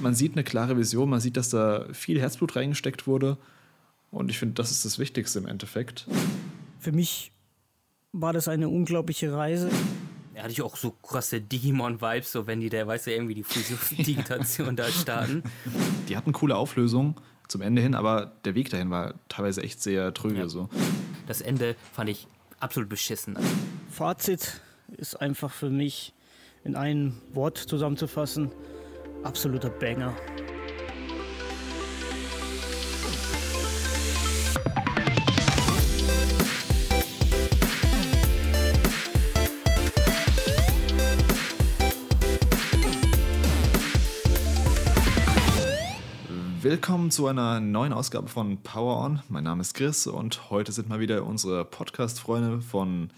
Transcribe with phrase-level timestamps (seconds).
[0.00, 3.36] man sieht eine klare Vision, man sieht, dass da viel Herzblut reingesteckt wurde.
[4.10, 6.06] Und ich finde, das ist das Wichtigste im Endeffekt.
[6.78, 7.32] Für mich
[8.12, 9.70] war das eine unglaubliche Reise.
[10.34, 13.42] Er hatte ich auch so krasse Digimon-Vibes, so wenn die der, weißt du, irgendwie die
[13.42, 15.42] Fusion-Digitation da starten.
[16.08, 17.14] Die hatten coole Auflösungen
[17.46, 20.38] zum Ende hin, aber der Weg dahin war teilweise echt sehr tröge.
[20.38, 20.48] Ja.
[20.48, 20.68] So.
[21.26, 22.26] Das Ende fand ich
[22.58, 23.38] absolut beschissen.
[23.90, 24.60] Fazit
[24.96, 26.14] ist einfach für mich
[26.64, 28.50] in einem Wort zusammenzufassen:
[29.24, 30.14] absoluter Banger.
[46.62, 49.22] Willkommen zu einer neuen Ausgabe von Power On.
[49.28, 53.10] Mein Name ist Chris und heute sind mal wieder unsere Podcast-Freunde von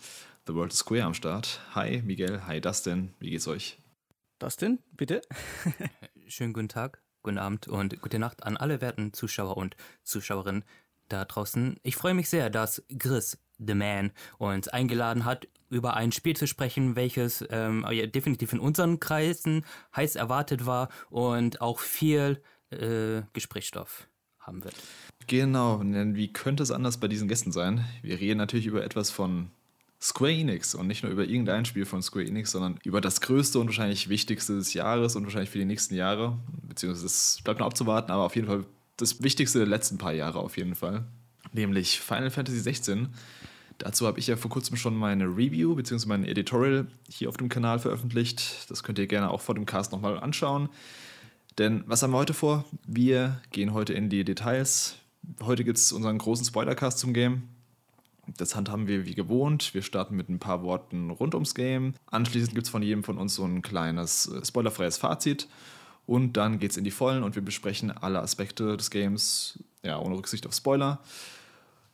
[0.47, 1.61] The World Square am Start.
[1.75, 3.82] Hi Miguel, hi Dustin, wie geht's euch?
[4.43, 5.23] Dustin, bitte.
[6.27, 10.65] Schönen guten Tag, guten Abend und gute Nacht an alle werten Zuschauer und Zuschauerinnen
[11.09, 11.79] da draußen.
[11.85, 16.49] Ich freue mich sehr, dass Chris, the man, uns eingeladen hat, über ein Spiel zu
[16.49, 24.09] sprechen, welches ähm, definitiv in unseren Kreisen heiß erwartet war und auch viel äh, Gesprächsstoff
[24.41, 24.75] haben wird.
[25.29, 27.85] Genau, denn wie könnte es anders bei diesen Gästen sein?
[28.03, 29.53] Wir reden natürlich über etwas von
[30.03, 33.61] Square Enix und nicht nur über irgendein Spiel von Square Enix, sondern über das größte
[33.61, 36.39] und wahrscheinlich wichtigste des Jahres und wahrscheinlich für die nächsten Jahre.
[36.69, 38.65] Beziehungsweise es bleibt noch abzuwarten, aber auf jeden Fall
[38.97, 41.05] das wichtigste der letzten paar Jahre auf jeden Fall.
[41.53, 43.11] Nämlich Final Fantasy 16.
[43.79, 46.07] Dazu habe ich ja vor kurzem schon meine Review bzw.
[46.09, 48.71] mein Editorial hier auf dem Kanal veröffentlicht.
[48.71, 50.69] Das könnt ihr gerne auch vor dem Cast nochmal anschauen.
[51.59, 52.65] Denn was haben wir heute vor?
[52.87, 54.97] Wir gehen heute in die Details.
[55.43, 57.45] Heute gibt es unseren großen Spoilercast zum Game.
[58.27, 59.75] Das handhaben wir wie gewohnt.
[59.75, 61.95] Wir starten mit ein paar Worten rund ums Game.
[62.07, 65.49] Anschließend gibt es von jedem von uns so ein kleines äh, spoilerfreies Fazit.
[66.07, 69.99] Und dann geht es in die Vollen und wir besprechen alle Aspekte des Games, ja,
[69.99, 71.01] ohne Rücksicht auf Spoiler.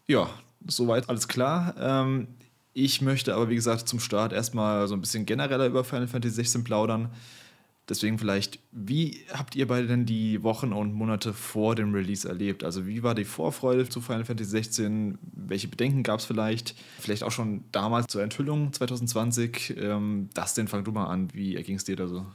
[0.06, 0.30] Ja,
[0.66, 1.74] soweit alles klar.
[1.78, 2.28] Ähm,
[2.72, 6.36] ich möchte aber, wie gesagt, zum Start erstmal so ein bisschen genereller über Final Fantasy
[6.36, 7.10] 16 plaudern.
[7.88, 12.62] Deswegen vielleicht, wie habt ihr beide denn die Wochen und Monate vor dem Release erlebt?
[12.62, 15.18] Also wie war die Vorfreude zu Final Fantasy 16?
[15.22, 16.74] Welche Bedenken gab es vielleicht?
[16.98, 19.76] Vielleicht auch schon damals zur Enthüllung 2020.
[19.78, 21.32] Ähm, Dustin, fang du mal an.
[21.32, 22.26] Wie erging es dir da so?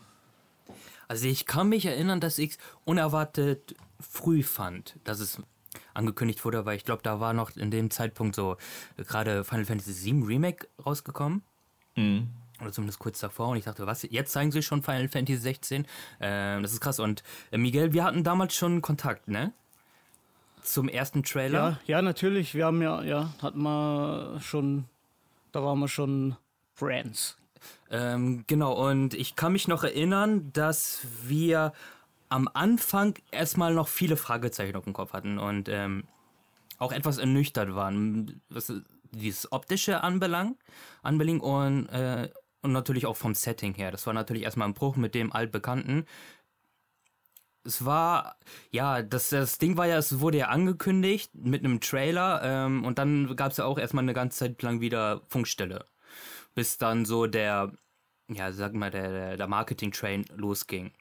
[1.07, 5.39] Also ich kann mich erinnern, dass ich es unerwartet früh fand, dass es
[5.93, 8.57] angekündigt wurde, weil ich glaube, da war noch in dem Zeitpunkt so
[8.97, 11.43] gerade Final Fantasy VII Remake rausgekommen.
[11.95, 12.29] Mhm
[12.61, 15.85] oder zumindest kurz davor und ich dachte, was, jetzt zeigen sie schon Final Fantasy 16?
[16.19, 16.99] Äh, das ist krass.
[16.99, 19.53] Und äh, Miguel, wir hatten damals schon Kontakt, ne?
[20.61, 21.79] Zum ersten Trailer?
[21.85, 22.55] Ja, ja, natürlich.
[22.55, 24.85] Wir haben ja, ja, hatten wir schon,
[25.51, 26.37] da waren wir schon
[26.73, 27.37] Friends.
[27.89, 31.73] Ähm, genau, und ich kann mich noch erinnern, dass wir
[32.29, 36.05] am Anfang erstmal noch viele Fragezeichen auf dem Kopf hatten und ähm,
[36.79, 38.73] auch etwas ernüchtert waren, was
[39.11, 40.57] dieses optische anbelangt,
[41.03, 42.29] anbelangt und äh,
[42.63, 43.91] und natürlich auch vom Setting her.
[43.91, 46.07] Das war natürlich erstmal ein Bruch mit dem altbekannten.
[47.65, 48.37] Es war,
[48.71, 52.97] ja, das, das Ding war ja, es wurde ja angekündigt mit einem Trailer ähm, und
[52.97, 55.85] dann gab es ja auch erstmal eine ganze Zeit lang wieder Funkstelle.
[56.55, 57.71] Bis dann so der,
[58.29, 60.91] ja, sag mal, der, der Marketing-Train losging.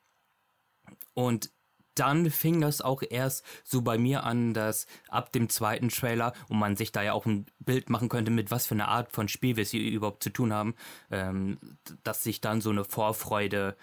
[1.15, 1.51] Und
[1.95, 6.59] dann fing das auch erst so bei mir an, dass ab dem zweiten Trailer, und
[6.59, 9.29] man sich da ja auch ein Bild machen könnte, mit was für eine Art von
[9.29, 10.75] Spiel wir hier überhaupt zu tun haben,
[11.11, 11.59] ähm,
[12.03, 13.77] dass sich dann so eine Vorfreude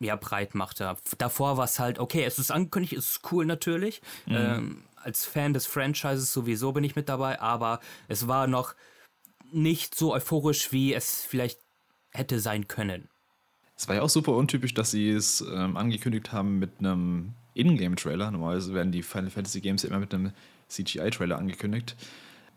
[0.00, 0.96] ja breit machte.
[1.18, 4.00] Davor war es halt, okay, es ist angekündigt, es ist cool natürlich.
[4.26, 4.36] Mhm.
[4.36, 8.74] Ähm, als Fan des Franchises sowieso bin ich mit dabei, aber es war noch
[9.50, 11.60] nicht so euphorisch, wie es vielleicht
[12.10, 13.08] hätte sein können.
[13.78, 18.30] Es war ja auch super untypisch, dass sie es ähm, angekündigt haben mit einem Ingame-Trailer.
[18.32, 20.32] Normalerweise werden die Final Fantasy Games ja immer mit einem
[20.68, 21.94] CGI-Trailer angekündigt.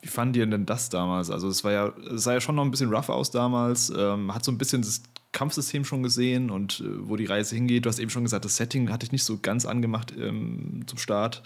[0.01, 1.29] Wie fanden die denn das damals?
[1.29, 3.93] Also es war ja, es sah ja schon noch ein bisschen rough aus damals.
[3.95, 7.85] Ähm, hat so ein bisschen das Kampfsystem schon gesehen und äh, wo die Reise hingeht.
[7.85, 10.97] Du hast eben schon gesagt, das Setting hatte ich nicht so ganz angemacht ähm, zum
[10.97, 11.43] Start.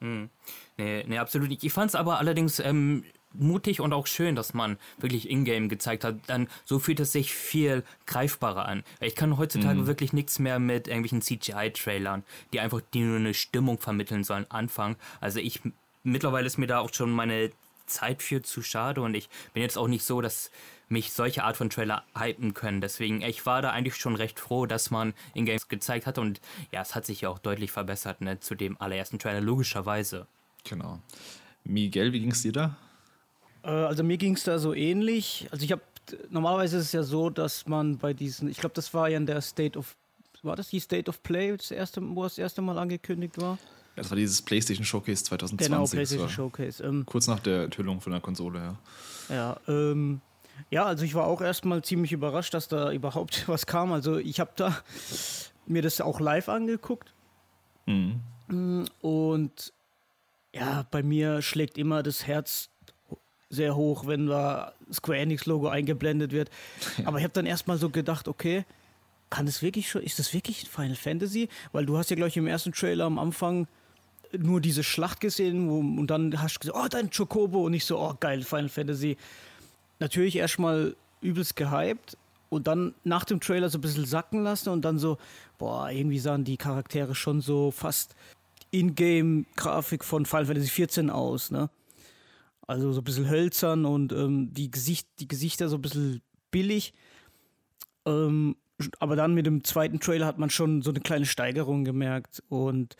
[0.00, 0.30] Hm.
[0.78, 1.62] Nee, nee, absolut nicht.
[1.62, 6.04] Ich fand es aber allerdings ähm, mutig und auch schön, dass man wirklich Ingame gezeigt
[6.04, 6.16] hat.
[6.26, 8.82] Dann so fühlt es sich viel greifbarer an.
[9.00, 9.86] Ich kann heutzutage mhm.
[9.86, 14.96] wirklich nichts mehr mit irgendwelchen CGI-Trailern, die einfach die nur eine Stimmung vermitteln sollen, anfangen.
[15.20, 15.60] Also ich
[16.02, 17.50] mittlerweile ist mir da auch schon meine
[17.86, 20.50] Zeit für zu schade und ich bin jetzt auch nicht so, dass
[20.88, 22.80] mich solche Art von Trailer hypen können.
[22.80, 26.40] Deswegen, ich war da eigentlich schon recht froh, dass man Ingames gezeigt hat und
[26.72, 30.26] ja, es hat sich ja auch deutlich verbessert, ne, zu dem allerersten Trailer, logischerweise.
[30.64, 30.98] Genau.
[31.64, 32.76] Miguel, wie ging es dir da?
[33.62, 35.48] Äh, also mir ging es da so ähnlich.
[35.50, 35.82] Also ich habe
[36.28, 39.26] normalerweise ist es ja so, dass man bei diesen, ich glaube, das war ja in
[39.26, 39.96] der State of
[40.42, 43.58] war das die State of Play, das erste, wo das erste Mal angekündigt war?
[43.96, 45.70] Das war dieses PlayStation Showcase 2020.
[45.70, 46.82] Genau, PlayStation Showcase.
[46.82, 48.78] Ähm, kurz nach der Enthüllung von der Konsole, ja.
[49.28, 50.22] Ja, ähm,
[50.70, 53.92] ja, also ich war auch erstmal ziemlich überrascht, dass da überhaupt was kam.
[53.92, 54.76] Also ich habe da
[55.66, 57.12] mir das auch live angeguckt.
[57.86, 58.20] Mhm.
[59.00, 59.72] Und
[60.54, 62.69] ja, bei mir schlägt immer das Herz
[63.50, 66.50] sehr hoch, wenn da Square Enix Logo eingeblendet wird.
[67.04, 68.64] Aber ich habe dann erstmal so gedacht, okay,
[69.28, 71.48] kann das wirklich schon, ist das wirklich Final Fantasy?
[71.72, 73.66] Weil du hast ja, glaube ich, im ersten Trailer am Anfang
[74.36, 77.84] nur diese Schlacht gesehen wo, und dann hast du gesagt, oh, dein Chocobo und ich
[77.84, 79.16] so, oh, geil, Final Fantasy.
[79.98, 82.16] Natürlich erstmal übelst gehypt
[82.48, 85.18] und dann nach dem Trailer so ein bisschen sacken lassen und dann so,
[85.58, 88.14] boah, irgendwie sahen die Charaktere schon so fast
[88.70, 91.68] Ingame-Grafik von Final Fantasy 14 aus, ne?
[92.70, 96.22] Also so ein bisschen hölzern und ähm, die, Gesicht, die Gesichter so ein bisschen
[96.52, 96.94] billig.
[98.06, 98.54] Ähm,
[99.00, 102.44] aber dann mit dem zweiten Trailer hat man schon so eine kleine Steigerung gemerkt.
[102.48, 102.94] Und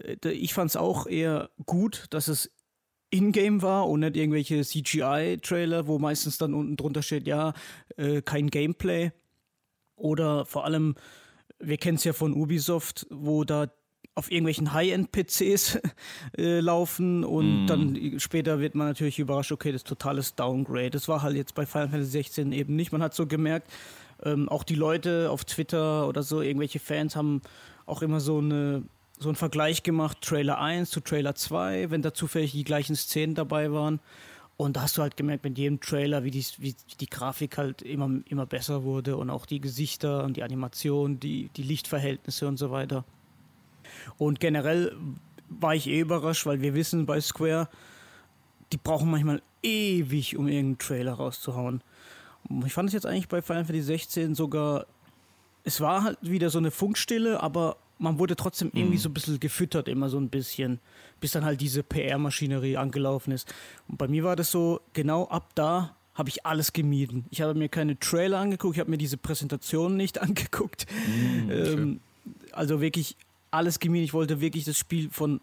[0.00, 2.52] äh, ich fand es auch eher gut, dass es
[3.10, 7.52] in-game war und nicht irgendwelche CGI-Trailer, wo meistens dann unten drunter steht, ja,
[7.96, 9.10] äh, kein Gameplay.
[9.96, 10.94] Oder vor allem,
[11.58, 13.72] wir kennen es ja von Ubisoft, wo da
[14.16, 15.78] auf irgendwelchen High-End-PCs
[16.38, 17.66] äh, laufen und mm.
[17.66, 20.90] dann später wird man natürlich überrascht, okay, das ist totales Downgrade.
[20.90, 22.92] Das war halt jetzt bei Final Fantasy 16 eben nicht.
[22.92, 23.70] Man hat so gemerkt,
[24.24, 27.42] ähm, auch die Leute auf Twitter oder so, irgendwelche Fans haben
[27.84, 28.82] auch immer so eine
[29.18, 33.34] so einen Vergleich gemacht, Trailer 1 zu Trailer 2, wenn da zufällig die gleichen Szenen
[33.34, 34.00] dabei waren.
[34.58, 37.82] Und da hast du halt gemerkt mit jedem Trailer, wie die, wie die Grafik halt
[37.82, 42.56] immer, immer besser wurde und auch die Gesichter und die Animation, die, die Lichtverhältnisse und
[42.56, 43.04] so weiter.
[44.18, 44.96] Und generell
[45.48, 47.68] war ich eh überrascht, weil wir wissen bei Square,
[48.72, 51.82] die brauchen manchmal ewig, um irgendeinen Trailer rauszuhauen.
[52.64, 54.86] Ich fand es jetzt eigentlich bei Final Fantasy 16 sogar,
[55.64, 59.00] es war halt wieder so eine Funkstille, aber man wurde trotzdem irgendwie mhm.
[59.00, 60.80] so ein bisschen gefüttert, immer so ein bisschen,
[61.20, 63.52] bis dann halt diese PR-Maschinerie angelaufen ist.
[63.88, 67.26] Und bei mir war das so, genau ab da habe ich alles gemieden.
[67.30, 70.86] Ich habe mir keine Trailer angeguckt, ich habe mir diese Präsentation nicht angeguckt.
[71.06, 72.00] Mhm, ähm,
[72.52, 73.16] also wirklich
[73.56, 74.04] alles gemieden.
[74.04, 75.40] Ich wollte wirklich das Spiel von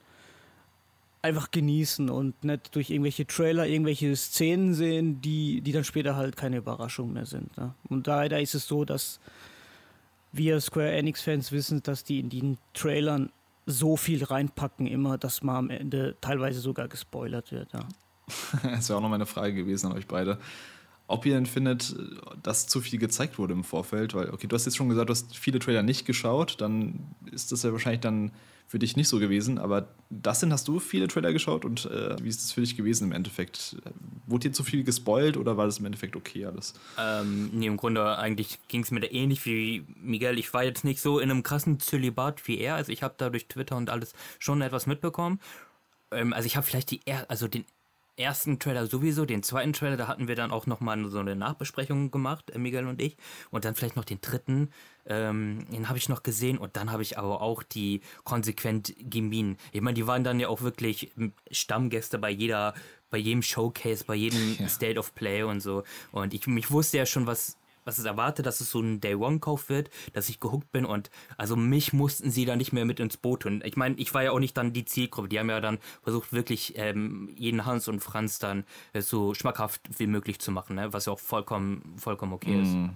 [1.22, 6.36] einfach genießen und nicht durch irgendwelche Trailer, irgendwelche Szenen sehen, die, die dann später halt
[6.36, 7.56] keine Überraschung mehr sind.
[7.58, 7.74] Ne?
[7.90, 9.20] Und leider ist es so, dass
[10.34, 13.32] wir Square Enix-Fans wissen, dass die in den Trailern
[13.66, 17.72] so viel reinpacken, immer, dass man am Ende teilweise sogar gespoilert wird.
[17.72, 17.88] Ja.
[18.64, 20.38] das wäre auch noch meine Frage gewesen an euch beide.
[21.08, 21.96] Ob ihr denn findet,
[22.42, 25.12] dass zu viel gezeigt wurde im Vorfeld, weil, okay, du hast jetzt schon gesagt, du
[25.12, 28.32] hast viele Trailer nicht geschaut, dann ist das ja wahrscheinlich dann
[28.68, 32.16] für dich nicht so gewesen, aber das sind, hast du viele Trailer geschaut und äh,
[32.24, 33.76] wie ist das für dich gewesen im Endeffekt?
[34.26, 36.74] Wurde dir zu viel gespoilt oder war das im Endeffekt okay alles?
[36.98, 40.40] Ähm, nee, im Grunde eigentlich ging es mir da ähnlich wie Miguel.
[40.40, 43.30] Ich war jetzt nicht so in einem krassen Zölibat wie er, also ich habe da
[43.30, 45.40] durch Twitter und alles schon etwas mitbekommen.
[46.12, 47.66] Ähm, also ich habe vielleicht die, also den
[48.18, 52.12] ersten Trailer sowieso, den zweiten Trailer, da hatten wir dann auch nochmal so eine Nachbesprechung
[52.12, 53.18] gemacht, äh, Miguel und ich.
[53.50, 54.70] Und dann vielleicht noch den dritten,
[55.06, 56.58] ähm, den habe ich noch gesehen.
[56.58, 59.58] Und dann habe ich aber auch die konsequent gemieden.
[59.72, 61.12] Ich meine, die waren dann ja auch wirklich
[61.52, 62.74] Stammgäste bei jeder,
[63.10, 64.68] bei jedem Showcase, bei jedem ja.
[64.68, 65.84] State of Play und so.
[66.12, 69.70] Und ich, ich wusste ja schon, was was es erwartet, dass es so ein Day-One-Kauf
[69.70, 73.18] wird, dass ich gehuckt bin und also mich mussten sie da nicht mehr mit ins
[73.18, 73.62] Boot tun.
[73.66, 75.30] Ich meine, ich war ja auch nicht dann die Zielgruppe.
[75.30, 79.82] Die haben ja dann versucht, wirklich ähm, jeden Hans und Franz dann äh, so schmackhaft
[79.98, 80.94] wie möglich zu machen, ne?
[80.94, 82.74] was ja auch vollkommen, vollkommen okay ist.
[82.74, 82.90] Mm.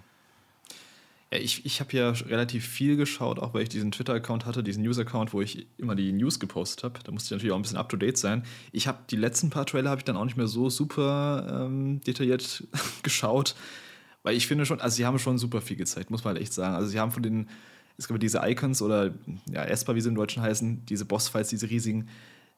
[1.31, 4.83] Ja, ich ich habe ja relativ viel geschaut, auch weil ich diesen Twitter-Account hatte, diesen
[4.83, 6.99] News-Account, wo ich immer die News gepostet habe.
[7.03, 8.43] Da musste ich natürlich auch ein bisschen up-to-date sein.
[8.71, 11.99] Ich habe die letzten paar Trailer habe ich dann auch nicht mehr so super ähm,
[12.01, 12.63] detailliert
[13.03, 13.55] geschaut.
[14.27, 16.51] Weil ich finde schon, also sie haben schon super viel gezeigt, muss man halt echt
[16.51, 16.75] sagen.
[16.75, 17.47] Also sie haben von den,
[17.97, 19.11] es gab diese Icons oder
[19.49, 22.09] ja, Esper, wie sie im Deutschen heißen, diese Bossfights, diese riesigen,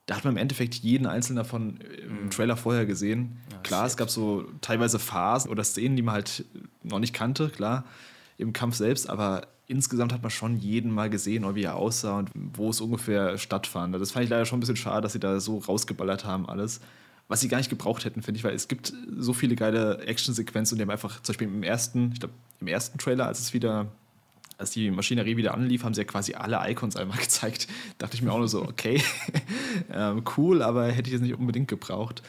[0.08, 2.30] da hat man im Endeffekt jeden einzelnen davon im mhm.
[2.32, 3.38] Trailer vorher gesehen.
[3.52, 6.44] Ja, klar, es gab so teilweise Phasen oder Szenen, die man halt
[6.82, 7.86] noch nicht kannte, klar,
[8.40, 12.32] im Kampf selbst, aber insgesamt hat man schon jeden mal gesehen, wie er aussah und
[12.34, 13.94] wo es ungefähr stattfand.
[13.94, 16.82] Das fand ich leider schon ein bisschen schade, dass sie da so rausgeballert haben alles
[17.30, 20.76] was sie gar nicht gebraucht hätten, finde ich, weil es gibt so viele geile Actionsequenzen
[20.76, 23.54] und die haben einfach, zum Beispiel im ersten, ich glaube, im ersten Trailer, als es
[23.54, 23.86] wieder,
[24.58, 27.68] als die Maschinerie wieder anlief, haben sie ja quasi alle Icons einmal gezeigt.
[28.00, 29.02] Dachte ich mir auch nur so, okay,
[29.94, 32.24] ähm, cool, aber hätte ich jetzt nicht unbedingt gebraucht.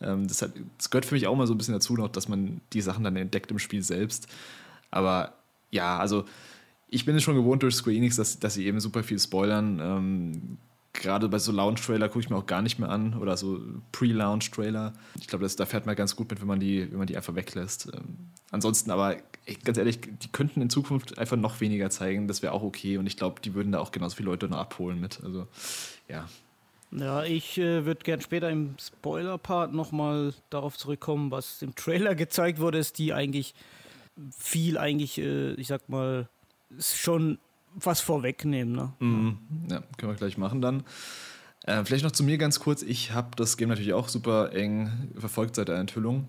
[0.00, 2.26] Ähm, das, hat, das gehört für mich auch mal so ein bisschen dazu noch, dass
[2.26, 4.26] man die Sachen dann entdeckt im Spiel selbst.
[4.90, 5.34] Aber
[5.70, 6.24] ja, also
[6.88, 9.80] ich bin es schon gewohnt durch Square Enix, dass, dass sie eben super viel spoilern.
[9.82, 10.58] Ähm,
[10.96, 13.60] gerade bei so Launch-Trailer gucke ich mir auch gar nicht mehr an oder so
[13.92, 14.92] Pre-Launch-Trailer.
[15.20, 17.34] Ich glaube, da fährt man ganz gut mit, wenn man die, wenn man die einfach
[17.34, 17.88] weglässt.
[17.94, 19.16] Ähm, ansonsten aber
[19.64, 22.28] ganz ehrlich, die könnten in Zukunft einfach noch weniger zeigen.
[22.28, 22.98] Das wäre auch okay.
[22.98, 25.22] Und ich glaube, die würden da auch genauso viele Leute noch abholen mit.
[25.22, 25.46] Also,
[26.08, 26.28] ja.
[26.92, 32.58] Ja, ich äh, würde gern später im Spoiler-Part nochmal darauf zurückkommen, was im Trailer gezeigt
[32.58, 33.54] wurde, ist die eigentlich
[34.36, 36.28] viel eigentlich, äh, ich sag mal,
[36.78, 37.38] schon
[37.76, 38.74] was vorwegnehmen.
[38.74, 38.92] Ne?
[38.98, 39.38] Mhm.
[39.70, 40.84] Ja, können wir gleich machen dann.
[41.64, 42.82] Äh, vielleicht noch zu mir ganz kurz.
[42.82, 46.28] Ich habe das Game natürlich auch super eng verfolgt seit der Enthüllung.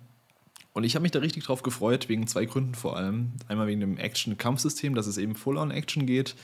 [0.74, 3.32] Und ich habe mich da richtig drauf gefreut, wegen zwei Gründen vor allem.
[3.48, 6.36] Einmal wegen dem Action-Kampfsystem, dass es eben Full-on-Action geht.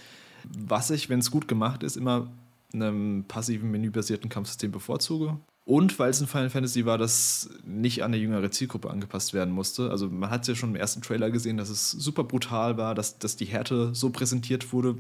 [0.57, 2.31] Was ich, wenn es gut gemacht ist, immer
[2.73, 5.37] einem passiven menübasierten Kampfsystem bevorzuge.
[5.65, 9.53] Und weil es ein Final Fantasy war, das nicht an eine jüngere Zielgruppe angepasst werden
[9.53, 9.89] musste.
[9.89, 13.17] Also man hat ja schon im ersten Trailer gesehen, dass es super brutal war, dass,
[13.17, 14.97] dass die Härte so präsentiert wurde,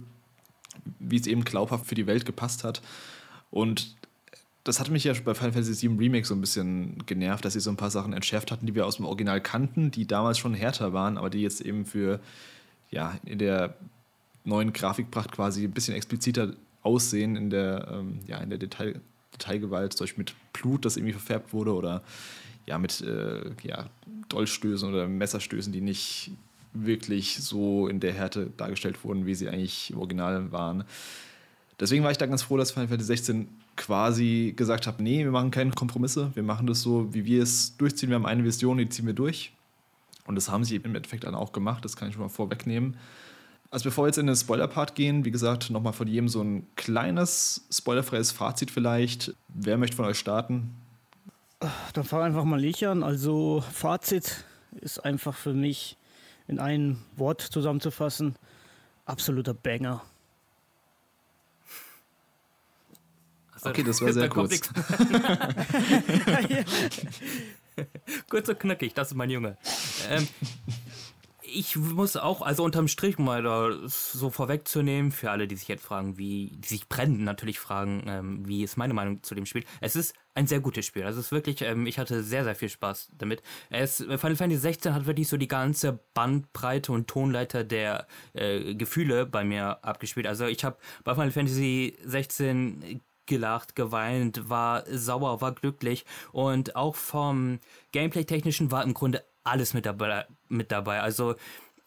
[0.99, 2.81] wie es eben glaubhaft für die Welt gepasst hat.
[3.51, 3.95] Und
[4.63, 7.59] das hatte mich ja bei Final Fantasy VII Remake so ein bisschen genervt, dass sie
[7.59, 10.53] so ein paar Sachen entschärft hatten, die wir aus dem Original kannten, die damals schon
[10.53, 12.21] härter waren, aber die jetzt eben für,
[12.89, 13.75] ja, in der
[14.45, 19.01] neuen Grafikpracht quasi ein bisschen expliziter aussehen in der, ähm, ja, in der Detail,
[19.43, 22.01] Detailgewalt, zum Beispiel mit Blut, das irgendwie verfärbt wurde oder
[22.65, 23.89] ja, mit äh, ja,
[24.29, 26.31] Dolchstößen oder Messerstößen, die nicht
[26.73, 30.85] wirklich so in der Härte dargestellt wurden, wie sie eigentlich im Original waren.
[31.79, 35.31] Deswegen war ich da ganz froh, dass Final Fantasy 16 quasi gesagt hat, nee, wir
[35.31, 38.09] machen keine Kompromisse, wir machen das so, wie wir es durchziehen.
[38.09, 39.53] Wir haben eine Vision, die ziehen wir durch.
[40.25, 42.95] Und das haben sie im Endeffekt dann auch gemacht, das kann ich schon mal vorwegnehmen.
[43.73, 46.67] Also bevor wir jetzt in den Spoiler-Part gehen, wie gesagt, nochmal von jedem so ein
[46.75, 49.33] kleines, spoilerfreies Fazit vielleicht.
[49.47, 50.75] Wer möchte von euch starten?
[51.93, 53.01] Dann fang einfach mal ich an.
[53.01, 54.43] Also Fazit
[54.79, 55.97] ist einfach für mich
[56.47, 58.35] in ein Wort zusammenzufassen.
[59.07, 60.03] Absoluter Banger.
[63.63, 64.69] Okay, das war sehr kurz.
[68.29, 69.57] kurz und knackig, das ist mein Junge.
[70.09, 70.27] Ähm,
[71.53, 75.83] ich muss auch, also unterm Strich mal da so vorwegzunehmen, für alle, die sich jetzt
[75.83, 79.63] fragen, wie, die sich brennend natürlich fragen, ähm, wie ist meine Meinung zu dem Spiel.
[79.79, 81.03] Es ist ein sehr gutes Spiel.
[81.03, 83.41] Also es ist wirklich, ähm, ich hatte sehr, sehr viel Spaß damit.
[83.69, 89.25] Es, Final Fantasy 16 hat wirklich so die ganze Bandbreite und Tonleiter der äh, Gefühle
[89.25, 90.27] bei mir abgespielt.
[90.27, 96.95] Also ich habe bei Final Fantasy 16 gelacht, geweint, war sauer, war glücklich und auch
[96.95, 97.59] vom
[97.91, 101.01] Gameplay-Technischen war im Grunde alles mit dabei, mit dabei.
[101.01, 101.35] Also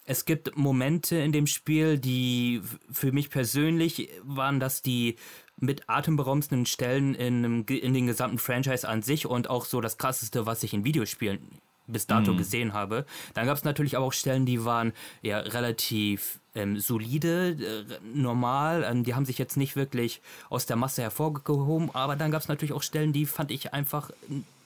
[0.05, 5.17] es gibt Momente in dem Spiel, die für mich persönlich waren das die
[5.59, 10.45] mit atemberaubendsten Stellen in, in den gesamten Franchise an sich und auch so das krasseste,
[10.45, 11.41] was ich in Videospielen
[11.87, 12.37] bis dato mhm.
[12.37, 13.07] gesehen habe.
[13.35, 17.85] Dann gab es natürlich aber auch Stellen, die waren ja relativ ähm, solide, äh,
[18.15, 18.85] normal.
[18.89, 20.21] Ähm, die haben sich jetzt nicht wirklich
[20.51, 24.11] aus der Masse hervorgehoben, aber dann gab es natürlich auch Stellen, die fand ich einfach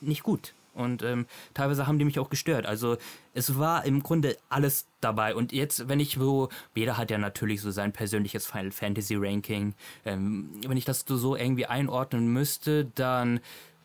[0.00, 0.54] nicht gut.
[0.80, 2.66] Und ähm, teilweise haben die mich auch gestört.
[2.66, 2.96] Also
[3.34, 5.34] es war im Grunde alles dabei.
[5.34, 9.74] Und jetzt, wenn ich so, jeder hat ja natürlich so sein persönliches Final Fantasy Ranking.
[10.04, 13.40] Ähm, wenn ich das so irgendwie einordnen müsste, dann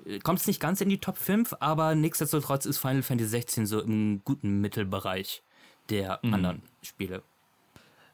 [0.05, 3.65] äh, kommt es nicht ganz in die Top 5, aber nichtsdestotrotz ist Final Fantasy 16
[3.65, 5.43] so im guten Mittelbereich
[5.89, 6.33] der mhm.
[6.33, 7.21] anderen Spiele.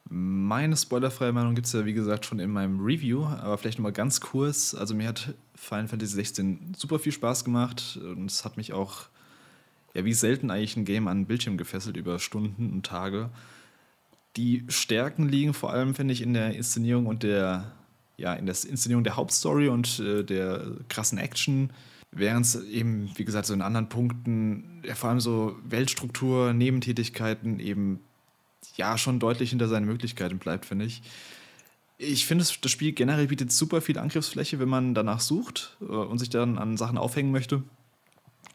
[0.10, 3.94] Meine spoilerfreie Meinung gibt es ja, wie gesagt, schon in meinem Review, aber vielleicht nochmal
[3.94, 4.74] ganz kurz.
[4.74, 9.04] Also, mir hat Final Fantasy 16 super viel Spaß gemacht und es hat mich auch,
[9.94, 13.30] ja, wie selten eigentlich ein Game an den Bildschirm gefesselt über Stunden und Tage.
[14.38, 17.72] Die Stärken liegen vor allem, finde ich, in der Inszenierung und der,
[18.18, 21.70] ja, in der Inszenierung der Hauptstory und äh, der krassen Action.
[22.10, 27.60] Während es eben, wie gesagt, so in anderen Punkten, ja, vor allem so Weltstruktur, Nebentätigkeiten
[27.60, 28.00] eben
[28.78, 31.04] ja schon deutlich hinter seinen Möglichkeiten bleibt, finde ich.
[32.04, 36.18] Ich finde, das Spiel generell bietet super viel Angriffsfläche, wenn man danach sucht äh, und
[36.18, 37.62] sich dann an Sachen aufhängen möchte.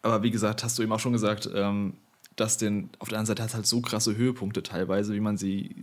[0.02, 1.94] Aber wie gesagt, hast du eben auch schon gesagt, ähm,
[2.34, 5.76] dass den auf der anderen Seite hat halt so krasse Höhepunkte teilweise, wie man sie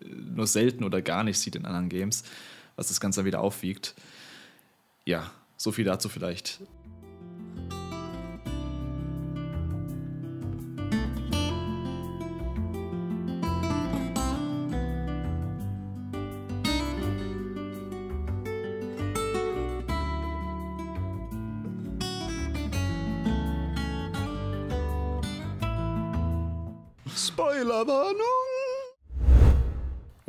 [0.00, 2.22] äh, nur selten oder gar nicht sieht in anderen Games,
[2.76, 3.96] was das Ganze wieder aufwiegt.
[5.04, 6.60] Ja, so viel dazu vielleicht.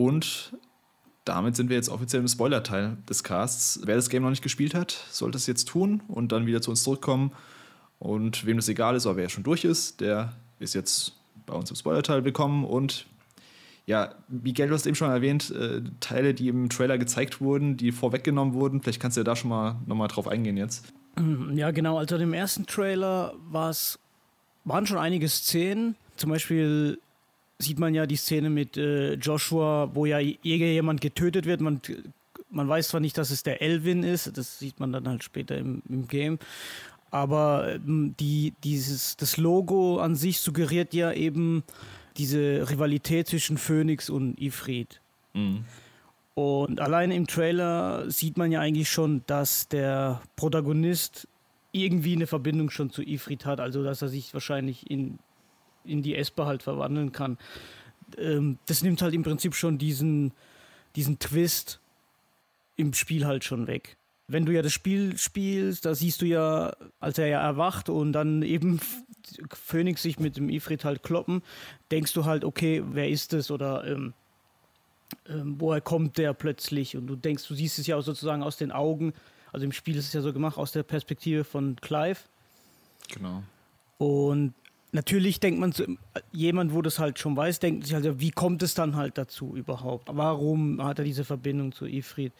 [0.09, 0.53] Und
[1.23, 3.79] damit sind wir jetzt offiziell im Spoiler-Teil des Casts.
[3.83, 6.71] Wer das Game noch nicht gespielt hat, sollte es jetzt tun und dann wieder zu
[6.71, 7.31] uns zurückkommen.
[7.99, 11.13] Und wem das egal ist, aber wer schon durch ist, der ist jetzt
[11.45, 12.65] bei uns im Spoiler-Teil willkommen.
[12.65, 13.05] Und
[13.85, 17.91] ja, Miguel, du hast eben schon erwähnt, äh, Teile, die im Trailer gezeigt wurden, die
[17.91, 18.81] vorweggenommen wurden.
[18.81, 20.85] Vielleicht kannst du ja da schon mal nochmal drauf eingehen jetzt.
[21.53, 21.99] Ja, genau.
[21.99, 26.99] Also im ersten Trailer waren schon einige Szenen, zum Beispiel
[27.61, 31.61] sieht man ja die Szene mit äh, Joshua, wo ja irgendjemand getötet wird.
[31.61, 31.81] Man,
[32.49, 35.57] man weiß zwar nicht, dass es der Elvin ist, das sieht man dann halt später
[35.57, 36.39] im, im Game.
[37.11, 41.63] Aber ähm, die, dieses, das Logo an sich suggeriert ja eben
[42.17, 45.01] diese Rivalität zwischen Phoenix und Ifrit.
[45.33, 45.65] Mhm.
[46.35, 51.27] Und allein im Trailer sieht man ja eigentlich schon, dass der Protagonist
[51.71, 55.19] irgendwie eine Verbindung schon zu Ifrit hat, also dass er sich wahrscheinlich in,
[55.89, 57.37] in die Esper halt verwandeln kann.
[58.17, 60.33] Ähm, das nimmt halt im Prinzip schon diesen,
[60.95, 61.79] diesen Twist
[62.75, 63.97] im Spiel halt schon weg.
[64.27, 68.13] Wenn du ja das Spiel spielst, da siehst du ja, als er ja erwacht und
[68.13, 68.79] dann eben
[69.51, 71.41] Phoenix sich mit dem Ifrit halt kloppen,
[71.91, 74.13] denkst du halt, okay, wer ist das oder ähm,
[75.27, 76.95] ähm, woher kommt der plötzlich?
[76.95, 79.13] Und du denkst, du siehst es ja auch sozusagen aus den Augen,
[79.51, 82.19] also im Spiel ist es ja so gemacht, aus der Perspektive von Clive.
[83.11, 83.43] Genau.
[83.97, 84.53] Und
[84.91, 85.73] natürlich denkt man,
[86.31, 89.55] jemand, wo das halt schon weiß, denkt sich halt, wie kommt es dann halt dazu
[89.55, 90.09] überhaupt?
[90.11, 92.33] Warum hat er diese Verbindung zu Ifrit?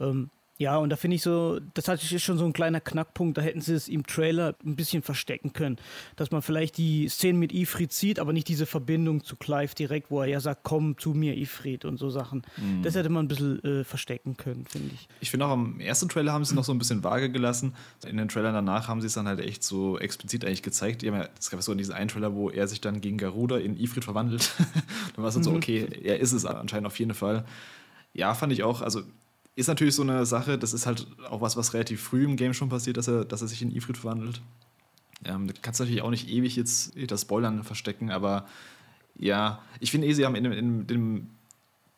[0.00, 0.30] Ähm,
[0.60, 3.38] ja, und da finde ich so, das ist schon so ein kleiner Knackpunkt.
[3.38, 5.76] Da hätten sie es im Trailer ein bisschen verstecken können.
[6.16, 10.10] Dass man vielleicht die Szenen mit Ifrit sieht, aber nicht diese Verbindung zu Clive direkt,
[10.10, 12.42] wo er ja sagt, komm zu mir, Ifrit und so Sachen.
[12.56, 12.82] Mhm.
[12.82, 15.08] Das hätte man ein bisschen äh, verstecken können, finde ich.
[15.20, 17.74] Ich finde auch am ersten Trailer haben sie es noch so ein bisschen vage gelassen.
[18.04, 21.04] In den Trailern danach haben sie es dann halt echt so explizit eigentlich gezeigt.
[21.04, 23.78] Ja, es gab so in diesem einen Trailer, wo er sich dann gegen Garuda in
[23.78, 24.50] Ifrit verwandelt.
[25.14, 25.44] dann war es dann mhm.
[25.44, 27.44] so, okay, er ist es anscheinend auf jeden Fall.
[28.12, 29.02] Ja, fand ich auch, also
[29.58, 32.54] ist natürlich so eine Sache, das ist halt auch was, was relativ früh im Game
[32.54, 34.40] schon passiert, dass er, dass er sich in Ifrit verwandelt.
[35.24, 38.46] Ähm, da kannst du natürlich auch nicht ewig jetzt das Spoilern verstecken, aber
[39.16, 41.30] ja, ich finde eh, sie haben in, in, in dem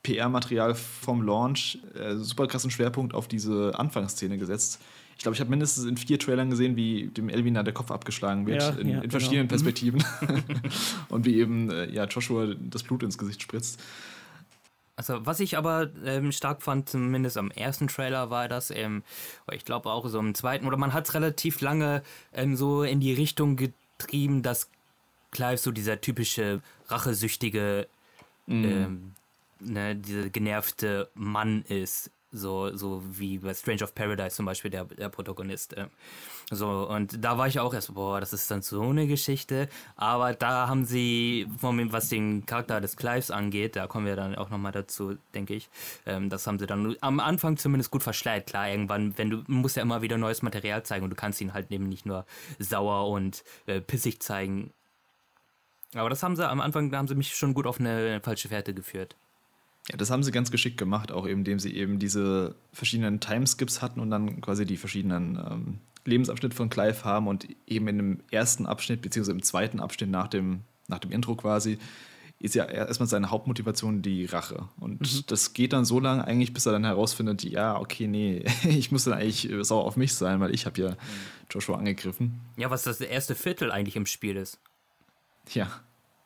[0.02, 4.80] PR-Material vom Launch äh, super krassen Schwerpunkt auf diese Anfangsszene gesetzt.
[5.18, 7.90] Ich glaube, ich habe mindestens in vier Trailern gesehen, wie dem Elvin da der Kopf
[7.90, 9.10] abgeschlagen wird, ja, in, ja, in, genau.
[9.10, 9.50] verschiedenen genau.
[9.50, 10.02] Perspektiven.
[11.10, 13.82] und wie eben äh, ja, Joshua das Blut ins Gesicht spritzt.
[15.00, 19.02] Also was ich aber ähm, stark fand, zumindest am ersten Trailer, war das, ähm,
[19.50, 22.02] ich glaube auch so im zweiten, oder man hat es relativ lange
[22.34, 24.68] ähm, so in die Richtung getrieben, dass
[25.30, 27.88] Clive so dieser typische rachesüchtige,
[28.44, 28.64] mm.
[28.64, 29.12] ähm,
[29.60, 34.84] ne, dieser genervte Mann ist, so, so wie bei Strange of Paradise zum Beispiel der,
[34.84, 35.76] der Protagonist.
[35.76, 35.86] Äh.
[36.50, 39.68] So, und da war ich auch erst, boah, das ist dann so eine Geschichte.
[39.96, 44.50] Aber da haben sie, was den Charakter des Clives angeht, da kommen wir dann auch
[44.50, 45.68] nochmal dazu, denke ich.
[46.06, 48.46] Ähm, das haben sie dann am Anfang zumindest gut verschleiert.
[48.46, 51.52] Klar, irgendwann, wenn du musst ja immer wieder neues Material zeigen und du kannst ihn
[51.52, 52.26] halt eben nicht nur
[52.58, 54.72] sauer und äh, pissig zeigen.
[55.94, 58.48] Aber das haben sie am Anfang, da haben sie mich schon gut auf eine falsche
[58.48, 59.16] Fährte geführt.
[59.88, 63.82] Ja, das haben sie ganz geschickt gemacht, auch eben, indem sie eben diese verschiedenen Timeskips
[63.82, 68.20] hatten und dann quasi die verschiedenen ähm, Lebensabschnitte von Clive haben und eben in dem
[68.30, 71.78] ersten Abschnitt, beziehungsweise im zweiten Abschnitt nach dem, nach dem Intro quasi,
[72.40, 74.68] ist ja erstmal seine Hauptmotivation die Rache.
[74.78, 75.24] Und mhm.
[75.26, 79.04] das geht dann so lange eigentlich, bis er dann herausfindet, ja, okay, nee, ich muss
[79.04, 80.96] dann eigentlich sauer auf mich sein, weil ich habe ja
[81.50, 82.40] Joshua angegriffen.
[82.56, 84.58] Ja, was das erste Viertel eigentlich im Spiel ist.
[85.52, 85.68] Ja.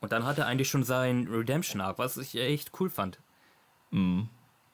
[0.01, 3.19] Und dann hat er eigentlich schon sein Redemption-Arc, was ich echt cool fand.
[3.95, 4.29] Mhm.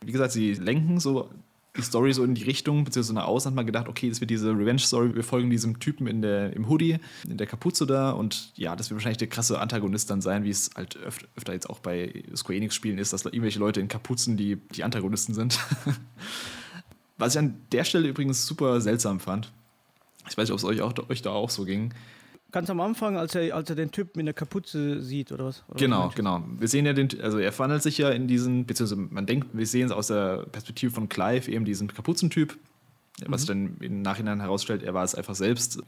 [0.04, 1.28] Wie gesagt, sie lenken so
[1.76, 4.30] die Story so in die Richtung, beziehungsweise nach außen hat man gedacht, okay, das wird
[4.30, 6.96] diese Revenge-Story, wir folgen diesem Typen in der, im Hoodie,
[7.28, 10.50] in der Kapuze da und ja, das wird wahrscheinlich der krasse Antagonist dann sein, wie
[10.50, 13.86] es halt öfter, öfter jetzt auch bei Square Enix-Spielen ist, dass da irgendwelche Leute in
[13.86, 15.60] Kapuzen die, die Antagonisten sind.
[17.18, 19.52] Was ich an der Stelle übrigens super seltsam fand,
[20.28, 21.94] ich weiß nicht, ob es euch, auch, euch da auch so ging,
[22.52, 25.62] Ganz am Anfang, als er, als er den Typ mit der Kapuze sieht, oder was?
[25.68, 26.42] Oder genau, was genau.
[26.58, 29.66] Wir sehen ja den, also er verwandelt sich ja in diesen, beziehungsweise man denkt, wir
[29.66, 32.56] sehen es aus der Perspektive von Clive, eben diesen Kapuzentyp,
[33.20, 33.26] mhm.
[33.28, 35.80] was dann im Nachhinein herausstellt, er war es einfach selbst.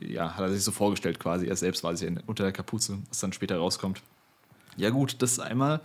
[0.00, 3.20] Ja, hat er sich so vorgestellt quasi, er selbst war sich unter der Kapuze, was
[3.20, 4.02] dann später rauskommt.
[4.76, 5.80] Ja, gut, das ist einmal.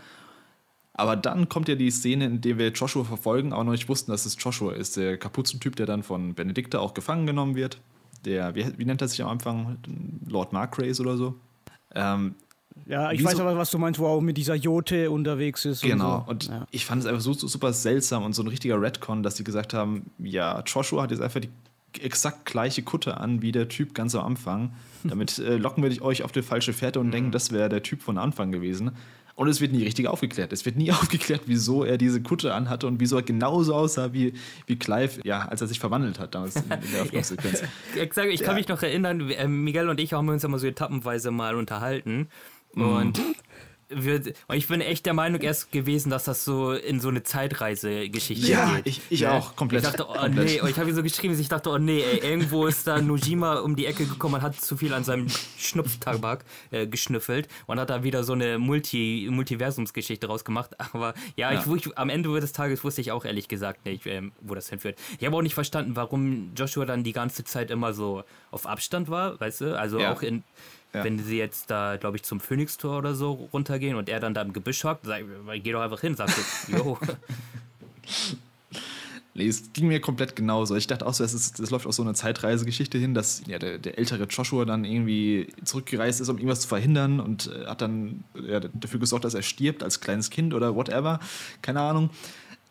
[0.94, 4.12] Aber dann kommt ja die Szene, in der wir Joshua verfolgen, aber noch nicht wussten,
[4.12, 7.80] dass es Joshua ist, der Kapuzentyp, der dann von Benedikta auch gefangen genommen wird
[8.26, 9.78] der, wie, wie nennt er sich am Anfang?
[10.28, 11.36] Lord Marcraze oder so.
[11.94, 12.36] Ähm,
[12.86, 15.64] ja, ich weiß so, aber, was du meinst, wo er auch mit dieser Jote unterwegs
[15.66, 15.82] ist.
[15.82, 16.52] Genau, und, so.
[16.52, 16.68] und ja.
[16.72, 19.44] ich fand es einfach so, so, super seltsam und so ein richtiger Redcon, dass sie
[19.44, 21.50] gesagt haben, ja, Joshua hat jetzt einfach die
[22.02, 24.74] exakt gleiche Kutte an wie der Typ ganz am Anfang.
[25.04, 28.02] Damit äh, locken wir euch auf die falsche Fährte und denken, das wäre der Typ
[28.02, 28.92] von Anfang gewesen.
[29.36, 30.54] Und es wird nie richtig aufgeklärt.
[30.54, 34.34] Es wird nie aufgeklärt, wieso er diese Kutte anhatte und wieso er genauso aussah wie,
[34.68, 37.64] wie Clive, ja, als er sich verwandelt hat damals in, der Öffnungssequenz.
[37.96, 38.54] ja, ich kann ja.
[38.54, 42.28] mich noch erinnern, äh, Miguel und ich haben uns ja mal so etappenweise mal unterhalten.
[42.76, 43.14] Mhm.
[43.96, 48.48] Wird, ich bin echt der Meinung erst gewesen, dass das so in so eine Zeitreise-Geschichte
[48.48, 48.76] ja, geht.
[48.76, 49.38] Ja, ich, ich ja.
[49.38, 49.84] auch, komplett.
[49.84, 50.64] Ich dachte, oh komplett.
[50.64, 53.76] nee, ich habe so geschrieben, ich dachte, oh nee, ey, irgendwo ist da Nojima um
[53.76, 55.28] die Ecke gekommen und hat zu viel an seinem
[55.58, 60.80] Schnupftabak äh, geschnüffelt und hat da wieder so eine Multi Multiversumsgeschichte rausgemacht.
[60.94, 61.64] Aber ja, ja.
[61.66, 64.70] Ich, ich, am Ende des Tages wusste ich auch ehrlich gesagt nicht, ähm, wo das
[64.70, 64.98] hinführt.
[65.20, 69.10] Ich habe auch nicht verstanden, warum Joshua dann die ganze Zeit immer so auf Abstand
[69.10, 69.78] war, weißt du?
[69.78, 70.44] Also auch in
[70.94, 71.04] ja.
[71.04, 74.42] Wenn sie jetzt da, glaube ich, zum Phoenix-Tor oder so runtergehen und er dann da
[74.44, 75.24] im Gebüsch hockt, sag
[75.64, 76.98] geh doch einfach hin, sagst du, jo.
[79.36, 80.76] Nee, es ging mir komplett genauso.
[80.76, 83.58] Ich dachte auch so, es, ist, es läuft auf so eine Zeitreisegeschichte hin, dass ja,
[83.58, 87.82] der, der, ältere Joshua dann irgendwie zurückgereist ist, um irgendwas zu verhindern und äh, hat
[87.82, 91.20] dann ja, dafür gesorgt, dass er stirbt als kleines Kind oder whatever.
[91.64, 92.12] Keine Ahnung.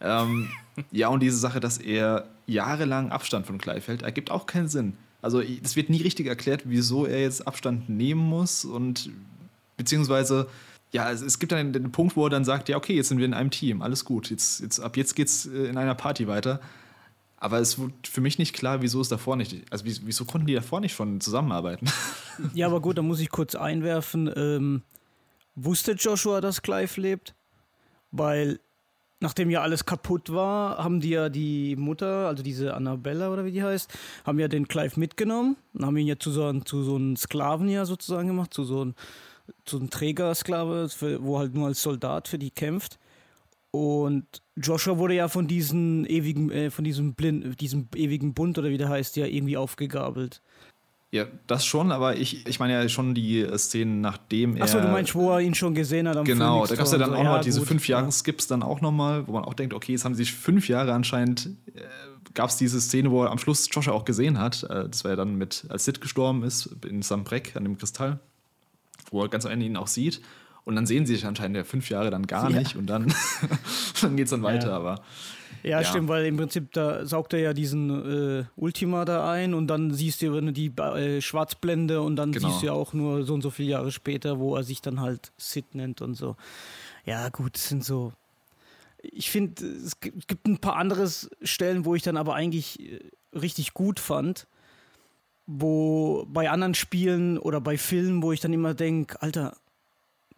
[0.00, 0.50] Ähm,
[0.92, 4.96] ja, und diese Sache, dass er jahrelang Abstand von hält, ergibt auch keinen Sinn.
[5.22, 9.10] Also es wird nie richtig erklärt, wieso er jetzt Abstand nehmen muss und
[9.76, 10.48] beziehungsweise
[10.90, 13.18] ja, es, es gibt den, den, Punkt, wo er dann sagt, ja, okay, jetzt sind
[13.18, 16.28] wir in einem Team, alles gut, jetzt, jetzt, ab jetzt geht's äh, in einer Party
[16.28, 16.60] weiter.
[17.38, 20.54] Aber es wurde für mich nicht klar, wieso es davor nicht, also wieso konnten die
[20.54, 21.86] davor nicht schon zusammenarbeiten?
[22.54, 24.32] Ja, aber gut, da muss ich kurz einwerfen.
[24.34, 24.82] Ähm,
[25.54, 27.34] wusste Joshua, dass Clive lebt?
[28.10, 28.58] Weil
[29.22, 33.52] nachdem ja alles kaputt war, haben die ja die Mutter, also diese Annabella oder wie
[33.52, 33.90] die heißt,
[34.24, 37.68] haben ja den Clive mitgenommen und haben ihn ja zu so, zu so einem Sklaven
[37.68, 38.94] ja sozusagen gemacht, zu so einem,
[39.64, 40.88] zu einem Trägersklave,
[41.20, 42.98] wo halt nur als Soldat für die kämpft.
[43.70, 48.68] Und Joshua wurde ja von diesem ewigen, äh, von diesem Blind, diesem ewigen Bund oder
[48.68, 50.42] wie der heißt, ja irgendwie aufgegabelt.
[51.12, 54.62] Ja, das schon, aber ich, ich meine ja schon die Szenen, nachdem er.
[54.62, 56.96] Achso, du meinst, wo er ihn schon gesehen hat am Genau, da gab es ja
[56.96, 57.16] dann so.
[57.16, 59.74] auch ja, noch diese gut, fünf Jahre Skips dann auch nochmal, wo man auch denkt,
[59.74, 61.50] okay, jetzt haben sie sich fünf Jahre anscheinend.
[61.74, 61.82] Äh,
[62.32, 64.62] gab es diese Szene, wo er am Schluss Joshua auch gesehen hat.
[64.62, 68.18] Äh, das war ja dann mit, als Sid gestorben ist, in Sambrek an dem Kristall,
[69.10, 70.22] wo er ganz am Ende ihn auch sieht.
[70.64, 72.58] Und dann sehen sie sich anscheinend ja fünf Jahre dann gar ja.
[72.58, 73.12] nicht und dann,
[74.00, 74.76] dann geht es dann weiter, ja.
[74.76, 75.02] aber.
[75.62, 79.54] Ja, ja, stimmt, weil im Prinzip da saugt er ja diesen äh, Ultima da ein
[79.54, 82.48] und dann siehst du die äh, Schwarzblende und dann genau.
[82.48, 85.00] siehst du ja auch nur so und so viele Jahre später, wo er sich dann
[85.00, 86.36] halt Sid nennt und so.
[87.04, 88.12] Ja, gut, das sind so.
[89.02, 91.08] Ich finde, es gibt ein paar andere
[91.42, 93.00] Stellen, wo ich dann aber eigentlich äh,
[93.32, 94.46] richtig gut fand,
[95.46, 99.56] wo bei anderen Spielen oder bei Filmen, wo ich dann immer denke, Alter,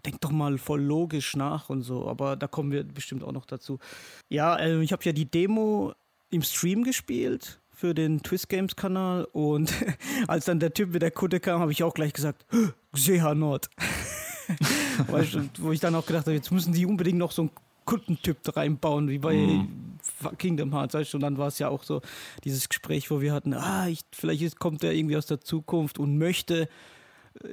[0.05, 3.47] denk doch mal voll logisch nach und so, aber da kommen wir bestimmt auch noch
[3.47, 3.79] dazu.
[4.29, 5.95] Ja, äh, ich habe ja die Demo
[6.31, 9.73] im Stream gespielt für den Twist Games Kanal und
[10.29, 12.47] als dann der Typ mit der Kutte kam, habe ich auch gleich gesagt,
[12.93, 13.69] Seha Nord.
[15.59, 17.51] wo ich dann auch gedacht habe, jetzt müssen die unbedingt noch so einen
[17.85, 19.69] Kuttentyp reinbauen, wie bei mm.
[20.39, 20.95] Kingdom Hearts.
[20.95, 21.17] Weißt du?
[21.19, 22.03] Und dann war es ja auch so
[22.45, 26.19] dieses Gespräch, wo wir hatten, ah, ich, vielleicht kommt er irgendwie aus der Zukunft und
[26.19, 26.69] möchte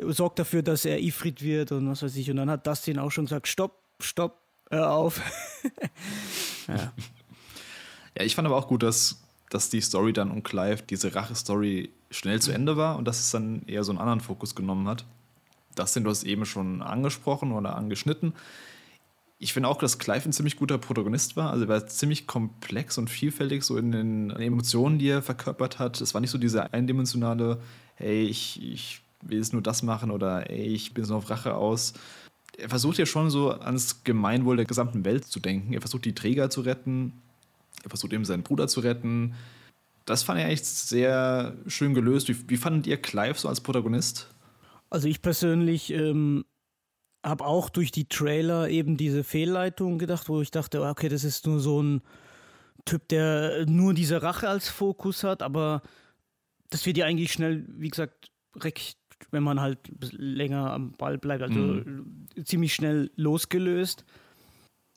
[0.07, 2.29] sorgt dafür, dass er Ifrit wird und was weiß ich.
[2.29, 5.21] Und dann hat Dustin auch schon gesagt, stopp, stopp, hör auf.
[6.67, 6.93] ja.
[8.17, 11.91] ja, ich fand aber auch gut, dass, dass die Story dann um Clive, diese Rache-Story,
[12.11, 15.05] schnell zu Ende war und dass es dann eher so einen anderen Fokus genommen hat.
[15.75, 18.33] Dustin, du hast eben schon angesprochen oder angeschnitten.
[19.39, 21.51] Ich finde auch, dass Clive ein ziemlich guter Protagonist war.
[21.51, 25.99] Also er war ziemlich komplex und vielfältig so in den Emotionen, die er verkörpert hat.
[26.01, 27.59] Es war nicht so diese eindimensionale,
[27.95, 31.55] hey, ich, ich will jetzt nur das machen oder ey, ich bin so auf Rache
[31.55, 31.93] aus.
[32.57, 35.73] Er versucht ja schon so ans Gemeinwohl der gesamten Welt zu denken.
[35.73, 37.13] Er versucht die Träger zu retten.
[37.83, 39.33] Er versucht eben seinen Bruder zu retten.
[40.05, 42.27] Das fand ich eigentlich sehr schön gelöst.
[42.27, 44.27] Wie, wie fandet ihr Clive so als Protagonist?
[44.89, 46.43] Also ich persönlich ähm,
[47.23, 51.47] habe auch durch die Trailer eben diese Fehlleitung gedacht, wo ich dachte, okay, das ist
[51.47, 52.01] nur so ein
[52.85, 55.81] Typ, der nur diese Rache als Fokus hat, aber
[56.71, 58.97] das wird ja eigentlich schnell, wie gesagt, recht
[59.31, 59.79] wenn man halt
[60.11, 62.25] länger am Ball bleibt, also mhm.
[62.43, 64.05] ziemlich schnell losgelöst.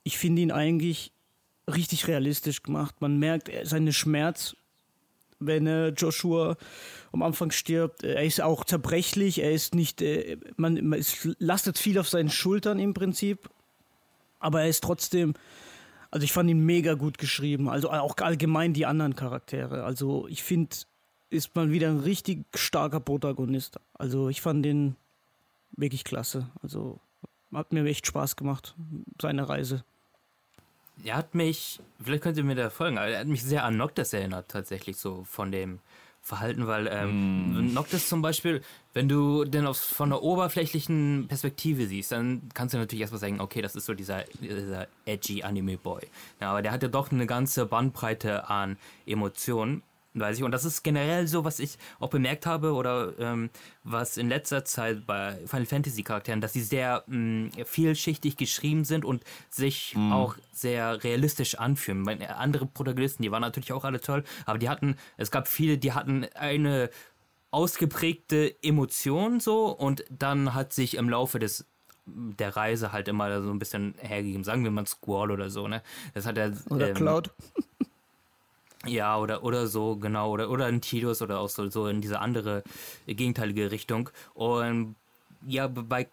[0.03, 1.13] Ich finde ihn eigentlich
[1.73, 3.01] richtig realistisch gemacht.
[3.01, 4.57] Man merkt seinen Schmerz,
[5.39, 6.57] wenn äh, Joshua
[7.13, 8.03] am Anfang stirbt.
[8.05, 12.79] Er ist auch zerbrechlich, er ist nicht, äh, man, es lastet viel auf seinen Schultern
[12.79, 13.49] im Prinzip,
[14.39, 15.35] aber er ist trotzdem,
[16.11, 19.85] also ich fand ihn mega gut geschrieben, also auch allgemein die anderen Charaktere.
[19.85, 20.77] Also ich finde,
[21.31, 23.79] ist man wieder ein richtig starker Protagonist.
[23.95, 24.97] Also ich fand den
[25.77, 26.49] wirklich klasse.
[26.63, 27.01] Also
[27.53, 28.75] hat mir echt Spaß gemacht,
[29.21, 29.85] seine Reise.
[31.03, 34.13] Er hat mich, vielleicht könnt ihr mir da folgen, er hat mich sehr an Noctis
[34.13, 35.81] erinnert, tatsächlich so von dem
[36.23, 37.75] Verhalten, weil ähm, mm.
[37.75, 38.63] Noctis zum Beispiel,
[38.95, 43.41] wenn du den aus, von der oberflächlichen Perspektive siehst, dann kannst du natürlich erstmal sagen,
[43.41, 46.03] okay, das ist so dieser, dieser edgy Anime-Boy.
[46.41, 49.83] Ja, aber der hat ja doch eine ganze Bandbreite an Emotionen
[50.15, 50.45] weiß ich.
[50.45, 53.51] Und das ist generell so, was ich auch bemerkt habe oder ähm,
[53.83, 59.05] was in letzter Zeit bei Final Fantasy Charakteren, dass sie sehr mh, vielschichtig geschrieben sind
[59.05, 60.13] und sich mhm.
[60.13, 62.03] auch sehr realistisch anfühlen.
[62.03, 65.79] Meine andere Protagonisten, die waren natürlich auch alle toll, aber die hatten, es gab viele,
[65.79, 66.91] die hatten eine
[67.51, 71.67] ausgeprägte Emotion so und dann hat sich im Laufe des
[72.07, 74.45] der Reise halt immer so ein bisschen hergegeben.
[74.45, 75.83] Sagen wir mal Squall oder so, ne?
[76.13, 76.53] Das hat er.
[76.69, 77.31] Oder ähm, Cloud.
[78.87, 82.21] Ja, oder, oder so, genau, oder, oder ein Tidus oder auch so, so in diese
[82.21, 82.63] andere
[83.07, 84.11] äh, gegenteilige Richtung.
[84.35, 84.97] Und
[85.47, 86.07] ja, bei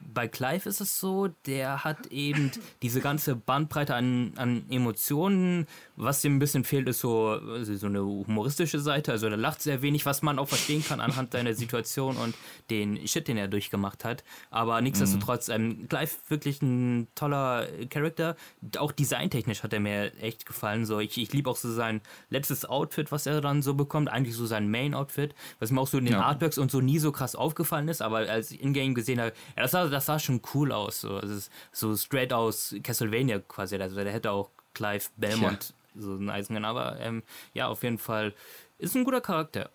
[0.00, 2.50] bei Clive ist es so, der hat eben
[2.82, 5.66] diese ganze Bandbreite an, an Emotionen.
[5.98, 9.12] Was ihm ein bisschen fehlt, ist so, also so eine humoristische Seite.
[9.12, 12.34] Also er lacht sehr wenig, was man auch verstehen kann anhand seiner Situation und
[12.68, 14.22] den Shit, den er durchgemacht hat.
[14.50, 18.36] Aber nichtsdestotrotz, ähm, Clive wirklich ein toller Charakter.
[18.78, 20.84] Auch designtechnisch hat er mir echt gefallen.
[20.84, 24.10] So, ich, ich liebe auch so sein letztes Outfit, was er dann so bekommt.
[24.10, 26.22] Eigentlich so sein Main-Outfit, was mir auch so in den ja.
[26.22, 28.02] Artworks und so nie so krass aufgefallen ist.
[28.02, 31.00] Aber als ich in-game gesehen habe, ja, das sah das sah schon cool aus.
[31.00, 33.76] So, also so straight aus Castlevania quasi.
[33.76, 35.85] Also der hätte auch Clive Belmont ja.
[35.96, 37.22] So ein Eisen Aber ähm,
[37.54, 38.34] ja, auf jeden Fall
[38.78, 39.70] ist ein guter Charakter.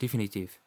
[0.00, 0.58] Definitiv.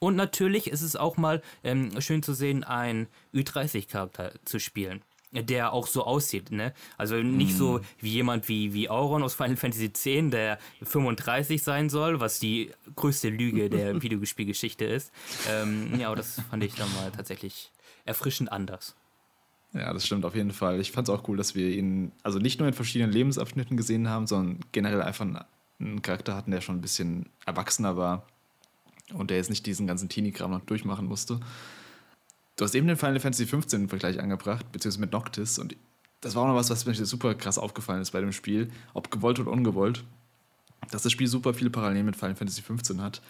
[0.00, 5.02] Und natürlich ist es auch mal ähm, schön zu sehen, einen Ü30-Charakter zu spielen
[5.42, 6.72] der auch so aussieht, ne?
[6.96, 7.58] Also nicht mm.
[7.58, 12.38] so wie jemand wie, wie Auron aus Final Fantasy X, der 35 sein soll, was
[12.38, 15.12] die größte Lüge der Videospielgeschichte ist.
[15.50, 17.72] Ähm, ja, aber das fand ich dann mal tatsächlich
[18.04, 18.94] erfrischend anders.
[19.74, 20.80] Ja, das stimmt auf jeden Fall.
[20.80, 24.08] Ich fand es auch cool, dass wir ihn also nicht nur in verschiedenen Lebensabschnitten gesehen
[24.08, 25.26] haben, sondern generell einfach
[25.80, 28.24] einen Charakter hatten, der schon ein bisschen erwachsener war
[29.12, 31.40] und der jetzt nicht diesen ganzen Teenie-Kram noch durchmachen musste.
[32.56, 35.76] Du hast eben den Final Fantasy XV Vergleich angebracht, beziehungsweise mit Noctis und
[36.20, 39.10] das war auch noch was, was mir super krass aufgefallen ist bei dem Spiel, ob
[39.10, 40.04] gewollt oder ungewollt,
[40.90, 43.20] dass das Spiel super viele Parallelen mit Final Fantasy XV hat.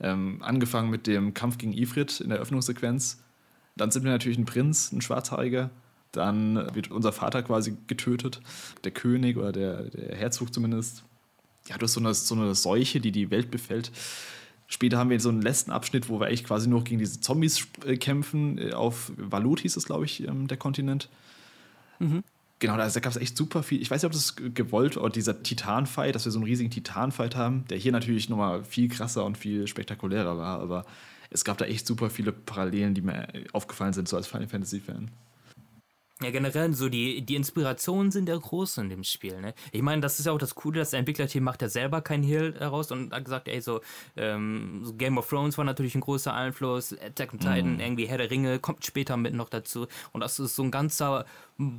[0.00, 3.22] Ähm, angefangen mit dem Kampf gegen Ifrit in der Öffnungssequenz,
[3.76, 5.70] dann sind wir natürlich ein Prinz, ein Schwarzhaariger.
[6.12, 8.40] Dann wird unser Vater quasi getötet,
[8.84, 11.04] der König oder der, der Herzog zumindest.
[11.68, 13.90] Ja, du hast so eine, so eine Seuche, die die Welt befällt.
[14.66, 17.66] Später haben wir so einen letzten Abschnitt, wo wir echt quasi nur gegen diese Zombies
[17.84, 18.58] äh, kämpfen.
[18.58, 21.08] Äh, auf Valut hieß es, glaube ich, ähm, der Kontinent.
[21.98, 22.22] Mhm.
[22.58, 23.82] Genau, da, gab es echt super viel.
[23.82, 27.34] Ich weiß nicht, ob das gewollt oder dieser Titan-Fight, dass wir so einen riesigen Titan-Fight
[27.34, 30.86] haben, der hier natürlich nochmal viel krasser und viel spektakulärer war, aber
[31.30, 35.10] es gab da echt super viele Parallelen, die mir aufgefallen sind, so als Final Fantasy-Fan.
[36.22, 39.40] Ja, generell so die, die Inspirationen sind ja groß in dem Spiel.
[39.40, 39.54] Ne?
[39.72, 42.22] Ich meine, das ist ja auch das Coole, dass der Entwicklerteam macht ja selber keinen
[42.22, 43.80] Heal heraus und hat gesagt, ey, so,
[44.16, 47.80] ähm, so Game of Thrones war natürlich ein großer Einfluss, Attack on Titan, mm.
[47.80, 51.24] irgendwie Herr der Ringe kommt später mit noch dazu und das ist so ein ganzer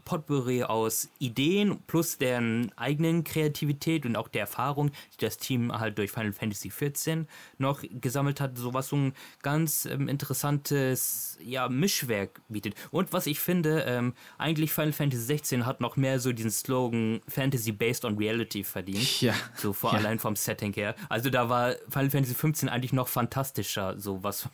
[0.06, 5.98] Potpourri aus Ideen plus deren eigenen Kreativität und auch der Erfahrung, die das Team halt
[5.98, 7.26] durch Final Fantasy XIV
[7.58, 12.76] noch gesammelt hat, sowas so ein ganz ähm, interessantes ja, Mischwerk bietet.
[12.92, 17.22] Und was ich finde, ähm, eigentlich Final Fantasy XVI hat noch mehr so diesen Slogan
[17.28, 19.22] Fantasy based on reality verdient.
[19.22, 19.34] Ja.
[19.56, 20.00] So vor ja.
[20.00, 20.96] allein vom Setting her.
[21.10, 24.50] Also da war Final Fantasy XV eigentlich noch fantastischer, so was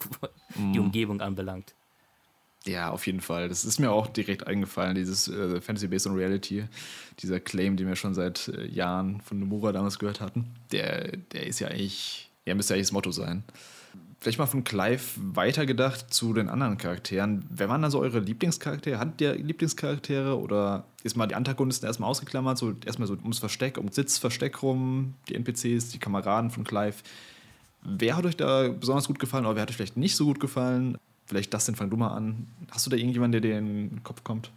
[0.55, 0.73] mm.
[0.73, 1.73] die Umgebung anbelangt.
[2.65, 3.47] Ja, auf jeden Fall.
[3.47, 6.65] Das ist mir auch direkt eingefallen, dieses äh, Fantasy Based on Reality,
[7.19, 10.55] dieser Claim, den wir schon seit äh, Jahren von Nomura damals gehört hatten.
[10.71, 13.43] Der, der ist ja eigentlich, ja, müsste eigentlich das Motto sein.
[14.21, 17.45] Vielleicht mal von Clive weitergedacht zu den anderen Charakteren.
[17.49, 18.99] Wer waren da so eure Lieblingscharaktere?
[18.99, 22.57] Hat der Lieblingscharaktere oder ist mal die Antagonisten erstmal ausgeklammert?
[22.57, 26.97] So erstmal so ums Versteck, ums Sitzversteck rum, die NPCs, die Kameraden von Clive.
[27.81, 30.41] Wer hat euch da besonders gut gefallen oder wer hat euch vielleicht nicht so gut
[30.41, 30.97] gefallen?
[31.25, 32.47] Vielleicht das, den fang du mal an.
[32.71, 34.51] Hast du da irgendjemanden, der dir in den Kopf kommt?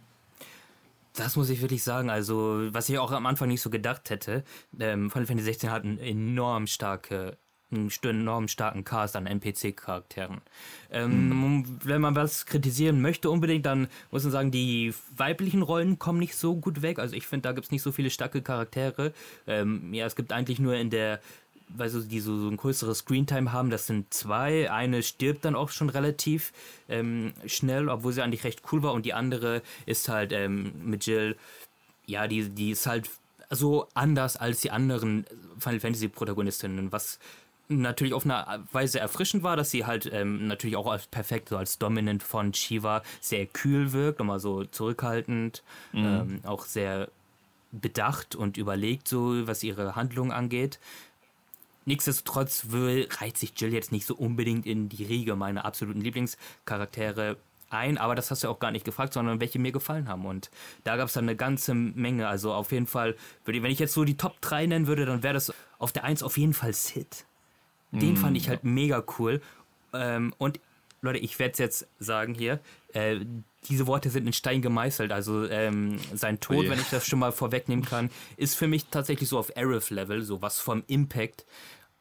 [1.13, 2.09] Das muss ich wirklich sagen.
[2.09, 4.43] Also, was ich auch am Anfang nicht so gedacht hätte,
[4.77, 7.37] ähm, Final Fantasy 16 hat einen enorm starke
[7.73, 10.41] einen enorm starken Cast an NPC-Charakteren.
[10.91, 11.79] Ähm, hm.
[11.83, 16.35] Wenn man was kritisieren möchte unbedingt, dann muss man sagen, die weiblichen Rollen kommen nicht
[16.35, 16.99] so gut weg.
[16.99, 19.13] Also ich finde, da gibt es nicht so viele starke Charaktere.
[19.47, 21.19] Ähm, ja, es gibt eigentlich nur in der
[21.75, 24.71] weil so, die so, so ein größeres Screentime haben, das sind zwei.
[24.71, 26.53] Eine stirbt dann auch schon relativ
[26.87, 28.93] ähm, schnell, obwohl sie eigentlich recht cool war.
[28.93, 31.35] Und die andere ist halt ähm, mit Jill,
[32.05, 33.09] ja, die, die ist halt
[33.49, 35.25] so anders als die anderen
[35.59, 37.19] Final Fantasy Protagonistinnen, was
[37.69, 41.57] natürlich auf eine Weise erfrischend war, dass sie halt ähm, natürlich auch als perfekt so
[41.57, 46.05] als Dominant von Shiva sehr kühl wirkt, nochmal so zurückhaltend, mhm.
[46.05, 47.09] ähm, auch sehr
[47.71, 50.79] bedacht und überlegt, so was ihre Handlung angeht.
[51.85, 57.37] Nichtsdestotrotz will, reiht sich Jill jetzt nicht so unbedingt in die Riege meiner absoluten Lieblingscharaktere.
[57.69, 60.25] ein, aber das hast du auch gar nicht gefragt, sondern welche mir gefallen haben.
[60.25, 60.51] Und
[60.83, 62.27] da gab es dann eine ganze Menge.
[62.27, 65.33] Also auf jeden Fall, wenn ich jetzt so die Top 3 nennen würde, dann wäre
[65.33, 67.25] das auf der 1 auf jeden Fall Sid.
[67.93, 68.17] Den mm.
[68.17, 69.41] fand ich halt mega cool.
[69.93, 70.59] Ähm, und
[71.01, 72.59] Leute, ich werde es jetzt sagen hier,
[72.93, 73.19] äh,
[73.67, 75.11] diese Worte sind in Stein gemeißelt.
[75.11, 78.85] Also ähm, sein Tod, oh wenn ich das schon mal vorwegnehmen kann, ist für mich
[78.85, 81.45] tatsächlich so auf Arif-Level, so was vom Impact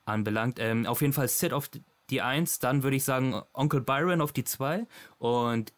[0.04, 0.58] anbelangt.
[0.58, 1.68] Ähm, auf jeden Fall Sid auf
[2.10, 4.86] die 1, dann würde ich sagen Onkel Byron auf die 2
[5.18, 5.72] und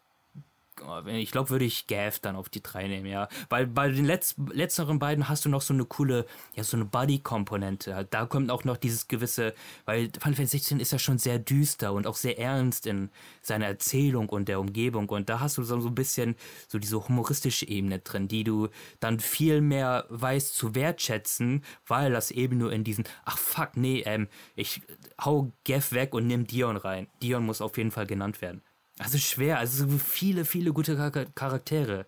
[1.07, 3.27] ich glaube, würde ich Gav dann auf die 3 nehmen, ja.
[3.49, 6.85] Weil bei den Letz letzteren beiden hast du noch so eine coole, ja, so eine
[6.85, 8.07] Buddy-Komponente.
[8.09, 9.53] Da kommt auch noch dieses gewisse,
[9.85, 13.09] weil Final Fantasy 16 ist ja schon sehr düster und auch sehr ernst in
[13.41, 15.09] seiner Erzählung und der Umgebung.
[15.09, 16.35] Und da hast du so, so ein bisschen
[16.67, 22.31] so diese humoristische Ebene drin, die du dann viel mehr weißt zu wertschätzen, weil das
[22.31, 24.81] eben nur in diesen, ach fuck, nee, ähm, ich
[25.23, 27.07] hau Gav weg und nimm Dion rein.
[27.21, 28.64] Dion muss auf jeden Fall genannt werden.
[28.97, 30.95] Also schwer, also so viele, viele gute
[31.35, 32.05] Charaktere.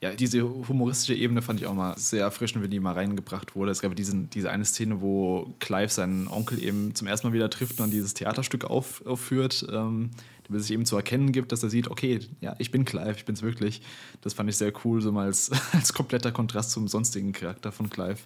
[0.00, 3.72] Ja, diese humoristische Ebene fand ich auch mal sehr erfrischend, wenn die mal reingebracht wurde.
[3.72, 7.50] Es gab diesen, diese eine Szene, wo Clive seinen Onkel eben zum ersten Mal wieder
[7.50, 10.10] trifft und dann dieses Theaterstück auf, aufführt, ähm,
[10.44, 13.24] damit sich eben zu erkennen gibt, dass er sieht, okay, ja, ich bin Clive, ich
[13.24, 13.82] bin's wirklich.
[14.20, 17.90] Das fand ich sehr cool, so mal als, als kompletter Kontrast zum sonstigen Charakter von
[17.90, 18.20] Clive.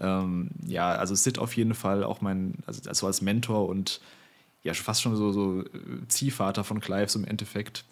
[0.00, 4.00] Ähm, ja, also Sid auf jeden Fall auch mein, also, also als Mentor und
[4.68, 5.66] ja fast schon so, so äh,
[6.08, 7.84] Ziehvater von Clive im Endeffekt,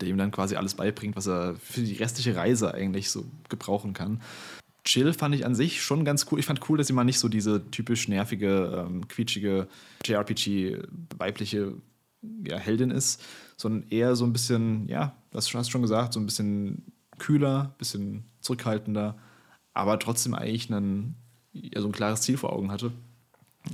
[0.00, 3.92] der ihm dann quasi alles beibringt, was er für die restliche Reise eigentlich so gebrauchen
[3.92, 4.20] kann.
[4.84, 6.38] Chill fand ich an sich schon ganz cool.
[6.38, 9.66] Ich fand cool, dass sie mal nicht so diese typisch nervige, ähm, quietschige
[10.04, 11.72] JRPG-weibliche
[12.46, 13.22] ja, Heldin ist,
[13.56, 17.74] sondern eher so ein bisschen, ja, das hast du schon gesagt, so ein bisschen kühler,
[17.78, 19.16] bisschen zurückhaltender,
[19.72, 21.16] aber trotzdem eigentlich einen,
[21.52, 22.92] ja, so ein klares Ziel vor Augen hatte.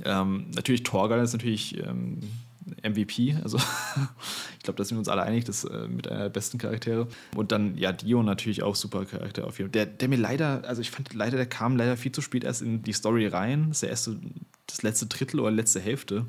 [0.05, 2.19] Ähm, natürlich Torgal ist natürlich ähm,
[2.83, 3.57] MVP, also
[4.57, 7.07] ich glaube, da sind wir uns alle einig, das äh, mit einer der besten Charaktere.
[7.35, 9.85] Und dann, ja, Dio natürlich auch super Charakter auf jeden Fall.
[9.85, 12.61] Der, der mir leider, also ich fand leider, der kam leider viel zu spät erst
[12.61, 13.69] in die Story rein.
[13.69, 14.19] Das ist der erste,
[14.67, 16.25] das letzte Drittel oder letzte Hälfte.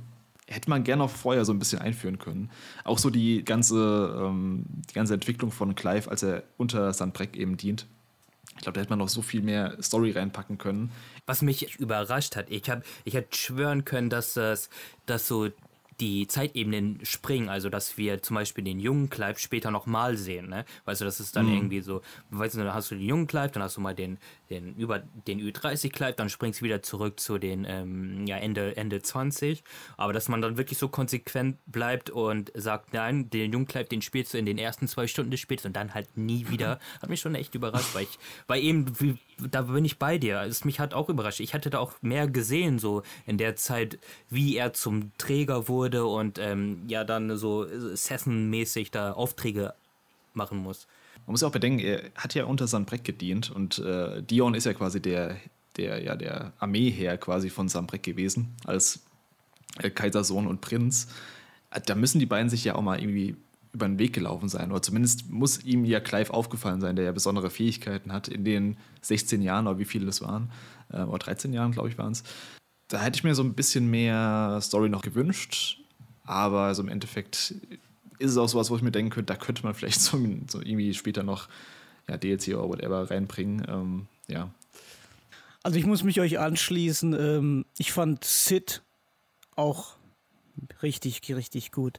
[0.48, 2.50] Hätte man gerne auch vorher so ein bisschen einführen können.
[2.84, 7.56] Auch so die ganze, ähm, die ganze Entwicklung von Clive, als er unter Sandbreck eben
[7.56, 7.86] dient.
[8.62, 10.92] Ich glaube, da hätte man noch so viel mehr Story reinpacken können.
[11.26, 14.70] Was mich überrascht hat, ich habe ich hätte schwören können, dass das
[15.04, 15.48] dass so
[15.98, 20.64] die Zeitebenen springen, also dass wir zum Beispiel den jungen Clive später nochmal sehen, ne?
[20.84, 21.54] Weißt du, das ist dann mhm.
[21.54, 24.18] irgendwie so, weißt du, dann hast du den jungen Clive, dann hast du mal den,
[24.52, 28.76] den über den Ü30 Clive, dann springst du wieder zurück zu den ähm, ja, Ende,
[28.76, 29.62] Ende 20.
[29.96, 34.34] Aber dass man dann wirklich so konsequent bleibt und sagt, nein, den Clive, den spielst
[34.34, 37.20] du in den ersten zwei Stunden des Spiels und dann halt nie wieder, hat mich
[37.20, 39.18] schon echt überrascht, weil ich, weil eben, wie,
[39.50, 40.42] da bin ich bei dir.
[40.42, 41.40] Es mich hat auch überrascht.
[41.40, 46.06] Ich hatte da auch mehr gesehen, so in der Zeit, wie er zum Träger wurde
[46.06, 49.74] und ähm, ja dann so Session-mäßig da Aufträge
[50.34, 50.86] machen muss.
[51.26, 54.64] Man muss ja auch bedenken, er hat ja unter Sandbreck gedient und äh, Dion ist
[54.64, 55.36] ja quasi der,
[55.76, 59.00] der, ja, der Armeeherr quasi von Sandbreck gewesen, als
[59.78, 61.08] äh, Kaisersohn und Prinz.
[61.86, 63.36] Da müssen die beiden sich ja auch mal irgendwie
[63.72, 64.70] über den Weg gelaufen sein.
[64.70, 68.76] Oder zumindest muss ihm ja Clive aufgefallen sein, der ja besondere Fähigkeiten hat in den
[69.00, 70.50] 16 Jahren oder wie viele das waren.
[70.92, 72.22] Äh, oder 13 Jahren, glaube ich, waren es.
[72.88, 75.78] Da hätte ich mir so ein bisschen mehr Story noch gewünscht.
[76.24, 77.54] Aber so im Endeffekt
[78.22, 80.60] ist es auch sowas, wo ich mir denken könnte, da könnte man vielleicht so, so
[80.60, 81.48] irgendwie später noch
[82.08, 83.66] ja, DLC oder whatever reinbringen.
[83.68, 84.50] Ähm, ja.
[85.62, 87.12] Also ich muss mich euch anschließen.
[87.12, 88.82] Ähm, ich fand Sid
[89.54, 89.96] auch
[90.82, 91.98] richtig, richtig gut.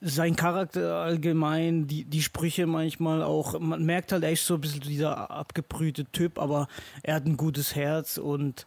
[0.00, 4.80] Sein Charakter allgemein, die, die Sprüche manchmal auch, man merkt halt, ist so ein bisschen
[4.80, 6.68] dieser abgebrühte Typ, aber
[7.02, 8.66] er hat ein gutes Herz und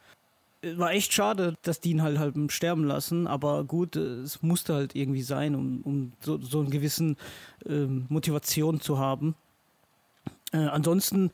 [0.62, 4.96] war echt schade, dass die ihn halt halt sterben lassen, aber gut, es musste halt
[4.96, 7.18] irgendwie sein, um, um so, so einen gewissen
[7.66, 9.36] ähm, Motivation zu haben.
[10.52, 11.32] Äh, ansonsten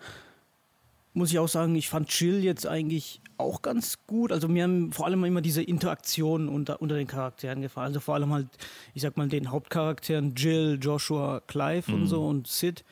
[1.13, 4.31] muss ich auch sagen, ich fand Chill jetzt eigentlich auch ganz gut.
[4.31, 7.87] Also mir haben vor allem immer diese Interaktionen unter, unter den Charakteren gefallen.
[7.87, 8.47] Also vor allem halt,
[8.93, 12.01] ich sag mal, den Hauptcharakteren Jill, Joshua, Clive mhm.
[12.01, 12.83] und so und Sid.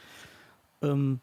[0.81, 1.19] Ähm,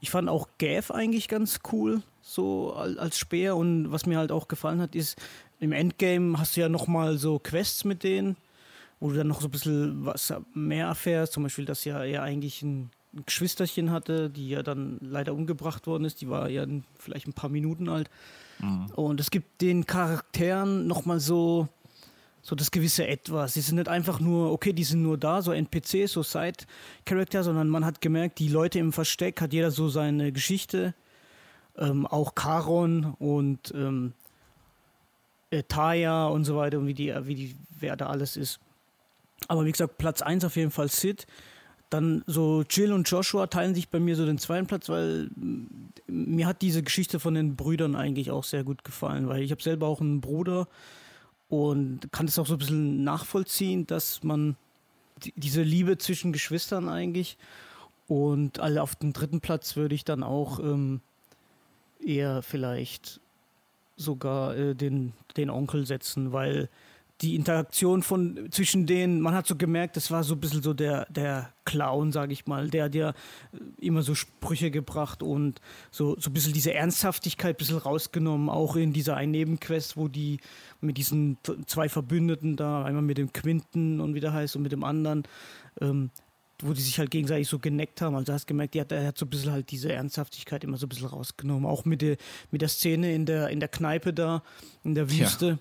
[0.00, 3.54] ich fand auch Gav eigentlich ganz cool, so als Speer.
[3.56, 5.20] Und was mir halt auch gefallen hat, ist,
[5.60, 8.36] im Endgame hast du ja nochmal so Quests mit denen,
[8.98, 11.34] wo du dann noch so ein bisschen was mehr erfährst.
[11.34, 12.90] Zum Beispiel, dass ja er eigentlich ein
[13.26, 16.20] Geschwisterchen hatte, die ja dann leider umgebracht worden ist.
[16.20, 16.66] Die war ja
[16.98, 18.10] vielleicht ein paar Minuten alt.
[18.58, 18.86] Mhm.
[18.96, 21.68] Und es gibt den Charakteren nochmal so,
[22.42, 23.54] so das gewisse Etwas.
[23.54, 27.68] Sie sind nicht einfach nur, okay, die sind nur da, so NPCs, so Side-Charakter, sondern
[27.68, 30.94] man hat gemerkt, die Leute im Versteck hat jeder so seine Geschichte.
[31.76, 34.12] Ähm, auch Karon und ähm,
[35.50, 38.60] äh, Taya und so weiter und wie die, wie die, wer da alles ist.
[39.48, 41.26] Aber wie gesagt, Platz 1 auf jeden Fall Sid.
[41.90, 45.66] Dann so Jill und Joshua teilen sich bei mir so den zweiten Platz, weil mm,
[46.06, 49.62] mir hat diese Geschichte von den Brüdern eigentlich auch sehr gut gefallen, weil ich habe
[49.62, 50.66] selber auch einen Bruder
[51.48, 54.56] und kann es auch so ein bisschen nachvollziehen, dass man
[55.22, 57.36] die, diese Liebe zwischen Geschwistern eigentlich
[58.08, 61.00] und alle auf den dritten Platz würde ich dann auch ähm,
[62.06, 63.20] eher vielleicht
[63.96, 66.68] sogar äh, den, den Onkel setzen, weil
[67.20, 70.74] die Interaktion von zwischen denen, man hat so gemerkt, das war so ein bisschen so
[70.74, 73.14] der, der Clown, sage ich mal, der hat ja äh,
[73.80, 78.74] immer so Sprüche gebracht und so, so ein bisschen diese Ernsthaftigkeit ein bisschen rausgenommen, auch
[78.74, 80.40] in dieser einen Nebenquest, wo die
[80.80, 84.72] mit diesen zwei Verbündeten da, einmal mit dem Quinten und wie der heißt und mit
[84.72, 85.22] dem anderen,
[85.80, 86.10] ähm,
[86.60, 88.14] wo die sich halt gegenseitig so geneckt haben.
[88.14, 90.88] Also hast gemerkt, hat, er hat so ein bisschen halt diese Ernsthaftigkeit immer so ein
[90.88, 91.66] bisschen rausgenommen.
[91.66, 92.16] Auch mit der,
[92.50, 94.42] mit der Szene in der, in der Kneipe da,
[94.82, 95.46] in der Wüste.
[95.46, 95.58] Ja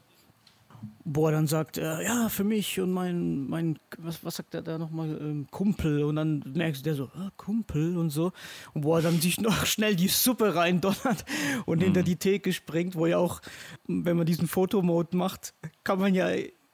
[1.05, 4.61] wo er dann sagt, äh, ja, für mich und mein, mein was, was sagt er
[4.61, 6.03] da nochmal, ähm, Kumpel.
[6.03, 8.31] Und dann merkst du der so, ah, Kumpel und so.
[8.73, 11.25] Und wo er dann sich noch schnell die Suppe reindonnert
[11.65, 11.83] und mhm.
[11.83, 13.41] hinter die Theke springt, wo ja auch,
[13.87, 16.29] wenn man diesen Fotomode macht, kann man ja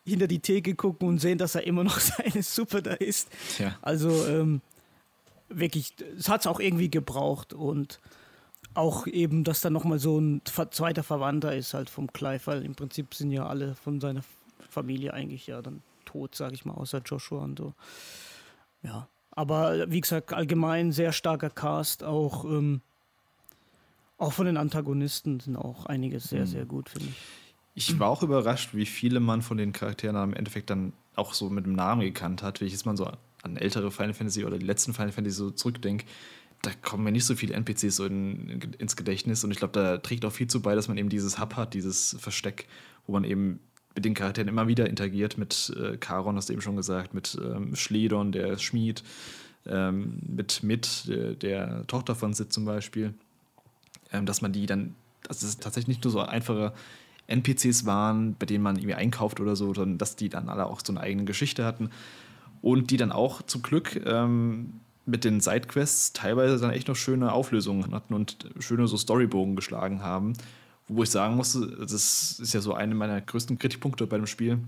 [0.09, 3.29] hinter die Theke gucken und sehen, dass er immer noch seine Suppe da isst.
[3.57, 3.77] Ja.
[3.81, 4.61] Also ähm,
[5.49, 7.99] wirklich, es hat es auch irgendwie gebraucht und
[8.73, 12.75] auch eben, dass da nochmal so ein zweiter Verwandter ist halt vom Clive, weil im
[12.75, 14.21] Prinzip sind ja alle von seiner
[14.69, 17.73] Familie eigentlich ja dann tot, sag ich mal, außer Joshua und so.
[18.83, 22.81] Ja, aber wie gesagt, allgemein sehr starker Cast, auch, ähm,
[24.17, 26.47] auch von den Antagonisten sind auch einige sehr, mhm.
[26.47, 27.17] sehr gut, finde ich.
[27.75, 31.49] Ich war auch überrascht, wie viele man von den Charakteren im Endeffekt dann auch so
[31.49, 32.59] mit dem Namen gekannt hat.
[32.59, 33.09] Wenn ich jetzt mal so
[33.41, 36.05] an ältere Final Fantasy oder die letzten Final Fantasy so zurückdenke,
[36.61, 39.43] da kommen mir nicht so viele NPCs so in, in, ins Gedächtnis.
[39.43, 41.73] Und ich glaube, da trägt auch viel zu bei, dass man eben dieses Hub hat,
[41.73, 42.67] dieses Versteck,
[43.07, 43.59] wo man eben
[43.95, 47.37] mit den Charakteren immer wieder interagiert, mit äh, Charon, hast du eben schon gesagt, mit
[47.41, 49.03] ähm, Schledon, der Schmied,
[49.65, 53.13] ähm, mit Mit, der, der, Tochter von Sid zum Beispiel,
[54.11, 56.73] ähm, dass man die dann, dass es tatsächlich nicht nur so einfache
[57.29, 60.81] NPCs waren, bei denen man irgendwie einkauft oder so, sondern dass die dann alle auch
[60.83, 61.89] so eine eigene Geschichte hatten
[62.61, 64.73] und die dann auch zum Glück ähm,
[65.05, 70.03] mit den Sidequests teilweise dann echt noch schöne Auflösungen hatten und schöne so Storybogen geschlagen
[70.03, 70.33] haben.
[70.87, 74.59] Wo ich sagen musste, das ist ja so einer meiner größten Kritikpunkte bei dem Spiel,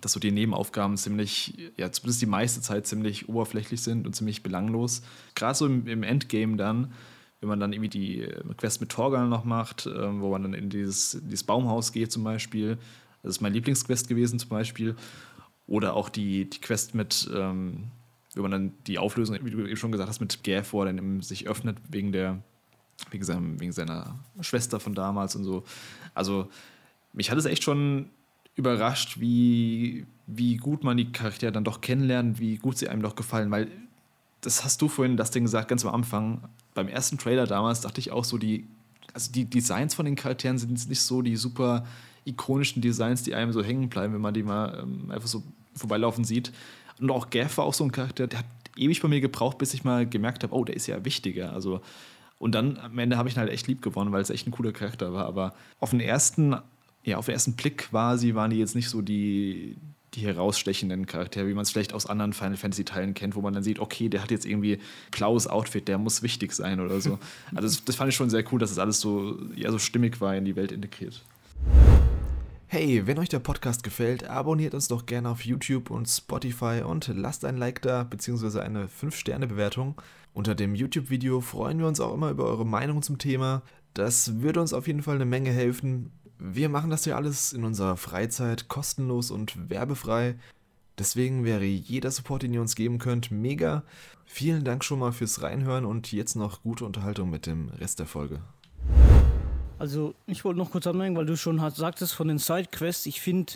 [0.00, 4.42] dass so die Nebenaufgaben ziemlich, ja, zumindest die meiste Zeit ziemlich oberflächlich sind und ziemlich
[4.42, 5.02] belanglos.
[5.34, 6.92] Gerade so im, im, Endgame dann,
[7.40, 10.54] wenn man dann irgendwie die äh, Quest mit Torgal noch macht, äh, wo man dann
[10.54, 12.78] in dieses, dieses Baumhaus geht zum Beispiel.
[13.22, 14.96] Das ist mein Lieblingsquest gewesen zum Beispiel.
[15.66, 17.84] Oder auch die, die Quest mit, ähm,
[18.34, 20.92] wenn man dann die Auflösung, wie du eben schon gesagt hast, mit Gav, wo er
[20.92, 22.42] dann sich öffnet wegen der,
[23.10, 25.64] wegen, seinem, wegen seiner Schwester von damals und so.
[26.14, 26.48] Also
[27.12, 28.10] mich hat es echt schon
[28.54, 33.16] überrascht, wie, wie gut man die Charaktere dann doch kennenlernt, wie gut sie einem doch
[33.16, 33.68] gefallen, weil
[34.46, 36.48] das hast du vorhin das Ding gesagt, ganz am Anfang.
[36.72, 38.68] Beim ersten Trailer damals dachte ich auch so, die,
[39.12, 41.84] also die Designs von den Charakteren sind nicht so die super
[42.24, 45.42] ikonischen Designs, die einem so hängen bleiben, wenn man die mal ähm, einfach so
[45.74, 46.52] vorbeilaufen sieht.
[47.00, 49.74] Und auch Gaff war auch so ein Charakter, der hat ewig bei mir gebraucht, bis
[49.74, 51.52] ich mal gemerkt habe, oh, der ist ja wichtiger.
[51.52, 51.80] Also,
[52.38, 54.52] und dann am Ende habe ich ihn halt echt lieb gewonnen, weil es echt ein
[54.52, 55.26] cooler Charakter war.
[55.26, 56.54] Aber auf den ersten,
[57.04, 59.76] ja, auf den ersten Blick quasi waren die jetzt nicht so die,
[60.16, 63.52] die herausstechenden Charaktere, wie man es vielleicht aus anderen Final Fantasy Teilen kennt, wo man
[63.52, 64.78] dann sieht, okay, der hat jetzt irgendwie
[65.10, 67.18] blaues Outfit, der muss wichtig sein oder so.
[67.54, 70.20] Also das, das fand ich schon sehr cool, dass das alles so, ja, so stimmig
[70.20, 71.22] war in die Welt integriert.
[72.66, 77.08] Hey, wenn euch der Podcast gefällt, abonniert uns doch gerne auf YouTube und Spotify und
[77.08, 78.60] lasst ein Like da bzw.
[78.60, 80.00] eine 5-Sterne-Bewertung.
[80.34, 83.62] Unter dem YouTube-Video freuen wir uns auch immer über eure Meinung zum Thema.
[83.94, 86.10] Das würde uns auf jeden Fall eine Menge helfen.
[86.38, 90.36] Wir machen das ja alles in unserer Freizeit kostenlos und werbefrei.
[90.98, 93.82] Deswegen wäre jeder Support, den ihr uns geben könnt, mega.
[94.24, 98.06] Vielen Dank schon mal fürs Reinhören und jetzt noch gute Unterhaltung mit dem Rest der
[98.06, 98.40] Folge.
[99.78, 103.20] Also ich wollte noch kurz anmerken, weil du schon hast, sagtest von den Sidequests, ich
[103.20, 103.52] finde,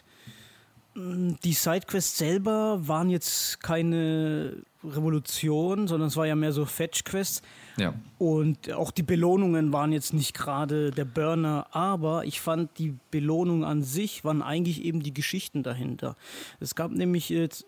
[0.94, 7.42] mm, die Sidequests selber waren jetzt keine Revolution, sondern es war ja mehr so Fetch-Quests.
[7.80, 7.94] Ja.
[8.18, 13.64] Und auch die Belohnungen waren jetzt nicht gerade der Burner, aber ich fand die Belohnungen
[13.64, 16.16] an sich waren eigentlich eben die Geschichten dahinter.
[16.60, 17.66] Es gab nämlich jetzt,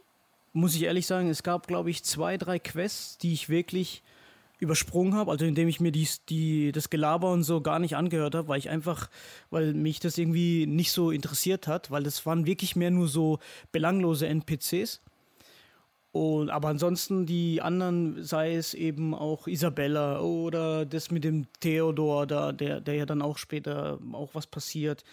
[0.53, 4.03] muss ich ehrlich sagen, es gab glaube ich zwei, drei Quests, die ich wirklich
[4.63, 8.37] übersprungen habe, also indem ich mir die, die, das Gelaber und so gar nicht angehört
[8.37, 9.11] habe, weil ich einfach,
[9.51, 13.41] weil mich das irgendwie nicht so interessiert hat, weil das waren wirklich mehr nur so
[13.73, 15.01] belanglose NPCs.
[16.13, 22.27] Und, aber ansonsten die anderen, sei es eben auch Isabella oder das mit dem Theodor,
[22.27, 25.05] da, der, der ja dann auch später auch was passiert.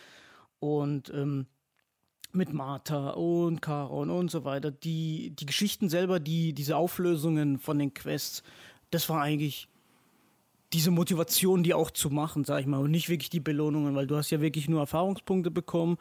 [0.59, 1.47] Und ähm,
[2.31, 4.71] mit Martha und Charon und so weiter.
[4.71, 8.43] Die, die Geschichten selber, die, diese Auflösungen von den Quests,
[8.91, 9.67] das war eigentlich
[10.73, 14.05] diese Motivation, die auch zu machen, sag ich mal, und nicht wirklich die Belohnungen, weil
[14.05, 15.97] du hast ja wirklich nur Erfahrungspunkte bekommen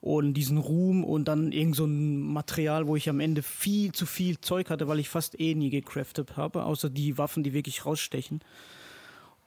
[0.00, 4.06] und diesen Ruhm und dann irgend so ein Material, wo ich am Ende viel zu
[4.06, 7.86] viel Zeug hatte, weil ich fast eh nie gecraftet habe, außer die Waffen, die wirklich
[7.86, 8.40] rausstechen.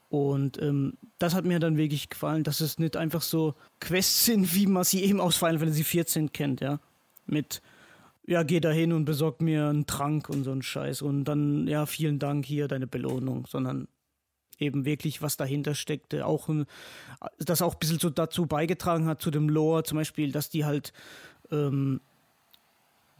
[0.07, 4.53] Und ähm, das hat mir dann wirklich gefallen, dass es nicht einfach so Quests sind,
[4.55, 6.79] wie man sie eben aus Final Fantasy 14 kennt, ja.
[7.25, 7.61] Mit,
[8.25, 11.67] ja, geh da hin und besorg mir einen Trank und so einen Scheiß und dann,
[11.67, 13.87] ja, vielen Dank, hier deine Belohnung, sondern
[14.61, 16.49] eben wirklich, was dahinter steckte, auch
[17.39, 20.65] das auch ein bisschen so dazu beigetragen hat, zu dem Lore, zum Beispiel, dass die
[20.65, 20.93] halt
[21.51, 21.99] ähm,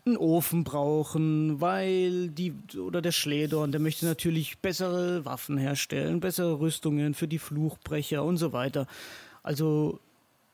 [0.06, 6.60] einen Ofen brauchen, weil die oder der Schledorn, der möchte natürlich bessere Waffen herstellen, bessere
[6.60, 8.88] Rüstungen für die Fluchbrecher und so weiter.
[9.44, 10.00] Also,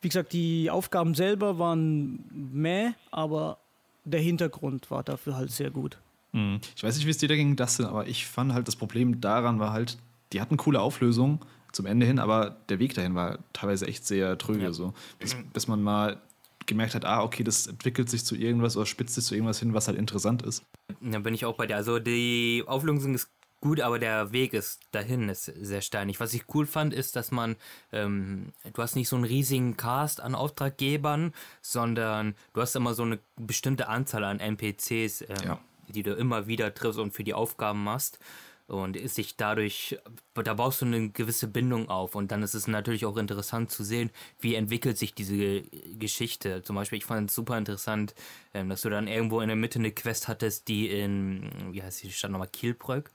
[0.01, 2.23] wie gesagt, die Aufgaben selber waren
[2.53, 3.57] meh, aber
[4.03, 5.97] der Hintergrund war dafür halt sehr gut.
[6.31, 6.59] Hm.
[6.75, 9.21] Ich weiß nicht, wie es dir da ging, Dustin, aber ich fand halt das Problem
[9.21, 9.97] daran war halt,
[10.33, 11.39] die hatten coole Auflösungen
[11.71, 14.63] zum Ende hin, aber der Weg dahin war teilweise echt sehr tröge.
[14.63, 14.73] Ja.
[14.73, 14.93] So.
[15.19, 16.21] Bis, bis man mal
[16.65, 19.73] gemerkt hat, ah, okay, das entwickelt sich zu irgendwas oder spitzt sich zu irgendwas hin,
[19.73, 20.63] was halt interessant ist.
[21.01, 21.75] Da bin ich auch bei dir.
[21.75, 23.29] Also die Auflösung ist
[23.61, 26.19] gut, aber der Weg ist dahin ist sehr steinig.
[26.19, 27.55] Was ich cool fand, ist, dass man,
[27.91, 33.03] ähm, du hast nicht so einen riesigen Cast an Auftraggebern, sondern du hast immer so
[33.03, 35.59] eine bestimmte Anzahl an NPCs, ähm, ja.
[35.87, 38.19] die du immer wieder triffst und für die Aufgaben machst
[38.67, 39.97] und ist sich dadurch,
[40.33, 42.15] da baust du eine gewisse Bindung auf.
[42.15, 45.61] Und dann ist es natürlich auch interessant zu sehen, wie entwickelt sich diese
[45.97, 46.61] Geschichte.
[46.63, 48.13] Zum Beispiel, ich fand es super interessant,
[48.53, 52.03] ähm, dass du dann irgendwo in der Mitte eine Quest hattest, die in, wie heißt
[52.03, 53.09] die Stadt nochmal, Kielbrück,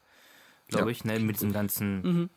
[0.68, 0.92] glaube ja.
[0.92, 2.02] ich, ne, mit diesem ganzen...
[2.02, 2.30] Mhm.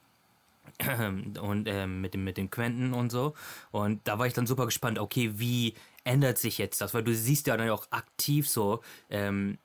[1.41, 3.36] und ähm, mit dem mit den Quenten und so.
[3.72, 6.93] Und da war ich dann super gespannt okay wie ändert sich jetzt das?
[6.93, 9.57] Weil du siehst ja dann auch aktiv so ähm,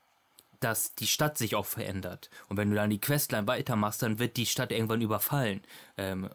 [0.60, 2.30] dass die Stadt sich auch verändert.
[2.48, 5.62] Und wenn du dann die Questline weitermachst, dann wird die Stadt irgendwann überfallen.
[5.96, 6.28] Ähm,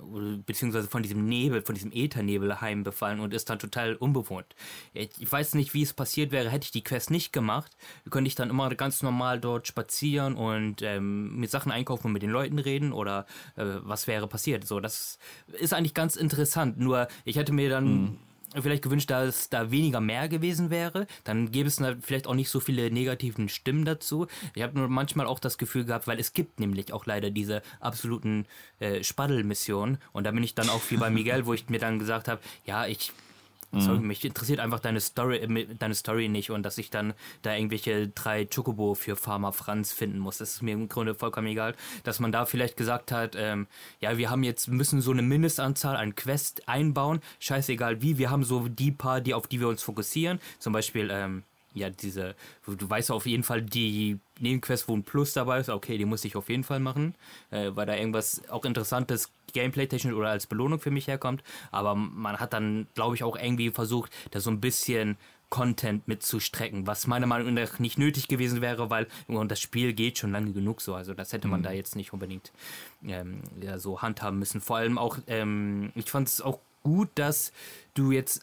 [0.46, 4.56] beziehungsweise von diesem Nebel, von diesem Äthernebel heimbefallen und ist dann total unbewohnt.
[4.94, 7.78] Ich weiß nicht, wie es passiert wäre, hätte ich die Quest nicht gemacht.
[8.10, 12.24] Könnte ich dann immer ganz normal dort spazieren und ähm, mit Sachen einkaufen und mit
[12.24, 14.66] den Leuten reden oder äh, was wäre passiert.
[14.66, 15.20] So, das
[15.60, 16.80] ist eigentlich ganz interessant.
[16.80, 17.86] Nur ich hätte mir dann.
[17.86, 18.18] Mhm
[18.62, 21.08] vielleicht gewünscht, dass da weniger mehr gewesen wäre.
[21.24, 24.28] Dann gäbe es vielleicht auch nicht so viele negativen Stimmen dazu.
[24.54, 27.62] Ich habe nur manchmal auch das Gefühl gehabt, weil es gibt nämlich auch leider diese
[27.80, 28.46] absoluten
[28.80, 29.98] äh, Spaddel-Missionen.
[30.12, 32.42] Und da bin ich dann auch wie bei Miguel, wo ich mir dann gesagt habe,
[32.66, 33.12] ja, ich
[33.82, 34.08] Sorry, mhm.
[34.08, 38.08] mich interessiert einfach deine Story, äh, deine Story nicht und dass ich dann da irgendwelche
[38.10, 40.38] drei Chocobo für Farmer Franz finden muss.
[40.38, 41.76] Das ist mir im Grunde vollkommen egal.
[42.04, 43.68] Dass man da vielleicht gesagt hat, ähm,
[44.00, 48.44] ja, wir haben jetzt, müssen so eine Mindestanzahl an Quest einbauen, scheißegal wie, wir haben
[48.44, 50.40] so die paar, die, auf die wir uns fokussieren.
[50.60, 51.44] Zum Beispiel, ähm,
[51.76, 55.98] ja, diese, du weißt auf jeden Fall, die Nebenquest, wo ein Plus dabei ist, okay,
[55.98, 57.16] die muss ich auf jeden Fall machen,
[57.52, 61.44] äh, weil da irgendwas auch Interessantes Gameplay-technisch oder als Belohnung für mich herkommt.
[61.72, 65.18] Aber man hat dann, glaube ich, auch irgendwie versucht, da so ein bisschen
[65.50, 70.18] Content mitzustrecken, was meiner Meinung nach nicht nötig gewesen wäre, weil und das Spiel geht
[70.18, 70.96] schon lange genug so.
[70.96, 71.66] Also das hätte man mhm.
[71.66, 72.52] da jetzt nicht unbedingt
[73.06, 74.60] ähm, ja, so handhaben müssen.
[74.60, 77.52] Vor allem auch, ähm, ich fand es auch gut, dass
[77.94, 78.42] du jetzt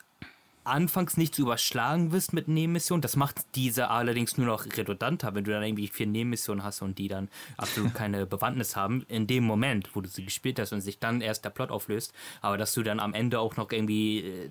[0.65, 3.03] anfangs nicht zu überschlagen wirst mit Nebenmissionen.
[3.03, 6.99] Das macht diese allerdings nur noch redundanter, wenn du dann irgendwie vier Nebenmissionen hast und
[6.99, 9.05] die dann absolut keine Bewandtnis haben.
[9.09, 12.13] In dem Moment, wo du sie gespielt hast und sich dann erst der Plot auflöst,
[12.41, 14.51] aber dass du dann am Ende auch noch irgendwie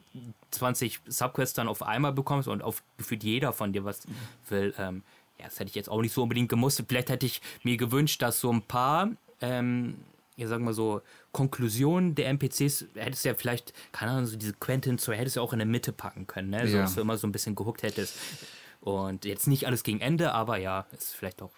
[0.51, 4.01] 20 äh, Subquests dann auf einmal bekommst und auf gefühlt jeder von dir was
[4.49, 5.03] will, ähm,
[5.39, 6.83] ja, das hätte ich jetzt auch nicht so unbedingt gemusst.
[6.87, 9.09] Vielleicht hätte ich mir gewünscht, dass so ein paar
[9.41, 9.95] ähm,
[10.41, 11.01] ja, sagen wir so,
[11.31, 15.41] Konklusion der NPCs hättest du ja vielleicht, keine Ahnung, so diese Quentin so hättest du
[15.41, 16.67] auch in der Mitte packen können, ne?
[16.67, 16.83] So, ja.
[16.83, 18.17] dass du immer so ein bisschen gehuckt hättest.
[18.81, 21.51] Und jetzt nicht alles gegen Ende, aber ja, ist vielleicht auch.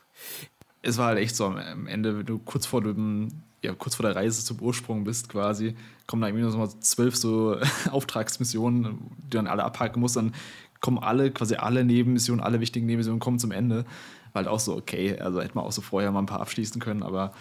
[0.82, 3.30] Es war halt echt so am Ende, wenn du kurz vor dem,
[3.64, 7.16] ja, kurz vor der Reise zum Ursprung bist, quasi, kommen da irgendwie noch mal zwölf
[7.16, 7.58] so
[7.92, 10.34] Auftragsmissionen, die du dann alle abhaken musst, dann
[10.82, 13.86] kommen alle, quasi alle Nebenmissionen, alle wichtigen Nebenmissionen kommen zum Ende.
[14.34, 16.82] Weil halt auch so, okay, also hätte man auch so vorher mal ein paar abschließen
[16.82, 17.34] können, aber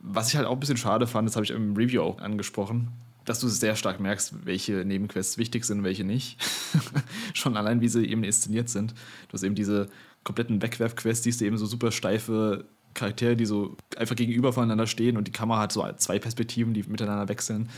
[0.00, 2.88] was ich halt auch ein bisschen schade fand, das habe ich im Review auch angesprochen,
[3.24, 6.38] dass du sehr stark merkst, welche Nebenquests wichtig sind, welche nicht.
[7.34, 8.92] Schon allein, wie sie eben inszeniert sind.
[9.28, 9.88] Du hast eben diese
[10.24, 15.26] kompletten Wegwerf-Quests, die eben so super steife Charaktere, die so einfach gegenüber voneinander stehen und
[15.26, 17.68] die Kamera hat so zwei Perspektiven, die miteinander wechseln.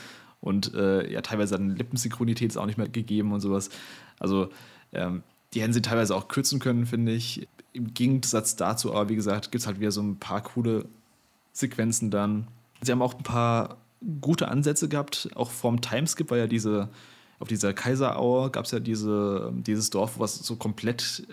[0.41, 3.69] Und äh, ja, teilweise dann Lippensynchronität ist auch nicht mehr gegeben und sowas.
[4.19, 4.49] Also,
[4.93, 7.49] ähm, die hätten sie teilweise auch kürzen können, finde ich.
[7.73, 10.87] Im Gegensatz dazu, aber wie gesagt, gibt es halt wieder so ein paar coole
[11.53, 12.49] Sequenzen dann.
[12.81, 13.79] Sie haben auch ein paar
[14.21, 16.89] gute Ansätze gehabt, auch vom Timeskip, weil ja diese
[17.41, 21.27] auf dieser Kaiseraue gab es ja diese, dieses Dorf, was so komplett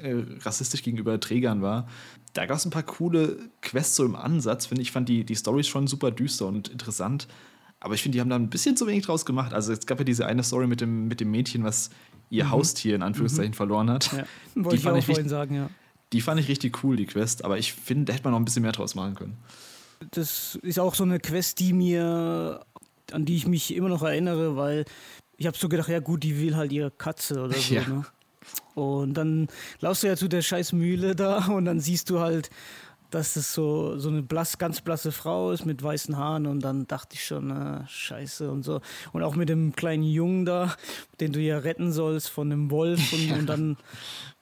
[0.00, 1.88] äh, rassistisch gegenüber Trägern war.
[2.34, 4.88] Da gab es ein paar coole Quests so im Ansatz, finde ich.
[4.88, 7.26] Ich fand die, die Storys schon super düster und interessant.
[7.80, 9.52] Aber ich finde, die haben da ein bisschen zu wenig draus gemacht.
[9.52, 11.90] Also es gab ja diese eine Story mit dem, mit dem Mädchen, was
[12.28, 12.50] ihr mhm.
[12.52, 13.56] Haustier in Anführungszeichen mhm.
[13.56, 14.12] verloren hat.
[14.12, 14.24] Ja.
[14.54, 15.70] Wollte ich auch vorhin sagen, ja.
[16.12, 18.44] Die fand ich richtig cool, die Quest, aber ich finde, da hätte man noch ein
[18.44, 19.36] bisschen mehr draus machen können.
[20.10, 22.64] Das ist auch so eine Quest, die mir,
[23.12, 24.84] an die ich mich immer noch erinnere, weil
[25.36, 27.74] ich habe so gedacht, ja gut, die will halt ihre Katze oder so.
[27.74, 27.86] Ja.
[27.86, 28.04] Ne?
[28.74, 29.48] Und dann
[29.80, 32.50] laufst du ja zu der scheiß Mühle da und dann siehst du halt,
[33.10, 36.86] dass es so, so eine blass, ganz blasse Frau ist mit weißen Haaren und dann
[36.86, 38.80] dachte ich schon, na, scheiße und so.
[39.12, 40.74] Und auch mit dem kleinen Jungen da,
[41.20, 43.76] den du ja retten sollst von dem Wolf und, und dann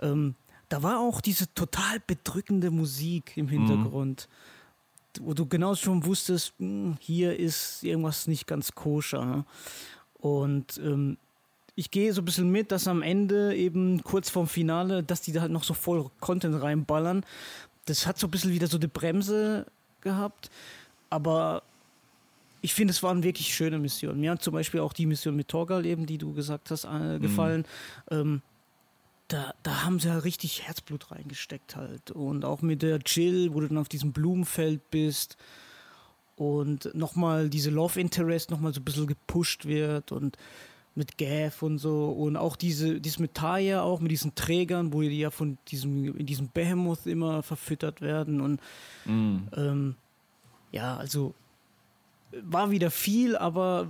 [0.01, 0.35] ähm,
[0.69, 4.29] da war auch diese total bedrückende Musik im Hintergrund,
[5.19, 5.27] mhm.
[5.27, 9.25] wo du genau schon wusstest, hm, hier ist irgendwas nicht ganz koscher.
[9.25, 9.45] Ne?
[10.15, 11.17] Und ähm,
[11.75, 15.33] ich gehe so ein bisschen mit, dass am Ende eben kurz vorm Finale, dass die
[15.33, 17.25] da halt noch so voll Content reinballern.
[17.85, 19.65] Das hat so ein bisschen wieder so eine Bremse
[20.01, 20.51] gehabt,
[21.09, 21.63] aber
[22.61, 24.21] ich finde, es waren wirklich schöne Missionen.
[24.21, 27.19] Mir hat zum Beispiel auch die Mission mit Torgal eben, die du gesagt hast, äh,
[27.21, 27.65] gefallen.
[28.11, 28.17] Mhm.
[28.17, 28.43] Ähm,
[29.29, 32.11] da, da haben sie ja richtig Herzblut reingesteckt halt.
[32.11, 35.37] Und auch mit der Jill, wo du dann auf diesem Blumenfeld bist
[36.37, 40.39] und nochmal diese Love Interest nochmal so ein bisschen gepusht wird und
[40.95, 45.01] mit Gav und so und auch diese, dieses mit Taya auch, mit diesen Trägern, wo
[45.01, 48.61] die ja von diesem, in diesem Behemoth immer verfüttert werden und
[49.05, 49.39] mm.
[49.57, 49.95] ähm,
[50.73, 51.35] ja, also
[52.43, 53.89] war wieder viel, aber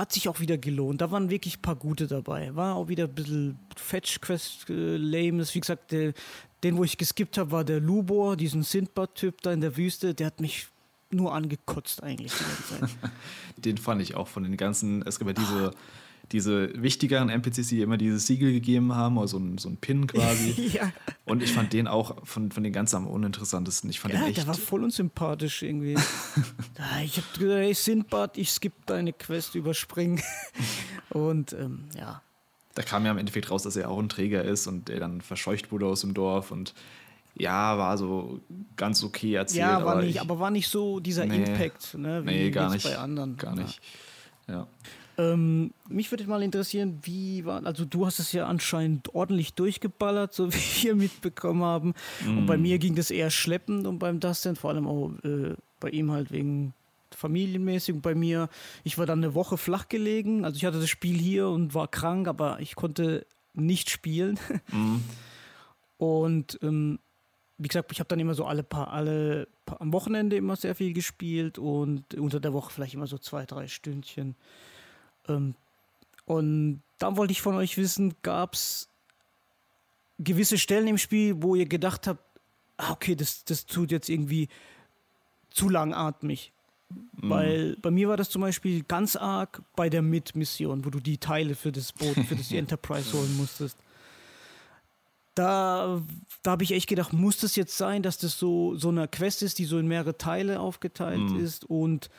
[0.00, 1.00] hat sich auch wieder gelohnt.
[1.00, 2.54] Da waren wirklich ein paar gute dabei.
[2.56, 5.44] War auch wieder ein bisschen Fetch-Quest äh, lame.
[5.52, 6.14] Wie gesagt, der,
[6.62, 10.14] den, wo ich geskippt habe, war der Lubor, diesen Sindbad-Typ da in der Wüste.
[10.14, 10.68] Der hat mich
[11.10, 13.12] nur angekotzt eigentlich die ganze Zeit.
[13.56, 15.74] den fand ich auch von den ganzen, es gibt ja diese ah
[16.32, 20.06] diese wichtigeren NPCs, die immer dieses Siegel gegeben haben, oder so ein, so ein Pin
[20.06, 20.70] quasi.
[20.72, 20.92] ja.
[21.24, 23.90] Und ich fand den auch von, von den ganz am uninteressantesten.
[23.90, 24.38] Ich fand ja, den echt.
[24.38, 25.94] Der war voll unsympathisch irgendwie.
[27.04, 30.22] ich hab gesagt, hey Sindbad, ich skipp deine Quest, überspringen.
[31.10, 32.22] und ähm, ja.
[32.74, 35.20] Da kam ja im Endeffekt raus, dass er auch ein Träger ist und der dann
[35.20, 36.72] verscheucht wurde aus dem Dorf und
[37.34, 38.40] ja, war so
[38.76, 39.60] ganz okay erzählt.
[39.60, 42.70] Ja, war aber nicht, aber war nicht so dieser nee, Impact, ne, wie nee, gar
[42.70, 43.36] nicht, bei anderen.
[43.36, 43.80] Gar nicht.
[44.46, 44.66] Ja.
[45.20, 50.32] Ähm, mich würde mal interessieren, wie war, also du hast es ja anscheinend ordentlich durchgeballert,
[50.32, 51.94] so wie wir mitbekommen haben.
[52.24, 52.38] Mm.
[52.38, 52.62] Und bei mm.
[52.62, 56.30] mir ging das eher schleppend und beim Dustin, vor allem auch äh, bei ihm halt
[56.32, 56.72] wegen
[57.10, 57.96] familienmäßig.
[57.96, 58.48] Und bei mir,
[58.82, 60.44] ich war dann eine Woche flach gelegen.
[60.44, 64.38] Also ich hatte das Spiel hier und war krank, aber ich konnte nicht spielen.
[64.72, 64.96] Mm.
[65.98, 66.98] Und ähm,
[67.58, 70.74] wie gesagt, ich habe dann immer so alle paar, alle paar, am Wochenende immer sehr
[70.74, 74.34] viel gespielt und unter der Woche vielleicht immer so zwei, drei Stündchen.
[75.28, 75.54] Ähm,
[76.24, 78.88] und dann wollte ich von euch wissen, gab es
[80.18, 82.22] gewisse Stellen im Spiel, wo ihr gedacht habt,
[82.76, 84.48] ah, okay, das, das tut jetzt irgendwie
[85.50, 86.52] zu langatmig.
[86.88, 87.30] Mhm.
[87.30, 91.18] Weil bei mir war das zum Beispiel ganz arg bei der Mid-Mission, wo du die
[91.18, 93.78] Teile für das Boot, für das Enterprise holen musstest.
[95.34, 96.02] Da,
[96.42, 99.42] da habe ich echt gedacht, muss das jetzt sein, dass das so, so eine Quest
[99.42, 101.40] ist, die so in mehrere Teile aufgeteilt mhm.
[101.40, 102.10] ist und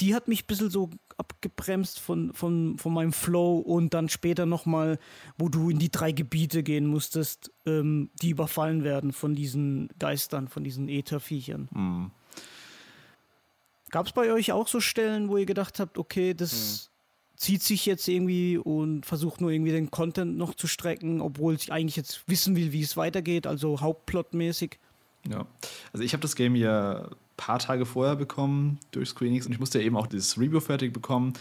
[0.00, 0.90] die hat mich ein bisschen so
[1.22, 4.98] abgebremst von, von, von meinem Flow und dann später nochmal,
[5.38, 10.48] wo du in die drei Gebiete gehen musstest, ähm, die überfallen werden von diesen Geistern,
[10.48, 11.68] von diesen Ätherviechern.
[11.72, 12.10] Mhm.
[13.90, 17.36] Gab es bei euch auch so Stellen, wo ihr gedacht habt, okay, das mhm.
[17.36, 21.70] zieht sich jetzt irgendwie und versucht nur irgendwie den Content noch zu strecken, obwohl ich
[21.70, 24.78] eigentlich jetzt wissen will, wie es weitergeht, also hauptplotmäßig?
[25.28, 25.46] Ja,
[25.92, 29.78] also ich habe das Game ja paar Tage vorher bekommen durch Screenings und ich musste
[29.78, 31.32] ja eben auch dieses Review fertig bekommen.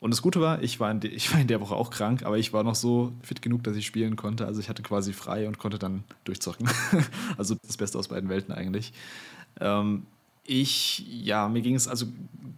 [0.00, 2.38] Und das Gute war, ich war, in ich war in der Woche auch krank, aber
[2.38, 4.46] ich war noch so fit genug, dass ich spielen konnte.
[4.46, 6.68] Also ich hatte quasi frei und konnte dann durchzocken.
[7.36, 8.92] also das Beste aus beiden Welten eigentlich.
[9.60, 10.06] Ähm,
[10.44, 12.06] ich, ja, mir ging es, also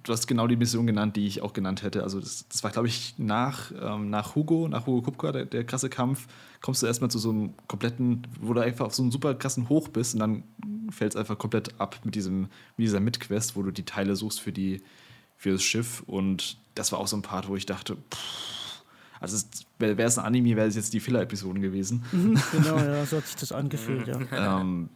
[0.04, 2.04] du hast genau die Mission genannt, die ich auch genannt hätte.
[2.04, 5.64] Also das, das war, glaube ich, nach, ähm, nach Hugo, nach Hugo Kupka, der, der
[5.64, 6.28] krasse Kampf,
[6.60, 9.68] kommst du erstmal zu so einem kompletten, wo du einfach auf so einem super krassen
[9.68, 10.42] Hoch bist und dann
[10.90, 12.42] fällt es einfach komplett ab mit, diesem,
[12.76, 14.82] mit dieser Mitquest, wo du die Teile suchst für, die,
[15.36, 16.02] für das Schiff.
[16.06, 18.82] Und das war auch so ein Part, wo ich dachte, pff,
[19.20, 19.36] also
[19.78, 22.04] wäre es ein Anime, wäre es jetzt die Filler-Episoden gewesen.
[22.12, 24.60] Mhm, genau, ja, so hat sich das angefühlt, ja.
[24.60, 24.88] ähm,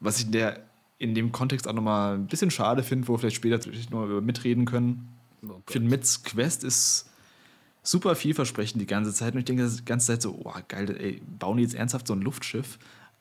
[0.00, 0.60] was ich in der
[1.00, 4.64] in dem Kontext auch nochmal ein bisschen schade finde, wo wir vielleicht später noch mitreden
[4.64, 5.08] können.
[5.48, 7.07] Oh ich finde, Mits Quest ist
[7.90, 11.22] super vielversprechend die ganze Zeit und ich denke die ganze Zeit so, oh geil, ey,
[11.38, 12.78] bauen die jetzt ernsthaft so ein Luftschiff?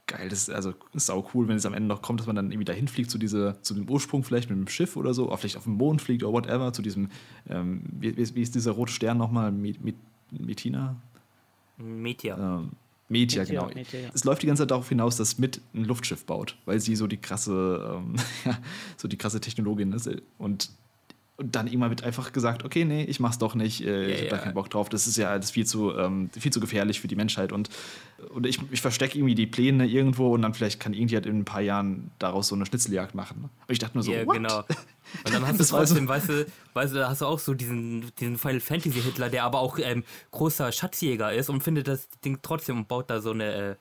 [0.07, 2.35] Geil, das ist, also, ist auch cool, wenn es am Ende noch kommt, dass man
[2.35, 5.27] dann irgendwie dahin fliegt zu, diese, zu dem Ursprung vielleicht mit dem Schiff oder so,
[5.27, 7.09] oder vielleicht auf dem Mond fliegt oder whatever, zu diesem,
[7.49, 9.95] ähm, wie, wie, ist dieser rote Stern nochmal, mit, mit
[10.31, 10.95] Metina?
[11.77, 12.37] Metia.
[12.37, 12.71] Ähm,
[13.09, 13.67] Media, genau.
[13.67, 14.09] Media, ja.
[14.13, 17.07] Es läuft die ganze Zeit darauf hinaus, dass mit ein Luftschiff baut, weil sie so
[17.07, 18.15] die krasse, ähm,
[18.97, 20.09] so die krasse Technologin ist.
[20.37, 20.71] Und
[21.37, 24.21] und dann irgendwann wird einfach gesagt, okay, nee, ich mach's doch nicht, äh, ja, ich
[24.23, 24.89] hab da keinen Bock drauf.
[24.89, 27.51] Das ist ja alles viel zu, ähm, viel zu gefährlich für die Menschheit.
[27.51, 27.69] Und,
[28.29, 31.45] und ich, ich verstecke irgendwie die Pläne irgendwo und dann vielleicht kann irgendjemand in ein
[31.45, 33.43] paar Jahren daraus so eine Schnitzeljagd machen.
[33.43, 34.35] Und ich dachte nur so, ja, what?
[34.35, 34.63] genau.
[35.23, 38.11] Und dann hast du trotzdem, so weißt, du, weißt du, hast du auch so diesen,
[38.19, 42.39] diesen Final Fantasy Hitler, der aber auch ähm, großer Schatzjäger ist und findet das Ding
[42.41, 43.75] trotzdem und baut da so eine äh,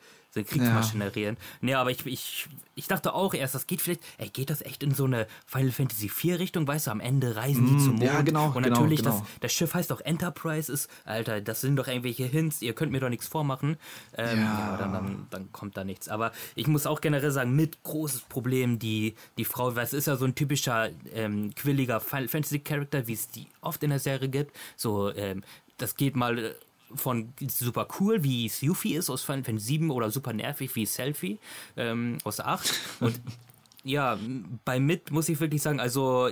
[0.45, 1.37] so Kriegsmaschinerien.
[1.37, 1.41] Ja.
[1.61, 4.83] Nee, aber ich, ich, ich dachte auch erst, das geht vielleicht, ey, geht das echt
[4.83, 7.93] in so eine Final Fantasy 4 Richtung, weißt du, am Ende reisen mm, die zum
[7.95, 8.03] Mond.
[8.03, 8.47] Ja, genau.
[8.49, 9.19] Und genau, natürlich, genau.
[9.19, 12.93] Das, das Schiff heißt auch Enterprise, ist, Alter, das sind doch irgendwelche Hints, ihr könnt
[12.93, 13.77] mir doch nichts vormachen.
[14.17, 16.09] Ähm, ja, ja dann, dann, dann, kommt da nichts.
[16.09, 20.07] Aber ich muss auch generell sagen, mit großes Problem, die, die Frau, weil es ist
[20.07, 23.99] ja so ein typischer ähm, quilliger Final Fantasy Charakter, wie es die oft in der
[23.99, 24.55] Serie gibt.
[24.77, 25.43] So, ähm,
[25.79, 26.55] das geht mal äh,
[26.97, 30.87] von super cool, wie es Yuffie ist aus Final Fantasy 7 oder super nervig wie
[30.87, 31.39] Selfie
[31.77, 32.73] ähm, aus 8.
[33.01, 33.21] Und
[33.85, 34.19] ja,
[34.65, 36.31] bei Mit muss ich wirklich sagen, also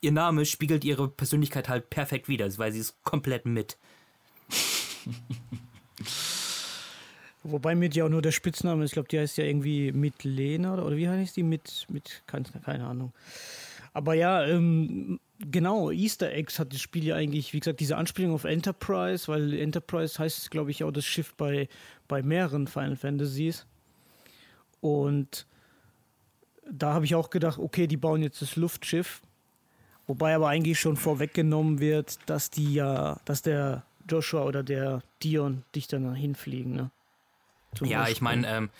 [0.00, 3.76] ihr Name spiegelt ihre Persönlichkeit halt perfekt wider, weil sie ist komplett mit.
[7.44, 8.90] Wobei mit ja auch nur der Spitzname ist.
[8.90, 11.42] Ich glaube, die heißt ja irgendwie mit Lena oder, oder wie heißt die?
[11.42, 13.12] Mit, mit keine, keine Ahnung.
[13.98, 18.32] Aber ja, ähm, genau, Easter Eggs hat das Spiel ja eigentlich, wie gesagt, diese Anspielung
[18.32, 21.68] auf Enterprise, weil Enterprise heißt, glaube ich, auch das Schiff bei,
[22.06, 23.66] bei mehreren Final Fantasies.
[24.80, 25.46] Und
[26.70, 29.20] da habe ich auch gedacht, okay, die bauen jetzt das Luftschiff.
[30.06, 35.64] Wobei aber eigentlich schon vorweggenommen wird, dass die ja, dass der Joshua oder der Dion
[35.74, 36.90] dich dann hinfliegen, ne?
[37.82, 38.70] ja, ich meine, ähm,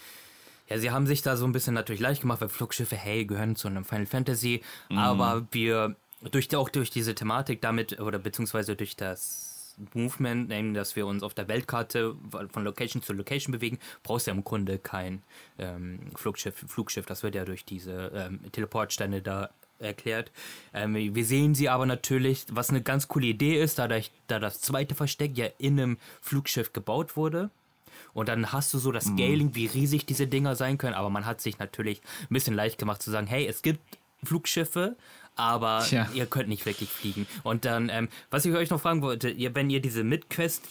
[0.69, 3.57] ja, sie haben sich da so ein bisschen natürlich leicht gemacht, weil Flugschiffe, hey, gehören
[3.57, 4.99] zu einem Final Fantasy, mhm.
[4.99, 5.97] aber wir,
[6.31, 11.23] durch, auch durch diese Thematik damit, oder beziehungsweise durch das Movement, nämlich dass wir uns
[11.23, 12.17] auf der Weltkarte
[12.51, 15.23] von Location zu Location bewegen, brauchst du ja im Grunde kein
[15.59, 17.07] ähm, Flugschiff, Flugschiff.
[17.07, 20.33] Das wird ja durch diese ähm, Teleportsteine da erklärt.
[20.75, 23.89] Ähm, wir sehen sie aber natürlich, was eine ganz coole Idee ist, da,
[24.27, 27.51] da das zweite Versteck ja in einem Flugschiff gebaut wurde.
[28.15, 29.19] Und dann hast du so das mhm.
[29.19, 30.95] Scaling, wie riesig diese Dinger sein können.
[30.95, 33.81] Aber man hat sich natürlich ein bisschen leicht gemacht zu sagen, hey, es gibt
[34.23, 34.97] Flugschiffe,
[35.37, 36.09] aber Tja.
[36.15, 37.27] ihr könnt nicht wirklich fliegen.
[37.45, 40.63] Und dann, ähm, was ich euch noch fragen wollte, ihr, wenn ihr diese Mid-Quest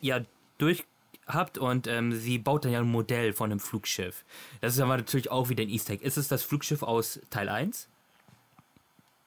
[0.00, 0.20] ja
[0.58, 0.84] durch
[1.26, 4.24] habt und ähm, sie baut dann ja ein Modell von einem Flugschiff.
[4.60, 6.04] Das ist aber natürlich auch wieder ein Easter Egg.
[6.04, 7.88] Ist es das Flugschiff aus Teil 1?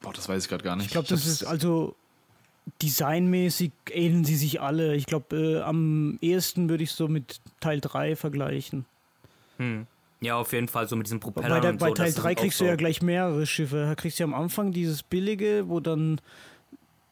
[0.01, 0.87] Boah, das weiß ich gerade gar nicht.
[0.87, 1.95] Ich glaube, das ist also
[2.81, 4.95] designmäßig ähneln sie sich alle.
[4.95, 8.85] Ich glaube, äh, am ehesten würde ich so mit Teil 3 vergleichen.
[9.57, 9.87] Hm.
[10.19, 11.49] Ja, auf jeden Fall, so mit diesem Propeller.
[11.49, 13.85] Bei, der, und bei so, Teil 3 kriegst so du ja gleich mehrere Schiffe.
[13.85, 16.19] Da kriegst du ja am Anfang dieses billige, wo dann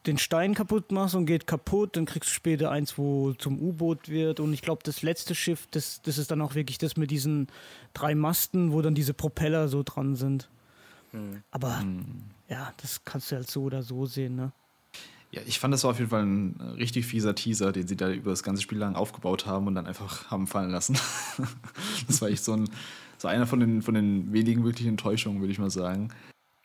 [0.06, 1.96] den Stein kaputt machst und geht kaputt.
[1.96, 4.40] Dann kriegst du später eins, wo zum U-Boot wird.
[4.40, 7.48] Und ich glaube, das letzte Schiff, das, das ist dann auch wirklich das mit diesen
[7.94, 10.48] drei Masten, wo dann diese Propeller so dran sind.
[11.12, 11.42] Hm.
[11.52, 12.24] Aber hm.
[12.48, 14.52] ja, das kannst du halt so oder so sehen, ne?
[15.32, 18.10] Ja, ich fand, das war auf jeden Fall ein richtig fieser Teaser, den sie da
[18.10, 20.98] über das ganze Spiel lang aufgebaut haben und dann einfach haben fallen lassen.
[22.06, 22.70] das war echt so, ein,
[23.18, 26.10] so einer von den, von den wenigen wirklichen Enttäuschungen, würde ich mal sagen.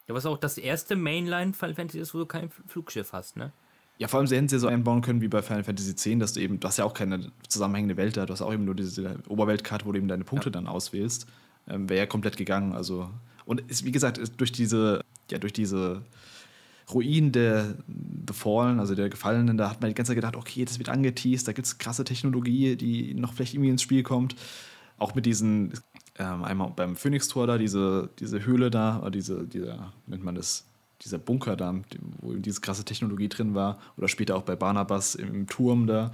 [0.08, 3.52] Ja, was auch das erste Mainline Final Fantasy ist, wo du kein Flugschiff hast, ne?
[3.98, 6.34] Ja, vor allem sie hätten sie so einbauen können wie bei Final Fantasy X, dass
[6.34, 8.74] du eben, du hast ja auch keine zusammenhängende Welt da, du hast auch eben nur
[8.74, 10.54] diese Oberweltkarte, wo du eben deine Punkte ja.
[10.54, 11.28] dann auswählst.
[11.68, 12.74] Ähm, Wäre ja komplett gegangen.
[12.74, 13.12] Also,
[13.46, 16.02] und ist, wie gesagt, durch diese, ja, durch diese
[16.94, 17.76] Ruinen der
[18.28, 20.90] The Fallen, also der Gefallenen, da hat man die ganze Zeit gedacht, okay, das wird
[20.90, 24.36] angeteased, da gibt es krasse Technologie, die noch vielleicht irgendwie ins Spiel kommt.
[24.98, 25.74] Auch mit diesen,
[26.20, 30.66] ähm, einmal beim Phoenix-Tor da, diese, diese Höhle da, oder diese, dieser, nennt man das,
[31.02, 31.74] dieser Bunker da,
[32.20, 36.12] wo diese krasse Technologie drin war, oder später auch bei Barnabas im, im Turm da.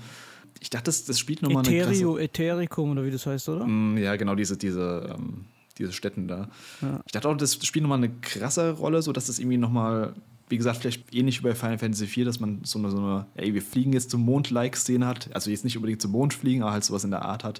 [0.61, 2.19] Ich dachte, das, das spielt nochmal eine krasse...
[2.19, 3.67] Äthericum, oder wie das heißt, oder?
[3.67, 5.45] Mm, ja, genau, diese, diese, ähm,
[5.77, 6.47] diese Städten da.
[6.81, 7.01] Ja.
[7.05, 10.13] Ich dachte auch, das spielt nochmal eine krasse Rolle, sodass das irgendwie nochmal
[10.49, 13.25] wie gesagt, vielleicht ähnlich wie bei Final Fantasy IV, dass man so eine, so eine
[13.35, 15.29] ey, wir fliegen jetzt zum Mond-like-Szene hat.
[15.33, 17.59] Also jetzt nicht unbedingt zum Mond fliegen, aber halt sowas in der Art hat.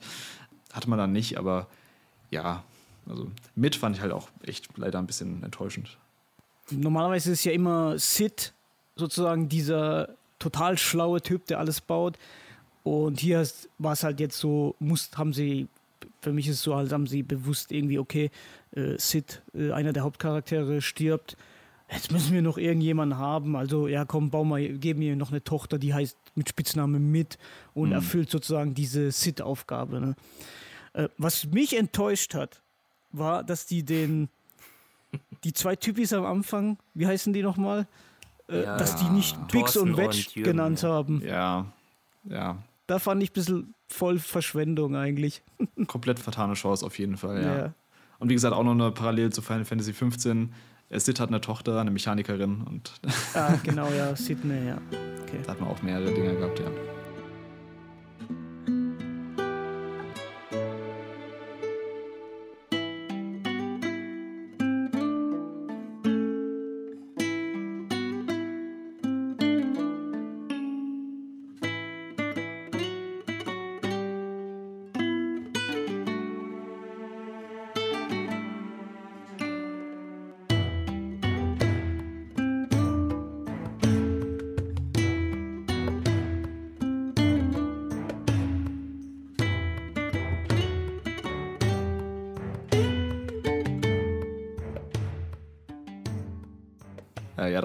[0.72, 1.68] Hatte man dann nicht, aber
[2.32, 2.64] ja,
[3.08, 5.98] also mit fand ich halt auch echt leider ein bisschen enttäuschend.
[6.72, 8.54] Normalerweise ist ja immer Sid
[8.96, 10.10] sozusagen dieser
[10.40, 12.18] total schlaue Typ, der alles baut.
[12.84, 13.46] Und hier
[13.80, 15.68] war es halt jetzt so, muss, haben sie,
[16.22, 18.32] für mich ist es so, als haben sie bewusst irgendwie, okay,
[18.72, 21.36] äh, Sid, äh, einer der Hauptcharaktere, stirbt
[21.92, 23.56] jetzt müssen wir noch irgendjemanden haben.
[23.56, 27.38] Also, ja, komm, bau mal, geben mir noch eine Tochter, die heißt mit Spitznamen mit
[27.74, 27.96] und mhm.
[27.96, 30.00] erfüllt sozusagen diese Sit-Aufgabe.
[30.00, 30.16] Ne?
[30.94, 32.62] Äh, was mich enttäuscht hat,
[33.12, 34.30] war, dass die den,
[35.44, 37.88] die zwei Typis am Anfang, wie heißen die nochmal?
[38.50, 41.22] Äh, ja, dass die nicht Bix und Wedge genannt haben.
[41.26, 41.66] Ja,
[42.24, 42.58] ja.
[42.88, 45.42] da fand ich ein bisschen voll Verschwendung eigentlich.
[45.88, 47.58] Komplett vertane Chance auf jeden Fall, ja.
[47.58, 47.74] ja.
[48.20, 50.54] Und wie gesagt, auch noch eine Parallel zu Final Fantasy 15.
[50.92, 52.94] Sid hat eine Tochter, eine Mechanikerin und.
[53.34, 54.78] ah, genau, ja, Sidney, ja.
[55.28, 55.40] Okay.
[55.46, 56.68] Da hat man auch mehrere Dinge gehabt, ja.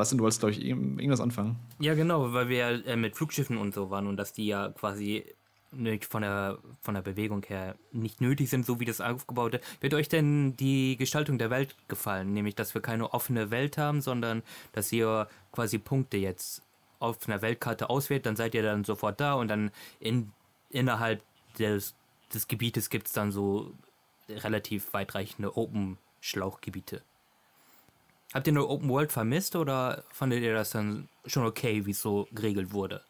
[0.02, 1.56] Ja, sind, du wolltest, glaube ich, irgendwas anfangen.
[1.78, 5.24] Ja, genau, weil wir äh, mit Flugschiffen und so waren und dass die ja quasi
[6.08, 9.60] von der, von der Bewegung her nicht nötig sind, so wie das aufgebaute.
[9.80, 12.34] Wird euch denn die Gestaltung der Welt gefallen?
[12.34, 14.42] Nämlich, dass wir keine offene Welt haben, sondern
[14.72, 16.62] dass ihr quasi Punkte jetzt
[16.98, 20.32] auf einer Weltkarte auswählt, dann seid ihr dann sofort da und dann in,
[20.70, 21.22] innerhalb
[21.58, 21.94] des,
[22.34, 23.72] des Gebietes gibt es dann so
[24.28, 27.02] relativ weitreichende Open-Schlauchgebiete.
[28.32, 32.00] Habt ihr nur Open World vermisst oder fandet ihr das dann schon okay, wie es
[32.00, 33.02] so geregelt wurde?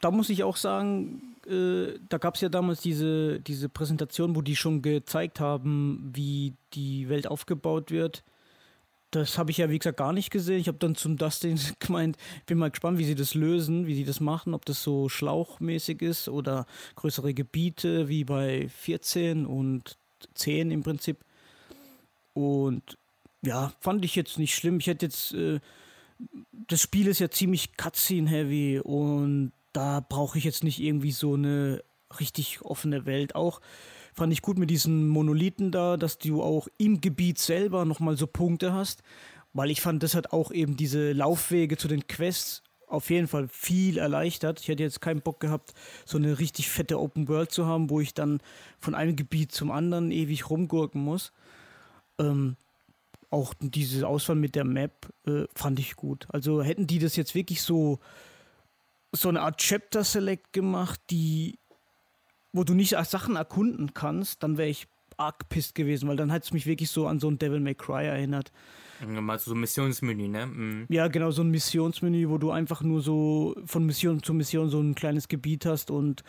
[0.00, 4.42] Da muss ich auch sagen, äh, da gab es ja damals diese, diese Präsentation, wo
[4.42, 8.22] die schon gezeigt haben, wie die Welt aufgebaut wird.
[9.10, 10.60] Das habe ich ja, wie gesagt, gar nicht gesehen.
[10.60, 12.16] Ich habe dann zum Dustin gemeint,
[12.46, 16.00] bin mal gespannt, wie sie das lösen, wie sie das machen, ob das so schlauchmäßig
[16.02, 19.96] ist oder größere Gebiete wie bei 14 und
[20.34, 21.18] 10 im Prinzip.
[22.34, 22.96] Und
[23.42, 24.78] ja, fand ich jetzt nicht schlimm.
[24.78, 25.60] Ich hätte jetzt, äh,
[26.68, 31.82] das Spiel ist ja ziemlich Cutscene-heavy und da brauche ich jetzt nicht irgendwie so eine
[32.18, 33.34] richtig offene Welt.
[33.34, 33.60] Auch
[34.14, 38.26] fand ich gut mit diesen Monolithen da, dass du auch im Gebiet selber nochmal so
[38.26, 39.02] Punkte hast,
[39.52, 43.46] weil ich fand, das hat auch eben diese Laufwege zu den Quests auf jeden Fall
[43.48, 44.60] viel erleichtert.
[44.60, 45.72] Ich hätte jetzt keinen Bock gehabt,
[46.04, 48.40] so eine richtig fette Open World zu haben, wo ich dann
[48.80, 51.32] von einem Gebiet zum anderen ewig rumgurken muss.
[52.18, 52.56] Ähm,
[53.30, 56.26] auch diese Auswahl mit der Map äh, fand ich gut.
[56.30, 57.98] Also hätten die das jetzt wirklich so
[59.12, 61.58] so eine Art Chapter Select gemacht, die
[62.52, 66.44] wo du nicht Sachen erkunden kannst, dann wäre ich arg pisst gewesen, weil dann hat
[66.44, 68.50] es mich wirklich so an so ein Devil May Cry erinnert.
[69.06, 70.46] Mal so ein Missionsmenü, ne?
[70.46, 70.86] Mhm.
[70.88, 74.80] Ja, genau, so ein Missionsmenü, wo du einfach nur so von Mission zu Mission so
[74.80, 76.22] ein kleines Gebiet hast und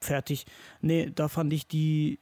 [0.00, 0.46] fertig.
[0.80, 2.18] Nee, da fand ich die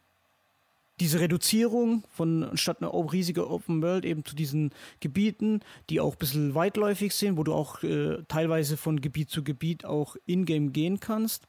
[1.01, 6.19] diese Reduzierung von statt einer riesige Open World eben zu diesen Gebieten, die auch ein
[6.19, 11.01] bisschen weitläufig sind, wo du auch äh, teilweise von Gebiet zu Gebiet auch in-game gehen
[11.01, 11.47] kannst,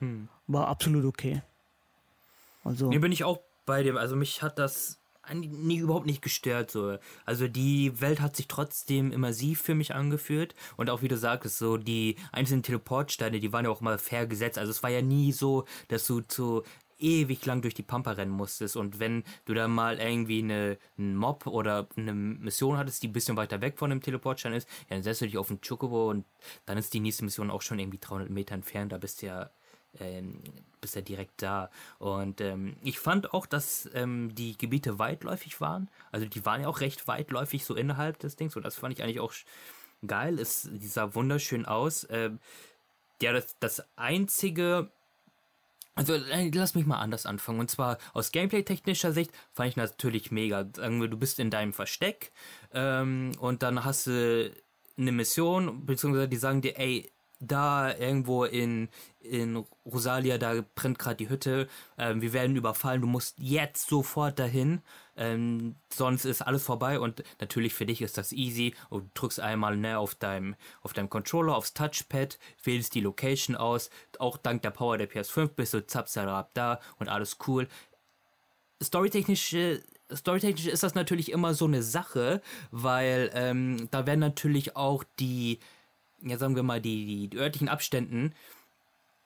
[0.00, 0.28] hm.
[0.46, 1.42] war absolut okay.
[2.64, 2.90] Also.
[2.90, 4.98] Hier bin ich auch bei dem, also mich hat das
[5.32, 6.98] nie überhaupt nicht gestört so.
[7.24, 11.58] Also die Welt hat sich trotzdem immersiv für mich angefühlt und auch wie du sagtest,
[11.58, 14.58] so die einzelnen Teleportsteine, die waren ja auch mal fair gesetzt.
[14.58, 16.64] Also es war ja nie so, dass du zu
[17.02, 18.76] ewig lang durch die Pampa rennen musstest.
[18.76, 23.12] Und wenn du da mal irgendwie eine, einen Mob oder eine Mission hattest, die ein
[23.12, 26.10] bisschen weiter weg von dem Teleportstein ist, ja, dann setzt du dich auf den Chocobo
[26.10, 26.24] und
[26.66, 28.92] dann ist die nächste Mission auch schon irgendwie 300 Meter entfernt.
[28.92, 29.50] Da bist du ja
[30.00, 30.40] ähm,
[30.80, 31.70] bist ja direkt da.
[31.98, 35.88] Und ähm, ich fand auch, dass ähm, die Gebiete weitläufig waren.
[36.10, 38.56] Also die waren ja auch recht weitläufig so innerhalb des Dings.
[38.56, 39.32] Und das fand ich eigentlich auch
[40.06, 40.38] geil.
[40.38, 42.06] Es, sah wunderschön aus.
[42.10, 42.38] Ähm,
[43.20, 44.90] ja, das, das einzige
[45.94, 47.60] also äh, lass mich mal anders anfangen.
[47.60, 50.66] Und zwar aus Gameplay-technischer Sicht fand ich natürlich mega.
[50.74, 52.32] Sagen wir, du bist in deinem Versteck
[52.72, 54.50] ähm, und dann hast du
[54.96, 57.11] eine Mission, beziehungsweise die sagen dir, ey,
[57.46, 58.88] da irgendwo in,
[59.20, 61.68] in Rosalia, da brennt gerade die Hütte,
[61.98, 64.80] ähm, wir werden überfallen, du musst jetzt sofort dahin,
[65.16, 68.74] ähm, sonst ist alles vorbei und natürlich für dich ist das easy.
[68.88, 73.56] Und du drückst einmal ne, auf, deinem, auf deinem Controller, aufs Touchpad, wählst die Location
[73.56, 77.68] aus, auch dank der Power der PS5 bist du zapsarab da und alles cool.
[78.82, 79.54] Storytechnisch
[80.14, 85.58] storytechnisch ist das natürlich immer so eine Sache, weil ähm, da werden natürlich auch die
[86.22, 88.34] ja sagen wir mal, die, die, örtlichen Abständen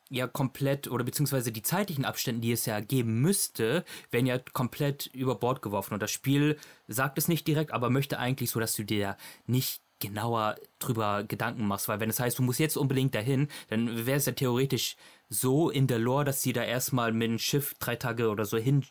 [0.08, 5.06] ja komplett oder beziehungsweise die zeitlichen Abstände, die es ja geben müsste, werden ja komplett
[5.06, 5.94] über Bord geworfen.
[5.94, 9.16] Und das Spiel sagt es nicht direkt, aber möchte eigentlich so, dass du dir
[9.46, 14.06] nicht genauer drüber Gedanken machst, weil wenn es heißt, du musst jetzt unbedingt dahin, dann
[14.06, 14.96] wäre es ja theoretisch
[15.28, 18.58] so in der Lore, dass sie da erstmal mit dem Schiff drei Tage oder so
[18.58, 18.84] hin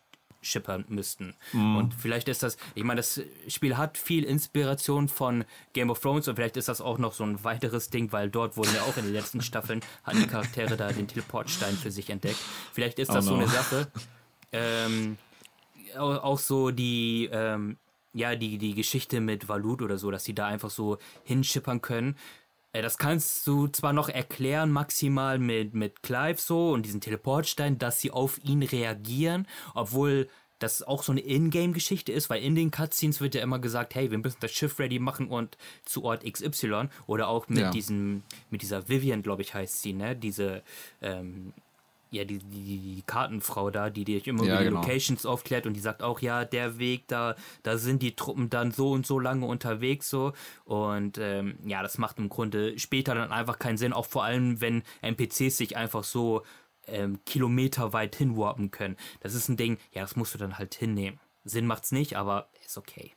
[0.46, 1.34] schippern müssten.
[1.54, 1.78] Mhm.
[1.78, 6.28] Und vielleicht ist das, ich meine, das Spiel hat viel Inspiration von Game of Thrones
[6.28, 8.98] und vielleicht ist das auch noch so ein weiteres Ding, weil dort wurden ja auch
[8.98, 12.39] in den letzten Staffeln, hatten die Charaktere da den Teleportstein für sich entdeckt.
[12.74, 13.36] Vielleicht ist das oh no.
[13.36, 13.91] so eine Sache.
[14.52, 15.18] Ähm,
[15.98, 17.78] auch, so die, ähm,
[18.14, 22.18] ja, die, die Geschichte mit Valut oder so, dass sie da einfach so hinschippern können.
[22.82, 28.01] Das kannst du zwar noch erklären, maximal mit, mit Clive so und diesen Teleportstein, dass
[28.01, 30.28] sie auf ihn reagieren, obwohl
[30.59, 34.09] das auch so eine Ingame-Geschichte ist, weil in den Cutscenes wird ja immer gesagt, hey,
[34.09, 37.71] wir müssen das Schiff ready machen und zu Ort XY oder auch mit ja.
[37.71, 40.63] diesem, mit dieser Vivian, glaube ich, heißt sie, ne, diese
[41.01, 41.53] ähm,
[42.12, 44.82] ja, die, die, die Kartenfrau da, die dir immer ja, über die genau.
[44.82, 48.72] Locations aufklärt und die sagt auch, ja, der Weg, da, da sind die Truppen dann
[48.72, 50.34] so und so lange unterwegs so.
[50.64, 54.62] Und ähm, ja, das macht im Grunde später dann einfach keinen Sinn, auch vor allem,
[54.62, 56.43] wenn NPCs sich einfach so
[56.88, 58.95] ähm, kilometerweit hinwarpen können.
[59.20, 61.20] Das ist ein Ding, ja, das musst du dann halt hinnehmen.
[61.43, 63.14] Sinn macht's nicht, aber ist okay.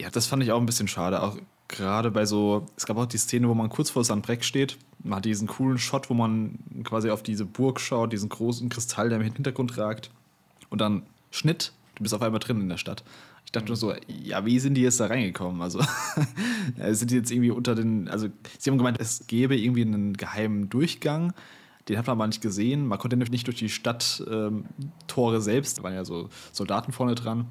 [0.00, 1.22] Ja, das fand ich auch ein bisschen schade.
[1.22, 1.36] Auch
[1.70, 4.76] gerade bei so, es gab auch die Szene, wo man kurz vor Sandbreck steht.
[5.02, 9.08] Man hat diesen coolen Shot, wo man quasi auf diese Burg schaut, diesen großen Kristall,
[9.08, 10.10] der im Hintergrund ragt.
[10.68, 13.04] Und dann Schnitt, du bist auf einmal drin in der Stadt.
[13.46, 15.62] Ich dachte nur so, ja, wie sind die jetzt da reingekommen?
[15.62, 15.80] Also
[16.90, 20.68] sind die jetzt irgendwie unter den, also sie haben gemeint, es gäbe irgendwie einen geheimen
[20.68, 21.32] Durchgang.
[21.88, 22.86] Den hat man aber nicht gesehen.
[22.86, 27.46] Man konnte nicht durch die Stadttore ähm, selbst, da waren ja so Soldaten vorne dran.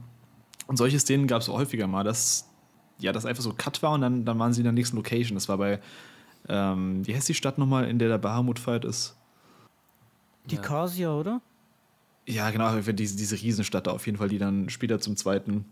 [0.67, 2.48] Und solche Szenen gab es häufiger mal, dass
[2.99, 5.35] ja, das einfach so Cut war und dann, dann waren sie in der nächsten Location.
[5.35, 5.79] Das war bei,
[6.47, 9.15] ähm, wie heißt die Stadt nochmal, in der der Bahamut-Fight ist?
[10.45, 11.13] Die ja.
[11.13, 11.41] Oder?
[12.25, 15.65] Ja, genau, diese, diese Riesenstadt da auf jeden Fall, die dann später zum zweiten,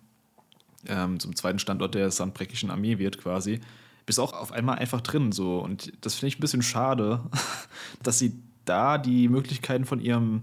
[0.88, 3.59] ähm, zum zweiten Standort der sandbreckischen Armee wird quasi.
[4.05, 5.59] Bist auch auf einmal einfach drin so.
[5.59, 7.21] Und das finde ich ein bisschen schade,
[8.03, 8.34] dass sie
[8.65, 10.41] da die Möglichkeiten von ihrem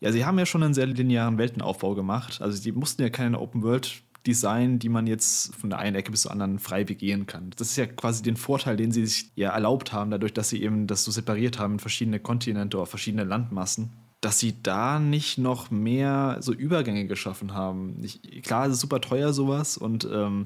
[0.00, 2.40] ja, sie haben ja schon einen sehr linearen Weltenaufbau gemacht.
[2.40, 6.10] Also sie mussten ja keine Open World Design, die man jetzt von der einen Ecke
[6.10, 7.50] bis zur anderen frei begehen kann.
[7.56, 10.62] Das ist ja quasi den Vorteil, den sie sich ja erlaubt haben, dadurch, dass sie
[10.62, 13.90] eben das so separiert haben in verschiedene Kontinente oder verschiedene Landmassen,
[14.20, 17.96] dass sie da nicht noch mehr so Übergänge geschaffen haben.
[18.02, 20.44] Ich, klar, es ist super teuer sowas und ähm,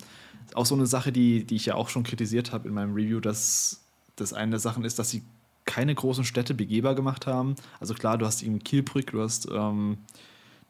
[0.55, 3.20] auch so eine Sache, die, die ich ja auch schon kritisiert habe in meinem Review,
[3.20, 3.85] dass
[4.16, 5.23] das eine der Sachen ist, dass sie
[5.64, 7.55] keine großen Städte begehbar gemacht haben.
[7.81, 9.99] Also klar, du hast eben Kielbrück, du hast ähm,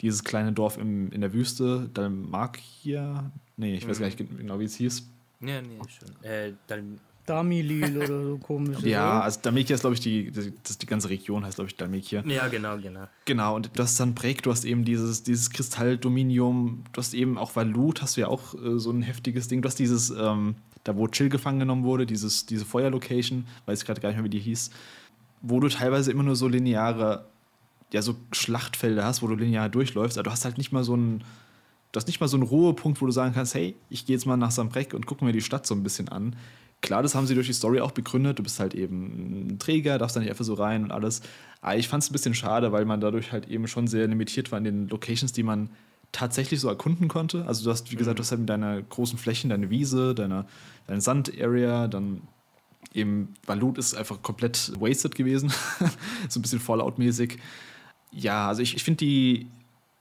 [0.03, 3.31] dieses kleine Dorf im, in der Wüste, Dalmakia.
[3.57, 5.09] Nee, ich weiß gar nicht genau, wie es hieß.
[5.41, 6.25] Ja, nee, schon.
[6.25, 6.85] Äh, Dal
[7.27, 8.79] Damilil oder so komisch.
[8.83, 12.25] Ja, also Dalmekia ist, glaube ich, die, das, die ganze Region heißt, glaube ich, Dalmekia.
[12.27, 13.07] Ja, genau, genau.
[13.25, 17.39] Genau, und du hast dann Break, du hast eben dieses, dieses Kristalldominium, du hast eben
[17.39, 19.63] auch Valut, hast du ja auch äh, so ein heftiges Ding.
[19.63, 23.87] Du hast dieses, ähm, da wo Chill gefangen genommen wurde, dieses, diese Feuerlocation, weiß ich
[23.87, 24.71] gerade gar nicht mehr, wie die hieß,
[25.43, 27.27] wo du teilweise immer nur so lineare
[27.93, 30.95] ja so Schlachtfelder hast, wo du linear durchläufst, aber du hast halt nicht mal so
[30.95, 31.20] einen,
[31.93, 34.26] du hast nicht mal so einen Ruhepunkt, wo du sagen kannst, hey, ich gehe jetzt
[34.26, 36.36] mal nach Sambrek und gucke mir die Stadt so ein bisschen an.
[36.80, 38.40] Klar, das haben sie durch die Story auch begründet.
[38.40, 41.22] Du bist halt eben ein Träger, darfst da nicht einfach so rein und alles.
[41.61, 44.51] Aber ich fand es ein bisschen schade, weil man dadurch halt eben schon sehr limitiert
[44.51, 45.70] war in den Locations, die man
[46.11, 47.47] tatsächlich so erkunden konnte.
[47.47, 50.45] Also du hast, wie gesagt, du hast halt mit deiner großen Flächen, deine Wiese, deine,
[50.88, 52.22] deine Sand-Area, dann
[52.93, 55.53] eben Valut ist einfach komplett wasted gewesen.
[56.28, 57.38] so ein bisschen Fallout-mäßig.
[58.13, 59.47] Ja, also ich, ich finde die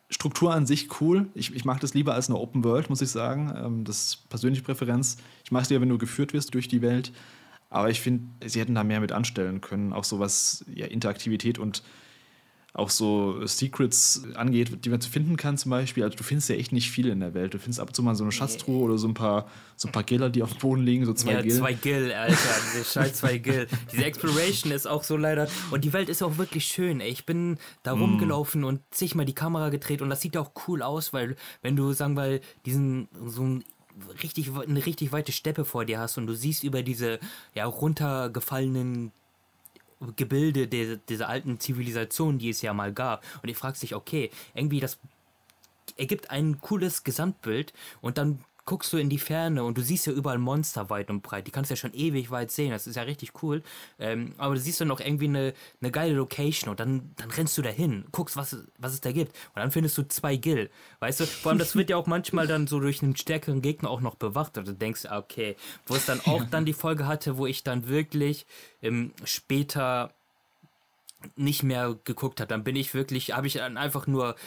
[0.10, 1.30] Struktur an sich cool.
[1.34, 3.54] Ich, ich mag das lieber als eine Open World, muss ich sagen.
[3.56, 5.18] Ähm, das ist persönliche Präferenz.
[5.44, 7.12] Ich mag es lieber, wenn du geführt wirst durch die Welt.
[7.70, 9.94] Aber ich finde, sie hätten da mehr mit anstellen können.
[9.94, 11.84] Auch so was ja, Interaktivität und
[12.74, 16.04] auch so Secrets angeht, die man zu finden kann zum Beispiel.
[16.04, 17.54] Also du findest ja echt nicht viel in der Welt.
[17.54, 19.92] Du findest ab und zu mal so eine Schatztruhe oder so ein paar, so ein
[19.92, 21.58] paar Giller, die auf dem Boden liegen, so zwei ja, Gill.
[21.58, 22.38] zwei Gill, Alter.
[22.74, 23.68] Diese scheiß zwei Gill.
[23.92, 25.50] Diese Exploration ist auch so leider.
[25.72, 27.02] Und die Welt ist auch wirklich schön.
[27.02, 27.12] Ey.
[27.12, 28.02] Ich bin da mm.
[28.02, 31.76] rumgelaufen und sich mal die Kamera gedreht und das sieht auch cool aus, weil wenn
[31.76, 33.64] du, sagen wir, diesen so ein
[34.24, 37.20] richtig eine richtig weite Steppe vor dir hast und du siehst über diese
[37.54, 39.12] ja runtergefallenen
[40.16, 43.24] Gebilde der, dieser alten Zivilisation, die es ja mal gab.
[43.42, 45.00] Und ich fragst dich, okay, irgendwie das
[45.98, 48.40] ergibt ein cooles Gesamtbild und dann
[48.72, 51.46] guckst du in die Ferne und du siehst ja überall Monster weit und breit.
[51.46, 52.72] Die kannst du ja schon ewig weit sehen.
[52.72, 53.64] Das ist ja richtig cool.
[54.00, 57.58] Ähm, aber du siehst dann noch irgendwie eine, eine geile Location und dann, dann rennst
[57.58, 59.36] du dahin, guckst, was, was es da gibt.
[59.54, 60.70] Und dann findest du zwei Gill.
[61.02, 63.90] Weißt du, vor allem das wird ja auch manchmal dann so durch einen stärkeren Gegner
[63.90, 64.58] auch noch bewacht.
[64.58, 67.90] Und du denkst, okay, wo es dann auch dann die Folge hatte, wo ich dann
[67.90, 68.46] wirklich
[68.82, 70.14] ähm, später
[71.36, 72.48] nicht mehr geguckt habe.
[72.48, 74.38] Dann bin ich wirklich, habe ich dann einfach nur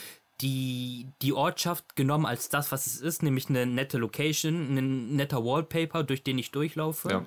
[0.40, 5.44] die, die Ortschaft genommen als das, was es ist, nämlich eine nette Location, ein netter
[5.44, 7.08] Wallpaper, durch den ich durchlaufe.
[7.08, 7.26] Ja.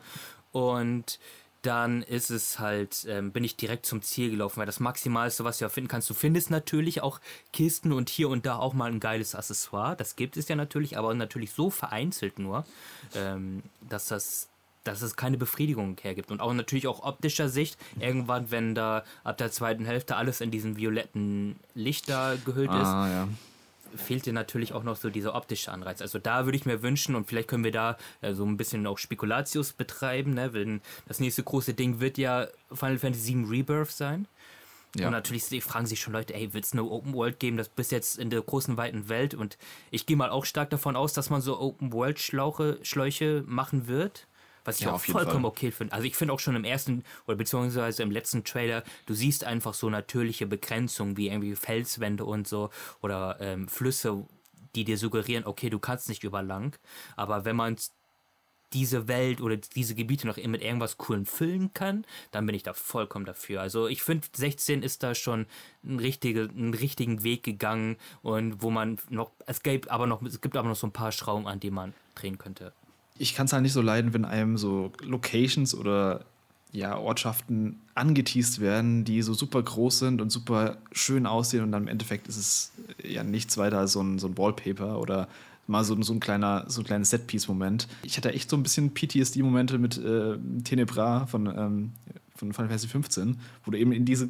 [0.51, 1.20] Und
[1.62, 5.58] dann ist es halt, ähm, bin ich direkt zum Ziel gelaufen, weil das Maximalste, was
[5.58, 7.20] du ja finden kannst, du findest natürlich auch
[7.51, 9.95] Kisten und hier und da auch mal ein geiles Accessoire.
[9.95, 12.66] Das gibt es ja natürlich, aber natürlich so vereinzelt nur,
[13.16, 14.49] ähm, dass das
[14.88, 16.32] dass es keine Befriedigung hergibt.
[16.32, 20.52] Und auch natürlich auch optischer Sicht, irgendwann, wenn da ab der zweiten Hälfte alles in
[20.52, 23.28] diesen violetten Lichter gehüllt ah, ist, ja
[23.96, 26.02] fehlt dir natürlich auch noch so dieser optische Anreiz.
[26.02, 28.86] Also da würde ich mir wünschen, und vielleicht können wir da äh, so ein bisschen
[28.86, 30.54] auch Spekulatius betreiben, ne?
[30.54, 34.28] Wenn das nächste große Ding wird ja Final Fantasy VII Rebirth sein.
[34.96, 35.08] Ja.
[35.08, 37.92] Und natürlich fragen sich schon Leute, ey, wird es eine Open World geben, das bis
[37.92, 39.34] jetzt in der großen, weiten Welt?
[39.34, 39.58] Und
[39.92, 44.28] ich gehe mal auch stark davon aus, dass man so Open World Schläuche machen wird.
[44.68, 45.45] Was ich ja, auch vollkommen Fall.
[45.45, 45.93] okay finde.
[45.93, 49.74] Also ich finde auch schon im ersten oder beziehungsweise im letzten Trailer, du siehst einfach
[49.74, 52.70] so natürliche Begrenzungen wie irgendwie Felswände und so
[53.01, 54.26] oder ähm, Flüsse,
[54.76, 56.78] die dir suggerieren, okay, du kannst nicht über lang.
[57.15, 57.78] Aber wenn man
[58.74, 62.74] diese Welt oder diese Gebiete noch mit irgendwas Coolen füllen kann, dann bin ich da
[62.74, 63.61] vollkommen dafür.
[63.61, 65.45] Also ich finde, 16 ist da schon
[65.86, 70.41] ein richtige, einen richtigen Weg gegangen und wo man noch, es gibt aber noch, es
[70.41, 72.74] gibt aber noch so ein paar Schrauben, an die man drehen könnte
[73.20, 76.26] ich kann es halt nicht so leiden, wenn einem so Locations oder
[76.72, 81.84] ja, Ortschaften angeteased werden, die so super groß sind und super schön aussehen und dann
[81.84, 82.72] im Endeffekt ist es
[83.03, 85.28] ja nichts weiter als so ein, so ein Wallpaper oder
[85.65, 87.88] mal so, so ein kleiner, so ein kleines Setpiece-Moment.
[88.03, 91.91] Ich hatte echt so ein bisschen PTSD-Momente mit äh, Tenebra von, ähm,
[92.36, 94.30] von Final Fantasy 15, wo du eben in diese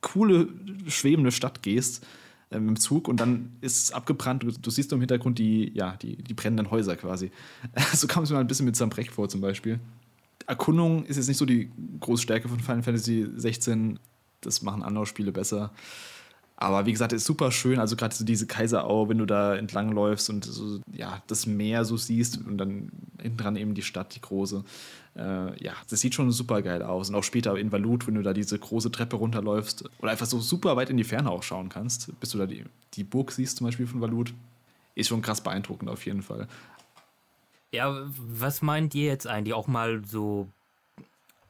[0.00, 0.48] coole,
[0.88, 2.06] schwebende Stadt gehst
[2.50, 4.42] im Zug und dann ist es abgebrannt.
[4.42, 7.30] Du, du, siehst im Hintergrund die, ja, die, die brennenden Häuser quasi.
[7.94, 9.78] so kam es mir mal ein bisschen mit Zambrek vor zum Beispiel.
[10.46, 11.70] Erkundung ist jetzt nicht so die
[12.00, 13.98] große Stärke von Final Fantasy 16.
[14.40, 15.70] Das machen andere Spiele besser.
[16.56, 17.78] Aber wie gesagt, ist super schön.
[17.78, 21.84] Also gerade so diese Kaiserau, wenn du da entlang läufst und so, ja, das Meer
[21.84, 22.90] so siehst und dann
[23.20, 24.64] hinten dran eben die Stadt, die große.
[25.16, 27.08] Äh, ja, das sieht schon super geil aus.
[27.08, 30.40] Und auch später in Valut, wenn du da diese große Treppe runterläufst oder einfach so
[30.40, 33.56] super weit in die Ferne auch schauen kannst, bis du da die, die Burg siehst,
[33.56, 34.32] zum Beispiel von Valut,
[34.94, 36.48] ist schon krass beeindruckend auf jeden Fall.
[37.72, 40.48] Ja, was meint ihr jetzt eigentlich auch mal so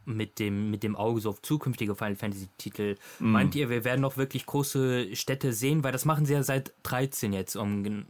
[0.04, 2.96] mit dem, mit dem Auge so auf zukünftige Final Fantasy Titel.
[3.18, 3.30] Mm.
[3.30, 5.84] Meint ihr, wir werden noch wirklich große Städte sehen?
[5.84, 7.56] Weil das machen sie ja seit 13 jetzt.
[7.56, 8.06] Um,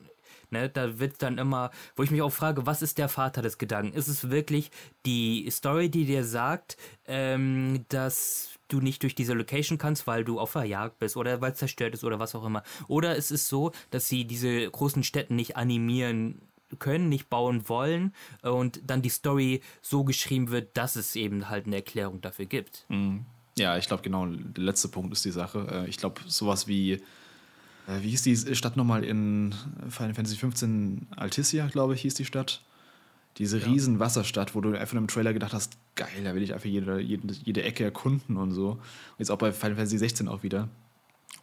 [0.51, 3.59] ne, da wird dann immer, wo ich mich auch frage, was ist der Vater des
[3.59, 3.97] Gedanken?
[3.97, 4.71] Ist es wirklich
[5.07, 6.77] die Story, die dir sagt,
[7.07, 11.41] ähm, dass du nicht durch diese Location kannst, weil du auf der Jagd bist oder
[11.41, 12.63] weil es zerstört ist oder was auch immer?
[12.89, 16.41] Oder ist es so, dass sie diese großen Städte nicht animieren
[16.79, 21.67] können, nicht bauen wollen und dann die Story so geschrieben wird, dass es eben halt
[21.67, 22.85] eine Erklärung dafür gibt.
[22.89, 23.27] Mhm.
[23.59, 25.67] Ja, ich glaube genau, der letzte Punkt ist die Sache.
[25.71, 27.03] Äh, ich glaube, sowas wie,
[27.91, 29.55] äh, wie hieß die Stadt nochmal in
[29.89, 31.09] Final Fantasy 15?
[31.17, 32.63] Altissia, glaube ich, hieß die Stadt.
[33.39, 33.67] Diese ja.
[33.67, 37.01] riesen Wasserstadt, wo du einfach im Trailer gedacht hast, geil, da will ich einfach jede,
[37.01, 38.71] jede, jede Ecke erkunden und so.
[38.71, 38.81] Und
[39.19, 40.69] jetzt auch bei Final Fantasy 16 auch wieder.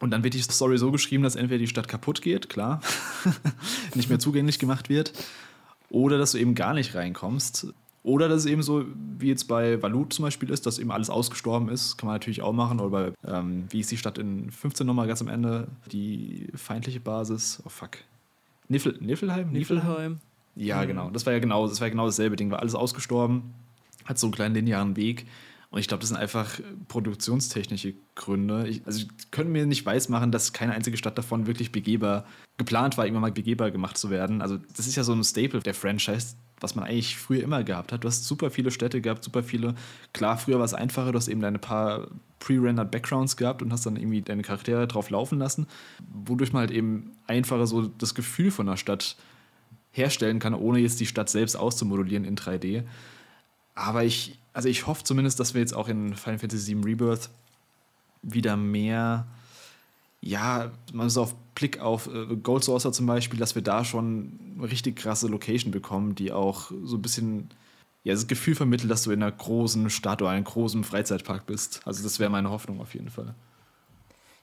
[0.00, 2.80] Und dann wird die Story so geschrieben, dass entweder die Stadt kaputt geht, klar,
[3.94, 5.12] nicht mehr zugänglich gemacht wird,
[5.90, 7.68] oder dass du eben gar nicht reinkommst.
[8.08, 8.86] Oder dass es eben so,
[9.18, 12.40] wie jetzt bei Valut zum Beispiel ist, dass eben alles ausgestorben ist, kann man natürlich
[12.40, 12.80] auch machen.
[12.80, 17.00] Oder bei, ähm, wie ist die Stadt in 15 nochmal ganz am Ende, die feindliche
[17.00, 17.98] Basis, oh fuck.
[18.66, 19.50] Niffel, Niffelheim?
[19.52, 20.20] Niffelheim?
[20.56, 20.86] Ja, mhm.
[20.86, 21.10] genau.
[21.10, 23.52] Das war ja genau, das war ja genau dasselbe Ding, war alles ausgestorben,
[24.06, 25.26] hat so einen kleinen linearen Weg.
[25.70, 28.68] Und ich glaube, das sind einfach produktionstechnische Gründe.
[28.68, 32.24] Ich, also, ich könnte mir nicht weismachen, dass keine einzige Stadt davon wirklich begehbar
[32.56, 34.40] geplant war, irgendwann mal begehbar gemacht zu werden.
[34.40, 37.92] Also, das ist ja so ein Staple der Franchise, was man eigentlich früher immer gehabt
[37.92, 38.04] hat.
[38.04, 39.74] Du hast super viele Städte gehabt, super viele.
[40.12, 42.08] Klar, früher war es einfacher, du hast eben deine paar
[42.40, 45.66] pre-rendered Backgrounds gehabt und hast dann irgendwie deine Charaktere drauf laufen lassen,
[46.12, 49.16] wodurch man halt eben einfacher so das Gefühl von einer Stadt
[49.92, 52.84] herstellen kann, ohne jetzt die Stadt selbst auszumodulieren in 3D.
[53.74, 57.30] Aber ich, also ich hoffe zumindest, dass wir jetzt auch in Final Fantasy VII Rebirth
[58.22, 59.26] wieder mehr,
[60.20, 64.38] ja, mal so auf Blick auf äh, Gold Saucer zum Beispiel, dass wir da schon
[64.62, 67.48] richtig krasse Location bekommen, die auch so ein bisschen
[68.04, 71.80] ja, das Gefühl vermittelt, dass du in einer großen Stadt oder einem großen Freizeitpark bist.
[71.84, 73.34] Also das wäre meine Hoffnung auf jeden Fall.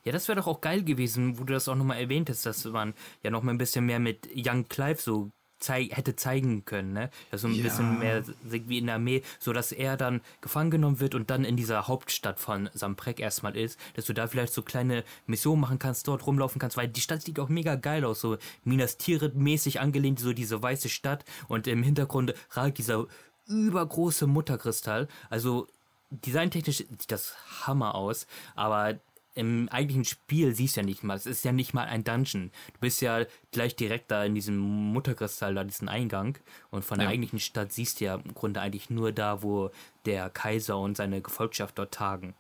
[0.04, 2.66] Ja, das wäre doch auch geil gewesen, wo du das auch nochmal erwähnt hast, dass
[2.66, 2.94] man
[3.24, 5.32] ja nochmal ein bisschen mehr mit Young Clive so
[5.66, 7.10] zeig, hätte zeigen können, ne?
[7.32, 7.64] Ja, so ein ja.
[7.64, 11.44] bisschen mehr wie in der Armee, so dass er dann gefangen genommen wird und dann
[11.44, 15.80] in dieser Hauptstadt von Samprek erstmal ist, dass du da vielleicht so kleine Missionen machen
[15.80, 19.36] kannst, dort rumlaufen kannst, weil die Stadt sieht auch mega geil aus, so Minas Tirith
[19.36, 23.08] mäßig angelehnt, so diese weiße Stadt und im Hintergrund ragt dieser
[23.48, 25.68] übergroße Mutterkristall, also
[26.12, 27.36] designtechnisch sieht das
[27.66, 29.00] Hammer aus, aber
[29.36, 31.16] im eigentlichen Spiel siehst du ja nicht mal.
[31.16, 32.52] Es ist ja nicht mal ein Dungeon.
[32.74, 36.38] Du bist ja gleich direkt da in diesem Mutterkristall, da diesen Eingang.
[36.72, 39.72] Und von der eigentlichen Stadt siehst du ja im Grunde eigentlich nur da, wo
[40.06, 42.34] der Kaiser und seine Gefolgschaft dort tagen.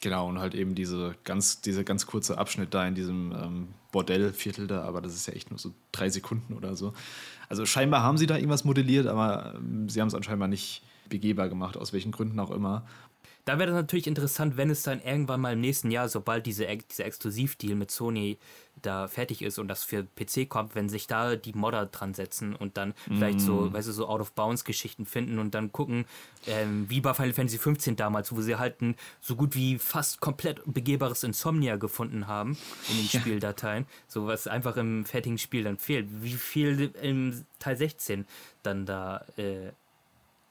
[0.00, 4.66] Genau, und halt eben diese ganz, diese ganz kurze Abschnitt da in diesem ähm, Bordellviertel
[4.66, 6.92] da, aber das ist ja echt nur so drei Sekunden oder so.
[7.48, 11.48] Also scheinbar haben sie da irgendwas modelliert, aber ähm, sie haben es anscheinend nicht begehbar
[11.48, 12.86] gemacht, aus welchen Gründen auch immer.
[13.46, 16.66] Da wäre das natürlich interessant, wenn es dann irgendwann mal im nächsten Jahr, sobald diese,
[16.66, 18.38] dieser Exklusivdeal mit Sony
[18.82, 22.56] da fertig ist und das für PC kommt, wenn sich da die Modder dran setzen
[22.56, 23.14] und dann mm.
[23.14, 23.72] vielleicht so, mm.
[23.72, 26.06] weißt du, so Out-of-Bounds-Geschichten finden und dann gucken,
[26.48, 30.20] ähm, wie bei Final Fantasy 15 damals, wo sie halt ein so gut wie fast
[30.20, 32.58] komplett begehbares Insomnia gefunden haben
[32.90, 33.20] in den ja.
[33.20, 36.08] Spieldateien, so was einfach im fertigen Spiel dann fehlt.
[36.10, 38.26] Wie viel im Teil 16
[38.64, 39.70] dann da äh,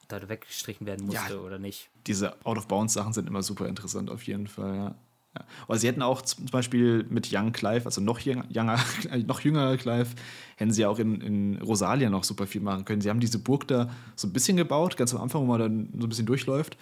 [0.08, 1.90] da weggestrichen werden musste ja, oder nicht.
[2.08, 4.96] Diese Out-of-Bounds-Sachen sind immer super interessant, auf jeden Fall, ja.
[5.36, 5.46] ja.
[5.68, 8.46] Aber sie hätten auch zum Beispiel mit Young Clive, also noch, jünger,
[9.26, 10.10] noch jüngerer Clive,
[10.58, 13.02] hätten sie auch in, in Rosalia noch super viel machen können.
[13.02, 15.90] Sie haben diese Burg da so ein bisschen gebaut, ganz am Anfang, wo man dann
[15.98, 16.78] so ein bisschen durchläuft.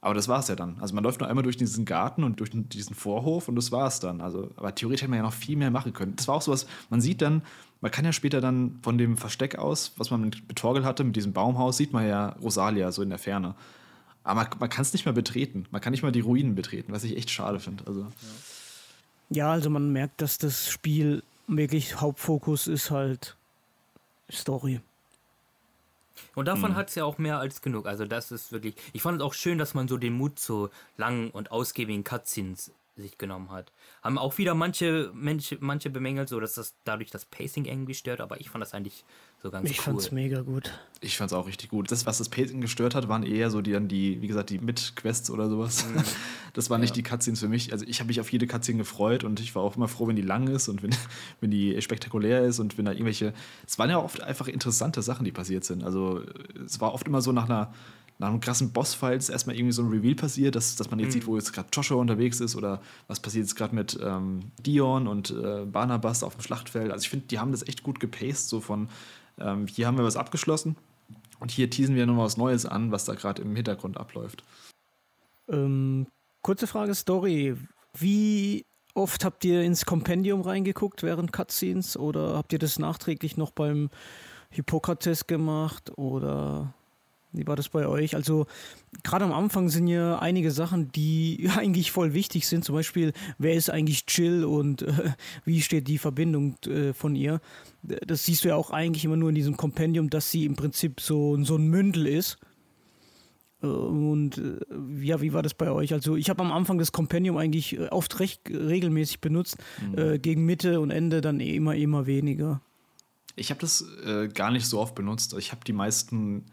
[0.00, 0.76] Aber das war es ja dann.
[0.80, 3.88] Also man läuft nur einmal durch diesen Garten und durch diesen Vorhof und das war
[3.88, 4.20] es dann.
[4.20, 6.14] Also, aber theoretisch hätte man ja noch viel mehr machen können.
[6.14, 7.42] Das war auch sowas, man sieht dann,
[7.80, 11.16] man kann ja später dann von dem Versteck aus, was man mit Betorgel hatte, mit
[11.16, 13.54] diesem Baumhaus, sieht man ja Rosalia so in der Ferne.
[14.24, 15.66] Aber man, man kann es nicht mehr betreten.
[15.70, 17.84] Man kann nicht mal die Ruinen betreten, was ich echt schade finde.
[17.86, 18.06] Also.
[19.30, 23.36] Ja, also man merkt, dass das Spiel wirklich Hauptfokus ist halt
[24.30, 24.80] Story.
[26.34, 26.76] Und davon hm.
[26.76, 27.86] hat es ja auch mehr als genug.
[27.86, 28.74] Also das ist wirklich.
[28.92, 32.72] Ich fand es auch schön, dass man so den Mut zu langen und ausgiebigen Cutscenes
[33.02, 33.72] sich genommen hat.
[34.02, 38.20] Haben auch wieder manche, manche, manche bemängelt, so dass das dadurch das Pacing irgendwie stört,
[38.20, 39.04] aber ich fand das eigentlich
[39.42, 39.78] so ganz ich cool.
[39.78, 40.72] Ich fand's mega gut.
[41.00, 41.92] Ich fand's auch richtig gut.
[41.92, 44.58] Das, was das Pacing gestört hat, waren eher so die dann die, wie gesagt, die
[44.58, 45.86] Mit-Quests oder sowas.
[45.86, 46.02] Mhm.
[46.54, 47.02] Das waren nicht ja.
[47.02, 47.72] die Cutscenes für mich.
[47.72, 50.16] Also ich habe mich auf jede Cutscene gefreut und ich war auch immer froh, wenn
[50.16, 50.90] die lang ist und wenn,
[51.40, 53.32] wenn die spektakulär ist und wenn da irgendwelche.
[53.64, 55.84] Es waren ja oft einfach interessante Sachen, die passiert sind.
[55.84, 56.22] Also
[56.64, 57.72] es war oft immer so nach einer
[58.18, 61.10] nach einem krassen Bossfight ist erstmal irgendwie so ein Reveal passiert, dass, dass man jetzt
[61.10, 61.12] mhm.
[61.12, 65.06] sieht, wo jetzt gerade Joshua unterwegs ist oder was passiert jetzt gerade mit ähm, Dion
[65.06, 66.90] und äh, Barnabas auf dem Schlachtfeld.
[66.90, 68.88] Also ich finde, die haben das echt gut gepaced, so von
[69.38, 70.76] ähm, hier haben wir was abgeschlossen
[71.38, 74.42] und hier teasen wir noch was Neues an, was da gerade im Hintergrund abläuft.
[75.48, 76.06] Ähm,
[76.42, 77.56] kurze Frage, Story.
[77.96, 83.52] Wie oft habt ihr ins Kompendium reingeguckt während Cutscenes oder habt ihr das nachträglich noch
[83.52, 83.90] beim
[84.50, 86.74] Hippokrates gemacht oder
[87.32, 88.14] wie war das bei euch?
[88.14, 88.46] Also
[89.02, 92.64] gerade am Anfang sind ja einige Sachen, die eigentlich voll wichtig sind.
[92.64, 95.12] Zum Beispiel, wer ist eigentlich Chill und äh,
[95.44, 97.40] wie steht die Verbindung äh, von ihr?
[97.82, 101.00] Das siehst du ja auch eigentlich immer nur in diesem Kompendium, dass sie im Prinzip
[101.00, 102.38] so, so ein Mündel ist.
[103.62, 105.92] Äh, und äh, ja, wie war das bei euch?
[105.92, 109.98] Also ich habe am Anfang das Kompendium eigentlich äh, oft recht regelmäßig benutzt, mhm.
[109.98, 112.60] äh, gegen Mitte und Ende dann immer, immer weniger.
[113.36, 113.84] Ich habe das
[114.34, 115.32] gar nicht so oft benutzt.
[115.38, 116.46] Ich habe die meisten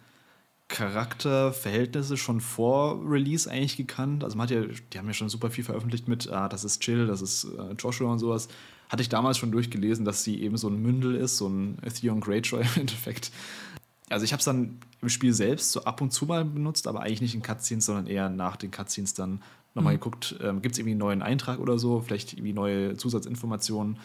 [0.67, 4.23] Charakterverhältnisse schon vor Release eigentlich gekannt.
[4.23, 6.81] Also man hat ja, die haben ja schon super viel veröffentlicht mit, ah, das ist
[6.81, 8.47] Chill, das ist äh, Joshua und sowas.
[8.89, 12.19] Hatte ich damals schon durchgelesen, dass sie eben so ein Mündel ist, so ein Theon
[12.19, 13.31] Greyjoy im Endeffekt.
[14.09, 17.01] Also ich habe es dann im Spiel selbst so ab und zu mal benutzt, aber
[17.01, 19.41] eigentlich nicht in Cutscenes, sondern eher nach den Cutscenes dann
[19.73, 19.99] nochmal mhm.
[19.99, 23.97] geguckt, ähm, gibt es irgendwie einen neuen Eintrag oder so, vielleicht irgendwie neue Zusatzinformationen.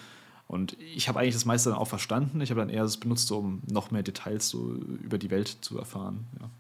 [0.51, 2.40] Und ich habe eigentlich das meiste dann auch verstanden.
[2.40, 5.78] Ich habe dann eher das benutzt, um noch mehr Details so über die Welt zu
[5.78, 6.27] erfahren.
[6.40, 6.51] Ja.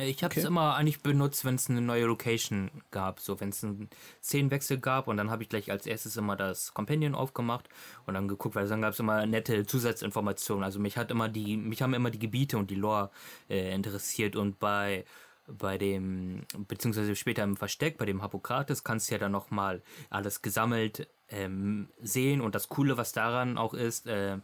[0.00, 0.46] Ich habe es okay.
[0.46, 3.90] immer eigentlich benutzt, wenn es eine neue Location gab, so wenn es einen
[4.22, 7.68] Szenenwechsel gab und dann habe ich gleich als erstes immer das Companion aufgemacht
[8.06, 10.62] und dann geguckt, weil dann gab es immer nette Zusatzinformationen.
[10.62, 13.10] Also mich hat immer die, mich haben immer die Gebiete und die Lore
[13.48, 15.04] äh, interessiert und bei
[15.48, 20.42] bei dem, beziehungsweise später im Versteck, bei dem Hippokrates, kannst du ja dann nochmal alles
[20.42, 22.40] gesammelt ähm, sehen.
[22.40, 24.38] Und das Coole, was daran auch ist, äh,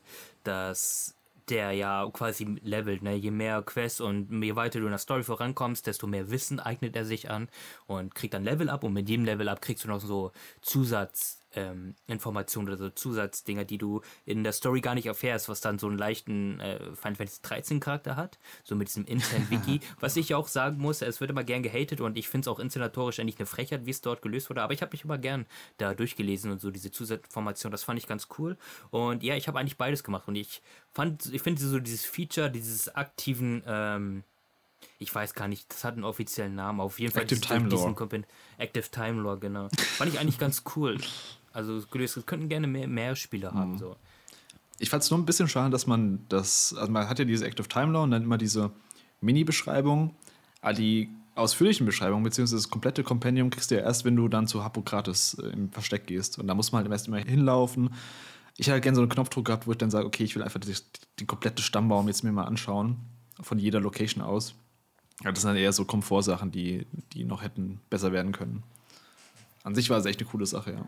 [0.45, 1.17] dass
[1.49, 3.03] der ja quasi levelt.
[3.03, 3.15] Ne?
[3.15, 6.97] Je mehr Quests und je weiter du in der Story vorankommst, desto mehr Wissen eignet
[6.97, 7.49] er sich an
[7.87, 11.46] und kriegt dann Level up und mit jedem Level up kriegst du noch so Zusatz
[11.57, 15.79] ähm, Informationen oder so Zusatzdinger, die du in der Story gar nicht erfährst, was dann
[15.79, 20.17] so einen leichten äh, Final Fantasy 13 Charakter hat, so mit diesem Intern Wiki, was
[20.17, 23.19] ich auch sagen muss, es wird immer gern gehatet und ich finde es auch inszenatorisch
[23.19, 25.47] eigentlich eine Frechheit, wie es dort gelöst wurde, aber ich habe mich immer gern
[25.79, 28.57] da durchgelesen und so diese Zusatzinformationen, das fand ich ganz cool
[28.91, 30.63] und ja, ich habe eigentlich beides gemacht und ich
[30.93, 34.25] fand, ich finde so dieses Feature, dieses aktiven ähm,
[34.99, 36.81] ich weiß gar nicht, das hat einen offiziellen Namen.
[36.81, 38.25] Auf jeden Fall Active Time Lore.
[38.59, 39.69] Active Time Lore, genau.
[39.77, 40.99] Fand ich eigentlich ganz cool.
[41.57, 43.73] Also gelöst, es könnten gerne mehr, mehr Spieler haben.
[43.73, 43.79] Mhm.
[43.79, 43.97] So.
[44.79, 47.47] Ich fand es nur ein bisschen schade, dass man das, also man hat ja diese
[47.47, 48.73] Active Time Law und dann immer diese
[49.23, 50.15] Mini-Beschreibung,
[50.61, 54.47] aber die ausführlichen Beschreibung, beziehungsweise das komplette Kompendium kriegst du ja erst, wenn du dann
[54.47, 56.39] zu Hippokrates äh, im Versteck gehst.
[56.39, 57.89] Und da muss man halt erst immer hinlaufen.
[58.59, 60.43] Ich hätte halt gerne so einen Knopfdruck gehabt, wo ich dann sage, okay, ich will
[60.43, 60.75] einfach die,
[61.19, 62.99] die komplette Stammbaum jetzt mir mal anschauen.
[63.41, 64.55] Von jeder Location aus.
[65.25, 68.63] Ja, das sind dann eher so Komfortsachen, die, die noch hätten besser werden können.
[69.65, 70.87] An sich war es echt eine coole Sache, ja.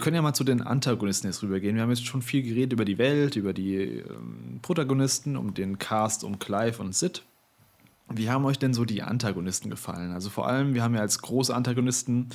[0.00, 1.76] Wir können ja mal zu den Antagonisten jetzt rübergehen.
[1.76, 5.78] Wir haben jetzt schon viel geredet über die Welt, über die ähm, Protagonisten, um den
[5.78, 7.22] Cast, um Clive und Sid.
[8.08, 10.12] Wie haben euch denn so die Antagonisten gefallen?
[10.12, 12.30] Also vor allem, wir haben ja als große Antagonisten,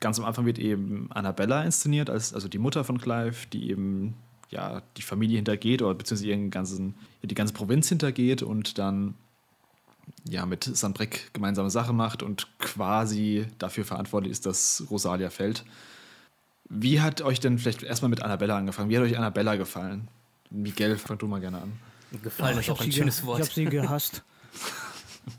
[0.00, 4.14] ganz am Anfang wird eben Annabella inszeniert, als, also die Mutter von Clive, die eben
[4.50, 9.14] ja, die Familie hintergeht oder beziehungsweise ihren ganzen, die ganze Provinz hintergeht und dann
[10.28, 15.64] ja, mit Sandbreck gemeinsame Sache macht und quasi dafür verantwortlich ist, dass Rosalia fällt.
[16.68, 18.90] Wie hat euch denn vielleicht erstmal mit Annabella angefangen?
[18.90, 20.08] Wie hat euch Annabella gefallen?
[20.50, 21.72] Miguel, fang du mal gerne an.
[22.22, 23.40] Gefallen oh, ist auch ein schönes Wort.
[23.40, 24.22] Ich habe sie gehasst.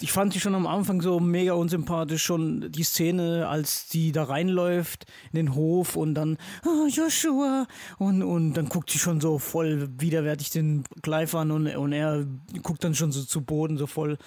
[0.02, 4.24] ich fand sie schon am Anfang so mega unsympathisch, schon die Szene, als sie da
[4.24, 9.40] reinläuft in den Hof und dann, oh, Joshua, und, und dann guckt sie schon so
[9.40, 12.26] voll widerwärtig den Clive an und, und er
[12.62, 14.18] guckt dann schon so zu Boden, so voll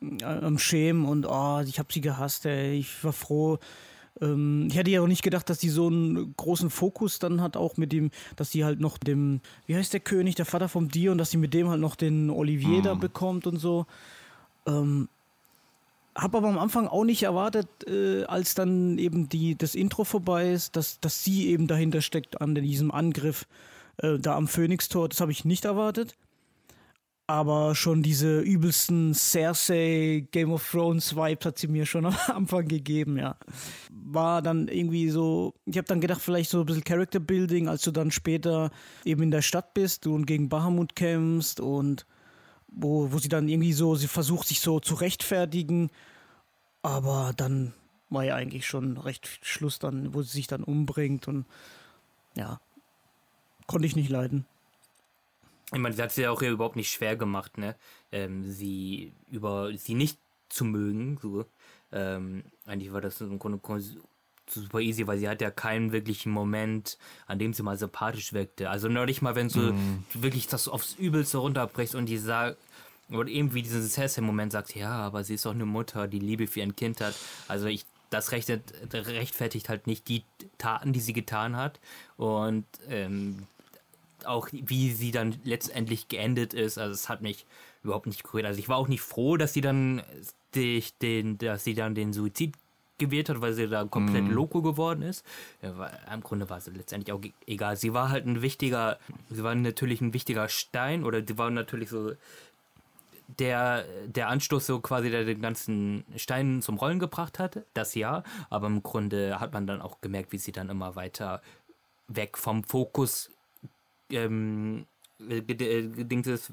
[0.00, 2.78] äh, am Schämen und oh, ich habe sie gehasst, ey.
[2.78, 3.58] Ich war froh,
[4.20, 7.56] ähm, ich hätte ja auch nicht gedacht, dass die so einen großen Fokus dann hat,
[7.56, 10.88] auch mit dem, dass sie halt noch dem, wie heißt der König, der Vater vom
[10.88, 12.82] Dion, dass sie mit dem halt noch den Olivier mhm.
[12.82, 13.86] da bekommt und so.
[14.66, 15.08] Ähm,
[16.14, 20.52] hab aber am Anfang auch nicht erwartet, äh, als dann eben die, das Intro vorbei
[20.52, 23.46] ist, dass, dass sie eben dahinter steckt an diesem Angriff
[23.96, 25.08] äh, da am Phoenix-Tor.
[25.08, 26.14] Das habe ich nicht erwartet
[27.26, 32.68] aber schon diese übelsten Cersei Game of Thrones Vibes hat sie mir schon am Anfang
[32.68, 33.36] gegeben, ja.
[33.90, 37.82] War dann irgendwie so, ich habe dann gedacht, vielleicht so ein bisschen Character Building, als
[37.82, 38.70] du dann später
[39.04, 42.06] eben in der Stadt bist und gegen Bahamut kämpfst und
[42.68, 45.90] wo, wo sie dann irgendwie so, sie versucht sich so zu rechtfertigen,
[46.82, 47.72] aber dann
[48.10, 51.46] war ja eigentlich schon recht Schluss dann, wo sie sich dann umbringt und
[52.36, 52.60] ja,
[53.66, 54.44] konnte ich nicht leiden.
[55.72, 57.74] Ich meine, sie hat es ja auch hier überhaupt nicht schwer gemacht, ne?
[58.12, 60.18] Ähm, sie über sie nicht
[60.48, 61.46] zu mögen, so.
[61.92, 63.60] Ähm, eigentlich war das im Grunde
[64.48, 68.68] super easy, weil sie hat ja keinen wirklichen Moment, an dem sie mal sympathisch wirkte.
[68.68, 70.04] Also neulich mal, wenn du mm.
[70.14, 72.58] wirklich das aufs Übelste runterbrichst und die sagt,
[73.10, 76.46] oder eben wie diesen Cersei-Moment sagt, ja, aber sie ist doch eine Mutter, die Liebe
[76.46, 77.14] für ein Kind hat.
[77.48, 80.24] Also ich, das rechtfertigt halt nicht die
[80.58, 81.80] Taten, die sie getan hat.
[82.16, 83.46] Und ähm,
[84.26, 87.46] auch wie sie dann letztendlich geendet ist, also es hat mich
[87.82, 88.46] überhaupt nicht gerührt.
[88.46, 90.02] Also ich war auch nicht froh, dass sie dann
[90.54, 92.54] den, dass sie dann den Suizid
[92.98, 94.30] gewählt hat, weil sie da komplett mm.
[94.30, 95.24] loco geworden ist.
[95.62, 97.76] Ja, war, Im Grunde war es letztendlich auch egal.
[97.76, 98.98] Sie war halt ein wichtiger,
[99.30, 102.12] sie war natürlich ein wichtiger Stein oder sie war natürlich so
[103.38, 108.22] der, der Anstoß so quasi, der den ganzen Stein zum Rollen gebracht hatte, das ja,
[108.50, 111.42] aber im Grunde hat man dann auch gemerkt, wie sie dann immer weiter
[112.06, 113.30] weg vom Fokus
[114.10, 114.86] ähm,
[115.18, 116.52] gedingt ist,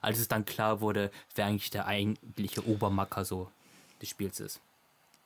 [0.00, 3.50] als es dann klar wurde, wer eigentlich der eigentliche Obermacker so
[4.00, 4.60] des Spiels ist.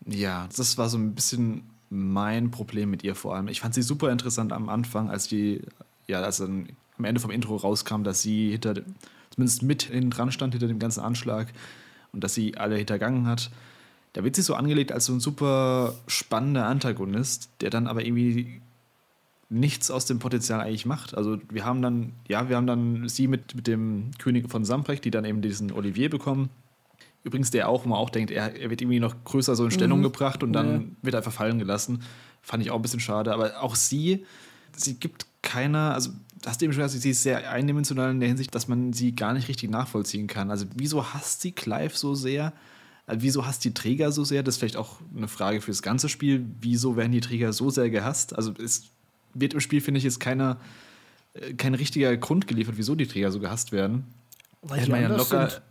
[0.06, 3.48] Ja, das war so ein bisschen mein Problem mit ihr vor allem.
[3.48, 5.62] Ich fand sie super interessant am Anfang, als die,
[6.06, 8.74] ja, als dann am Ende vom Intro rauskam, dass sie hinter,
[9.30, 11.48] zumindest mit hinten dran stand hinter dem ganzen Anschlag
[12.12, 13.50] und dass sie alle hintergangen hat.
[14.12, 18.60] Da wird sie so angelegt als so ein super spannender Antagonist, der dann aber irgendwie
[19.50, 21.14] nichts aus dem Potenzial eigentlich macht.
[21.14, 25.04] Also wir haben dann, ja, wir haben dann sie mit, mit dem König von Samprecht,
[25.04, 26.50] die dann eben diesen Olivier bekommen.
[27.24, 29.72] Übrigens, der auch, wo man auch denkt, er, er wird irgendwie noch größer so in
[29.72, 30.04] Stellung mhm.
[30.04, 30.86] gebracht und dann ja.
[31.02, 32.02] wird er einfach fallen gelassen.
[32.40, 33.34] Fand ich auch ein bisschen schade.
[33.34, 34.24] Aber auch sie,
[34.74, 36.10] sie gibt keiner, also
[36.46, 39.14] hast du eben schon gesagt, sie ist sehr eindimensional in der Hinsicht, dass man sie
[39.16, 40.50] gar nicht richtig nachvollziehen kann.
[40.50, 42.52] Also wieso hasst sie Clive so sehr?
[43.06, 44.44] Also wieso hasst die Träger so sehr?
[44.44, 46.46] Das ist vielleicht auch eine Frage für das ganze Spiel.
[46.60, 48.36] Wieso werden die Träger so sehr gehasst?
[48.36, 48.92] Also es
[49.34, 50.58] wird im Spiel, finde ich, jetzt keiner,
[51.34, 54.04] äh, kein richtiger Grund geliefert, wieso die Träger so gehasst werden.
[54.62, 55.50] Weil die ja locker.
[55.50, 55.62] Sind.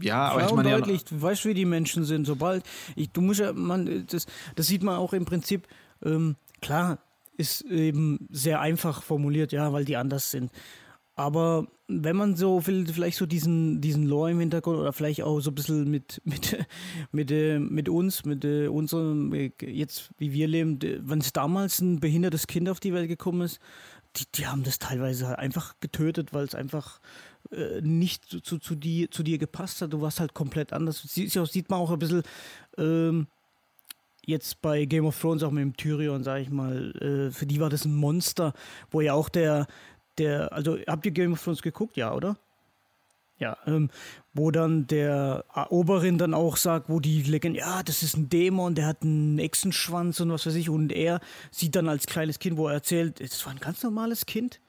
[0.00, 2.26] Ja, aber ich meine ja deutlich, du weißt, wie die Menschen sind.
[2.26, 2.62] Sobald
[2.94, 5.66] ich, du musst ja, man, das, das sieht man auch im Prinzip.
[6.04, 6.98] Ähm, klar,
[7.36, 10.50] ist eben sehr einfach formuliert, ja, weil die anders sind.
[11.14, 15.50] Aber wenn man so vielleicht so diesen, diesen Lore im Hintergrund oder vielleicht auch so
[15.50, 16.56] ein bisschen mit, mit,
[17.10, 21.80] mit, äh, mit uns, mit äh, unserem, äh, jetzt wie wir leben, wenn es damals
[21.80, 23.60] ein behindertes Kind auf die Welt gekommen ist,
[24.16, 27.00] die, die haben das teilweise halt einfach getötet, weil es einfach
[27.50, 29.92] äh, nicht zu, zu, zu, dir, zu dir gepasst hat.
[29.92, 31.02] Du warst halt komplett anders.
[31.02, 32.22] Sie, sieht man auch ein bisschen
[32.76, 33.26] ähm,
[34.24, 36.92] jetzt bei Game of Thrones auch mit dem Tyrion, sag ich mal.
[36.96, 38.52] Äh, für die war das ein Monster,
[38.90, 39.66] wo ja auch der,
[40.18, 42.36] der, also habt ihr Game of Thrones geguckt, ja, oder?
[43.38, 43.90] Ja, ähm,
[44.34, 48.76] wo dann der Oberin dann auch sagt, wo die Legende, ja, das ist ein Dämon,
[48.76, 50.70] der hat einen Echsenschwanz und was weiß ich.
[50.70, 51.20] Und er
[51.50, 54.60] sieht dann als kleines Kind, wo er erzählt, es war ein ganz normales Kind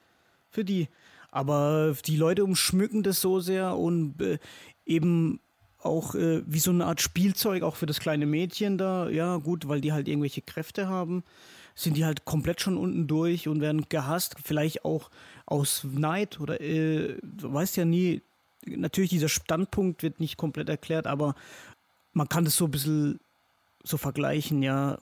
[0.50, 0.88] für die.
[1.30, 4.38] Aber die Leute umschmücken das so sehr und äh,
[4.86, 5.40] eben
[5.84, 9.08] auch äh, wie so eine Art Spielzeug, auch für das kleine Mädchen da.
[9.08, 11.22] Ja, gut, weil die halt irgendwelche Kräfte haben,
[11.74, 14.36] sind die halt komplett schon unten durch und werden gehasst.
[14.42, 15.10] Vielleicht auch
[15.46, 18.22] aus Neid oder äh, du weißt ja nie.
[18.66, 21.34] Natürlich, dieser Standpunkt wird nicht komplett erklärt, aber
[22.14, 23.20] man kann das so ein bisschen
[23.82, 24.98] so vergleichen, ja.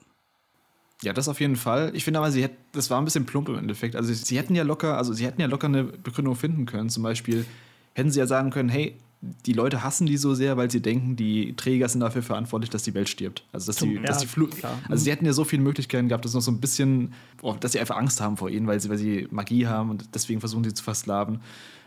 [1.01, 1.91] Ja, das auf jeden Fall.
[1.95, 3.95] Ich finde aber, sie hätte, das war ein bisschen plump im Endeffekt.
[3.95, 6.89] Also sie hätten ja locker, also sie hätten ja locker eine Begründung finden können.
[6.89, 7.45] Zum Beispiel
[7.93, 8.97] hätten sie ja sagen können, hey,
[9.45, 12.83] die Leute hassen die so sehr, weil sie denken, die Träger sind dafür verantwortlich, dass
[12.83, 13.45] die Welt stirbt.
[13.53, 14.77] Also dass die, ja, dass die Flu klar.
[14.89, 17.71] Also sie hätten ja so viele Möglichkeiten gehabt, dass noch so ein bisschen, oh, dass
[17.71, 20.65] sie einfach Angst haben vor ihnen, weil sie, weil sie Magie haben und deswegen versuchen
[20.65, 21.41] sie zu versklaven.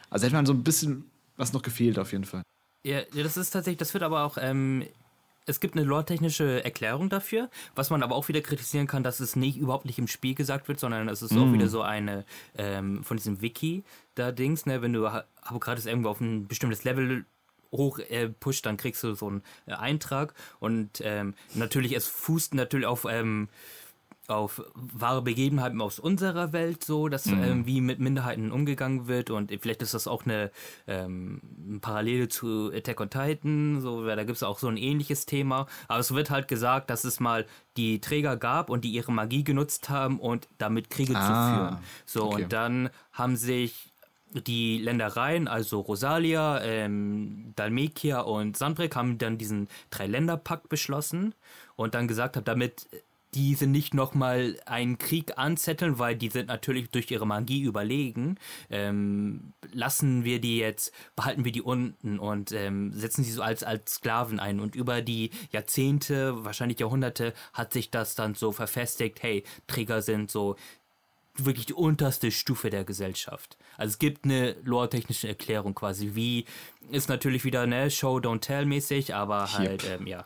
[0.09, 1.05] Also hätte man so ein bisschen
[1.37, 2.43] was noch gefehlt auf jeden Fall.
[2.87, 4.85] Ja, das ist tatsächlich, das wird aber auch ähm,
[5.47, 9.37] es gibt eine lore-technische Erklärung dafür, was man aber auch wieder kritisieren kann, dass es
[9.37, 11.39] nicht überhaupt nicht im Spiel gesagt wird, sondern es ist mm.
[11.39, 12.25] auch wieder so eine
[12.59, 13.85] ähm, von diesem Wiki
[14.17, 17.25] da Dings, ne, wenn du gerade irgendwo auf ein bestimmtes Level
[17.73, 22.55] hoch äh, pusht, dann kriegst du so einen äh, Eintrag und ähm, natürlich es fußt
[22.55, 23.49] natürlich auf ähm,
[24.29, 27.43] auf wahre Begebenheiten aus unserer Welt so, dass mhm.
[27.43, 30.51] ähm, wie mit Minderheiten umgegangen wird und vielleicht ist das auch eine
[30.87, 35.67] ähm, Parallele zu Attack on Titan, so da gibt es auch so ein ähnliches Thema,
[35.89, 37.47] aber es wird halt gesagt, dass es mal
[37.77, 41.79] die Träger gab und die ihre Magie genutzt haben und damit Kriege ah, zu führen.
[42.05, 42.43] So okay.
[42.43, 43.93] und dann haben sich
[44.33, 51.35] die Ländereien, also Rosalia, ähm, Dalmekia und Sandbreck, haben dann diesen Dreiländerpakt beschlossen
[51.77, 52.87] und dann gesagt haben, damit
[53.37, 58.39] diese nicht nochmal einen Krieg anzetteln, weil die sind natürlich durch ihre Magie überlegen.
[58.71, 63.63] Ähm, lassen wir die jetzt, behalten wir die unten und ähm, setzen sie so als,
[63.63, 64.59] als Sklaven ein.
[64.59, 70.31] Und über die Jahrzehnte, wahrscheinlich Jahrhunderte, hat sich das dann so verfestigt, hey, Träger sind
[70.31, 70.57] so
[71.37, 73.59] wirklich die unterste Stufe der Gesellschaft.
[73.77, 76.47] Also es gibt eine lore-technische Erklärung quasi, wie
[76.91, 80.01] ist natürlich wieder ne Show Don't Tell mäßig, aber halt yep.
[80.01, 80.25] ähm, ja.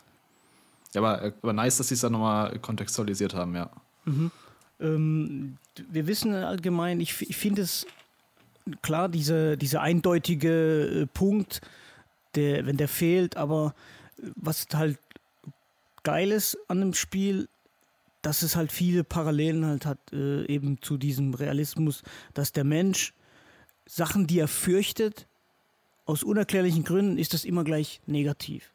[0.93, 3.69] Ja, aber, aber nice, dass sie es dann nochmal kontextualisiert haben, ja.
[4.05, 4.31] Mhm.
[4.79, 5.57] Ähm,
[5.89, 7.85] wir wissen allgemein, ich, ich finde es
[8.81, 11.61] klar, diese, dieser eindeutige äh, Punkt,
[12.35, 13.73] der, wenn der fehlt, aber
[14.35, 14.97] was halt
[16.03, 17.47] geil ist an dem Spiel,
[18.21, 22.03] dass es halt viele Parallelen halt hat, äh, eben zu diesem Realismus,
[22.33, 23.13] dass der Mensch
[23.85, 25.27] Sachen, die er fürchtet,
[26.05, 28.71] aus unerklärlichen Gründen ist das immer gleich negativ.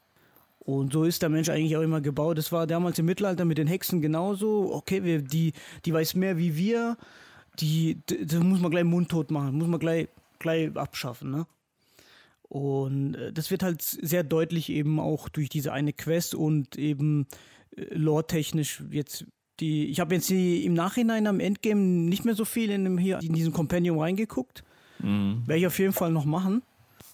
[0.67, 2.39] Und so ist der Mensch eigentlich auch immer gebaut.
[2.39, 4.75] Das war damals im Mittelalter mit den Hexen genauso.
[4.75, 5.53] Okay, wir, die,
[5.85, 6.97] die weiß mehr wie wir.
[7.61, 10.09] Die, das muss man gleich mundtot machen, muss man gleich,
[10.41, 11.31] gleich abschaffen.
[11.31, 11.47] Ne?
[12.43, 17.29] Und äh, das wird halt sehr deutlich eben auch durch diese eine Quest und eben
[17.77, 19.25] äh, lore-technisch jetzt
[19.61, 19.87] die.
[19.87, 23.21] Ich habe jetzt die, im Nachhinein am Endgame nicht mehr so viel in, dem, hier,
[23.23, 24.65] in diesem Compendium reingeguckt.
[24.99, 25.45] Mhm.
[25.47, 26.63] Werde ich auf jeden Fall noch machen.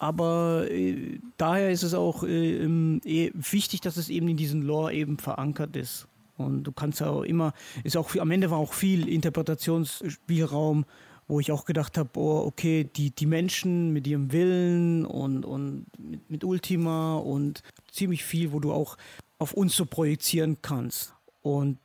[0.02, 4.92] Aber äh, daher ist es auch äh, eh wichtig, dass es eben in diesem Lore
[4.92, 6.08] eben verankert ist.
[6.36, 7.52] Und du kannst ja auch immer,
[7.84, 10.86] ist auch am Ende war auch viel Interpretationsspielraum,
[11.28, 15.86] wo ich auch gedacht habe, oh, okay, die, die Menschen mit ihrem Willen und, und
[15.96, 17.62] mit, mit Ultima und
[17.92, 18.96] ziemlich viel, wo du auch
[19.38, 21.14] auf uns so projizieren kannst.
[21.42, 21.78] Und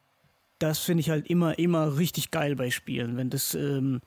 [0.59, 4.01] das finde ich halt immer, immer richtig geil bei Spielen, wenn das, ähm,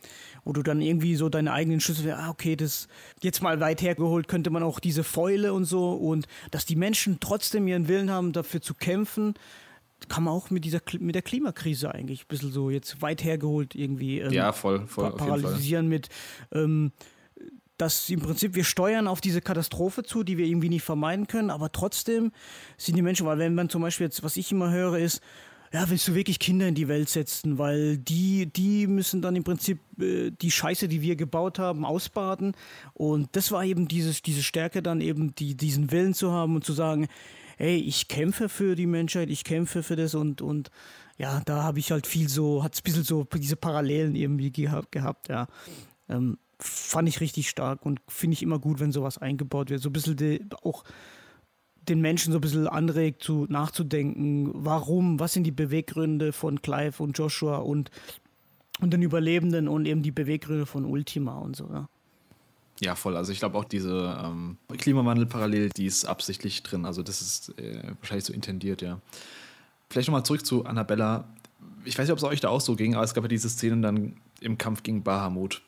[0.45, 2.89] wo du dann irgendwie so deine eigenen Schlüsse, ah, okay, das
[3.23, 5.93] jetzt mal weit hergeholt, könnte man auch diese Fäule und so.
[5.93, 9.35] Und dass die Menschen trotzdem ihren Willen haben, dafür zu kämpfen,
[10.09, 13.75] kann man auch mit dieser mit der Klimakrise eigentlich ein bisschen so jetzt weit hergeholt
[13.75, 16.09] irgendwie ähm, ja, voll, voll, paralysieren mit
[16.53, 16.93] ähm,
[17.77, 21.51] dass im Prinzip wir steuern auf diese Katastrophe zu, die wir irgendwie nicht vermeiden können,
[21.51, 22.33] aber trotzdem
[22.77, 25.23] sind die Menschen, weil wenn man zum Beispiel jetzt, was ich immer höre, ist,
[25.73, 29.45] ja, willst du wirklich Kinder in die Welt setzen, weil die, die müssen dann im
[29.45, 32.57] Prinzip äh, die Scheiße, die wir gebaut haben, ausbaden.
[32.93, 36.65] Und das war eben dieses, diese Stärke dann eben, die, diesen Willen zu haben und
[36.65, 37.07] zu sagen,
[37.57, 40.71] hey, ich kämpfe für die Menschheit, ich kämpfe für das und, und
[41.19, 44.51] ja, da habe ich halt viel so, hat es ein bisschen so diese Parallelen irgendwie
[44.51, 45.47] gehabt, gehabt ja.
[46.09, 49.83] Ähm, fand ich richtig stark und finde ich immer gut, wenn sowas eingebaut wird.
[49.83, 50.85] So ein bisschen die, auch
[51.91, 57.03] den Menschen so ein bisschen anregt, zu nachzudenken, warum, was sind die Beweggründe von Clive
[57.03, 57.91] und Joshua und,
[58.81, 61.89] und den Überlebenden und eben die Beweggründe von Ultima und so, ja.
[62.81, 63.15] Ja, voll.
[63.15, 66.87] Also ich glaube auch diese ähm, Klimawandel-Parallel, die ist absichtlich drin.
[66.87, 68.99] Also das ist äh, wahrscheinlich so intendiert, ja.
[69.91, 71.29] Vielleicht nochmal zurück zu Annabella.
[71.85, 73.51] Ich weiß nicht, ob es euch da auch so ging, aber es gab ja diese
[73.51, 75.61] Szenen dann im Kampf gegen Bahamut,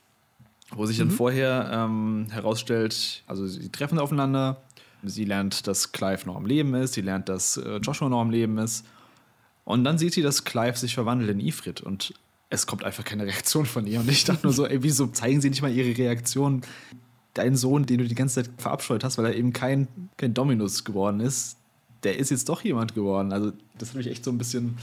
[0.70, 1.09] wo sich mhm.
[1.09, 4.62] dann vorher ähm, herausstellt, also sie treffen aufeinander,
[5.03, 8.31] sie lernt, dass Clive noch am Leben ist, sie lernt, dass äh, Joshua noch am
[8.31, 8.85] Leben ist
[9.65, 12.15] und dann sieht sie, dass Clive sich verwandelt in Ifrit und
[12.51, 14.01] es kommt einfach keine Reaktion von ihr.
[14.01, 16.61] Und ich dachte nur so, ey, wieso zeigen sie nicht mal ihre Reaktion?
[17.33, 19.89] Dein Sohn, den du die ganze Zeit verabscheut hast, weil er eben kein,
[20.19, 21.57] kein Dominus geworden ist,
[22.03, 23.33] der ist jetzt doch jemand geworden.
[23.33, 24.77] Also, das hat mich echt so ein bisschen.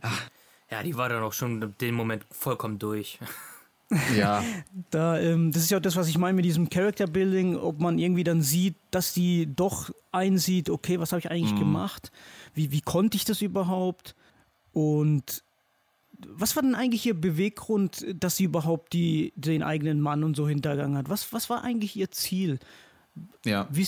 [0.00, 0.22] Ach.
[0.70, 3.18] Ja, die war dann auch schon den Moment vollkommen durch.
[4.16, 4.44] Ja.
[4.90, 7.80] da, ähm, das ist ja auch das, was ich meine mit diesem Character Building, ob
[7.80, 11.60] man irgendwie dann sieht, dass die doch einsieht, okay, was habe ich eigentlich mhm.
[11.60, 12.10] gemacht?
[12.54, 14.14] Wie, wie konnte ich das überhaupt?
[14.72, 15.42] Und
[16.26, 20.48] was war denn eigentlich ihr Beweggrund, dass sie überhaupt die, den eigenen Mann und so
[20.48, 21.08] hintergangen hat?
[21.08, 22.58] Was, was war eigentlich ihr Ziel?
[23.44, 23.68] Ja.
[23.70, 23.86] Wie,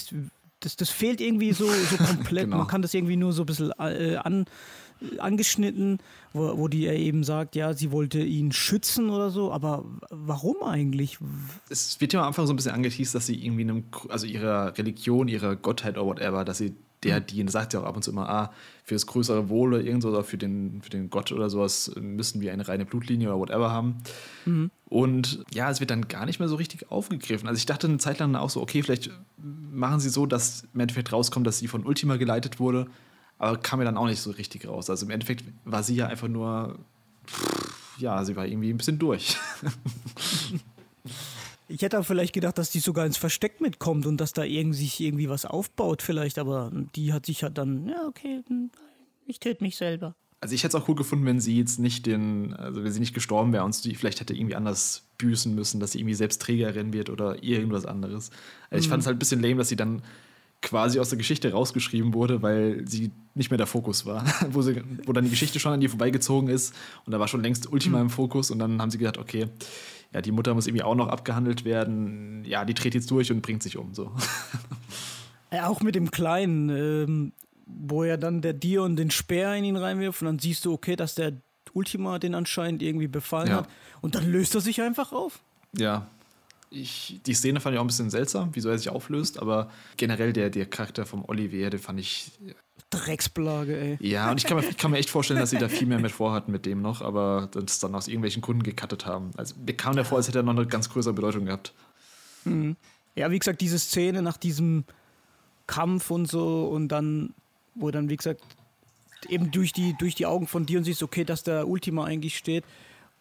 [0.61, 2.45] das, das fehlt irgendwie so, so komplett.
[2.47, 2.59] genau.
[2.59, 4.45] Man kann das irgendwie nur so ein bisschen äh, an,
[5.19, 5.99] angeschnitten,
[6.33, 11.19] wo, wo die eben sagt, ja, sie wollte ihn schützen oder so, aber warum eigentlich?
[11.69, 14.77] Es wird ja am Anfang so ein bisschen angeteased, dass sie irgendwie einem, also ihrer
[14.77, 18.11] Religion, ihrer Gottheit oder whatever, dass sie der, die sagt ja auch ab und zu
[18.11, 18.53] immer, ah,
[18.85, 21.93] für das größere Wohl oder irgend so, oder für den, für den Gott oder sowas
[21.99, 24.03] müssen wir eine reine Blutlinie oder whatever haben.
[24.45, 24.71] Mhm.
[24.87, 27.49] Und ja, es wird dann gar nicht mehr so richtig aufgegriffen.
[27.49, 30.81] Also ich dachte eine Zeit lang auch so, okay, vielleicht machen sie so, dass im
[30.81, 32.87] Endeffekt rauskommt, dass sie von Ultima geleitet wurde,
[33.41, 34.91] aber kam mir dann auch nicht so richtig raus.
[34.91, 36.79] Also im Endeffekt war sie ja einfach nur,
[37.97, 39.37] ja, sie war irgendwie ein bisschen durch.
[41.73, 44.77] Ich hätte auch vielleicht gedacht, dass die sogar ins Versteck mitkommt und dass da irgendwie
[44.77, 48.43] sich irgendwie was aufbaut, vielleicht, aber die hat sich halt dann, ja, okay,
[49.25, 50.17] ich töte mich selber.
[50.41, 52.99] Also ich hätte es auch cool gefunden, wenn sie jetzt nicht den, also wenn sie
[52.99, 56.43] nicht gestorben wäre und sie vielleicht hätte irgendwie anders büßen müssen, dass sie irgendwie selbst
[56.43, 58.33] Trägerin wird oder irgendwas anderes.
[58.69, 58.91] Also ich mhm.
[58.91, 60.03] fand es halt ein bisschen lame, dass sie dann
[60.63, 64.25] quasi aus der Geschichte rausgeschrieben wurde, weil sie nicht mehr der Fokus war.
[64.51, 66.75] wo, sie, wo dann die Geschichte schon an ihr vorbeigezogen ist
[67.07, 68.05] und da war schon längst Ultima mhm.
[68.05, 69.49] im Fokus und dann haben sie gedacht, okay,
[70.13, 72.45] ja, die Mutter muss irgendwie auch noch abgehandelt werden.
[72.45, 73.95] Ja, die dreht jetzt durch und bringt sich um.
[73.95, 74.11] So.
[75.53, 77.33] Ja, auch mit dem Kleinen, ähm,
[77.67, 80.97] wo ja dann der Dion den Speer in ihn reinwirft und dann siehst du, okay,
[80.97, 81.35] dass der
[81.73, 83.57] Ultima den anscheinend irgendwie befallen ja.
[83.59, 83.69] hat.
[84.01, 85.41] Und dann löst er sich einfach auf.
[85.77, 86.09] Ja.
[86.71, 90.33] Ich, die Szene fand ich auch ein bisschen seltsam, wieso er sich auflöst, aber generell
[90.33, 92.31] der, der Charakter vom Olivier, den fand ich
[92.91, 93.99] Drecksblage, ey.
[94.01, 96.01] Ja, und ich kann, mir, ich kann mir echt vorstellen, dass sie da viel mehr
[96.01, 99.31] mit vorhatten mit dem noch, aber das dann aus irgendwelchen Gründen gecuttet haben.
[99.37, 101.73] Also mir kam der vor, als hätte er noch eine ganz größere Bedeutung gehabt.
[102.45, 102.77] Mhm.
[103.15, 104.85] Ja, wie gesagt, diese Szene nach diesem
[105.67, 107.33] Kampf und so und dann,
[107.75, 108.43] wo dann, wie gesagt,
[109.29, 112.37] eben durch die, durch die Augen von dir und siehst, okay, dass der Ultima eigentlich
[112.37, 112.65] steht.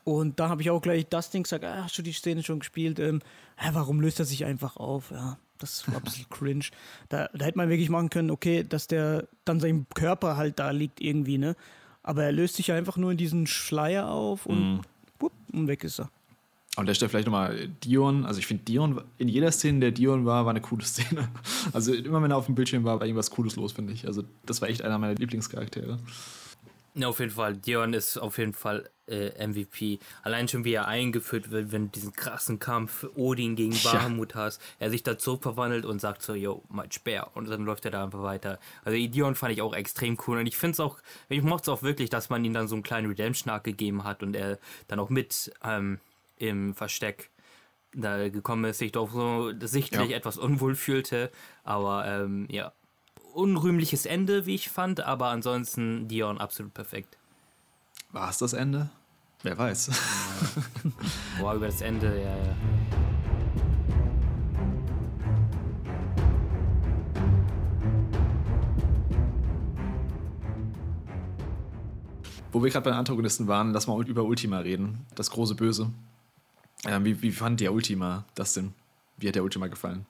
[0.09, 2.59] Und da habe ich auch gleich das Ding gesagt, ah, hast du die Szene schon
[2.59, 2.97] gespielt?
[2.97, 3.21] Ähm,
[3.63, 5.11] ja, warum löst er sich einfach auf?
[5.11, 6.65] Ja, das war ein bisschen cringe.
[7.09, 10.71] Da, da hätte man wirklich machen können, okay, dass der dann sein Körper halt da
[10.71, 11.55] liegt irgendwie, ne?
[12.01, 14.81] Aber er löst sich ja einfach nur in diesen Schleier auf und, mm.
[15.19, 16.09] wupp, und weg ist er.
[16.75, 18.25] Und der stellt vielleicht nochmal Dion.
[18.25, 21.29] Also ich finde Dion, in jeder Szene, der Dion war, war eine coole Szene.
[21.73, 24.07] Also immer wenn er auf dem Bildschirm war, war irgendwas Cooles los, finde ich.
[24.07, 25.99] Also das war echt einer meiner Lieblingscharaktere.
[26.95, 27.57] Ja, auf jeden Fall.
[27.57, 29.99] Dion ist auf jeden Fall äh, MVP.
[30.23, 34.41] Allein schon wie er eingeführt wird, wenn du diesen krassen Kampf Odin gegen Bahamut ja.
[34.41, 37.29] hast, er sich dazu verwandelt und sagt so, yo, mein Speer.
[37.33, 38.59] Und dann läuft er da einfach weiter.
[38.83, 40.39] Also Dion fand ich auch extrem cool.
[40.39, 40.97] Und ich finde es auch,
[41.29, 44.23] ich mochte es auch wirklich, dass man ihm dann so einen kleinen Redemption-Arc gegeben hat
[44.23, 45.99] und er dann auch mit ähm,
[46.37, 47.29] im Versteck
[47.93, 50.17] da gekommen ist, sich doch so sichtlich ja.
[50.17, 51.31] etwas unwohl fühlte.
[51.63, 52.71] Aber ähm, ja,
[53.33, 57.17] unrühmliches Ende, wie ich fand, aber ansonsten Dion absolut perfekt.
[58.11, 58.89] War es das Ende?
[59.41, 59.87] Wer weiß.
[59.87, 60.61] Ja.
[61.39, 62.55] Boah, über das Ende, ja, ja.
[72.51, 75.05] Wo wir gerade bei den Antagonisten waren, lass mal über Ultima reden.
[75.15, 75.91] Das große Böse.
[76.85, 78.73] Ähm, wie, wie fand der Ultima das denn?
[79.17, 80.05] Wie hat der Ultima gefallen?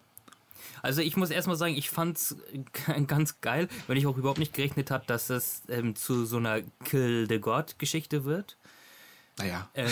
[0.81, 2.37] Also ich muss erstmal sagen, ich fand's
[3.07, 6.61] ganz geil, weil ich auch überhaupt nicht gerechnet habe, dass es ähm, zu so einer
[6.85, 8.57] Kill the God-Geschichte wird.
[9.39, 9.69] Naja.
[9.73, 9.89] Ähm,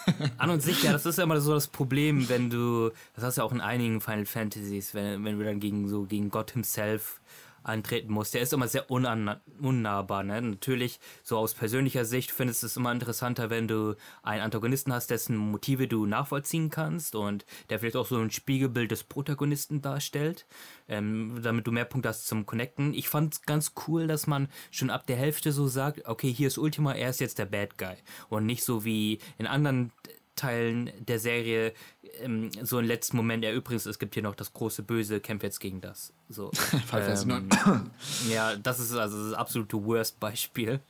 [0.38, 3.36] an und sich, ja, das ist ja immer so das Problem, wenn du, das hast
[3.36, 6.52] du ja auch in einigen Final Fantasies, wenn, wenn du dann gegen so gegen Gott
[6.52, 7.20] himself
[7.66, 8.30] antreten muss.
[8.30, 10.22] Der ist immer sehr unnahbar.
[10.22, 10.40] Ne?
[10.40, 15.10] Natürlich, so aus persönlicher Sicht findest du es immer interessanter, wenn du einen Antagonisten hast,
[15.10, 20.46] dessen Motive du nachvollziehen kannst und der vielleicht auch so ein Spiegelbild des Protagonisten darstellt,
[20.88, 22.94] ähm, damit du mehr Punkte hast zum Connecten.
[22.94, 26.48] Ich fand es ganz cool, dass man schon ab der Hälfte so sagt, okay, hier
[26.48, 27.96] ist Ultima, er ist jetzt der Bad Guy
[28.28, 29.92] und nicht so wie in anderen
[30.36, 31.72] Teilen der Serie
[32.20, 35.44] ähm, so im letzten Moment, ja übrigens, es gibt hier noch das große Böse, kämpft
[35.44, 36.12] jetzt gegen das.
[36.28, 36.50] So.
[36.92, 37.48] ähm,
[38.28, 40.80] ja, das ist also das absolute Worst-Beispiel.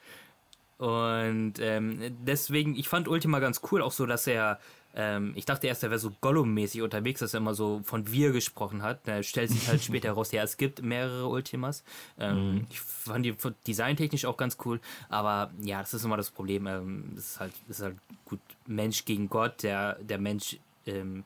[0.78, 4.60] Und ähm, deswegen, ich fand Ultima ganz cool, auch so, dass er
[4.97, 8.32] ähm, ich dachte erst, er wäre so Gollum-mäßig unterwegs, dass er immer so von wir
[8.32, 9.06] gesprochen hat.
[9.06, 11.85] Er stellt sich halt später heraus, ja, es gibt mehrere Ultimas.
[12.18, 12.66] Ähm, mhm.
[12.70, 13.36] Ich fand die
[13.66, 16.66] designtechnisch auch ganz cool, aber ja, das ist immer das Problem.
[16.66, 19.62] Ähm, das ist halt, ist halt gut Mensch gegen Gott.
[19.62, 20.56] Der, der Mensch
[20.86, 21.24] ähm,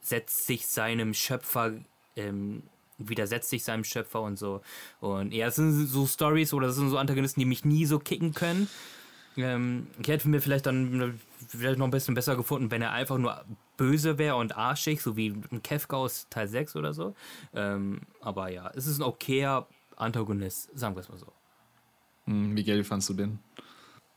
[0.00, 1.72] setzt sich seinem Schöpfer
[2.14, 2.62] ähm,
[2.98, 4.62] widersetzt sich seinem Schöpfer und so.
[5.00, 7.98] Und ja, es sind so Stories oder es sind so Antagonisten, die mich nie so
[7.98, 8.68] kicken können.
[9.36, 11.18] Ähm, ich hätte mir vielleicht dann
[11.48, 13.44] vielleicht noch ein bisschen besser gefunden, wenn er einfach nur
[13.76, 17.14] böse wäre und arschig, so wie ein Kefka aus Teil 6 oder so.
[17.54, 21.32] Ähm, aber ja, es ist ein okayer Antagonist, sagen wir es mal so.
[22.24, 23.38] Hm, Miguel, wie fandst du den?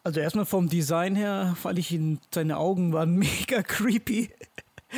[0.03, 4.29] Also erstmal vom Design her fand ich ihn, seine Augen waren mega creepy.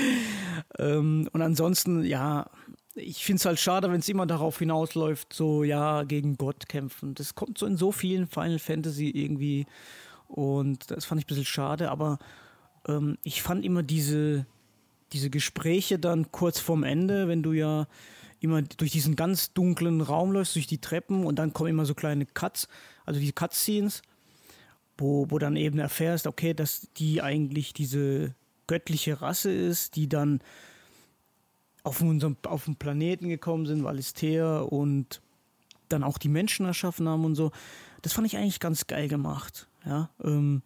[0.80, 2.50] ähm, und ansonsten, ja,
[2.96, 7.14] ich finde es halt schade, wenn es immer darauf hinausläuft, so ja, gegen Gott kämpfen.
[7.16, 9.66] Das kommt so in so vielen Final Fantasy irgendwie
[10.32, 12.18] und das fand ich ein bisschen schade, aber
[12.88, 14.46] ähm, ich fand immer diese,
[15.12, 17.88] diese Gespräche dann kurz vorm Ende, wenn du ja
[18.40, 21.94] immer durch diesen ganz dunklen Raum läufst, durch die Treppen und dann kommen immer so
[21.94, 22.68] kleine Cuts,
[23.06, 24.02] also die Cutscenes,
[24.98, 28.34] wo, wo dann eben erfährst, okay, dass die eigentlich diese
[28.68, 30.40] göttliche Rasse ist, die dann
[31.84, 35.22] auf unserem auf dem Planeten gekommen sind, Valistea und
[35.90, 37.52] dann auch die Menschen erschaffen haben und so.
[38.02, 39.68] Das fand ich eigentlich ganz geil gemacht.
[39.86, 40.62] Ja, ähm,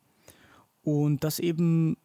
[0.83, 1.97] und dass eben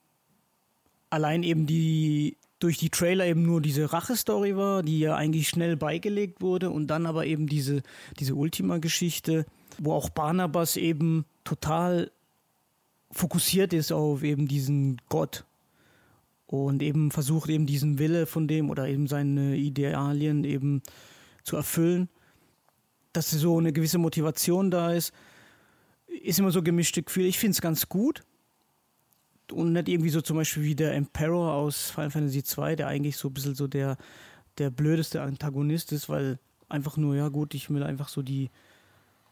[1.11, 5.77] allein eben die durch die Trailer eben nur diese Rache-Story war, die ja eigentlich schnell
[5.77, 7.83] beigelegt wurde und dann aber eben diese,
[8.19, 9.47] diese Ultima-Geschichte,
[9.79, 12.11] wo auch Barnabas eben total
[13.11, 15.47] fokussiert ist auf eben diesen Gott
[16.47, 20.83] und eben versucht eben diesen Wille von dem oder eben seine Idealien eben
[21.43, 22.11] zu erfüllen,
[23.15, 25.15] dass so eine gewisse Motivation da ist
[26.23, 27.27] ist immer so gemischte Gefühle.
[27.27, 28.23] Ich finde es ganz gut.
[29.53, 33.17] Und nicht irgendwie so zum Beispiel wie der Emperor aus Final Fantasy II, der eigentlich
[33.17, 33.97] so ein bisschen so der,
[34.59, 36.39] der blödeste Antagonist ist, weil
[36.69, 38.51] einfach nur, ja gut, ich will einfach so die.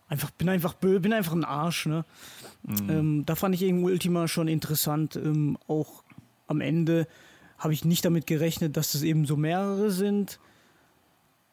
[0.08, 2.04] Einfach, bin einfach böse, bin einfach ein Arsch, ne?
[2.62, 2.90] Mhm.
[2.90, 5.16] Ähm, da fand ich irgendwie Ultima schon interessant.
[5.16, 6.02] Ähm, auch
[6.46, 7.06] am Ende
[7.58, 10.40] habe ich nicht damit gerechnet, dass es eben so mehrere sind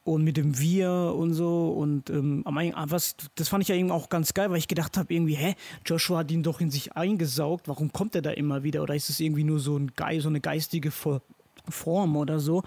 [0.05, 4.07] und mit dem Wir und so und ähm, was, das fand ich ja eben auch
[4.07, 7.67] ganz geil, weil ich gedacht habe irgendwie, hä, Joshua hat ihn doch in sich eingesaugt,
[7.67, 10.29] warum kommt er da immer wieder oder ist es irgendwie nur so ein Geist, so
[10.29, 12.63] eine geistige Form oder so?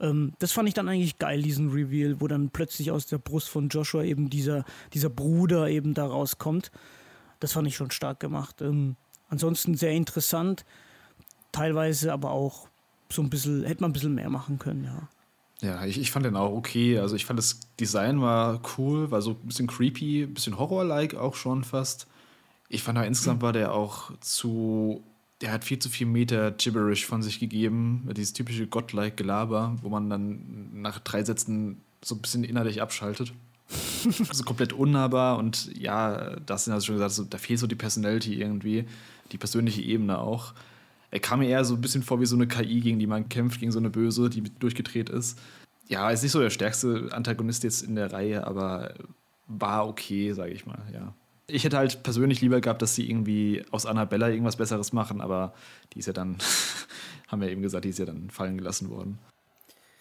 [0.00, 3.50] Ähm, das fand ich dann eigentlich geil, diesen Reveal, wo dann plötzlich aus der Brust
[3.50, 6.72] von Joshua eben dieser, dieser Bruder eben da rauskommt.
[7.38, 8.62] Das fand ich schon stark gemacht.
[8.62, 8.96] Ähm,
[9.28, 10.64] ansonsten sehr interessant,
[11.52, 12.68] teilweise aber auch
[13.12, 15.08] so ein bisschen, hätte man ein bisschen mehr machen können, ja.
[15.60, 16.98] Ja, ich, ich fand den auch okay.
[16.98, 21.14] Also ich fand das Design war cool, war so ein bisschen creepy, ein bisschen Horror-like
[21.14, 22.06] auch schon fast.
[22.68, 25.02] Ich fand aber insgesamt war der auch zu,
[25.40, 28.08] der hat viel zu viel Meter Gibberish von sich gegeben.
[28.16, 33.32] Dieses typische Godlike Gelaber, wo man dann nach drei Sätzen so ein bisschen innerlich abschaltet.
[34.32, 37.74] so komplett unnahbar und ja, das sind also schon gesagt, so, da fehlt so die
[37.74, 38.86] Personality irgendwie,
[39.32, 40.54] die persönliche Ebene auch.
[41.10, 43.28] Er kam mir eher so ein bisschen vor wie so eine KI, gegen die man
[43.28, 45.38] kämpft, gegen so eine Böse, die durchgedreht ist.
[45.86, 48.94] Ja, ist nicht so der stärkste Antagonist jetzt in der Reihe, aber
[49.46, 51.14] war okay, sage ich mal, ja.
[51.46, 55.54] Ich hätte halt persönlich lieber gehabt, dass sie irgendwie aus Annabella irgendwas Besseres machen, aber
[55.94, 56.36] die ist ja dann,
[57.28, 59.18] haben wir eben gesagt, die ist ja dann fallen gelassen worden.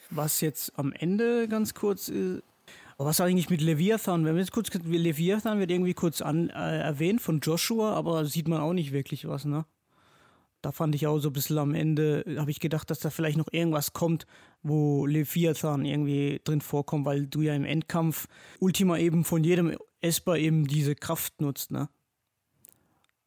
[0.09, 2.43] Was jetzt am Ende ganz kurz ist,
[2.97, 4.25] was eigentlich mit Leviathan?
[4.25, 8.47] Wenn wir jetzt kurz, Leviathan wird irgendwie kurz an, äh, erwähnt von Joshua, aber sieht
[8.47, 9.65] man auch nicht wirklich was, ne?
[10.67, 13.37] Da fand ich auch so ein bisschen am Ende, habe ich gedacht, dass da vielleicht
[13.37, 14.27] noch irgendwas kommt,
[14.63, 18.27] wo Leviathan irgendwie drin vorkommt, weil du ja im Endkampf
[18.59, 21.87] Ultima eben von jedem Esper eben diese Kraft nutzt, ne?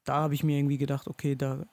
[0.05, 1.65] Da habe ich mir irgendwie gedacht, okay, da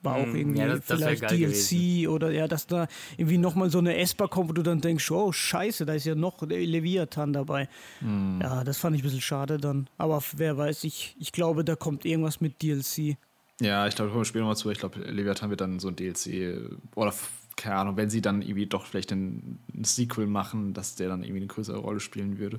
[0.00, 2.08] war auch hm, irgendwie ja, das, das vielleicht DLC gewesen.
[2.08, 2.88] oder ja, dass da
[3.18, 6.14] irgendwie nochmal so eine Esper kommt, wo du dann denkst, oh scheiße, da ist ja
[6.14, 7.68] noch Leviathan dabei.
[8.00, 8.40] Mm.
[8.40, 9.90] Ja, das fand ich ein bisschen schade dann.
[9.98, 13.18] Aber wer weiß, ich, ich glaube, da kommt irgendwas mit DLC.
[13.60, 14.70] Ja, ich glaube, kommen wir später nochmal zu.
[14.70, 16.58] Ich glaube, Leviathan wird dann so ein DLC
[16.94, 17.14] oder
[17.56, 21.22] keine Ahnung, wenn sie dann irgendwie doch vielleicht ein, ein Sequel machen, dass der dann
[21.22, 22.58] irgendwie eine größere Rolle spielen würde.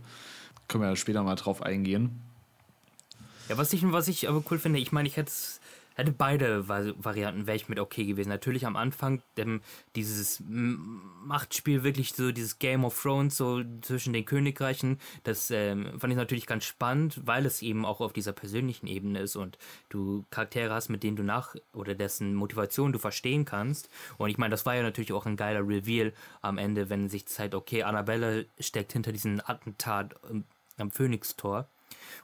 [0.68, 2.22] Können wir ja später mal drauf eingehen.
[3.50, 5.61] Ja, was ich, was ich aber cool finde, ich meine, ich hätte es
[6.02, 8.30] hätte beide Varianten wäre ich mit okay gewesen.
[8.30, 9.62] Natürlich am Anfang ähm,
[9.96, 16.12] dieses Machtspiel, wirklich so dieses Game of Thrones so zwischen den Königreichen, das ähm, fand
[16.12, 19.58] ich natürlich ganz spannend, weil es eben auch auf dieser persönlichen Ebene ist und
[19.90, 23.90] du Charaktere hast, mit denen du nach oder dessen Motivation du verstehen kannst.
[24.18, 27.28] Und ich meine, das war ja natürlich auch ein geiler Reveal am Ende, wenn sich
[27.28, 30.46] zeigt, okay, Annabelle steckt hinter diesem Attentat ähm,
[30.78, 31.70] am Phönix-Tor.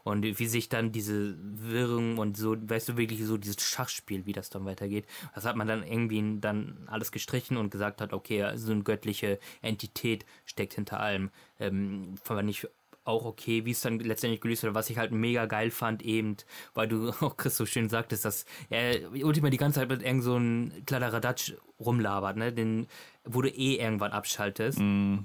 [0.04, 4.34] Und wie sich dann diese Wirrung und so, weißt du, wirklich so dieses Schachspiel, wie
[4.34, 5.06] das dann weitergeht.
[5.36, 9.40] Das hat man dann irgendwie dann alles gestrichen und gesagt hat, okay, so eine göttliche
[9.62, 11.30] Entität steckt hinter allem.
[11.60, 12.68] Ähm, fand ich
[13.08, 14.76] auch okay, wie es dann letztendlich gelöst wurde.
[14.76, 16.38] Was ich halt mega geil fand, eben,
[16.74, 20.24] weil du auch Chris so schön sagtest, dass er Ultima die ganze Zeit mit irgend
[20.24, 22.52] so einem Kladderadatsch rumlabert, ne?
[22.52, 22.88] Den,
[23.24, 24.80] wo du eh irgendwann abschaltest.
[24.80, 25.20] Mm.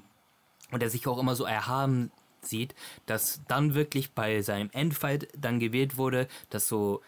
[0.70, 2.10] Und der sich auch immer so erhaben
[2.42, 2.74] sieht,
[3.06, 7.00] dass dann wirklich bei seinem Endfight dann gewählt wurde, dass so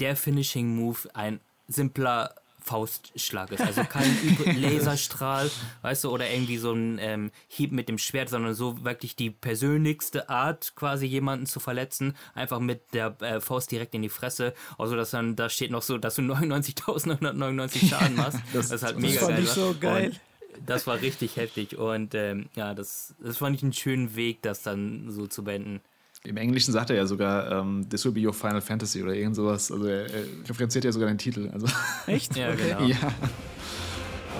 [0.00, 2.34] der Finishing Move ein simpler
[2.64, 3.60] Faustschlag ist.
[3.60, 4.16] Also kein
[4.56, 5.50] Laserstrahl,
[5.82, 9.30] weißt du, oder irgendwie so ein ähm, Hieb mit dem Schwert, sondern so wirklich die
[9.30, 14.54] persönlichste Art, quasi jemanden zu verletzen, einfach mit der äh, Faust direkt in die Fresse.
[14.78, 18.38] Also, dass dann, da steht noch so, dass du 99.999 Schaden machst.
[18.54, 19.42] das, das, ist halt mega das geil.
[19.42, 20.06] Ich so geil.
[20.06, 20.20] Und
[20.64, 24.62] das war richtig heftig und ähm, ja, das, das fand ich einen schönen Weg, das
[24.62, 25.80] dann so zu beenden.
[26.24, 29.14] Im Englischen sagt er ja sogar, um, ähm, this will be your Final Fantasy oder
[29.14, 29.70] irgend sowas.
[29.70, 31.50] Also er, er referenziert ja sogar den Titel.
[31.52, 31.66] Also
[32.06, 32.34] Echt?
[32.34, 32.86] ja, genau.
[32.86, 33.12] Ja.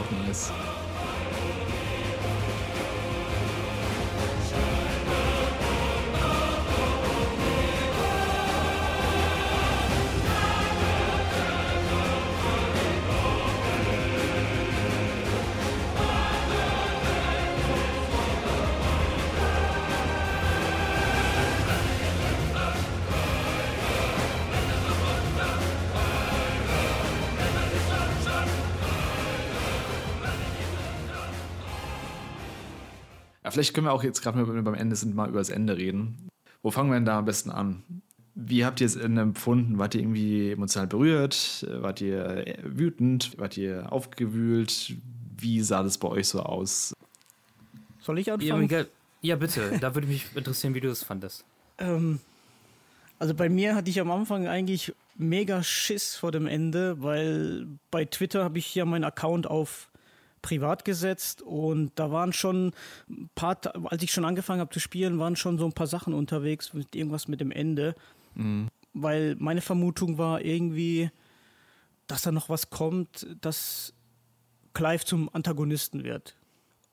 [0.00, 0.50] Auch nice.
[33.55, 35.76] Vielleicht können wir auch jetzt gerade, wenn wir beim Ende sind, mal über das Ende
[35.76, 36.28] reden.
[36.62, 37.82] Wo fangen wir denn da am besten an?
[38.35, 39.78] Wie habt ihr es empfunden?
[39.78, 41.66] Wart ihr irgendwie emotional berührt?
[41.70, 43.39] Wart ihr wütend?
[43.39, 44.94] Wart ihr aufgewühlt?
[45.39, 46.93] Wie sah das bei euch so aus?
[48.01, 48.68] Soll ich anfangen?
[48.68, 48.85] Ja,
[49.22, 49.78] ja bitte.
[49.81, 51.44] da würde mich interessieren, wie du es fandest.
[51.78, 52.18] Ähm,
[53.18, 58.05] also bei mir hatte ich am Anfang eigentlich mega Schiss vor dem Ende, weil bei
[58.05, 59.89] Twitter habe ich ja meinen Account auf
[60.44, 62.72] privat gesetzt und da waren schon
[63.08, 63.56] ein paar,
[63.86, 66.94] als ich schon angefangen habe zu spielen, waren schon so ein paar Sachen unterwegs mit
[66.94, 67.94] irgendwas mit dem Ende.
[68.34, 68.68] Mhm.
[68.92, 71.10] Weil meine Vermutung war irgendwie,
[72.06, 73.94] dass da noch was kommt, dass
[74.74, 76.36] Clive zum Antagonisten wird.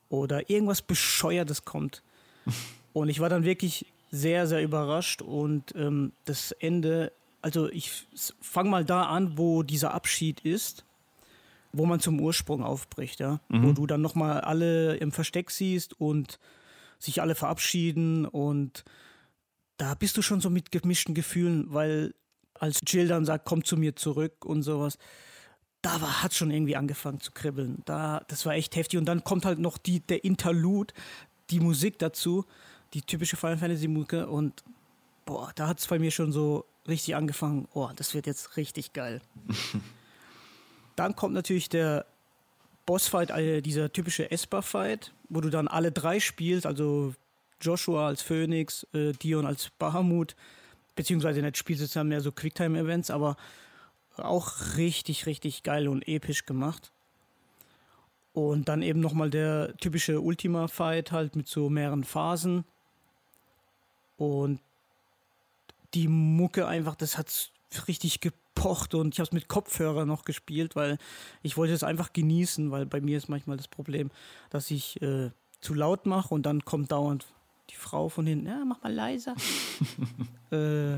[0.07, 2.03] Oder irgendwas Bescheuertes kommt.
[2.93, 7.11] und ich war dann wirklich sehr, sehr überrascht und ähm, das Ende,
[7.41, 8.07] also ich
[8.39, 10.85] fange mal da an, wo dieser Abschied ist
[11.73, 13.39] wo man zum Ursprung aufbricht, ja.
[13.49, 13.63] Mhm.
[13.63, 16.39] Wo du dann nochmal alle im Versteck siehst und
[16.99, 18.83] sich alle verabschieden und
[19.77, 22.13] da bist du schon so mit gemischten Gefühlen, weil
[22.53, 24.99] als Jill dann sagt, komm zu mir zurück und sowas,
[25.81, 27.81] da war, hat schon irgendwie angefangen zu kribbeln.
[27.85, 28.99] Da, das war echt heftig.
[28.99, 30.93] Und dann kommt halt noch die, der Interlude,
[31.49, 32.45] die Musik dazu,
[32.93, 34.63] die typische Final Fantasy Musik und
[35.25, 38.93] boah, da hat es bei mir schon so richtig angefangen, oh, das wird jetzt richtig
[38.93, 39.21] geil.
[41.01, 42.05] Dann kommt natürlich der
[42.85, 47.15] Bossfight, also dieser typische Esper-Fight, wo du dann alle drei spielst, also
[47.59, 50.35] Joshua als Phoenix, äh, Dion als Bahamut,
[50.95, 53.35] beziehungsweise nicht spielst du dann mehr so Quicktime-Events, aber
[54.17, 56.91] auch richtig, richtig geil und episch gemacht.
[58.33, 62.63] Und dann eben nochmal der typische Ultima-Fight halt mit so mehreren Phasen.
[64.17, 64.59] Und
[65.95, 67.49] die Mucke einfach, das hat
[67.87, 68.19] richtig
[68.53, 70.97] gepocht und ich habe es mit Kopfhörer noch gespielt, weil
[71.41, 74.11] ich wollte es einfach genießen, weil bei mir ist manchmal das Problem,
[74.49, 77.25] dass ich äh, zu laut mache und dann kommt dauernd
[77.69, 79.35] die Frau von hinten, ja, mach mal leiser.
[80.51, 80.97] äh,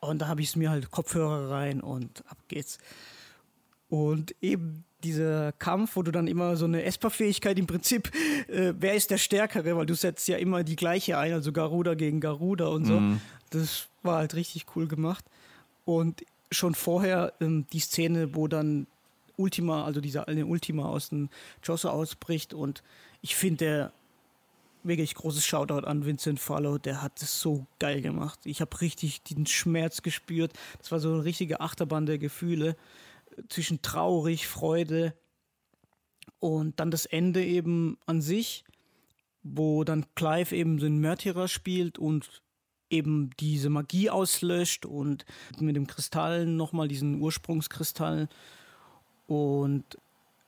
[0.00, 2.78] und da habe ich es mir halt Kopfhörer rein und ab geht's.
[3.88, 8.10] Und eben dieser Kampf, wo du dann immer so eine Esper-Fähigkeit im Prinzip,
[8.48, 11.94] äh, wer ist der Stärkere, weil du setzt ja immer die gleiche ein, also Garuda
[11.94, 12.98] gegen Garuda und so.
[12.98, 13.20] Mm.
[13.50, 15.24] Das war halt richtig cool gemacht.
[15.84, 18.86] Und schon vorher ähm, die Szene, wo dann
[19.36, 21.28] Ultima, also dieser eine Ultima aus dem
[21.62, 22.82] Josso ausbricht und
[23.20, 23.92] ich finde,
[24.86, 28.40] wirklich großes Shoutout an Vincent Fallow, der hat es so geil gemacht.
[28.44, 30.52] Ich habe richtig den Schmerz gespürt.
[30.78, 32.76] Das war so eine richtige Achterbahn der Gefühle
[33.48, 35.14] zwischen traurig, Freude
[36.38, 38.64] Und dann das Ende eben an sich,
[39.42, 42.42] wo dann Clive eben den Märtyrer spielt und
[42.90, 45.24] eben diese Magie auslöscht und
[45.58, 48.28] mit dem Kristall nochmal diesen Ursprungskristall
[49.26, 49.84] und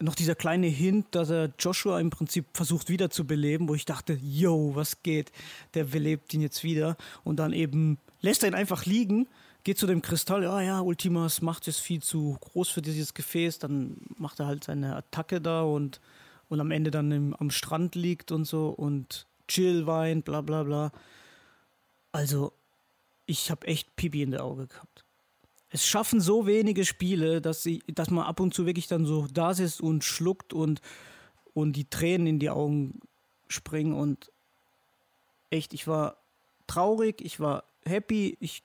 [0.01, 4.73] noch dieser kleine Hint, dass er Joshua im Prinzip versucht wiederzubeleben, wo ich dachte, yo,
[4.74, 5.32] was geht?
[5.74, 9.27] Der belebt ihn jetzt wieder und dann eben lässt er ihn einfach liegen,
[9.65, 13.59] geht zu dem Kristall, ja, ja, Ultimas Macht ist viel zu groß für dieses Gefäß,
[13.59, 16.01] dann macht er halt seine Attacke da und,
[16.48, 20.62] und am Ende dann im, am Strand liegt und so und Jill weint, bla bla
[20.62, 20.93] bla.
[22.12, 22.52] Also,
[23.26, 25.05] ich habe echt Pipi in der Auge gehabt.
[25.70, 29.26] Es schaffen so wenige Spiele, dass, sie, dass man ab und zu wirklich dann so
[29.26, 30.80] da sitzt und schluckt und,
[31.52, 33.01] und die Tränen in die Augen
[33.48, 33.93] springen.
[33.93, 34.32] Und
[35.51, 36.16] echt, ich war
[36.66, 38.62] traurig, ich war happy, ich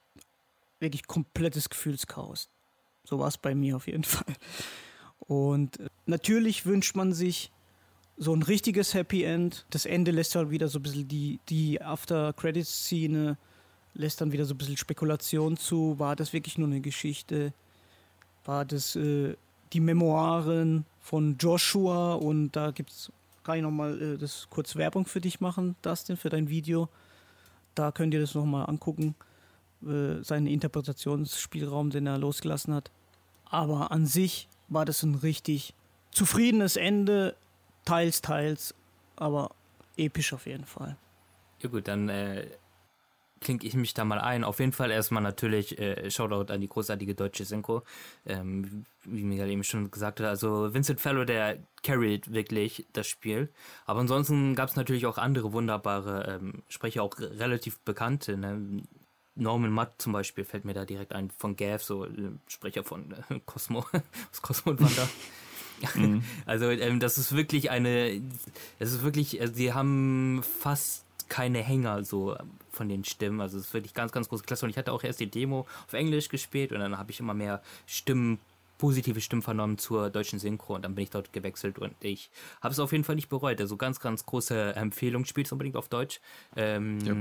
[0.79, 2.49] wirklich komplettes Gefühlschaos.
[3.03, 4.35] So war es bei mir auf jeden Fall.
[5.19, 7.51] Und äh, natürlich wünscht man sich
[8.17, 9.65] so ein richtiges Happy End.
[9.69, 13.37] Das Ende lässt halt wieder so ein bisschen die, die After-Credits-Szene,
[13.93, 15.97] lässt dann wieder so ein bisschen Spekulation zu.
[15.99, 17.53] War das wirklich nur eine Geschichte?
[18.45, 19.35] War das äh,
[19.71, 22.13] die Memoiren von Joshua?
[22.13, 23.11] Und da gibt's,
[23.43, 26.89] kann ich nochmal äh, das kurz Werbung für dich machen, Dustin, für dein Video.
[27.75, 29.15] Da könnt ihr das nochmal angucken,
[29.83, 32.91] äh, seinen Interpretationsspielraum, den er losgelassen hat.
[33.45, 35.73] Aber an sich war das ein richtig
[36.11, 37.35] zufriedenes Ende
[37.85, 38.73] teils, teils,
[39.15, 39.51] aber
[39.97, 40.97] episch auf jeden Fall.
[41.61, 42.47] Ja gut, dann äh,
[43.43, 44.43] klinke ich mich da mal ein.
[44.43, 47.83] Auf jeden Fall erstmal natürlich äh, Shoutout an die großartige deutsche Synchro.
[48.25, 53.49] Ähm, wie Miguel eben schon gesagt hat, also Vincent Fellow, der carried wirklich das Spiel.
[53.85, 58.37] Aber ansonsten gab es natürlich auch andere wunderbare ähm, Sprecher, auch relativ bekannte.
[58.37, 58.83] Ne?
[59.35, 63.11] Norman Matt zum Beispiel fällt mir da direkt ein von Gav, so äh, Sprecher von
[63.29, 63.85] äh, Cosmo,
[64.31, 65.07] aus Cosmo und Wanda.
[65.95, 66.23] Mhm.
[66.45, 68.21] Also ähm, das ist wirklich eine,
[68.79, 72.35] es ist wirklich, also die haben fast keine Hänger so
[72.69, 73.41] von den Stimmen.
[73.41, 74.65] Also es ist wirklich ganz, ganz große Klasse.
[74.65, 77.33] Und ich hatte auch erst die Demo auf Englisch gespielt und dann habe ich immer
[77.33, 78.39] mehr Stimmen,
[78.77, 82.29] positive Stimmen vernommen zur deutschen Synchro und dann bin ich dort gewechselt und ich
[82.61, 83.61] habe es auf jeden Fall nicht bereut.
[83.61, 85.25] Also ganz, ganz große Empfehlung.
[85.25, 86.19] Spielt es unbedingt auf Deutsch.
[86.55, 87.15] Ähm, ja.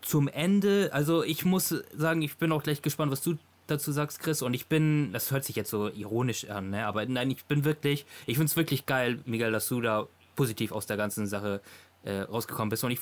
[0.00, 3.36] Zum Ende, also ich muss sagen, ich bin auch gleich gespannt, was du
[3.68, 4.42] dazu sagst, Chris.
[4.42, 6.86] Und ich bin, das hört sich jetzt so ironisch an, ne?
[6.86, 10.72] aber nein, ich bin wirklich, ich finde es wirklich geil, Miguel, dass du da positiv
[10.72, 11.60] aus der ganzen Sache
[12.02, 12.84] äh, rausgekommen bist.
[12.84, 13.00] Und ich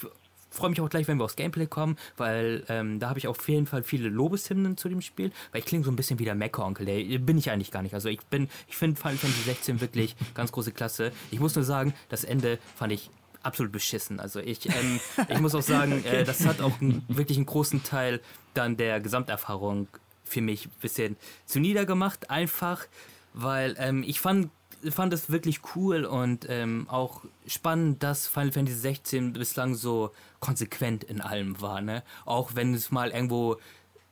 [0.50, 3.48] freue mich auch gleich, wenn wir aufs Gameplay kommen, weil ähm, da habe ich auf
[3.48, 6.34] jeden Fall viele Lobeshymnen zu dem Spiel, weil ich klinge so ein bisschen wie der
[6.34, 6.86] Mecker-Onkel.
[7.18, 7.94] Bin ich eigentlich gar nicht.
[7.94, 11.12] Also ich bin, ich finde Final Fantasy 16 wirklich ganz große Klasse.
[11.30, 13.10] Ich muss nur sagen, das Ende fand ich
[13.42, 14.18] absolut beschissen.
[14.18, 17.84] Also ich, ähm, ich muss auch sagen, äh, das hat auch einen, wirklich einen großen
[17.84, 18.20] Teil
[18.54, 19.88] dann der Gesamterfahrung
[20.26, 21.16] für mich ein bisschen
[21.46, 22.86] zu niedergemacht, einfach
[23.32, 24.50] weil ähm, ich fand
[24.90, 31.02] fand es wirklich cool und ähm, auch spannend, dass Final Fantasy 16 bislang so konsequent
[31.04, 32.02] in allem war, ne?
[32.24, 33.56] Auch wenn es mal irgendwo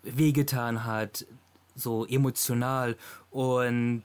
[0.03, 1.27] wehgetan hat,
[1.75, 2.97] so emotional
[3.31, 4.05] und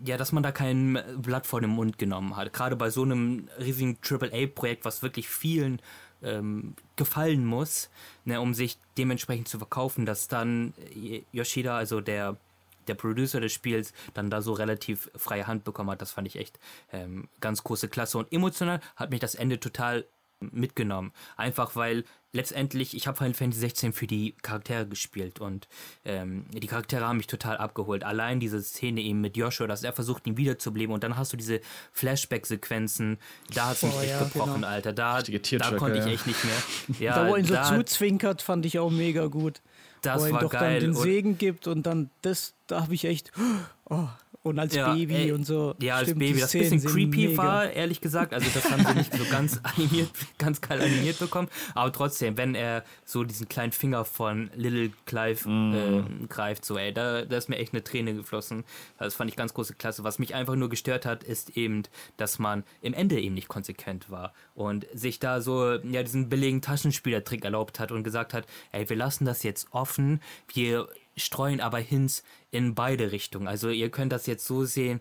[0.00, 2.52] ja, dass man da kein Blatt vor den Mund genommen hat.
[2.52, 5.80] Gerade bei so einem riesigen AAA-Projekt, was wirklich vielen
[6.24, 7.90] ähm, gefallen muss,
[8.24, 10.74] ne, um sich dementsprechend zu verkaufen, dass dann
[11.32, 12.36] Yoshida, also der
[12.88, 16.36] der Producer des Spiels dann da so relativ freie Hand bekommen hat, das fand ich
[16.36, 16.58] echt
[16.92, 18.18] ähm, ganz große Klasse.
[18.18, 20.04] Und emotional hat mich das Ende total
[20.40, 21.12] mitgenommen.
[21.36, 22.04] Einfach weil
[22.34, 25.68] letztendlich, ich habe Final Fantasy 16 für die Charaktere gespielt und
[26.04, 28.04] ähm, die Charaktere haben mich total abgeholt.
[28.04, 31.36] Allein diese Szene eben mit Joshua, dass er versucht, ihn wiederzubeleben und dann hast du
[31.36, 31.60] diese
[31.92, 33.18] Flashback-Sequenzen,
[33.54, 34.66] da hat es mich oh, echt ja, gebrochen, genau.
[34.66, 34.92] Alter.
[34.92, 36.54] Da, da konnte ich echt nicht mehr.
[36.98, 39.62] Ja, da, wo er ihn so zuzwinkert, fand ich auch mega gut.
[40.02, 40.80] Das wo er ihm doch geil.
[40.80, 43.32] dann den Segen gibt und dann das, da habe ich echt,
[43.84, 44.08] oh,
[44.44, 45.74] und als ja, Baby ey, und so.
[45.80, 47.42] Ja, als Stimmt, Baby, das ein bisschen creepy mega.
[47.42, 48.34] war, ehrlich gesagt.
[48.34, 51.48] Also das haben sie nicht so ganz animiert, ganz geil animiert bekommen.
[51.74, 55.74] Aber trotzdem, wenn er so diesen kleinen Finger von Little Clive mm.
[55.74, 58.64] äh, greift, so ey, da, da ist mir echt eine Träne geflossen.
[58.98, 60.04] Das fand ich ganz große Klasse.
[60.04, 61.84] Was mich einfach nur gestört hat, ist eben,
[62.18, 66.60] dass man im Ende eben nicht konsequent war und sich da so ja diesen billigen
[66.60, 70.20] Taschenspielertrick erlaubt hat und gesagt hat, ey, wir lassen das jetzt offen.
[70.52, 73.48] Wir streuen aber Hints in beide Richtungen.
[73.48, 75.00] Also ihr könnt das jetzt so sehen,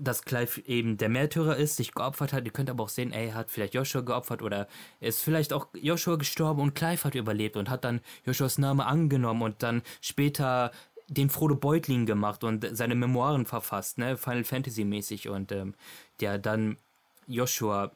[0.00, 2.46] dass Clive eben der Märtyrer ist, sich geopfert hat.
[2.46, 4.66] Ihr könnt aber auch sehen, ey, er hat vielleicht Joshua geopfert oder
[5.00, 9.42] ist vielleicht auch Joshua gestorben und Clive hat überlebt und hat dann Joshuas Name angenommen
[9.42, 10.72] und dann später
[11.08, 15.74] den Frodo Beutling gemacht und seine Memoiren verfasst, ne, Final Fantasy mäßig und ähm,
[16.20, 16.78] der dann
[17.26, 17.90] Joshua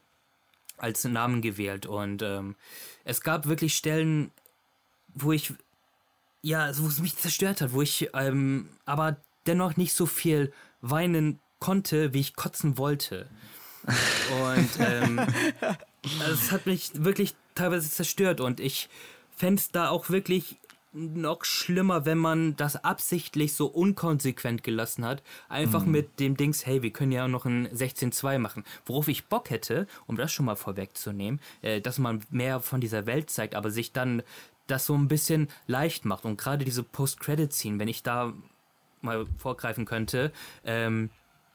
[0.77, 2.57] als Namen gewählt und ähm,
[3.05, 4.33] es gab wirklich Stellen,
[5.15, 5.55] wo ich
[6.45, 9.17] ja, wo es mich zerstört hat, wo ich ähm, aber
[9.47, 10.53] dennoch nicht so viel
[10.83, 13.31] weinen konnte, wie ich kotzen wollte.
[13.87, 15.21] Und ähm,
[16.31, 18.91] es hat mich wirklich teilweise zerstört und ich
[19.35, 20.59] fände es da auch wirklich
[20.95, 25.23] noch schlimmer, wenn man das absichtlich so unkonsequent gelassen hat.
[25.49, 25.93] Einfach mhm.
[25.93, 28.65] mit dem Dings, hey, wir können ja noch ein 16.2 machen.
[28.87, 33.07] Worauf ich Bock hätte, um das schon mal vorwegzunehmen, äh, dass man mehr von dieser
[33.07, 34.23] Welt zeigt, aber sich dann
[34.67, 36.25] das so ein bisschen leicht macht.
[36.25, 38.33] Und gerade diese Post-Credit-Scene, wenn ich da
[39.01, 40.33] mal vorgreifen könnte,
[40.65, 41.11] ähm,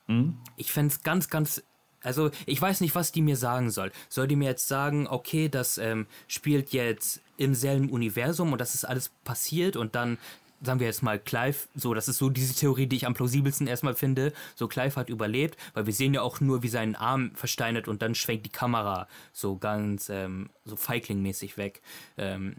[0.07, 0.37] mhm.
[0.55, 1.63] ich fände es ganz, ganz
[2.01, 3.91] also ich weiß nicht, was die mir sagen soll.
[4.07, 8.75] Soll die mir jetzt sagen, okay, das ähm, spielt jetzt im selben Universum und das
[8.75, 10.17] ist alles passiert und dann
[10.61, 13.67] sagen wir jetzt mal Clive, so, das ist so diese Theorie, die ich am plausibelsten
[13.67, 14.33] erstmal finde.
[14.55, 18.01] So, Clive hat überlebt, weil wir sehen ja auch nur, wie sein Arm versteinert und
[18.01, 21.81] dann schwenkt die Kamera so ganz, ähm, so Feigling-mäßig weg.
[22.17, 22.57] Ähm,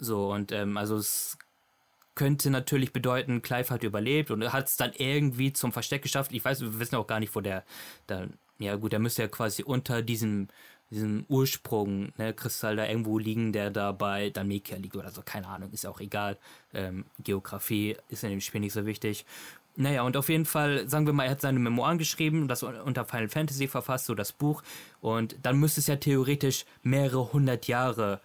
[0.00, 1.38] so, und ähm, also es
[2.14, 6.32] könnte natürlich bedeuten, Clive hat überlebt und hat es dann irgendwie zum Versteck geschafft.
[6.32, 7.64] Ich weiß, wir wissen auch gar nicht, wo der,
[8.08, 8.28] der
[8.58, 10.48] ja gut, der müsste ja quasi unter diesem,
[10.90, 15.48] diesem Ursprung, ne, Kristall da irgendwo liegen, der da bei Damekia liegt oder so, keine
[15.48, 16.36] Ahnung, ist auch egal.
[16.74, 19.24] Ähm, Geografie ist in dem Spiel nicht so wichtig.
[19.76, 23.04] Naja, und auf jeden Fall, sagen wir mal, er hat seine Memoiren geschrieben, das unter
[23.04, 24.62] Final Fantasy verfasst, so das Buch.
[25.00, 28.20] Und dann müsste es ja theoretisch mehrere hundert Jahre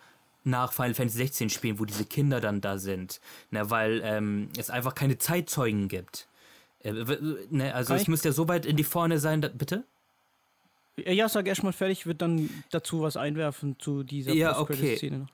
[0.46, 3.20] nach Final Fantasy 16 spielen, wo diese Kinder dann da sind.
[3.52, 6.28] Ne, weil ähm, es einfach keine Zeitzeugen gibt.
[6.84, 6.94] Äh,
[7.50, 9.84] ne, also Kann es müsste ja so weit in die Vorne sein, da, bitte?
[10.98, 14.96] Ja, sag erstmal fertig, ich würde dann dazu was einwerfen zu dieser ja, okay.
[14.96, 15.28] Szene.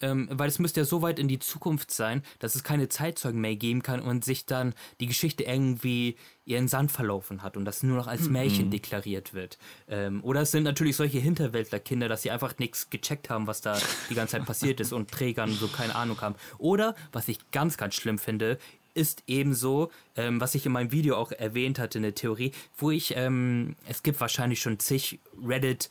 [0.00, 0.28] Hm.
[0.28, 3.40] Ähm, weil es müsste ja so weit in die Zukunft sein, dass es keine Zeitzeugen
[3.40, 7.82] mehr geben kann und sich dann die Geschichte irgendwie ihren Sand verlaufen hat und das
[7.82, 8.32] nur noch als mhm.
[8.32, 8.70] Märchen mhm.
[8.70, 9.58] deklariert wird.
[9.88, 13.78] Ähm, oder es sind natürlich solche Hinterwäldlerkinder, dass sie einfach nichts gecheckt haben, was da
[14.08, 16.36] die ganze Zeit passiert ist und Trägern so keine Ahnung haben.
[16.56, 18.58] Oder, was ich ganz, ganz schlimm finde,
[18.94, 23.14] ist ebenso, ähm, was ich in meinem Video auch erwähnt hatte, eine Theorie, wo ich,
[23.16, 25.88] ähm, es gibt wahrscheinlich schon zig Reddit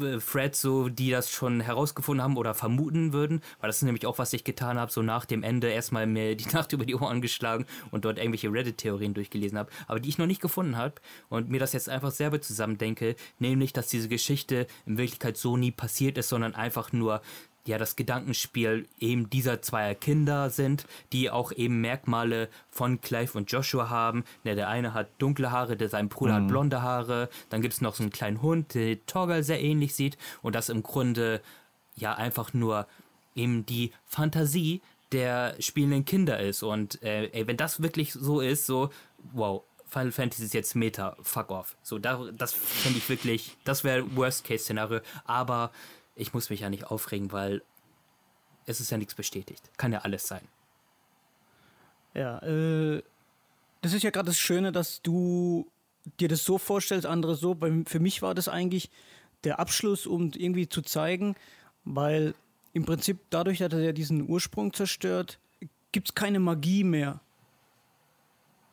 [0.00, 4.06] äh, Threads so, die das schon herausgefunden haben oder vermuten würden, weil das ist nämlich
[4.06, 6.94] auch, was ich getan habe, so nach dem Ende erstmal mir die Nacht über die
[6.94, 10.94] Ohren geschlagen und dort irgendwelche Reddit-Theorien durchgelesen habe, aber die ich noch nicht gefunden habe
[11.28, 15.70] und mir das jetzt einfach selber zusammendenke, nämlich, dass diese Geschichte in Wirklichkeit so nie
[15.70, 17.20] passiert ist, sondern einfach nur
[17.66, 23.50] ja das Gedankenspiel eben dieser zwei Kinder sind, die auch eben Merkmale von Clive und
[23.50, 24.24] Joshua haben.
[24.44, 26.42] Ja, der eine hat dunkle Haare, der sein Bruder mhm.
[26.42, 27.28] hat blonde Haare.
[27.50, 30.68] Dann gibt es noch so einen kleinen Hund, der Torgal sehr ähnlich sieht und das
[30.68, 31.40] im Grunde
[31.94, 32.86] ja einfach nur
[33.34, 34.80] eben die Fantasie
[35.12, 36.62] der spielenden Kinder ist.
[36.62, 38.90] Und äh, ey, wenn das wirklich so ist, so
[39.32, 41.76] wow, Final Fantasy ist jetzt Meta, fuck off.
[41.82, 45.00] So, da, das finde ich wirklich, das wäre Worst-Case-Szenario.
[45.26, 45.70] Aber
[46.14, 47.62] ich muss mich ja nicht aufregen, weil
[48.66, 49.70] es ist ja nichts bestätigt.
[49.76, 50.46] Kann ja alles sein.
[52.14, 53.02] Ja, äh,
[53.80, 55.66] das ist ja gerade das Schöne, dass du
[56.20, 57.56] dir das so vorstellst, andere so.
[57.86, 58.90] für mich war das eigentlich
[59.44, 61.34] der Abschluss, um irgendwie zu zeigen,
[61.84, 62.34] weil
[62.72, 65.38] im Prinzip dadurch, dass er diesen Ursprung zerstört,
[65.90, 67.20] gibt es keine Magie mehr.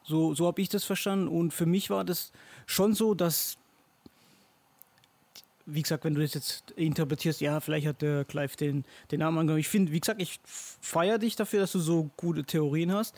[0.04, 1.28] So, so habe ich das verstanden.
[1.28, 2.32] Und für mich war das
[2.66, 3.59] schon so, dass
[5.74, 9.38] wie gesagt, wenn du das jetzt interpretierst, ja, vielleicht hat der Clive den, den Namen
[9.38, 9.60] angenommen.
[9.60, 13.16] Ich finde, wie gesagt, ich feiere dich dafür, dass du so gute Theorien hast.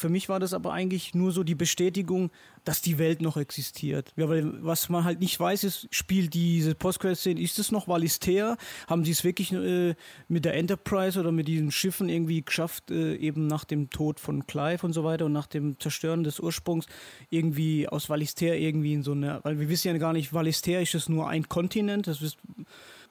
[0.00, 2.30] Für mich war das aber eigentlich nur so die Bestätigung,
[2.64, 4.14] dass die Welt noch existiert.
[4.16, 8.56] Ja, weil was man halt nicht weiß, ist, spielt diese Postcredit-Szene, ist es noch Valistea?
[8.86, 9.94] Haben sie es wirklich äh,
[10.28, 14.46] mit der Enterprise oder mit diesen Schiffen irgendwie geschafft, äh, eben nach dem Tod von
[14.46, 16.86] Clive und so weiter und nach dem Zerstören des Ursprungs
[17.28, 20.94] irgendwie aus Valistea irgendwie in so eine, weil wir wissen ja gar nicht, Valistea ist
[20.94, 22.38] es nur ein Kontinent, das ist,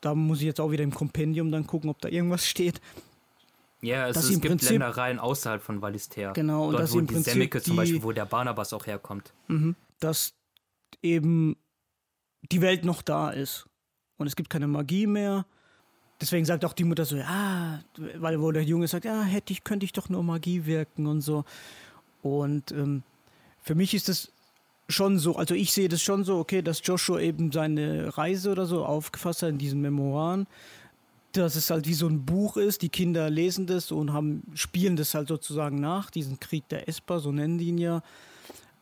[0.02, 2.82] da muss ich jetzt auch wieder im Kompendium dann gucken, ob da irgendwas steht.
[3.82, 6.34] Ja, es, es gibt Prinzip, Ländereien außerhalb von Wallister.
[6.34, 8.86] Genau, und Dort, dass wo im die Prinzip Semmeke zum Beispiel, wo der Barnabas auch
[8.86, 9.34] herkommt.
[9.48, 10.34] Mhm, dass
[11.02, 11.56] eben
[12.52, 13.68] die Welt noch da ist.
[14.18, 15.46] Und es gibt keine Magie mehr.
[16.20, 17.80] Deswegen sagt auch die Mutter so, ja,
[18.18, 21.22] weil wo der Junge sagt, ja, hätte ich, könnte ich doch nur Magie wirken und
[21.22, 21.46] so.
[22.22, 23.04] Und ähm,
[23.62, 24.34] für mich ist das
[24.90, 28.66] schon so, also ich sehe das schon so, okay, dass Joshua eben seine Reise oder
[28.66, 30.48] so aufgefasst hat in diesen Memoiren
[31.34, 32.82] dass es halt wie so ein Buch ist.
[32.82, 37.20] Die Kinder lesen das und haben, spielen das halt sozusagen nach, diesen Krieg der Esper,
[37.20, 38.02] so nennen die ihn ja.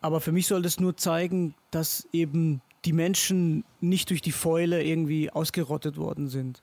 [0.01, 4.83] Aber für mich soll das nur zeigen, dass eben die Menschen nicht durch die Fäule
[4.83, 6.61] irgendwie ausgerottet worden sind.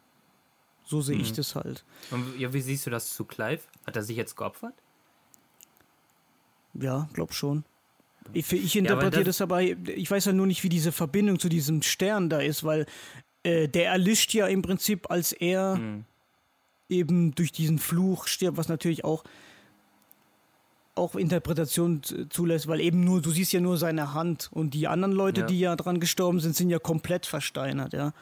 [0.84, 1.22] So sehe mhm.
[1.22, 1.84] ich das halt.
[2.10, 3.62] Und ja, wie siehst du das zu Clive?
[3.86, 4.74] Hat er sich jetzt geopfert?
[6.74, 7.64] Ja, glaub schon.
[8.32, 11.38] Ich, ich interpretiere ja, das, das aber, ich weiß ja nur nicht, wie diese Verbindung
[11.38, 12.86] zu diesem Stern da ist, weil
[13.44, 16.04] äh, der erlischt ja im Prinzip, als er mhm.
[16.88, 19.22] eben durch diesen Fluch stirbt, was natürlich auch
[20.96, 25.12] auch Interpretation zulässt, weil eben nur, du siehst ja nur seine Hand und die anderen
[25.12, 25.46] Leute, ja.
[25.48, 28.12] die ja dran gestorben sind, sind ja komplett versteinert, ja.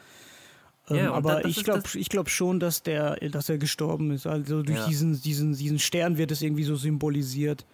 [0.89, 4.27] Ähm, ja aber das, das ich glaube glaub schon, dass, der, dass er gestorben ist.
[4.27, 4.87] Also durch ja.
[4.87, 7.65] diesen, diesen, diesen Stern wird es irgendwie so symbolisiert.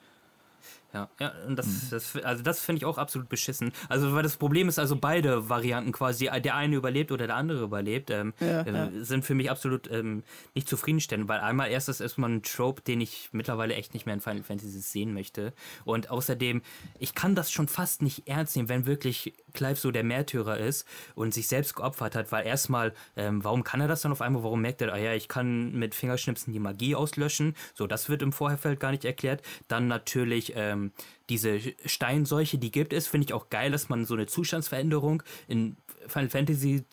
[0.94, 1.88] Ja, ja, und das, mhm.
[1.92, 3.72] das also das finde ich auch absolut beschissen.
[3.90, 7.64] Also, weil das Problem ist, also beide Varianten quasi, der eine überlebt oder der andere
[7.64, 8.90] überlebt, ähm, ja, äh, ja.
[9.04, 10.24] sind für mich absolut ähm,
[10.56, 14.16] nicht zufriedenstellend, weil einmal erstes ist man ein Trope, den ich mittlerweile echt nicht mehr
[14.16, 15.54] in Final Fantasy sehen möchte.
[15.86, 16.64] Und außerdem,
[16.98, 20.88] ich kann das schon fast nicht ernst nehmen, wenn wirklich Clive so der Märtyrer ist
[21.14, 24.44] und sich selbst geopfert hat, weil erstmal, ähm, warum kann er das dann auf einmal?
[24.44, 27.56] Warum merkt er, ah ja, ich kann mit Fingerschnipsen die Magie auslöschen?
[27.76, 29.44] So, das wird im Vorherfeld gar nicht erklärt.
[29.68, 30.92] Dann natürlich, ähm, ähm,
[31.30, 35.76] diese Steinseuche, die gibt es, finde ich auch geil, dass man so eine Zustandsveränderung in
[36.08, 36.84] Final Fantasy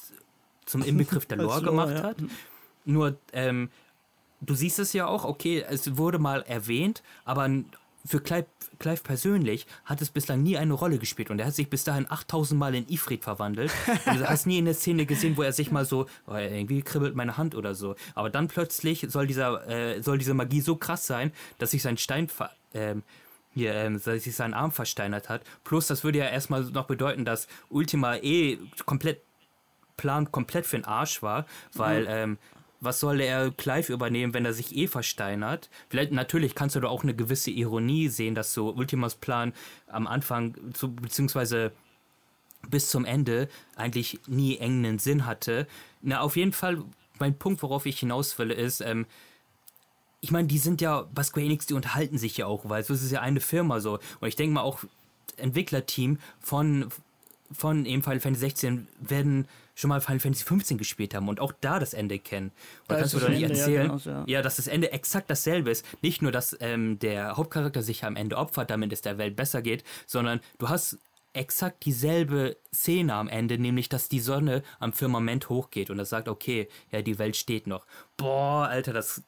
[0.65, 2.03] zum Inbegriff der Lore, Lore gemacht ja.
[2.03, 2.17] hat.
[2.85, 3.71] Nur, ähm,
[4.41, 7.49] du siehst es ja auch, okay, es wurde mal erwähnt, aber
[8.05, 8.47] für Clive,
[8.79, 12.07] Clive, persönlich hat es bislang nie eine Rolle gespielt und er hat sich bis dahin
[12.09, 13.73] 8000 Mal in Ifrit verwandelt.
[14.07, 16.83] und du hast nie in der Szene gesehen, wo er sich mal so, oh, irgendwie
[16.83, 17.97] kribbelt meine Hand oder so.
[18.15, 21.97] Aber dann plötzlich soll, dieser, äh, soll diese Magie so krass sein, dass sich sein
[21.97, 22.29] Stein
[22.75, 23.03] ähm,
[23.57, 25.43] hier ähm, sich seinen Arm versteinert hat.
[25.65, 29.23] Plus, das würde ja erstmal noch bedeuten, dass Ultima eh komplett
[29.97, 32.09] Plan komplett für den Arsch war, weil mhm.
[32.11, 32.39] ähm,
[32.81, 35.71] was soll er Clive übernehmen, wenn er sich eh versteinert?
[35.89, 39.55] Vielleicht, natürlich kannst du da auch eine gewisse Ironie sehen, dass so Ultimas Plan
[39.87, 41.73] am Anfang, zu, beziehungsweise
[42.69, 45.67] bis zum Ende eigentlich nie engen Sinn hatte.
[46.03, 46.85] Na, auf jeden Fall,
[47.19, 49.07] mein Punkt, worauf ich hinaus will, ist, ähm,
[50.21, 52.91] ich meine, die sind ja, bei Square Enix, die unterhalten sich ja auch, weil es
[52.91, 53.99] ist ja eine Firma so.
[54.21, 54.81] Und ich denke mal auch,
[55.37, 56.89] Entwicklerteam von,
[57.53, 61.53] von eben Final Fantasy 16 werden schon mal Final Fantasy 15 gespielt haben und auch
[61.61, 62.49] da das Ende kennen.
[62.49, 64.25] Und da kannst du doch nicht erzählen, ja, genau, ja.
[64.27, 65.85] ja, dass das Ende exakt dasselbe ist.
[66.01, 69.61] Nicht nur, dass ähm, der Hauptcharakter sich am Ende opfert, damit es der Welt besser
[69.61, 70.99] geht, sondern du hast
[71.35, 76.29] exakt dieselbe Szene am Ende, nämlich dass die Sonne am Firmament hochgeht und das sagt,
[76.29, 77.87] okay, ja, die Welt steht noch.
[78.17, 79.23] Boah, Alter, das,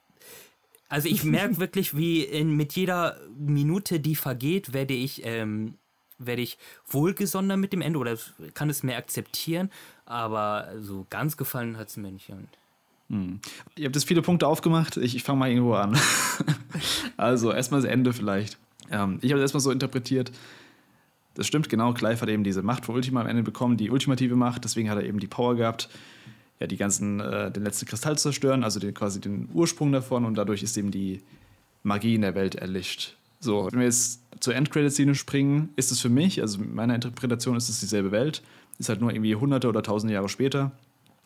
[0.88, 5.74] also ich merke wirklich, wie in, mit jeder Minute, die vergeht, werde ich, ähm,
[6.18, 8.16] werde ich wohlgesonder mit dem Ende oder
[8.54, 9.70] kann es mehr akzeptieren.
[10.06, 12.32] Aber so ganz gefallen hat es mir nicht.
[13.10, 13.40] Hm.
[13.76, 14.96] Ihr habt jetzt viele Punkte aufgemacht.
[14.96, 15.98] Ich, ich fange mal irgendwo an.
[17.16, 18.58] also erstmal das Ende vielleicht.
[18.90, 20.32] Ähm, ich habe es erstmal so interpretiert.
[21.34, 21.92] Das stimmt genau.
[21.92, 24.64] Clive hat eben diese Macht vor Ultima am Ende bekommen, die ultimative Macht.
[24.64, 25.88] Deswegen hat er eben die Power gehabt
[26.60, 30.36] ja, die ganzen, äh, den letzten Kristall zerstören, also den, quasi den Ursprung davon und
[30.36, 31.22] dadurch ist eben die
[31.82, 33.16] Magie in der Welt erlischt.
[33.40, 37.68] So, wenn wir jetzt zur Endcredit-Szene springen, ist es für mich, also meiner Interpretation ist
[37.68, 38.42] es dieselbe Welt,
[38.78, 40.72] ist halt nur irgendwie hunderte oder tausende Jahre später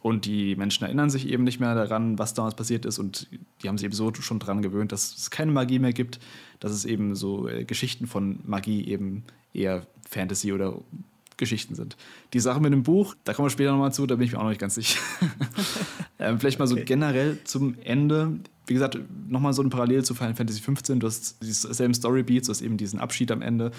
[0.02, 3.28] und die Menschen erinnern sich eben nicht mehr daran, was damals passiert ist und
[3.62, 6.18] die haben sich eben so schon daran gewöhnt, dass es keine Magie mehr gibt,
[6.60, 10.78] dass es eben so äh, Geschichten von Magie eben eher Fantasy oder
[11.36, 11.96] Geschichten sind.
[12.32, 14.38] Die Sache mit dem Buch, da kommen wir später nochmal zu, da bin ich mir
[14.38, 15.00] auch noch nicht ganz sicher.
[16.18, 16.84] ähm, vielleicht mal so okay.
[16.84, 18.40] generell zum Ende.
[18.66, 18.98] Wie gesagt,
[19.28, 20.98] nochmal so ein Parallel zu Final Fantasy XV.
[20.98, 23.72] Du hast dieselben Storybeats, du hast eben diesen Abschied am Ende.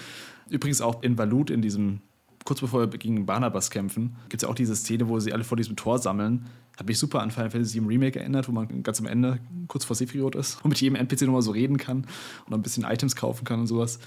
[0.50, 2.00] Übrigens auch in Valut, in diesem,
[2.44, 5.44] kurz bevor wir gegen Barnabas kämpfen, gibt es ja auch diese Szene, wo sie alle
[5.44, 6.46] vor diesem Tor sammeln.
[6.76, 9.84] Hat mich super an Final Fantasy VII Remake erinnert, wo man ganz am Ende, kurz
[9.84, 12.06] vor Sephiroth ist und mit jedem NPC nochmal so reden kann
[12.46, 14.00] und ein bisschen Items kaufen kann und sowas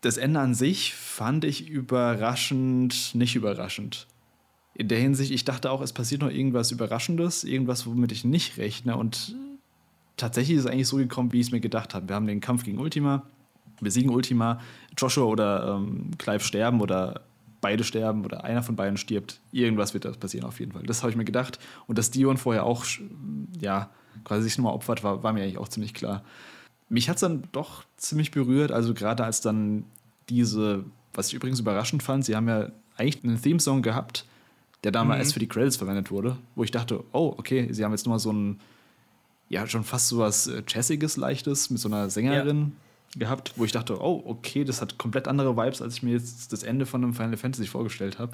[0.00, 4.06] das Ende an sich fand ich überraschend, nicht überraschend.
[4.74, 8.56] In der Hinsicht, ich dachte auch, es passiert noch irgendwas Überraschendes, irgendwas, womit ich nicht
[8.56, 8.96] rechne.
[8.96, 9.34] Und
[10.16, 12.08] tatsächlich ist es eigentlich so gekommen, wie ich es mir gedacht habe.
[12.08, 13.24] Wir haben den Kampf gegen Ultima,
[13.80, 14.60] wir siegen Ultima,
[14.96, 17.22] Joshua oder ähm, Clive sterben oder
[17.60, 19.40] beide sterben oder einer von beiden stirbt.
[19.52, 20.82] Irgendwas wird da passieren auf jeden Fall.
[20.84, 21.58] Das habe ich mir gedacht.
[21.86, 22.86] Und dass Dion vorher auch,
[23.60, 23.90] ja,
[24.24, 26.22] quasi sich nochmal opfert, war, war mir eigentlich auch ziemlich klar
[26.90, 28.72] mich hat es dann doch ziemlich berührt.
[28.72, 29.84] Also gerade als dann
[30.28, 30.84] diese,
[31.14, 34.26] was ich übrigens überraschend fand, sie haben ja eigentlich einen Theme-Song gehabt,
[34.84, 35.20] der damals mhm.
[35.20, 38.14] erst für die Credits verwendet wurde, wo ich dachte, oh, okay, sie haben jetzt nur
[38.14, 38.60] mal so ein,
[39.48, 42.72] ja, schon fast so was äh, Jazziges, Leichtes mit so einer Sängerin
[43.14, 43.20] ja.
[43.20, 46.52] gehabt, wo ich dachte, oh, okay, das hat komplett andere Vibes, als ich mir jetzt
[46.52, 48.32] das Ende von einem Final Fantasy vorgestellt habe.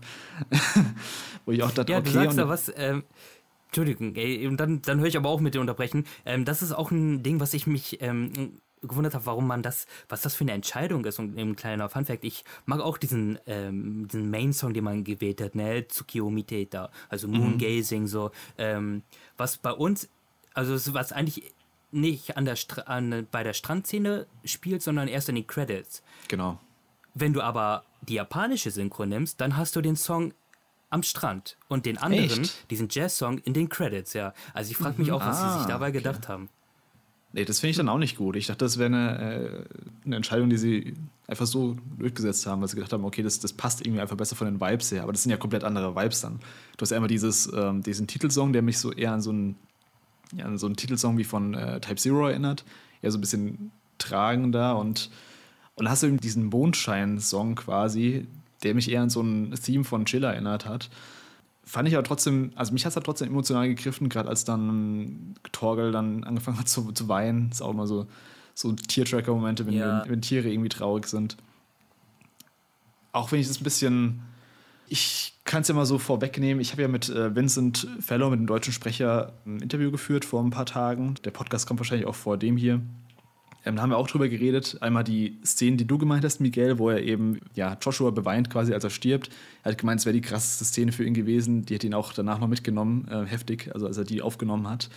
[1.44, 2.08] wo ich auch dachte, ja, okay.
[2.08, 3.02] Du sagst da was, ähm,
[3.66, 6.06] Entschuldigung, ey, und dann, dann höre ich aber auch mit dir unterbrechen.
[6.24, 9.86] Ähm, das ist auch ein Ding, was ich mich ähm, gewundert habe, warum man das,
[10.08, 11.18] was das für eine Entscheidung ist.
[11.18, 15.54] Und ein kleiner Funfact, ich mag auch diesen, ähm, diesen Main-Song, den man gewählt hat,
[15.54, 17.58] ne, Tsukio Miteta, also Moon mhm.
[17.58, 19.02] Gazing, so, ähm,
[19.36, 20.08] was bei uns,
[20.54, 21.54] also was eigentlich
[21.92, 22.56] nicht an der
[22.86, 26.02] an, bei der Strandszene spielt, sondern erst in den Credits.
[26.28, 26.58] Genau.
[27.14, 30.34] Wenn du aber die japanische Synchro nimmst, dann hast du den Song
[30.90, 32.70] am Strand und den anderen, Echt?
[32.70, 34.32] diesen Jazz-Song in den Credits, ja.
[34.54, 35.98] Also ich frage mich auch, was ah, sie sich dabei okay.
[35.98, 36.48] gedacht haben.
[37.32, 38.34] Nee, das finde ich dann auch nicht gut.
[38.36, 39.64] Ich dachte, das wäre eine, äh,
[40.06, 40.94] eine, Entscheidung, die sie
[41.26, 44.36] einfach so durchgesetzt haben, weil sie gedacht haben, okay, das, das passt irgendwie einfach besser
[44.36, 45.02] von den Vibes her.
[45.02, 46.40] Aber das sind ja komplett andere Vibes dann.
[46.76, 49.56] Du hast ja immer dieses, ähm, diesen Titelsong, der mich so eher an so einen,
[50.34, 52.64] ja, an so einen Titelsong wie von äh, Type Zero erinnert.
[53.02, 55.10] Ja, so ein bisschen tragender und,
[55.74, 58.26] und dann hast du eben diesen Mondschein-Song quasi,
[58.66, 60.90] der mich eher an so ein Theme von Chiller erinnert hat
[61.66, 65.34] fand ich aber trotzdem, also mich hat es halt trotzdem emotional gegriffen, gerade als dann
[65.50, 67.50] Torgel dann angefangen hat zu, zu weinen.
[67.50, 68.06] Das ist auch immer so,
[68.54, 70.02] so Tiertracker-Momente, wenn, ja.
[70.04, 71.36] wenn, wenn, Tiere irgendwie traurig sind.
[73.10, 74.22] Auch wenn ich das ein bisschen,
[74.86, 78.38] ich kann es ja mal so vorwegnehmen, ich habe ja mit äh, Vincent Fellow, mit
[78.38, 81.16] dem deutschen Sprecher, ein Interview geführt vor ein paar Tagen.
[81.24, 82.80] Der Podcast kommt wahrscheinlich auch vor dem hier.
[83.66, 84.78] Ähm, da haben wir auch drüber geredet.
[84.80, 88.72] Einmal die Szenen, die du gemeint hast, Miguel, wo er eben, ja, Joshua beweint quasi,
[88.72, 89.28] als er stirbt.
[89.64, 91.66] Er hat gemeint, es wäre die krasseste Szene für ihn gewesen.
[91.66, 94.88] Die hat ihn auch danach noch mitgenommen, äh, heftig, also als er die aufgenommen hat.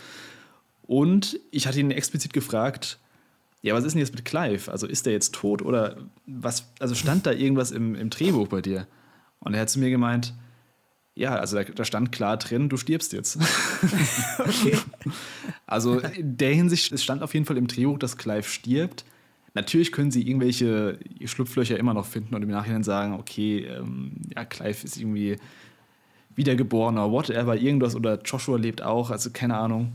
[0.84, 3.00] Und ich hatte ihn explizit gefragt,
[3.62, 4.72] ja, was ist denn jetzt mit Clive?
[4.72, 5.98] Also ist der jetzt tot oder
[6.28, 6.72] was?
[6.80, 8.88] Also stand da irgendwas im, im Drehbuch bei dir?
[9.40, 10.34] Und er hat zu mir gemeint,
[11.20, 13.38] ja, also da, da, stand klar drin, du stirbst jetzt.
[14.40, 14.78] okay.
[15.68, 19.04] Also in der Hinsicht, es stand auf jeden Fall im Drehbuch, dass Clive stirbt.
[19.54, 24.46] Natürlich können sie irgendwelche Schlupflöcher immer noch finden und im Nachhinein sagen, okay, ähm, ja,
[24.46, 25.36] Clive ist irgendwie
[26.36, 29.91] wiedergeboren oder whatever, irgendwas oder Joshua lebt auch, also keine Ahnung.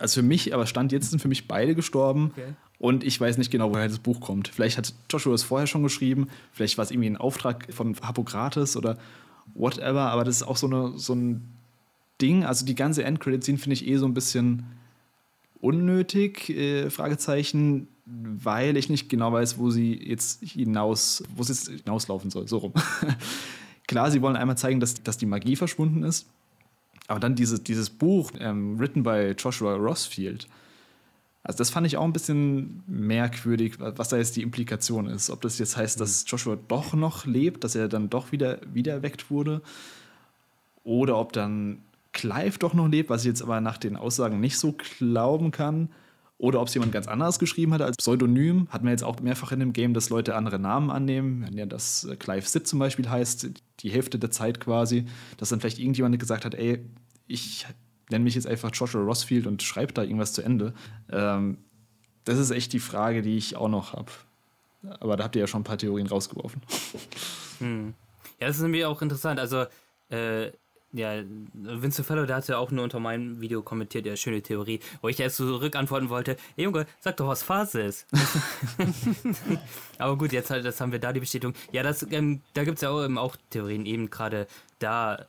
[0.00, 2.54] Also für mich, aber Stand jetzt sind für mich beide gestorben okay.
[2.78, 4.48] und ich weiß nicht genau, woher das Buch kommt.
[4.48, 8.76] Vielleicht hat Joshua es vorher schon geschrieben, vielleicht war es irgendwie ein Auftrag von Hippokrates
[8.76, 8.98] oder
[9.54, 11.48] whatever, aber das ist auch so, eine, so ein
[12.20, 12.44] Ding.
[12.44, 14.64] Also die ganze Endcredit-Scene finde ich eh so ein bisschen
[15.60, 21.68] unnötig, äh, Fragezeichen, weil ich nicht genau weiß, wo sie jetzt hinaus, wo es jetzt
[21.68, 22.72] hinauslaufen soll, so rum.
[23.86, 26.26] Klar, sie wollen einmal zeigen, dass, dass die Magie verschwunden ist,
[27.06, 30.48] aber dann dieses, dieses Buch, ähm, written by Joshua Rossfield,
[31.44, 35.28] also das fand ich auch ein bisschen merkwürdig, was da jetzt die Implikation ist.
[35.28, 38.92] Ob das jetzt heißt, dass Joshua doch noch lebt, dass er dann doch wieder, wieder
[38.92, 39.60] erweckt wurde.
[40.84, 41.82] Oder ob dann
[42.12, 45.88] Clive doch noch lebt, was ich jetzt aber nach den Aussagen nicht so glauben kann.
[46.38, 48.68] Oder ob es jemand ganz anderes geschrieben hat als Pseudonym.
[48.70, 51.44] Hat man jetzt auch mehrfach in dem Game, dass Leute andere Namen annehmen.
[51.46, 53.50] Wenn ja das äh, Clive Sid zum Beispiel heißt,
[53.80, 55.06] die Hälfte der Zeit quasi,
[55.38, 56.84] dass dann vielleicht irgendjemand gesagt hat, ey,
[57.26, 57.66] ich
[58.12, 60.74] nenne mich jetzt einfach Joshua Rossfield und schreibe da irgendwas zu Ende.
[61.10, 61.58] Ähm,
[62.24, 64.12] das ist echt die Frage, die ich auch noch habe.
[65.00, 66.62] Aber da habt ihr ja schon ein paar Theorien rausgeworfen.
[67.58, 67.94] Hm.
[68.40, 69.38] Ja, das ist nämlich auch interessant.
[69.38, 69.66] Also,
[70.10, 70.50] äh,
[70.92, 71.22] ja,
[71.54, 75.08] Vincent Fellow, der hat ja auch nur unter meinem Video kommentiert, ja, schöne Theorie, wo
[75.08, 78.06] ich jetzt zurück antworten wollte, hey Junge, sag doch, was Phase ist.
[79.98, 81.54] Aber gut, jetzt halt, das haben wir da die Bestätigung.
[81.72, 84.46] Ja, das, ähm, da gibt es ja auch, ähm, auch Theorien, eben gerade
[84.80, 85.24] da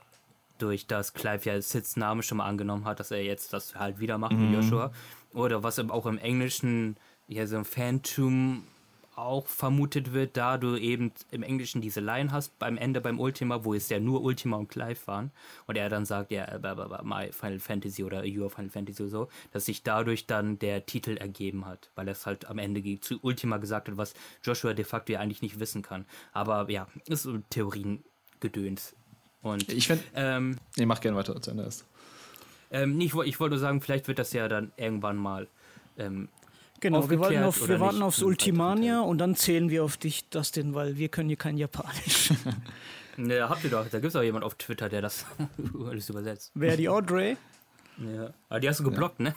[0.57, 3.99] durch das Clive ja Sids Name schon mal angenommen hat, dass er jetzt das halt
[3.99, 4.51] wieder macht mhm.
[4.51, 4.91] mit Joshua.
[5.33, 6.97] Oder was auch im Englischen
[7.27, 8.63] ja so ein Phantom
[9.15, 13.63] auch vermutet wird, da du eben im Englischen diese Line hast beim Ende beim Ultima,
[13.63, 15.31] wo es ja nur Ultima und Clive waren
[15.67, 16.47] und er dann sagt, ja,
[17.03, 21.17] my Final Fantasy oder Your Final Fantasy oder so, dass sich dadurch dann der Titel
[21.17, 24.13] ergeben hat, weil er es halt am Ende zu Ultima gesagt hat, was
[24.43, 26.05] Joshua de facto ja eigentlich nicht wissen kann.
[26.31, 28.95] Aber ja, ist so Theoriengedöns.
[29.43, 31.85] Und ich finde, ähm, nee, mach gerne weiter zu Ende erst.
[32.71, 35.47] Ähm, nee, ich, ich wollte nur sagen, vielleicht wird das ja dann irgendwann mal.
[35.97, 36.29] Ähm,
[36.79, 40.73] genau, wir warten, auf, wir warten aufs Ultimania und dann zählen wir auf dich, Dustin,
[40.73, 42.31] weil wir können hier kein Japanisch.
[43.17, 43.87] ja, habt ihr doch.
[43.89, 45.25] Da gibt es auch jemand auf Twitter, der das
[45.87, 46.51] alles übersetzt.
[46.55, 47.37] Wer, die Audrey?
[47.97, 49.25] Ja, aber die hast du geblockt, ja.
[49.25, 49.35] ne?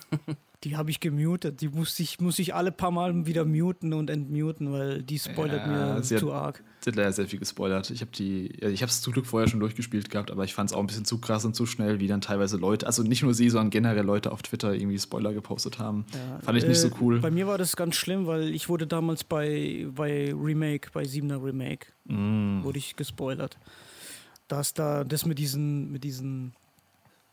[0.67, 1.61] Die habe ich gemutet.
[1.61, 5.65] Die muss ich, muss ich alle paar Mal wieder muten und entmuten, weil die spoilert
[5.65, 6.65] ja, mir zu hat, arg.
[6.81, 7.89] Sie hat leider sehr viel gespoilert.
[7.91, 10.71] Ich habe die, ich habe es zum Glück vorher schon durchgespielt gehabt, aber ich fand
[10.71, 13.23] es auch ein bisschen zu krass und zu schnell, wie dann teilweise Leute, also nicht
[13.23, 16.05] nur sie, sondern generell Leute auf Twitter irgendwie Spoiler gepostet haben.
[16.13, 17.21] Ja, fand ich äh, nicht so cool.
[17.21, 21.45] Bei mir war das ganz schlimm, weil ich wurde damals bei, bei Remake, bei 7er
[21.45, 22.65] Remake, mm.
[22.65, 23.57] wurde ich gespoilert.
[24.49, 26.55] Dass da das mit diesen, mit diesen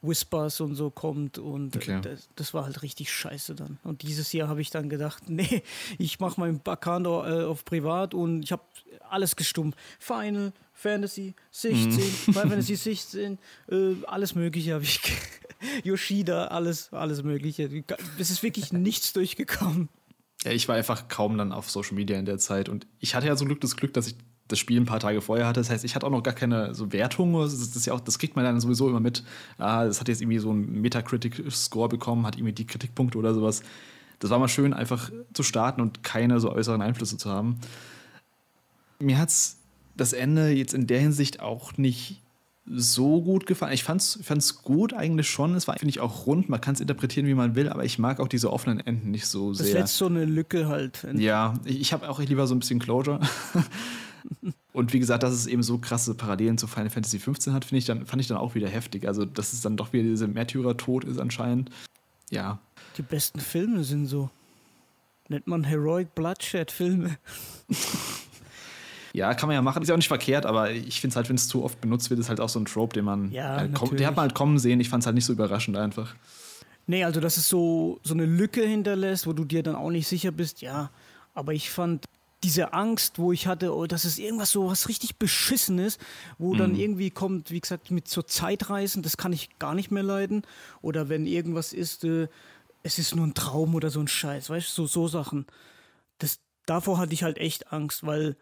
[0.03, 1.99] Whispers und so kommt und okay.
[2.01, 3.80] das, das, war halt richtig scheiße dann.
[3.84, 5.63] Und dieses Jahr habe ich dann gedacht, nee,
[5.97, 8.63] ich mache mein Bacano äh, auf privat und ich habe
[9.09, 9.75] alles gestummt.
[9.99, 12.01] Final Fantasy 16, mm.
[12.34, 13.39] Final Fantasy 16,
[13.69, 13.75] äh,
[14.05, 14.99] alles mögliche habe ich.
[15.84, 17.69] Yoshida, alles, alles mögliche.
[18.19, 19.88] Es ist wirklich nichts durchgekommen.
[20.43, 23.27] Ja, ich war einfach kaum dann auf Social Media in der Zeit und ich hatte
[23.27, 24.15] ja so Glück das Glück, dass ich
[24.53, 25.59] das Spiel ein paar Tage vorher hatte.
[25.59, 27.34] Das heißt, ich hatte auch noch gar keine so Wertung.
[27.34, 29.23] Das, ist ja auch, das kriegt man dann sowieso immer mit.
[29.57, 33.63] Ah, das hat jetzt irgendwie so einen Metacritic-Score bekommen, hat irgendwie die Kritikpunkte oder sowas.
[34.19, 37.59] Das war mal schön, einfach zu starten und keine so äußeren Einflüsse zu haben.
[38.99, 39.31] Mir hat
[39.97, 42.21] das Ende jetzt in der Hinsicht auch nicht
[42.65, 43.73] so gut gefallen.
[43.73, 45.55] Ich fand es gut eigentlich schon.
[45.55, 46.47] Es war, finde ich, auch rund.
[46.47, 49.27] Man kann es interpretieren, wie man will, aber ich mag auch diese offenen Enden nicht
[49.27, 49.65] so sehr.
[49.65, 51.05] Das lässt so eine Lücke halt.
[51.15, 53.19] Ja, ich, ich habe auch lieber so ein bisschen Closure.
[54.73, 57.85] Und wie gesagt, dass es eben so krasse Parallelen zu Final Fantasy XV hat, ich
[57.85, 59.07] dann, fand ich dann auch wieder heftig.
[59.07, 61.69] Also, dass es dann doch wieder diese Märtyrer-Tod ist anscheinend.
[62.29, 62.59] Ja.
[62.97, 64.29] Die besten Filme sind so.
[65.29, 67.17] Nennt man Heroic Bloodshed-Filme.
[69.13, 69.83] Ja, kann man ja machen.
[69.83, 72.09] Ist ja auch nicht verkehrt, aber ich finde es halt, wenn es zu oft benutzt
[72.09, 73.31] wird, ist halt auch so ein Trope, den man.
[73.31, 74.79] Ja, halt kommt, der hat man halt kommen sehen.
[74.79, 76.15] Ich fand es halt nicht so überraschend einfach.
[76.87, 80.07] Nee, also dass es so, so eine Lücke hinterlässt, wo du dir dann auch nicht
[80.07, 80.89] sicher bist, ja.
[81.35, 82.05] Aber ich fand
[82.44, 85.98] diese Angst, wo ich hatte, oh, dass es irgendwas so was richtig Beschissenes,
[86.38, 86.57] wo mhm.
[86.57, 90.44] dann irgendwie kommt, wie gesagt, mit so Zeitreisen, das kann ich gar nicht mehr leiden.
[90.82, 92.28] Oder wenn irgendwas ist, äh,
[92.84, 95.45] es ist nur ein Traum oder so ein Scheiß, weißt du, so, so Sachen.
[96.20, 98.36] Das, davor hatte ich halt echt Angst, weil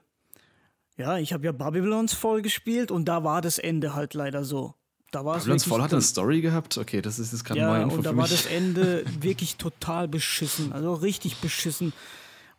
[0.97, 4.73] ja, ich habe ja Babylons voll gespielt und da war das Ende halt leider so.
[5.11, 6.77] Da war Babylons voll hat eine Story gehabt?
[6.77, 10.07] Okay, das ist jetzt gerade ja, neue Info und da war das Ende wirklich total
[10.07, 11.93] beschissen, also richtig beschissen,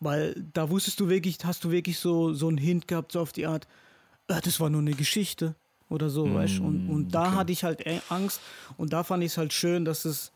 [0.02, 3.32] weil da wusstest du wirklich, hast du wirklich so, so einen Hint gehabt, so auf
[3.32, 3.66] die Art,
[4.28, 5.54] äh, das war nur eine Geschichte
[5.88, 7.36] oder so, mm, weißt Und, und da okay.
[7.36, 8.40] hatte ich halt Angst
[8.76, 10.32] und da fand ich es halt schön, dass es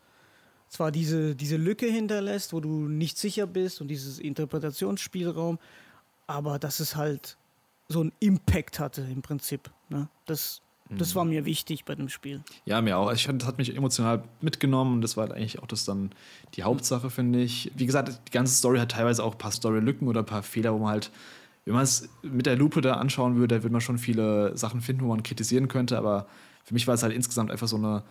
[0.69, 5.59] zwar diese, diese Lücke hinterlässt, wo du nicht sicher bist und dieses Interpretationsspielraum,
[6.27, 7.37] aber dass es halt
[7.89, 9.69] so einen Impact hatte im Prinzip.
[9.89, 10.09] Ne?
[10.25, 12.41] Das, das war mir wichtig bei dem Spiel.
[12.65, 13.11] Ja, mir auch.
[13.11, 16.11] Ich fand, das hat mich emotional mitgenommen und das war halt eigentlich auch das dann
[16.55, 17.71] die Hauptsache, finde ich.
[17.75, 20.73] Wie gesagt, die ganze Story hat teilweise auch ein paar Storylücken oder ein paar Fehler,
[20.73, 21.11] wo man halt,
[21.65, 25.03] wenn man es mit der Lupe da anschauen würde, würde man schon viele Sachen finden,
[25.03, 26.27] wo man kritisieren könnte, aber
[26.63, 28.03] für mich war es halt insgesamt einfach so eine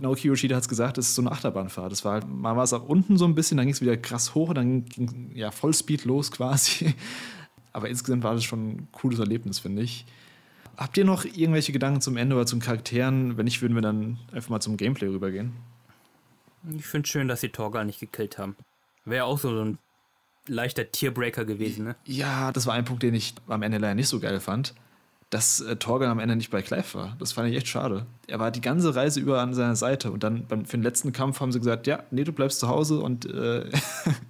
[0.00, 1.90] Naoki Yoshida hat es gesagt, es ist so eine Achterbahnfahrt.
[1.90, 3.96] Das war halt, mal war es auch unten so ein bisschen, dann ging es wieder
[3.96, 6.94] krass hoch, dann ging ja Vollspeed los quasi.
[7.72, 10.06] Aber insgesamt war das schon ein cooles Erlebnis, finde ich.
[10.80, 13.36] Habt ihr noch irgendwelche Gedanken zum Ende oder zum Charakteren?
[13.36, 15.52] Wenn nicht, würden wir dann einfach mal zum Gameplay rübergehen.
[16.74, 18.56] Ich finde es schön, dass sie Torgal nicht gekillt haben.
[19.04, 19.78] Wäre auch so ein
[20.46, 21.96] leichter Tierbreaker gewesen, ne?
[22.06, 24.74] Ja, das war ein Punkt, den ich am Ende leider nicht so geil fand.
[25.28, 27.16] Dass äh, Torgal am Ende nicht bei Clive war.
[27.18, 28.06] Das fand ich echt schade.
[28.26, 31.12] Er war die ganze Reise über an seiner Seite und dann beim, für den letzten
[31.12, 33.68] Kampf haben sie gesagt: Ja, nee, du bleibst zu Hause und äh,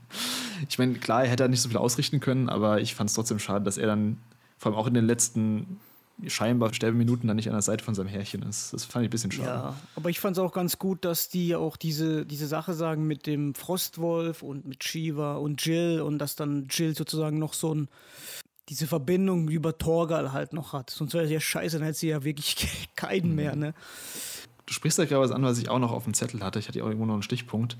[0.69, 3.39] ich meine, klar, er hätte nicht so viel ausrichten können, aber ich fand es trotzdem
[3.39, 4.19] schade, dass er dann
[4.59, 5.79] vor allem auch in den letzten
[6.29, 8.73] scheinbar Sterbeminuten dann nicht an der Seite von seinem Härchen ist.
[8.73, 9.49] Das fand ich ein bisschen schade.
[9.49, 13.07] Ja, aber ich fand es auch ganz gut, dass die auch diese, diese Sache sagen
[13.07, 17.75] mit dem Frostwolf und mit Shiva und Jill und dass dann Jill sozusagen noch so
[17.75, 17.89] ein
[18.69, 20.91] diese Verbindung über Torgal halt noch hat.
[20.91, 23.37] Sonst wäre es ja scheiße, dann hätte sie ja wirklich keinen mhm.
[23.37, 23.75] mehr, ne?
[24.67, 26.61] Du sprichst da gerade was an, was ich auch noch auf dem Zettel hatte.
[26.61, 27.77] Ich hatte ja auch irgendwo noch einen Stichpunkt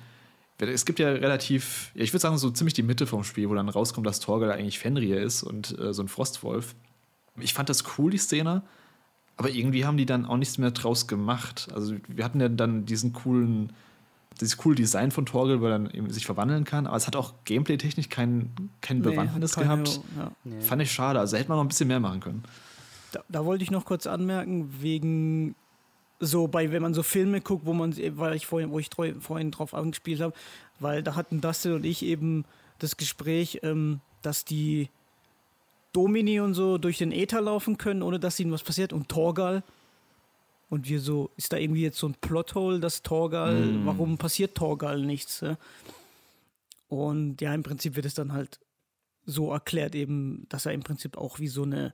[0.69, 3.69] es gibt ja relativ, ich würde sagen, so ziemlich die Mitte vom Spiel, wo dann
[3.69, 6.75] rauskommt, dass Torgal eigentlich Fenrir ist und äh, so ein Frostwolf.
[7.43, 8.63] Ich fand das cool, die Szene,
[9.37, 11.69] aber irgendwie haben die dann auch nichts mehr draus gemacht.
[11.75, 13.73] Also wir hatten ja dann diesen coolen,
[14.41, 17.17] dieses coole Design von Torgal, weil er dann eben sich verwandeln kann, aber es hat
[17.17, 18.51] auch gameplay-technisch kein,
[18.81, 20.01] kein nee, Bewandtnis gehabt.
[20.17, 20.31] Ja.
[20.45, 20.61] Nee.
[20.61, 22.43] Fand ich schade, also hätte man noch ein bisschen mehr machen können.
[23.13, 25.55] Da, da wollte ich noch kurz anmerken, wegen
[26.21, 29.15] so bei, wenn man so Filme guckt, wo man, weil ich vorhin, wo ich treu,
[29.19, 30.35] vorhin drauf angespielt habe,
[30.79, 32.45] weil da hatten Dustin und ich eben
[32.79, 34.91] das Gespräch, ähm, dass die
[35.93, 39.63] Domini und so durch den Äther laufen können, ohne dass ihnen was passiert und Torgal.
[40.69, 43.87] Und wir so, ist da irgendwie jetzt so ein Plothole, dass Torgal, mm.
[43.87, 45.41] warum passiert Torgal nichts?
[45.41, 45.59] Ja?
[46.89, 48.61] Und ja, im Prinzip wird es dann halt
[49.27, 51.93] so erklärt, eben, dass er im Prinzip auch wie so eine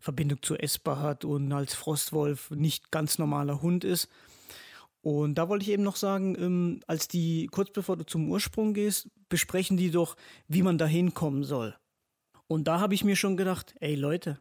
[0.00, 4.08] Verbindung zu Esper hat und als Frostwolf nicht ganz normaler Hund ist.
[5.00, 8.72] Und da wollte ich eben noch sagen, ähm, als die, kurz bevor du zum Ursprung
[8.72, 10.16] gehst, besprechen die doch,
[10.48, 11.74] wie man da hinkommen soll.
[12.46, 14.40] Und da habe ich mir schon gedacht, ey Leute,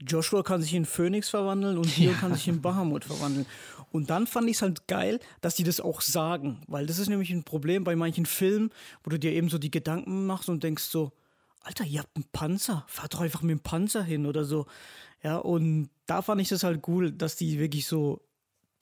[0.00, 2.16] Joshua kann sich in Phoenix verwandeln und Hio ja.
[2.16, 3.46] kann sich in Bahamut verwandeln.
[3.92, 7.08] Und dann fand ich es halt geil, dass die das auch sagen, weil das ist
[7.08, 8.70] nämlich ein Problem bei manchen Filmen,
[9.02, 11.12] wo du dir eben so die Gedanken machst und denkst so,
[11.62, 14.66] Alter, ihr habt einen Panzer, fahrt doch einfach mit dem Panzer hin oder so.
[15.22, 18.22] Ja, und da fand ich das halt cool, dass die wirklich so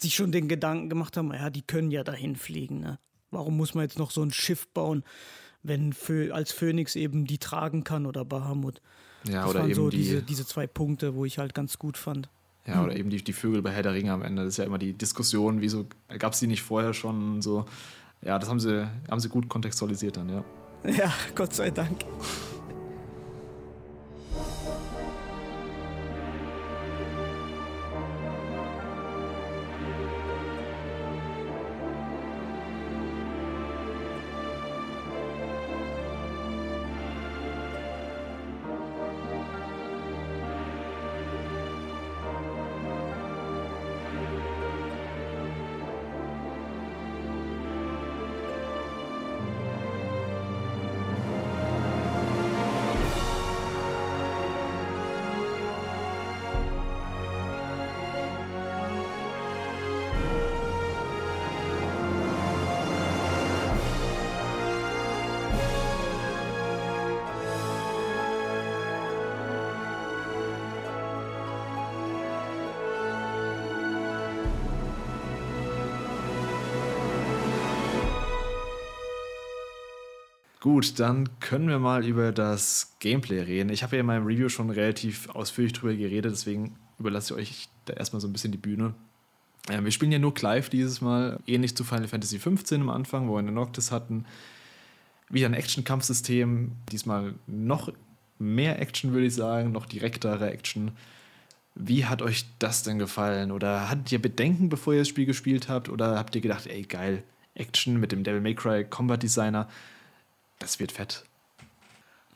[0.01, 3.01] sich schon den Gedanken gemacht haben, ja, die können ja dahin fliegen, ne?
[3.31, 5.05] Warum muss man jetzt noch so ein Schiff bauen,
[5.63, 8.81] wenn für, als Phoenix eben die tragen kann oder Bahamut?
[9.25, 11.79] Ja, das oder waren eben so die, diese, diese zwei Punkte, wo ich halt ganz
[11.79, 12.29] gut fand.
[12.67, 14.45] Ja, oder eben die, die Vögel bei Herr der Ringe am Ende.
[14.45, 15.87] Das ist ja immer die Diskussion, wieso
[16.19, 17.65] gab es die nicht vorher schon so.
[18.21, 20.45] Ja, das haben sie, haben sie gut kontextualisiert dann, ja.
[20.91, 22.05] Ja, Gott sei Dank.
[80.69, 83.71] Gut, dann können wir mal über das Gameplay reden.
[83.71, 87.69] Ich habe ja in meinem Review schon relativ ausführlich drüber geredet, deswegen überlasse ich euch
[87.87, 88.93] da erstmal so ein bisschen die Bühne.
[89.71, 93.29] Ja, wir spielen ja nur Clive dieses Mal, ähnlich zu Final Fantasy XV am Anfang,
[93.29, 94.27] wo wir eine Noctis hatten.
[95.31, 97.91] Wieder ein Action-Kampfsystem, diesmal noch
[98.39, 100.91] mehr Action, würde ich sagen, noch direktere Action.
[101.77, 103.53] Wie hat euch das denn gefallen?
[103.53, 105.89] Oder hattet ihr Bedenken, bevor ihr das Spiel gespielt habt?
[105.89, 107.23] Oder habt ihr gedacht, ey, geil,
[107.55, 109.67] Action mit dem Devil May Cry Combat Designer,
[110.59, 111.25] das wird fett?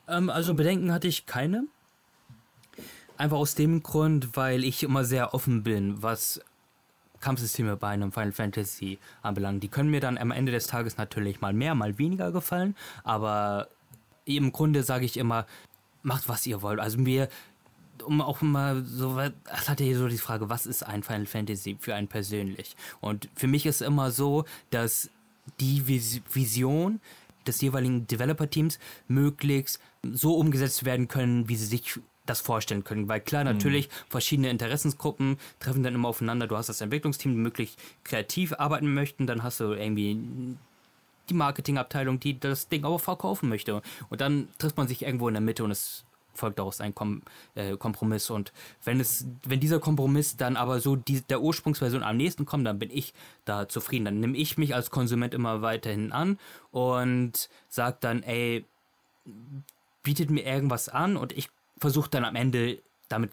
[0.07, 1.65] Ähm, also Bedenken hatte ich keine.
[3.17, 6.41] Einfach aus dem Grund, weil ich immer sehr offen bin, was
[7.23, 9.63] Kampfsysteme bei einem Final Fantasy anbelangt.
[9.63, 13.69] Die können mir dann am Ende des Tages natürlich mal mehr, mal weniger gefallen, aber
[14.25, 15.45] im Grunde sage ich immer,
[16.01, 16.79] macht was ihr wollt.
[16.79, 17.29] Also mir,
[18.03, 21.77] um auch mal so, es hat ja so die Frage, was ist ein Final Fantasy
[21.79, 22.75] für einen persönlich?
[22.99, 25.09] Und für mich ist immer so, dass
[25.59, 26.99] die Vision
[27.47, 29.79] des jeweiligen Developer-Teams möglichst
[30.11, 33.07] so umgesetzt werden können, wie sie sich das vorstellen können.
[33.07, 33.51] Weil klar, mhm.
[33.51, 36.47] natürlich, verschiedene Interessensgruppen treffen dann immer aufeinander.
[36.47, 40.57] Du hast das Entwicklungsteam, die möglichst kreativ arbeiten möchten, dann hast du irgendwie
[41.29, 43.81] die Marketingabteilung, die das Ding aber verkaufen möchte.
[44.09, 47.21] Und dann trifft man sich irgendwo in der Mitte und es folgt daraus ein Kom
[47.55, 48.29] äh, Kompromiss.
[48.29, 48.51] Und
[48.83, 52.79] wenn es, wenn dieser Kompromiss dann aber so die, der Ursprungsversion am nächsten kommt, dann
[52.79, 53.13] bin ich
[53.45, 54.05] da zufrieden.
[54.05, 56.39] Dann nehme ich mich als Konsument immer weiterhin an
[56.71, 58.65] und sage dann, ey,
[60.03, 63.31] bietet mir irgendwas an und ich versuche dann am Ende damit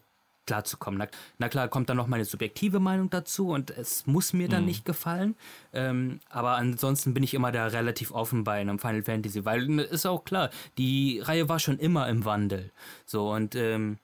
[0.51, 0.99] klarzukommen.
[0.99, 1.07] Na,
[1.39, 4.67] na klar, kommt dann noch meine subjektive Meinung dazu und es muss mir dann mhm.
[4.67, 5.37] nicht gefallen.
[5.73, 10.07] Ähm, aber ansonsten bin ich immer da relativ offen bei einem Final Fantasy, weil ist
[10.07, 12.73] auch klar, die Reihe war schon immer im Wandel.
[13.07, 13.99] So und, ähm,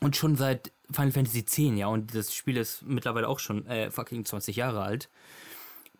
[0.00, 3.92] und schon seit Final Fantasy X, ja, und das Spiel ist mittlerweile auch schon äh,
[3.92, 5.08] fucking 20 Jahre alt.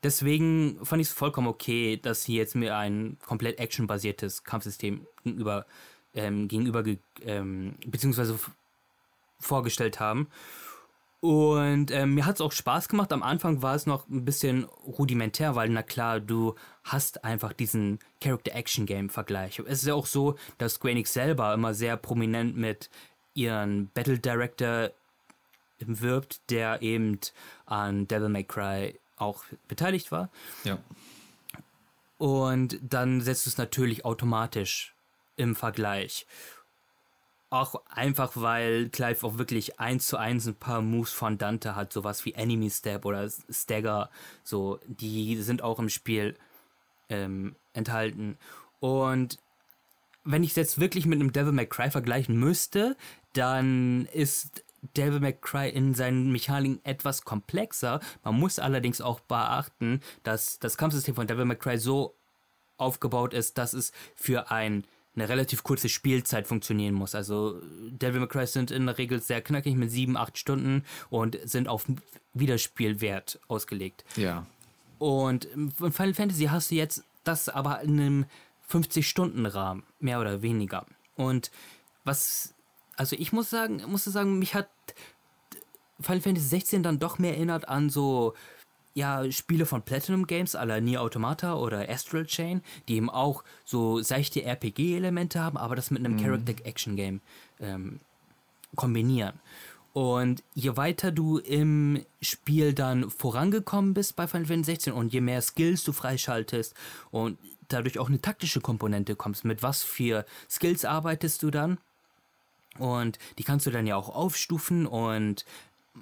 [0.02, 5.66] Deswegen fand ich es vollkommen okay, dass sie jetzt mir ein komplett actionbasiertes Kampfsystem gegenüber,
[6.14, 6.82] ähm, gegenüber
[7.22, 8.36] ähm, beziehungsweise
[9.40, 10.28] vorgestellt haben.
[11.20, 13.12] Und ähm, mir hat es auch Spaß gemacht.
[13.12, 17.98] Am Anfang war es noch ein bisschen rudimentär, weil, na klar, du hast einfach diesen
[18.22, 19.58] Character-Action-Game-Vergleich.
[19.66, 22.88] Es ist ja auch so, dass Square Enix selber immer sehr prominent mit
[23.34, 24.90] ihren Battle Director
[25.78, 27.18] wirbt, der eben
[27.66, 30.30] an Devil May Cry auch beteiligt war.
[30.64, 30.78] Ja.
[32.16, 34.94] Und dann setzt du es natürlich automatisch
[35.36, 36.26] im Vergleich.
[37.50, 41.92] Auch einfach, weil Clive auch wirklich eins zu eins ein paar Moves von Dante hat,
[41.92, 44.08] sowas wie Enemy Step oder Stagger,
[44.44, 46.36] so, die sind auch im Spiel
[47.08, 48.38] ähm, enthalten.
[48.78, 49.38] Und
[50.24, 52.96] wenn ich es jetzt wirklich mit einem Devil May Cry vergleichen müsste,
[53.32, 54.64] dann ist
[54.96, 58.00] Devil May Cry in seinen Mechaniken etwas komplexer.
[58.22, 62.14] Man muss allerdings auch beachten, dass das Kampfsystem von Devil May Cry so
[62.76, 64.84] aufgebaut ist, dass es für ein
[65.14, 67.14] eine relativ kurze Spielzeit funktionieren muss.
[67.14, 67.60] Also
[67.90, 71.68] Devil May Cry sind in der Regel sehr knackig mit sieben, acht Stunden und sind
[71.68, 71.86] auf
[72.32, 74.04] Wiederspielwert ausgelegt.
[74.16, 74.46] Ja.
[74.98, 78.26] Und in Final Fantasy hast du jetzt das aber in einem
[78.70, 80.86] 50-Stunden-Rahmen, mehr oder weniger.
[81.16, 81.50] Und
[82.04, 82.54] was,
[82.96, 84.68] also ich muss sagen, musste sagen, mich hat
[86.00, 88.34] Final Fantasy 16 dann doch mehr erinnert an so
[88.94, 93.44] ja, Spiele von Platinum Games à la Nier Automata oder Astral Chain, die eben auch
[93.64, 96.22] so seichte RPG-Elemente haben, aber das mit einem mhm.
[96.22, 97.20] Character-Action-Game
[97.60, 98.00] ähm,
[98.74, 99.34] kombinieren.
[99.92, 105.20] Und je weiter du im Spiel dann vorangekommen bist bei Final Fantasy 16 und je
[105.20, 106.74] mehr Skills du freischaltest
[107.10, 107.38] und
[107.68, 111.78] dadurch auch eine taktische Komponente kommst, mit was für Skills arbeitest du dann?
[112.78, 115.44] Und die kannst du dann ja auch aufstufen und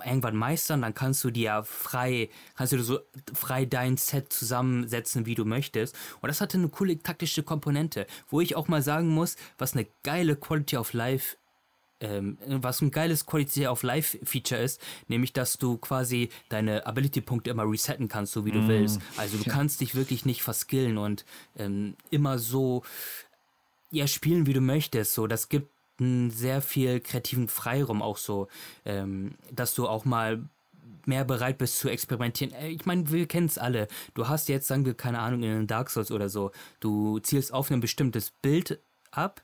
[0.04, 3.00] irgendwann meistern, dann kannst du dir ja frei, kannst du so
[3.34, 5.96] frei dein Set zusammensetzen, wie du möchtest.
[6.20, 9.86] Und das hatte eine coole taktische Komponente, wo ich auch mal sagen muss, was eine
[10.02, 11.36] geile Quality of Life
[12.00, 17.50] ähm, was ein geiles Quality of Life Feature ist, nämlich dass du quasi deine Ability-Punkte
[17.50, 19.00] immer resetten kannst, so wie du mm, willst.
[19.16, 21.24] Also du kannst dich wirklich nicht verskillen und
[21.56, 22.84] ähm, immer so
[23.90, 25.14] ja spielen, wie du möchtest.
[25.14, 28.48] So, das gibt sehr viel kreativen Freiraum auch so,
[28.84, 30.42] ähm, dass du auch mal
[31.06, 32.52] mehr bereit bist zu experimentieren.
[32.52, 33.88] Äh, ich meine, wir kennen es alle.
[34.14, 37.70] Du hast jetzt, sagen wir, keine Ahnung, in Dark Souls oder so, du zielst auf
[37.70, 38.78] ein bestimmtes Bild
[39.10, 39.42] ab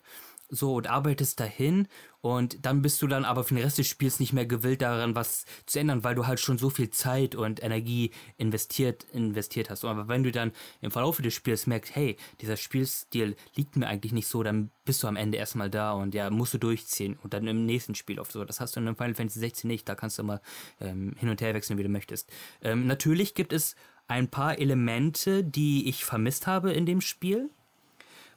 [0.48, 1.88] so und arbeitest dahin
[2.24, 5.14] und dann bist du dann aber für den Rest des Spiels nicht mehr gewillt daran,
[5.14, 9.84] was zu ändern, weil du halt schon so viel Zeit und Energie investiert, investiert hast.
[9.84, 14.12] Aber wenn du dann im Verlauf des Spiels merkst, hey, dieser Spielstil liegt mir eigentlich
[14.12, 17.34] nicht so, dann bist du am Ende erstmal da und ja, musst du durchziehen und
[17.34, 18.42] dann im nächsten Spiel auf so.
[18.46, 20.40] Das hast du in Final Fantasy 16 nicht, da kannst du immer
[20.80, 22.32] ähm, hin und her wechseln, wie du möchtest.
[22.62, 23.76] Ähm, natürlich gibt es
[24.08, 27.50] ein paar Elemente, die ich vermisst habe in dem Spiel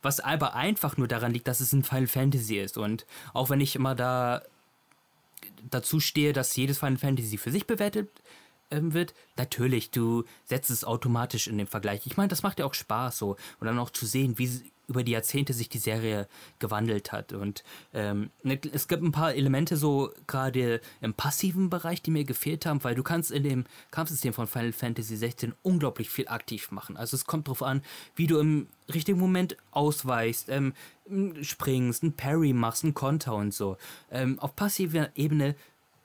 [0.08, 2.78] was aber einfach nur daran liegt, dass es ein Final Fantasy ist.
[2.78, 4.42] Und auch wenn ich immer da
[5.70, 8.10] dazu stehe, dass jedes Final Fantasy für sich bewertet
[8.72, 12.06] ähm, wird, natürlich, du setzt es automatisch in den Vergleich.
[12.06, 13.36] Ich meine, das macht ja auch Spaß so.
[13.60, 16.27] Und dann auch zu sehen, wie über die Jahrzehnte sich die Serie
[16.59, 17.34] gewandelt hat.
[17.34, 22.23] Und ähm, ne, es gibt ein paar Elemente so gerade im passiven Bereich, die mir
[22.23, 26.72] gefehlt haben, weil du kannst in dem Kampfsystem von Final Fantasy 16 unglaublich viel aktiv
[26.72, 26.97] machen.
[26.97, 27.81] Also es kommt darauf an,
[28.15, 30.73] wie du im richtigen Moment ausweichst, ähm,
[31.41, 33.77] springst, ein Parry machst, ein Konter und so.
[34.09, 35.55] Ähm, auf passiver Ebene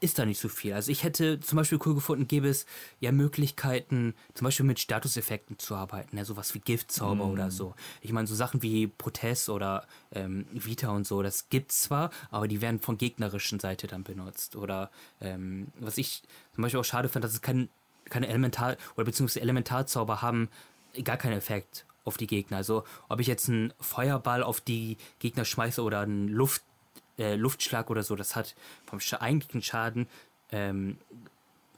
[0.03, 0.73] ist da nicht so viel.
[0.73, 2.67] Also ich hätte zum Beispiel cool gefunden, gäbe es
[2.99, 7.31] ja Möglichkeiten, zum Beispiel mit Statuseffekten zu arbeiten, ja, sowas wie Giftzauber mm.
[7.31, 7.75] oder so.
[8.01, 12.49] Ich meine, so Sachen wie Protest oder ähm, Vita und so, das gibt's zwar, aber
[12.49, 14.57] die werden von gegnerischen Seite dann benutzt.
[14.57, 16.23] Oder ähm, was ich
[16.55, 17.69] zum Beispiel auch schade fand, dass es kein,
[18.07, 20.49] keine Elementar- oder beziehungsweise Elementarzauber haben
[21.05, 22.57] gar keinen Effekt auf die Gegner.
[22.57, 26.63] Also ob ich jetzt einen Feuerball auf die Gegner schmeiße oder einen Luft
[27.23, 28.55] äh, Luftschlag oder so, das hat
[28.85, 30.07] vom eigentlichen Schaden,
[30.51, 30.99] ähm,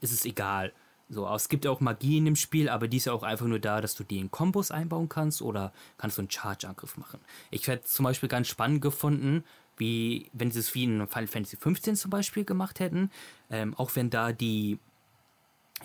[0.01, 0.73] ist es egal.
[1.07, 3.45] So, es gibt ja auch Magie in dem Spiel, aber die ist ja auch einfach
[3.45, 7.19] nur da, dass du die in Kombos einbauen kannst oder kannst du einen Charge-Angriff machen.
[7.51, 9.43] Ich hätte zum Beispiel ganz spannend gefunden,
[9.77, 13.11] wie wenn sie es wie in Final Fantasy 15 zum Beispiel gemacht hätten,
[13.51, 14.79] ähm, auch wenn da die,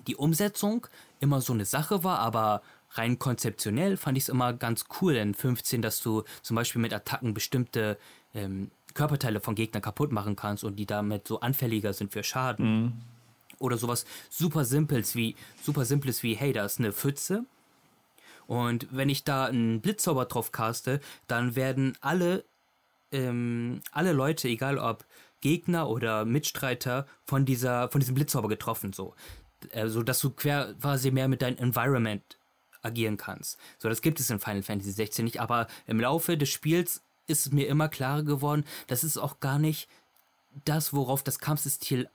[0.06, 0.86] die Umsetzung
[1.20, 2.62] immer so eine Sache war, aber
[2.92, 6.94] rein konzeptionell fand ich es immer ganz cool in 15, dass du zum Beispiel mit
[6.94, 7.98] Attacken bestimmte
[8.34, 12.82] ähm, Körperteile von Gegnern kaputt machen kannst und die damit so anfälliger sind für Schaden.
[12.82, 12.92] Mhm.
[13.58, 17.44] Oder sowas super simples wie super simples wie hey, da ist eine Pfütze
[18.50, 20.98] und wenn ich da einen Blitzzauber drauf caste,
[21.28, 22.44] dann werden alle
[23.12, 25.04] ähm, alle Leute, egal ob
[25.40, 29.14] Gegner oder Mitstreiter von dieser von diesem Blitzzauber getroffen so,
[29.70, 32.38] äh, so dass du quasi mehr mit deinem Environment
[32.82, 33.56] agieren kannst.
[33.78, 37.52] So, das gibt es in Final Fantasy 16 nicht, aber im Laufe des Spiels ist
[37.52, 39.88] mir immer klarer geworden, das ist auch gar nicht
[40.64, 42.06] das, worauf das Kampfsystem,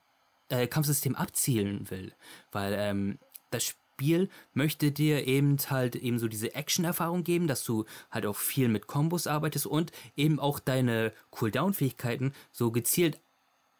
[0.49, 2.13] äh, Kampfsystem abzielen will.
[2.51, 3.19] Weil ähm,
[3.51, 8.35] das Spiel möchte dir eben halt eben so diese Action-Erfahrung geben, dass du halt auch
[8.35, 13.19] viel mit Kombos arbeitest und eben auch deine Cooldown-Fähigkeiten so gezielt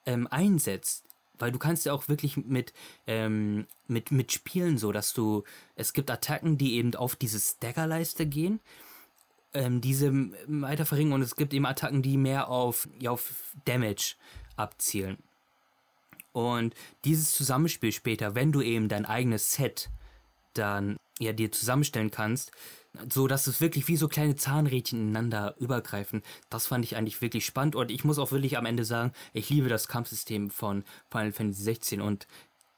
[0.05, 1.03] ähm, einsetzt.
[1.37, 2.71] Weil du kannst ja auch wirklich mit,
[3.07, 5.43] ähm, mit, mit spielen, so dass du,
[5.75, 8.61] es gibt Attacken, die eben auf diese Stagger-Leiste gehen
[9.55, 10.13] ähm, diese
[10.47, 14.15] weiter verringern und es gibt eben Attacken, die mehr auf, ja, auf Damage
[14.55, 15.17] abzielen.
[16.33, 16.75] Und
[17.05, 19.89] dieses Zusammenspiel später, wenn du eben dein eigenes Set
[20.53, 22.51] dann ja dir zusammenstellen kannst,
[23.09, 27.45] so dass es wirklich wie so kleine Zahnrädchen ineinander übergreifen, das fand ich eigentlich wirklich
[27.45, 31.31] spannend und ich muss auch wirklich am Ende sagen, ich liebe das Kampfsystem von Final
[31.31, 32.27] Fantasy 16 und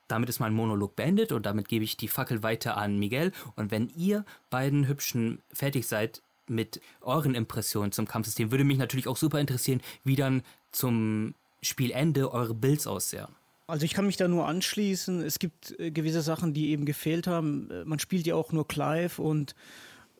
[0.07, 3.71] damit ist mein Monolog beendet und damit gebe ich die Fackel weiter an Miguel und
[3.71, 8.51] wenn ihr beiden Hübschen fertig seid, mit euren Impressionen zum Kampfsystem.
[8.51, 13.27] Würde mich natürlich auch super interessieren, wie dann zum Spielende eure Builds aussehen.
[13.67, 15.21] Also ich kann mich da nur anschließen.
[15.21, 17.69] Es gibt äh, gewisse Sachen, die eben gefehlt haben.
[17.69, 19.55] Äh, man spielt ja auch nur Clive und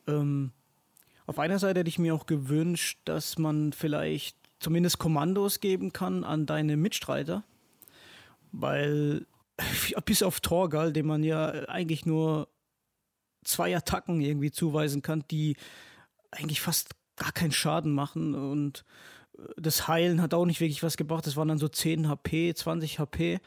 [0.06, 0.52] ähm,
[1.26, 6.24] auf einer Seite hätte ich mir auch gewünscht, dass man vielleicht zumindest Kommandos geben kann
[6.24, 7.44] an deine Mitstreiter.
[8.52, 9.26] Weil
[10.04, 12.48] bis auf Torgal, dem man ja eigentlich nur
[13.44, 15.56] zwei Attacken irgendwie zuweisen kann, die
[16.30, 18.84] eigentlich fast gar keinen Schaden machen und
[19.36, 21.26] äh, das Heilen hat auch nicht wirklich was gebracht.
[21.26, 23.40] Das waren dann so 10 HP, 20 HP.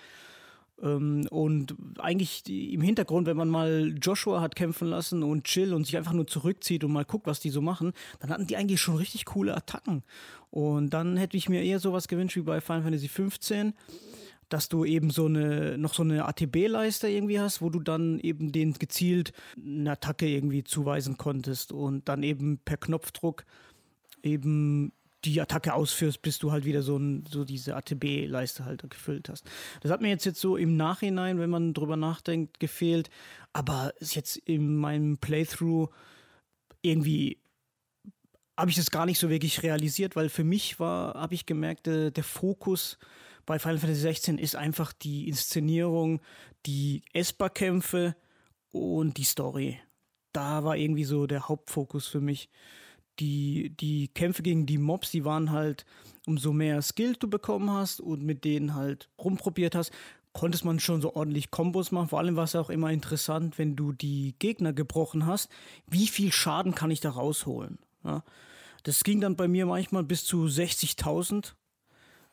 [0.84, 5.96] Und eigentlich im Hintergrund, wenn man mal Joshua hat kämpfen lassen und chill und sich
[5.96, 8.96] einfach nur zurückzieht und mal guckt, was die so machen, dann hatten die eigentlich schon
[8.96, 10.02] richtig coole Attacken.
[10.50, 13.76] Und dann hätte ich mir eher sowas gewünscht wie bei Final Fantasy 15
[14.54, 18.52] dass du eben so eine, noch so eine ATB-Leiste irgendwie hast, wo du dann eben
[18.52, 23.46] den gezielt eine Attacke irgendwie zuweisen konntest und dann eben per Knopfdruck
[24.24, 24.92] eben
[25.24, 29.46] die Attacke ausführst, bis du halt wieder so, ein, so diese ATB-Leiste halt gefüllt hast.
[29.82, 33.10] Das hat mir jetzt, jetzt so im Nachhinein, wenn man drüber nachdenkt, gefehlt,
[33.54, 35.90] aber ist jetzt in meinem Playthrough
[36.82, 37.38] irgendwie
[38.58, 41.88] habe ich das gar nicht so wirklich realisiert, weil für mich war, habe ich gemerkt,
[41.88, 42.98] der, der Fokus
[43.46, 46.22] bei Final Fantasy 16 ist einfach die Inszenierung,
[46.66, 48.16] die Esper-Kämpfe
[48.72, 49.80] und die Story.
[50.34, 52.50] Da war irgendwie so der Hauptfokus für mich.
[53.20, 55.86] Die, die Kämpfe gegen die Mobs, die waren halt,
[56.26, 59.92] umso mehr Skill du bekommen hast und mit denen halt rumprobiert hast,
[60.34, 62.08] konntest man schon so ordentlich Kombos machen.
[62.08, 65.50] Vor allem war es auch immer interessant, wenn du die Gegner gebrochen hast,
[65.88, 67.80] wie viel Schaden kann ich da rausholen.
[68.04, 68.24] Ja?
[68.84, 71.54] Das ging dann bei mir manchmal bis zu 60.000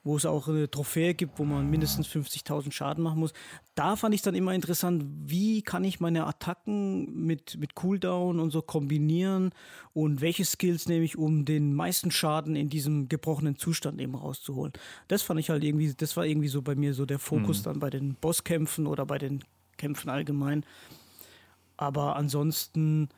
[0.04, 3.32] wo es auch eine Trophäe gibt, wo man mindestens 50.000 Schaden machen muss.
[3.74, 8.50] Da fand ich dann immer interessant, wie kann ich meine Attacken mit, mit Cooldown und
[8.50, 9.50] so kombinieren
[9.92, 14.72] und welche Skills nehme ich, um den meisten Schaden in diesem gebrochenen Zustand eben rauszuholen.
[15.08, 17.64] Das fand ich halt irgendwie, das war irgendwie so bei mir so der Fokus mhm.
[17.64, 19.44] dann bei den Bosskämpfen oder bei den
[19.76, 20.64] Kämpfen allgemein.
[21.76, 23.08] Aber ansonsten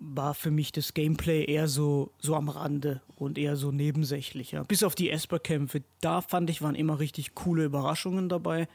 [0.00, 4.56] war für mich das Gameplay eher so, so am Rande und eher so nebensächlich.
[4.66, 8.66] Bis auf die Esper-Kämpfe, da fand ich, waren immer richtig coole Überraschungen dabei.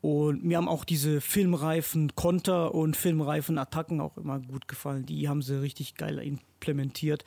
[0.00, 5.04] Und mir haben auch diese filmreifen Konter und filmreifen Attacken auch immer gut gefallen.
[5.04, 7.24] Die haben sie richtig geil implementiert.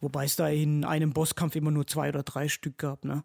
[0.00, 3.04] Wobei es da in einem Bosskampf immer nur zwei oder drei Stück gab.
[3.04, 3.24] Ne?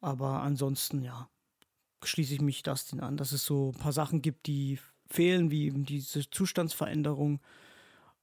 [0.00, 1.30] Aber ansonsten, ja,
[2.02, 5.70] schließe ich mich Dustin an, dass es so ein paar Sachen gibt, die fehlen, wie
[5.70, 7.40] diese Zustandsveränderung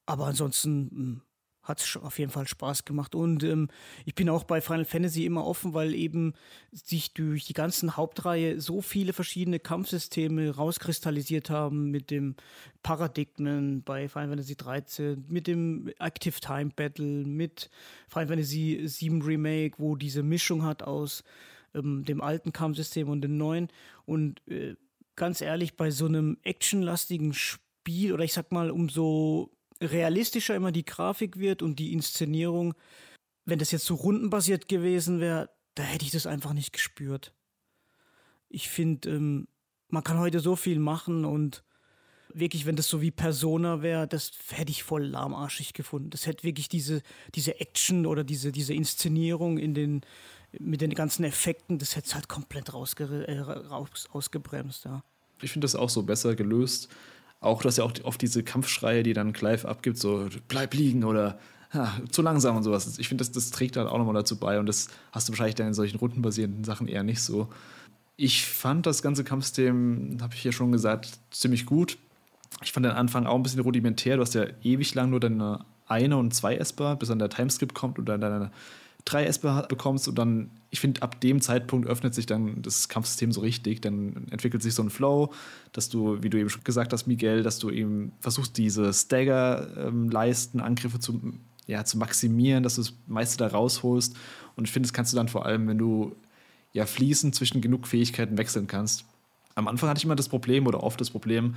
[0.10, 1.22] aber ansonsten hm,
[1.62, 3.14] hat es auf jeden Fall Spaß gemacht.
[3.14, 3.68] Und ähm,
[4.06, 6.34] ich bin auch bei Final Fantasy immer offen, weil eben
[6.72, 12.36] sich durch die ganzen Hauptreihe so viele verschiedene Kampfsysteme rauskristallisiert haben mit dem
[12.82, 17.70] Paradigmen bei Final Fantasy 13, mit dem Active Time Battle, mit
[18.08, 21.24] Final Fantasy 7 Remake, wo diese Mischung hat aus
[21.76, 23.68] ähm, dem alten Kampfsystem und dem neuen.
[24.06, 24.76] Und äh,
[25.16, 30.72] ganz ehrlich, bei so einem actionlastigen Spiel oder ich sag mal, um so realistischer immer
[30.72, 32.74] die Grafik wird und die Inszenierung,
[33.46, 37.34] wenn das jetzt so rundenbasiert gewesen wäre, da hätte ich das einfach nicht gespürt.
[38.50, 39.48] Ich finde, ähm,
[39.90, 41.64] man kann heute so viel machen und
[42.34, 46.10] wirklich, wenn das so wie Persona wäre, das hätte ich voll lahmarschig gefunden.
[46.10, 47.02] Das hätte wirklich diese,
[47.36, 50.02] diese Action oder diese, diese Inszenierung in den,
[50.52, 55.04] mit den ganzen Effekten, das hätte es halt komplett rausge äh, raus, ausgebremst, ja.
[55.42, 56.90] Ich finde das auch so besser gelöst
[57.42, 61.40] auch, dass ja auch oft diese Kampfschreie, die dann Clive abgibt, so bleib liegen oder
[61.74, 62.98] ja, zu langsam und sowas.
[62.98, 65.56] Ich finde, das, das trägt dann auch nochmal dazu bei und das hast du wahrscheinlich
[65.56, 67.48] dann in solchen rundenbasierenden Sachen eher nicht so.
[68.18, 71.98] Ich fand das ganze Kampfsystem, habe ich ja schon gesagt, ziemlich gut.
[72.64, 74.18] Ich fand den Anfang auch ein bisschen rudimentär.
[74.18, 77.74] Du hast ja ewig lang nur deine eine und zwei Esper, bis dann der Timeskip
[77.74, 78.52] kommt und dann deine
[79.12, 83.32] drei Esper bekommst und dann, ich finde, ab dem Zeitpunkt öffnet sich dann das Kampfsystem
[83.32, 83.82] so richtig.
[83.82, 85.34] Dann entwickelt sich so ein Flow,
[85.72, 90.60] dass du, wie du eben schon gesagt hast, Miguel, dass du eben versuchst, diese Stagger-Leisten,
[90.60, 91.22] ähm, Angriffe zu,
[91.68, 94.16] ja, zu maximieren, dass du das meiste da rausholst.
[94.56, 96.16] Und ich finde, das kannst du dann vor allem, wenn du
[96.74, 99.06] ja fließend zwischen genug Fähigkeiten wechseln kannst.
[99.56, 101.56] Am Anfang hatte ich immer das Problem oder oft das Problem,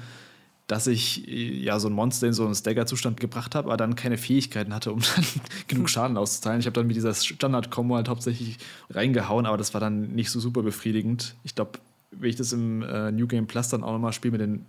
[0.66, 3.94] dass ich äh, ja so ein Monster in so einen Stagger-Zustand gebracht habe, aber dann
[3.94, 5.24] keine Fähigkeiten hatte, um dann
[5.68, 6.60] genug Schaden auszuteilen.
[6.60, 8.58] Ich habe dann mit dieser Standard-Kombo halt hauptsächlich
[8.90, 11.34] reingehauen, aber das war dann nicht so super befriedigend.
[11.44, 11.72] Ich glaube,
[12.10, 14.66] wenn ich das im äh, New Game Plus dann auch nochmal spiele mit den,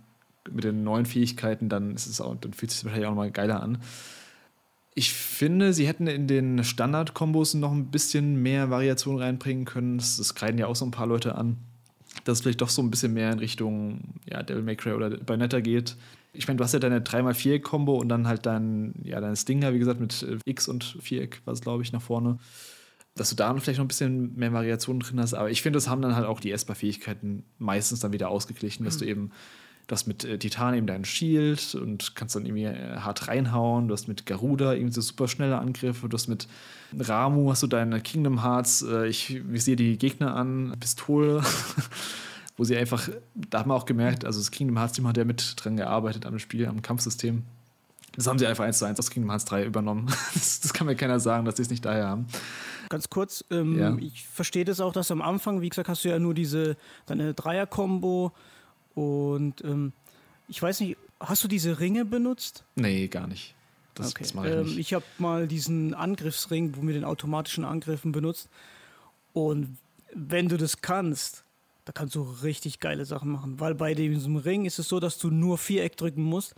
[0.50, 3.30] mit den neuen Fähigkeiten, dann, ist es auch, dann fühlt es sich wahrscheinlich auch nochmal
[3.30, 3.78] geiler an.
[4.96, 9.98] Ich finde, sie hätten in den Standard-Kombos noch ein bisschen mehr Variation reinbringen können.
[9.98, 11.56] Das, das kreiden ja auch so ein paar Leute an
[12.24, 15.10] dass es vielleicht doch so ein bisschen mehr in Richtung ja, Devil May Cry oder
[15.10, 15.96] Bayonetta geht.
[16.32, 19.78] Ich meine, du hast ja deine 3x4-Kombo und dann halt dein, ja, deine Stinger, wie
[19.78, 22.38] gesagt, mit äh, X und Viereck, was glaube ich, nach vorne.
[23.14, 25.34] Dass du da vielleicht noch ein bisschen mehr Variationen drin hast.
[25.34, 28.96] Aber ich finde, das haben dann halt auch die Esper-Fähigkeiten meistens dann wieder ausgeglichen, dass
[28.96, 29.00] mhm.
[29.00, 29.30] du eben
[29.86, 33.88] Du hast mit äh, Titan eben deinen Shield und kannst dann irgendwie äh, hart reinhauen.
[33.88, 36.08] Du hast mit Garuda irgendwie so super schnelle Angriffe.
[36.08, 36.48] Du hast mit
[36.98, 38.82] Ramu hast du deine Kingdom Hearts.
[38.82, 41.42] Äh, ich, sehe die Gegner an, Pistole.
[42.56, 45.24] wo sie einfach, da haben wir auch gemerkt, also das Kingdom Hearts Team hat ja
[45.24, 47.42] mit dran gearbeitet am Spiel, am Kampfsystem.
[48.16, 50.06] Das haben sie einfach eins zu eins aus Kingdom Hearts 3 übernommen.
[50.34, 52.26] Das, das kann mir keiner sagen, dass sie es nicht daher haben.
[52.90, 53.96] Ganz kurz, ähm, ja.
[53.98, 57.34] ich verstehe das auch, dass am Anfang, wie gesagt, hast du ja nur diese deine
[57.34, 58.32] Dreier-Kombo
[58.94, 59.92] und ähm,
[60.48, 62.64] ich weiß nicht, hast du diese Ringe benutzt?
[62.76, 63.54] Nee, gar nicht.
[63.94, 64.24] Das, okay.
[64.24, 64.78] das mache ich ähm, nicht.
[64.78, 68.48] Ich habe mal diesen Angriffsring, wo wir den automatischen Angriffen benutzt.
[69.32, 69.78] Und
[70.12, 71.44] wenn du das kannst,
[71.84, 73.60] da kannst du richtig geile Sachen machen.
[73.60, 76.54] Weil bei diesem Ring ist es so, dass du nur Viereck drücken musst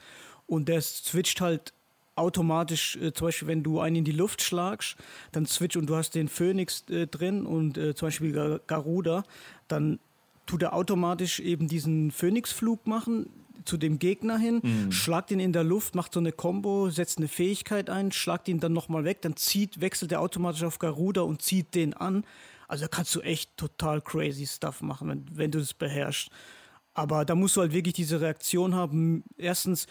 [0.47, 1.73] und der switcht halt
[2.15, 4.97] automatisch, äh, zum Beispiel, wenn du einen in die Luft schlagst,
[5.33, 9.25] dann switcht und du hast den Phönix äh, drin und äh, zum Beispiel Garuda,
[9.69, 9.99] dann
[10.47, 13.29] tut er automatisch eben diesen Phoenix-Flug machen
[13.65, 14.93] zu dem Gegner hin, mhm.
[14.93, 18.61] schlagt ihn in der Luft, macht so eine Combo, setzt eine Fähigkeit ein, schlagt ihn
[18.61, 22.25] dann nochmal weg, dann zieht, wechselt er automatisch auf Garuda und zieht den an.
[22.69, 26.31] Also da kannst du echt total crazy Stuff machen, wenn, wenn du das beherrschst.
[26.95, 29.25] Aber da musst du halt wirklich diese Reaktion haben.
[29.37, 29.87] Erstens,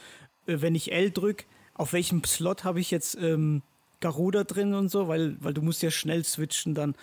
[0.47, 3.61] äh, wenn ich L drücke, auf welchem Slot habe ich jetzt ähm,
[3.99, 6.95] Garuda drin und so, weil, weil du musst ja schnell switchen dann.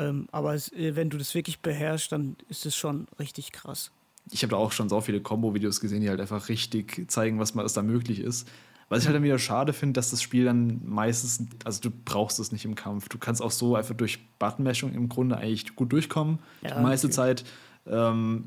[0.00, 3.90] Ähm, aber es, äh, wenn du das wirklich beherrschst, dann ist es schon richtig krass.
[4.30, 7.54] Ich habe da auch schon so viele Combo-Videos gesehen, die halt einfach richtig zeigen, was,
[7.54, 8.48] was da möglich ist.
[8.88, 12.40] Was ich halt dann wieder schade finde, dass das Spiel dann meistens, also du brauchst
[12.40, 13.08] es nicht im Kampf.
[13.08, 16.40] Du kannst auch so einfach durch Buttonmashing im Grunde eigentlich gut durchkommen.
[16.62, 17.44] Ja, die meiste natürlich.
[17.44, 17.44] Zeit.
[17.86, 18.46] Ähm,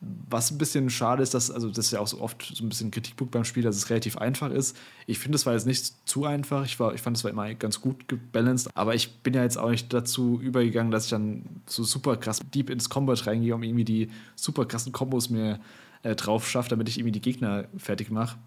[0.00, 2.68] was ein bisschen schade ist, dass, also das ist ja auch so oft so ein
[2.68, 4.76] bisschen Kritikpunkt beim Spiel, dass es relativ einfach ist.
[5.06, 6.64] Ich finde, es war jetzt nicht zu einfach.
[6.64, 8.70] Ich, war, ich fand, es war immer ganz gut gebalanced.
[8.76, 12.38] Aber ich bin ja jetzt auch nicht dazu übergegangen, dass ich dann so super krass
[12.54, 15.58] deep ins Combat reingehe, um irgendwie die super krassen Kombos mir
[16.04, 18.38] äh, drauf schaffe, damit ich irgendwie die Gegner fertig mache.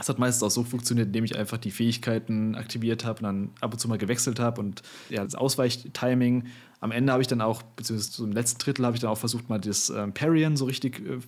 [0.00, 3.50] Das hat meistens auch so funktioniert, indem ich einfach die Fähigkeiten aktiviert habe und dann
[3.60, 4.80] ab und zu mal gewechselt habe und
[5.10, 6.46] ja, das Ausweichtiming
[6.80, 9.50] am Ende habe ich dann auch, beziehungsweise zum letzten Drittel habe ich dann auch versucht,
[9.50, 11.18] mal das ähm, Parrien so richtig äh,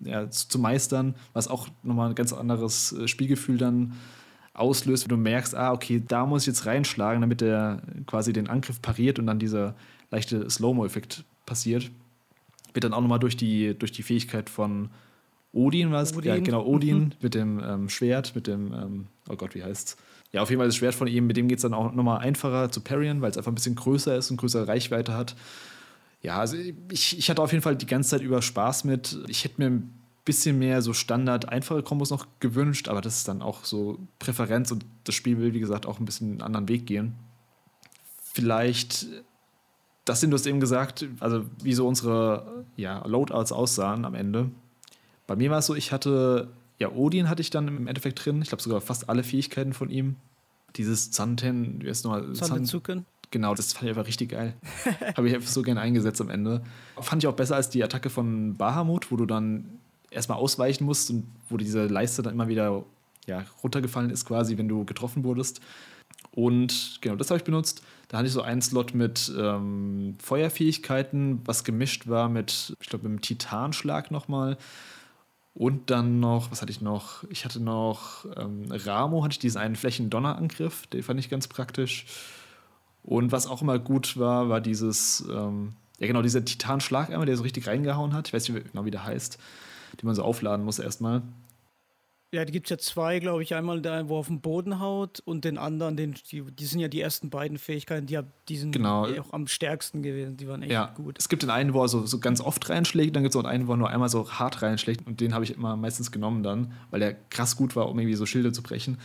[0.00, 3.94] ja, zu, zu, meistern, was auch nochmal ein ganz anderes äh, Spielgefühl dann
[4.52, 8.46] auslöst, wenn du merkst, ah, okay, da muss ich jetzt reinschlagen, damit der quasi den
[8.46, 9.74] Angriff pariert und dann dieser
[10.10, 11.90] leichte Slow-Mo-Effekt passiert.
[12.74, 14.90] Wird dann auch nochmal durch die, durch die Fähigkeit von
[15.52, 16.12] Odin, was?
[16.22, 17.12] Ja, genau, Odin mhm.
[17.20, 19.96] mit dem ähm, Schwert, mit dem, ähm, oh Gott, wie heißt's?
[20.32, 22.20] Ja, auf jeden Fall das Schwert von ihm, mit dem geht es dann auch nochmal
[22.20, 25.36] einfacher zu parryen, weil es einfach ein bisschen größer ist und größere Reichweite hat.
[26.22, 26.56] Ja, also
[26.90, 29.18] ich, ich hatte auf jeden Fall die ganze Zeit über Spaß mit.
[29.28, 29.92] Ich hätte mir ein
[30.24, 34.70] bisschen mehr so Standard einfache Kombos noch gewünscht, aber das ist dann auch so Präferenz
[34.70, 37.14] und das Spiel will, wie gesagt, auch ein bisschen einen anderen Weg gehen.
[38.22, 39.06] Vielleicht,
[40.04, 44.50] das sind du hast eben gesagt, also wie so unsere ja, Loadouts aussahen am Ende.
[45.32, 46.48] Bei mir war es so, ich hatte
[46.82, 48.42] ja, Odin hatte ich dann im Endeffekt drin.
[48.42, 50.16] Ich glaube sogar fast alle Fähigkeiten von ihm.
[50.74, 52.32] Dieses Zanten, wie heißt nochmal?
[52.32, 53.06] Zantenzuken.
[53.30, 54.54] Genau, das fand ich einfach richtig geil.
[55.16, 56.62] Habe ich einfach so gerne eingesetzt am Ende.
[57.00, 59.78] Fand ich auch besser als die Attacke von Bahamut, wo du dann
[60.10, 62.84] erstmal ausweichen musst und wo diese Leiste dann immer wieder
[63.26, 65.60] ja, runtergefallen ist, quasi, wenn du getroffen wurdest.
[66.32, 67.82] Und genau, das habe ich benutzt.
[68.08, 73.08] Da hatte ich so einen Slot mit ähm, Feuerfähigkeiten, was gemischt war mit, ich glaube,
[73.08, 74.58] mit dem Titanschlag nochmal.
[75.54, 77.24] Und dann noch, was hatte ich noch?
[77.28, 82.06] Ich hatte noch ähm, Ramo, hatte ich diesen einen Flächendonnerangriff, den fand ich ganz praktisch.
[83.02, 87.36] Und was auch immer gut war, war dieses, ähm, ja genau, dieser Titanschlag einmal, der
[87.36, 88.28] so richtig reingehauen hat.
[88.28, 89.38] Ich weiß nicht genau, wie der heißt,
[90.00, 91.22] den man so aufladen muss erstmal.
[92.34, 93.54] Ja, die gibt es ja zwei, glaube ich.
[93.54, 96.88] Einmal der, wo auf den Boden haut und den anderen, den, die, die sind ja
[96.88, 99.04] die ersten beiden Fähigkeiten, die, die sind genau.
[99.04, 100.38] auch am stärksten gewesen.
[100.38, 100.86] Die waren echt ja.
[100.94, 101.16] gut.
[101.18, 103.44] Es gibt den einen, wo er so, so ganz oft reinschlägt, dann gibt es auch
[103.44, 106.42] einen, wo er nur einmal so hart reinschlägt und den habe ich immer meistens genommen
[106.42, 108.96] dann, weil der krass gut war, um irgendwie so Schilde zu brechen.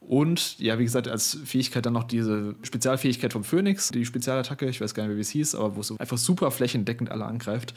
[0.00, 4.80] Und ja, wie gesagt, als Fähigkeit dann noch diese Spezialfähigkeit vom Phoenix, die Spezialattacke, ich
[4.80, 7.74] weiß gar nicht, wie es hieß, aber wo es so einfach super flächendeckend alle angreift.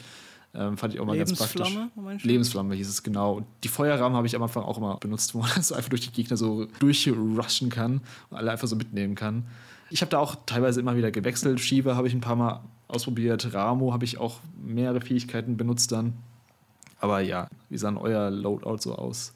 [0.56, 1.76] Ähm, fand ich auch mal ganz praktisch.
[2.22, 3.34] Lebensflamme hieß es genau.
[3.34, 6.02] Und die Feuerrahmen habe ich am Anfang auch immer benutzt, wo man so einfach durch
[6.02, 9.46] die Gegner so durchrushen kann und alle einfach so mitnehmen kann.
[9.90, 11.60] Ich habe da auch teilweise immer wieder gewechselt.
[11.60, 13.52] Shiva habe ich ein paar Mal ausprobiert.
[13.52, 16.14] Ramo habe ich auch mehrere Fähigkeiten benutzt dann.
[16.98, 19.34] Aber ja, wie sah euer Loadout so aus?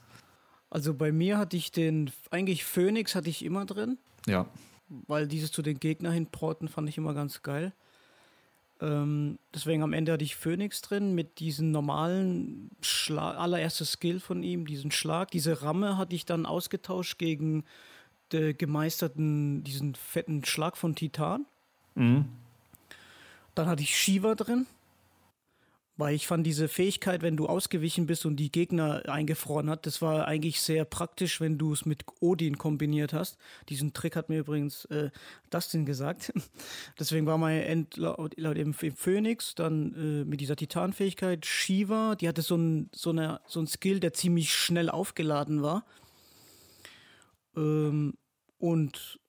[0.70, 3.98] Also bei mir hatte ich den, eigentlich Phoenix hatte ich immer drin.
[4.26, 4.46] Ja.
[4.88, 7.72] Weil dieses zu den Gegnern hinporten fand ich immer ganz geil.
[8.80, 14.42] Ähm, deswegen am Ende hatte ich Phoenix drin mit diesem normalen Schlag, allererste Skill von
[14.42, 15.30] ihm, diesen Schlag.
[15.30, 17.64] Diese Ramme hatte ich dann ausgetauscht gegen
[18.32, 21.46] den gemeisterten, diesen fetten Schlag von Titan.
[21.94, 22.26] Mhm.
[23.54, 24.66] Dann hatte ich Shiva drin.
[26.00, 30.00] Weil ich fand diese Fähigkeit, wenn du ausgewichen bist und die Gegner eingefroren hat, das
[30.00, 33.36] war eigentlich sehr praktisch, wenn du es mit Odin kombiniert hast.
[33.68, 35.10] Diesen Trick hat mir übrigens äh,
[35.50, 36.32] Dustin gesagt.
[36.98, 42.28] Deswegen war mein End laut, laut eben Phoenix, dann äh, mit dieser Titanfähigkeit Shiva, die
[42.28, 45.84] hatte so ein, so, eine, so ein Skill, der ziemlich schnell aufgeladen war.
[47.54, 48.14] Ähm,
[48.56, 49.20] und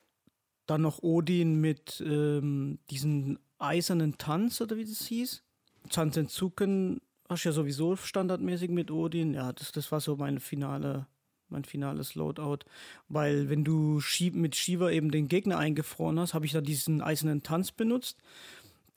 [0.67, 5.43] dann noch Odin mit ähm, diesem eisernen Tanz oder wie das hieß.
[5.91, 9.33] Zanzenzuken hast du ja sowieso standardmäßig mit Odin.
[9.33, 11.07] Ja, das, das war so mein finale,
[11.49, 12.65] mein finales Loadout.
[13.07, 14.01] Weil wenn du
[14.33, 18.17] mit Shiva eben den Gegner eingefroren hast, habe ich da diesen eisernen Tanz benutzt.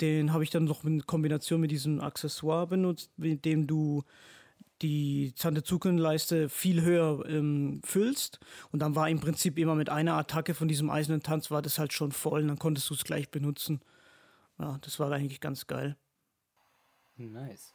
[0.01, 4.03] Den habe ich dann noch in Kombination mit diesem Accessoire benutzt, mit dem du
[4.83, 8.41] die Zantezuken-Leiste viel höher ähm, füllst.
[8.73, 11.79] Und dann war im Prinzip immer mit einer Attacke von diesem eisernen Tanz war das
[11.79, 13.81] halt schon voll und dann konntest du es gleich benutzen.
[14.59, 15.97] Ja, das war eigentlich ganz geil.
[17.17, 17.75] Nice.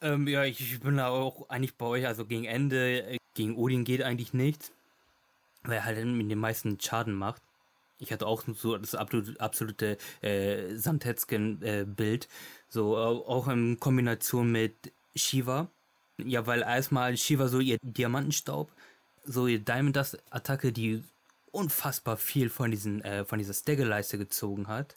[0.00, 3.84] Ähm, ja, ich, bin da auch eigentlich bei euch, also gegen Ende, äh, gegen Odin
[3.84, 4.72] geht eigentlich nichts,
[5.64, 7.42] weil er halt mit den meisten Schaden macht.
[7.98, 12.28] Ich hatte auch so das absolute, äh, Santetzken-Bild, äh,
[12.68, 15.68] so auch in Kombination mit Shiva.
[16.18, 18.70] Ja, weil erstmal Shiva so ihr Diamantenstaub,
[19.24, 21.02] so ihr Diamond Dust Attacke, die
[21.50, 24.96] unfassbar viel von diesen äh, von dieser Stagger-Leiste gezogen hat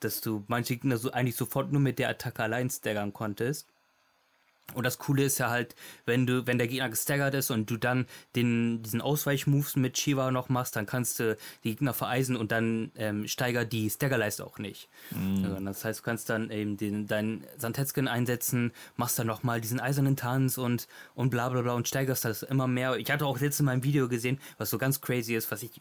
[0.00, 3.66] dass du manche Gegner so eigentlich sofort nur mit der Attacke allein staggern konntest.
[4.74, 5.76] Und das Coole ist ja halt,
[6.06, 10.30] wenn du, wenn der Gegner gestaggert ist und du dann den, diesen Ausweichmoves mit Shiva
[10.32, 14.58] noch machst, dann kannst du die Gegner vereisen und dann ähm, steigert die Staggerleiste auch
[14.58, 14.88] nicht.
[15.12, 15.44] Mhm.
[15.44, 19.78] Also das heißt, du kannst dann eben den, deinen Santetskin einsetzen, machst dann nochmal diesen
[19.78, 22.96] eisernen Tanz und, und bla bla bla und steigerst das immer mehr.
[22.96, 25.80] Ich hatte auch jetzt in meinem Video gesehen, was so ganz crazy ist, was ich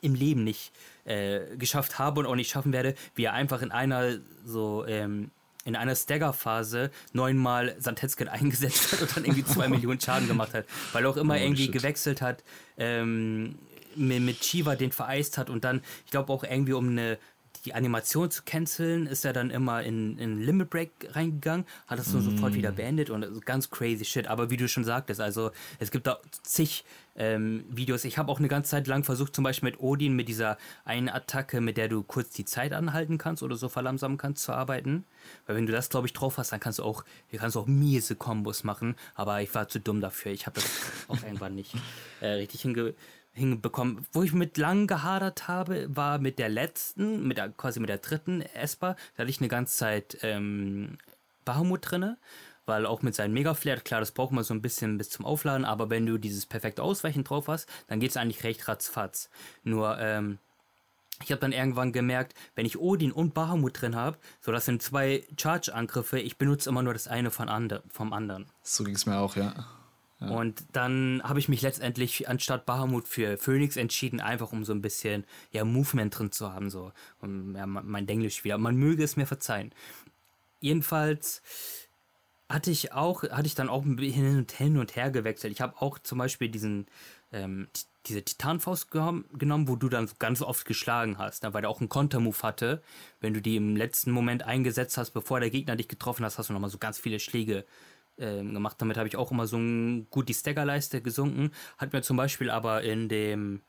[0.00, 0.72] im Leben nicht
[1.04, 5.30] äh, geschafft habe und auch nicht schaffen werde, wie er einfach in einer so ähm,
[5.64, 10.64] in einer Stagger-Phase neunmal Santetskin eingesetzt hat und dann irgendwie zwei Millionen Schaden gemacht hat,
[10.92, 11.72] weil er auch immer oh, irgendwie shit.
[11.72, 12.42] gewechselt hat,
[12.78, 13.56] ähm,
[13.96, 17.18] mit Shiva den vereist hat und dann, ich glaube auch irgendwie um eine
[17.64, 22.06] die Animation zu canceln, ist er dann immer in, in Limit Break reingegangen, hat das
[22.06, 22.22] so mm.
[22.22, 24.26] sofort wieder beendet und ganz crazy shit.
[24.26, 26.84] Aber wie du schon sagtest, also es gibt da zig
[27.18, 28.04] ähm, Videos.
[28.04, 31.08] Ich habe auch eine ganze Zeit lang versucht, zum Beispiel mit Odin, mit dieser einen
[31.08, 35.04] Attacke, mit der du kurz die Zeit anhalten kannst oder so verlangsamen kannst, zu arbeiten.
[35.46, 37.04] Weil wenn du das, glaube ich, drauf hast, dann kannst du auch,
[37.36, 38.94] kannst du auch miese Kombos machen.
[39.14, 40.32] Aber ich war zu dumm dafür.
[40.32, 40.70] Ich habe das
[41.08, 41.74] auch irgendwann nicht
[42.20, 42.94] äh, richtig hinge
[43.32, 44.04] hinbekommen.
[44.12, 47.98] Wo ich mit lang gehadert habe, war mit der letzten, mit der, quasi mit der
[47.98, 48.96] dritten Esper.
[49.14, 50.98] Da hatte ich eine ganze Zeit ähm,
[51.44, 52.18] Bahamut drinne,
[52.68, 55.64] weil auch mit seinem Mega-Flair, klar, das braucht man so ein bisschen bis zum Aufladen,
[55.64, 59.30] aber wenn du dieses perfekte Ausweichen drauf hast, dann geht es eigentlich recht ratzfatz.
[59.64, 60.38] Nur, ähm,
[61.24, 64.82] ich habe dann irgendwann gemerkt, wenn ich Odin und Bahamut drin habe, so das sind
[64.82, 68.46] zwei Charge-Angriffe, ich benutze immer nur das eine von andre, vom anderen.
[68.62, 69.66] So ging es mir auch, ja.
[70.20, 74.82] Und dann habe ich mich letztendlich anstatt Bahamut für Phoenix entschieden, einfach um so ein
[74.82, 76.70] bisschen ja, Movement drin zu haben.
[76.70, 76.92] So.
[77.20, 78.58] Und, ja, mein Denglisch wieder.
[78.58, 79.72] Man möge es mir verzeihen.
[80.58, 81.40] Jedenfalls
[82.48, 85.52] hatte ich auch, hatte ich dann auch hin und, hin und her gewechselt.
[85.52, 86.86] Ich habe auch zum Beispiel diesen,
[87.32, 87.68] ähm,
[88.06, 91.90] diese Titanfaust genommen, wo du dann ganz oft geschlagen hast, ne, weil er auch einen
[91.90, 92.82] Kontermove hatte.
[93.20, 96.48] Wenn du die im letzten Moment eingesetzt hast, bevor der Gegner dich getroffen hast, hast
[96.48, 97.66] du nochmal so ganz viele Schläge
[98.18, 98.76] ähm, gemacht.
[98.78, 101.52] Damit habe ich auch immer so ein, gut die Staggerleiste gesunken.
[101.76, 103.60] Hat mir zum Beispiel aber in dem,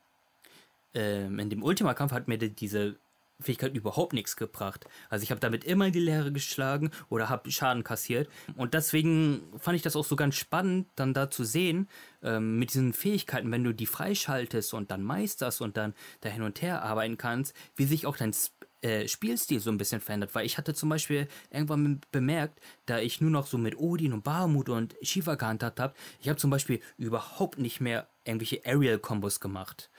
[0.94, 2.96] ähm, in dem Ultima-Kampf hat mir die, diese
[3.40, 4.86] Fähigkeit überhaupt nichts gebracht.
[5.08, 8.28] Also ich habe damit immer in die Leere geschlagen oder habe Schaden kassiert.
[8.56, 11.88] Und deswegen fand ich das auch so ganz spannend, dann da zu sehen,
[12.22, 16.42] ähm, mit diesen Fähigkeiten, wenn du die freischaltest und dann meisterst und dann da hin
[16.42, 18.34] und her arbeiten kannst, wie sich auch dein
[18.82, 23.20] äh, Spielstil so ein bisschen verändert, weil ich hatte zum Beispiel irgendwann bemerkt, da ich
[23.20, 26.80] nur noch so mit Odin und Bahamut und Shiva gehandhabt habe, ich habe zum Beispiel
[26.96, 29.90] überhaupt nicht mehr irgendwelche Aerial-Kombos gemacht.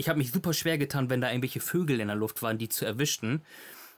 [0.00, 2.70] Ich habe mich super schwer getan, wenn da irgendwelche Vögel in der Luft waren, die
[2.70, 3.42] zu erwischen.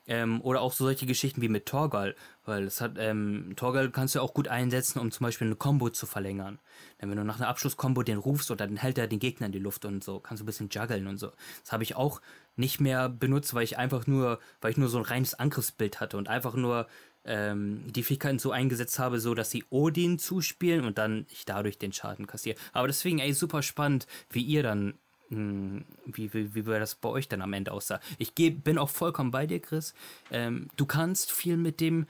[0.08, 4.16] Ähm, oder auch so solche Geschichten wie mit Torgal, weil es hat, ähm, Torgal kannst
[4.16, 6.58] du auch gut einsetzen, um zum Beispiel eine Combo zu verlängern.
[7.00, 9.52] Denn wenn du nach einer Abschlusskombo den rufst oder dann hält er den Gegner in
[9.52, 11.30] die Luft und so, kannst du ein bisschen juggeln und so.
[11.62, 12.20] Das habe ich auch
[12.56, 16.16] nicht mehr benutzt, weil ich einfach nur, weil ich nur so ein reines Angriffsbild hatte
[16.16, 16.88] und einfach nur
[17.24, 21.78] ähm, die Fähigkeiten so eingesetzt habe, so dass sie Odin zuspielen und dann ich dadurch
[21.78, 22.58] den Schaden kassiere.
[22.72, 24.94] Aber deswegen, ey, super spannend, wie ihr dann
[25.32, 28.00] wie, wie, wie das bei euch dann am Ende aussah.
[28.18, 29.94] Ich geh, bin auch vollkommen bei dir, Chris.
[30.30, 32.06] Ähm, du kannst viel mit dem,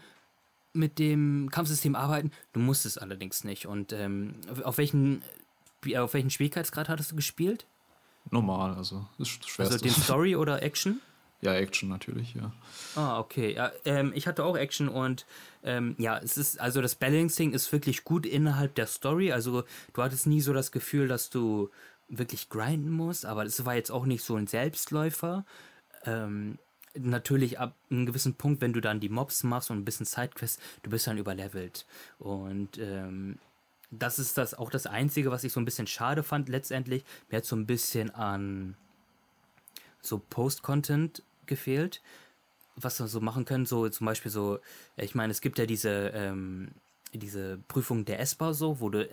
[0.72, 3.66] mit dem Kampfsystem arbeiten, du musst es allerdings nicht.
[3.66, 4.34] Und ähm,
[4.64, 5.22] auf welchen
[5.96, 7.66] auf welchen Schwierigkeitsgrad hattest du gespielt?
[8.30, 9.66] Normal, also ist schwer.
[9.66, 11.00] Also den Story oder Action?
[11.40, 12.52] Ja, Action natürlich, ja.
[12.94, 13.54] Ah, okay.
[13.54, 15.26] Ja, ähm, ich hatte auch Action und
[15.64, 19.32] ähm, ja, es ist, also das Balancing ist wirklich gut innerhalb der Story.
[19.32, 21.70] Also du hattest nie so das Gefühl, dass du
[22.12, 25.44] wirklich grinden musst, aber das war jetzt auch nicht so ein Selbstläufer.
[26.04, 26.58] Ähm,
[26.94, 30.60] natürlich ab einem gewissen Punkt, wenn du dann die Mobs machst und ein bisschen Sidequests,
[30.82, 31.86] du bist dann überlevelt.
[32.18, 33.38] Und ähm,
[33.90, 37.04] das ist das auch das Einzige, was ich so ein bisschen schade fand letztendlich.
[37.30, 38.76] Mir hat so ein bisschen an
[40.02, 42.02] so Post-Content gefehlt,
[42.76, 43.66] was wir so machen können.
[43.66, 44.58] So zum Beispiel so,
[44.96, 46.72] ich meine, es gibt ja diese, ähm,
[47.14, 49.08] diese Prüfung der ESPA so, wo du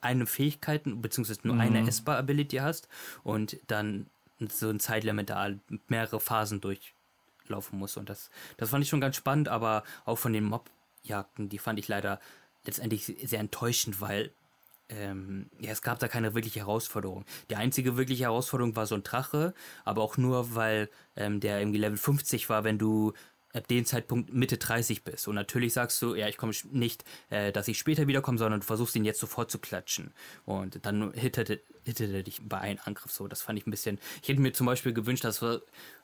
[0.00, 1.60] eine Fähigkeit, beziehungsweise nur mhm.
[1.60, 2.88] eine ESPA-Ability hast
[3.22, 4.06] und dann
[4.40, 5.50] so ein Zeitlimit da
[5.88, 7.96] mehrere Phasen durchlaufen muss.
[7.96, 11.78] Und das, das fand ich schon ganz spannend, aber auch von den Mob-Jagden, die fand
[11.78, 12.20] ich leider
[12.64, 14.32] letztendlich sehr enttäuschend, weil
[14.88, 17.24] ähm, ja, es gab da keine wirkliche Herausforderung.
[17.50, 19.52] Die einzige wirkliche Herausforderung war so ein Drache,
[19.84, 23.12] aber auch nur, weil ähm, der irgendwie Level 50 war, wenn du
[23.56, 25.28] ab dem Zeitpunkt Mitte 30 bist.
[25.28, 28.66] Und natürlich sagst du, ja, ich komme nicht, äh, dass ich später wiederkomme, sondern du
[28.66, 30.12] versuchst ihn jetzt sofort zu klatschen.
[30.44, 33.28] Und dann hittete, hittete dich bei einem Angriff so.
[33.28, 33.98] Das fand ich ein bisschen.
[34.22, 35.44] Ich hätte mir zum Beispiel gewünscht, dass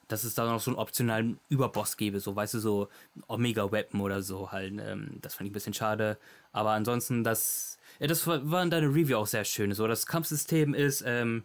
[0.09, 2.89] dass es da noch so einen optionalen Überboss gäbe, so weißt du, so
[3.29, 4.75] Omega-Weapon oder so halt.
[4.79, 6.19] Ähm, das fand ich ein bisschen schade.
[6.53, 9.73] Aber ansonsten, das, ja, das war in deiner Review auch sehr schön.
[9.73, 11.45] So, das Kampfsystem ist ähm,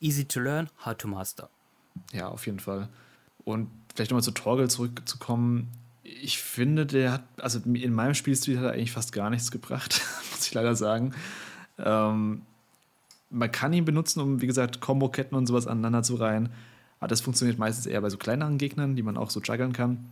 [0.00, 1.50] easy to learn, hard to master.
[2.12, 2.88] Ja, auf jeden Fall.
[3.44, 5.68] Und vielleicht nochmal zu Torgal zurückzukommen.
[6.02, 10.00] Ich finde, der hat, also in meinem Spielstil hat er eigentlich fast gar nichts gebracht,
[10.30, 11.14] muss ich leider sagen.
[11.78, 12.42] Ähm,
[13.30, 16.50] man kann ihn benutzen, um, wie gesagt, Kombo-Ketten und sowas aneinander zu reihen.
[17.00, 20.04] Aber das funktioniert meistens eher bei so kleineren Gegnern, die man auch so juggeln kann.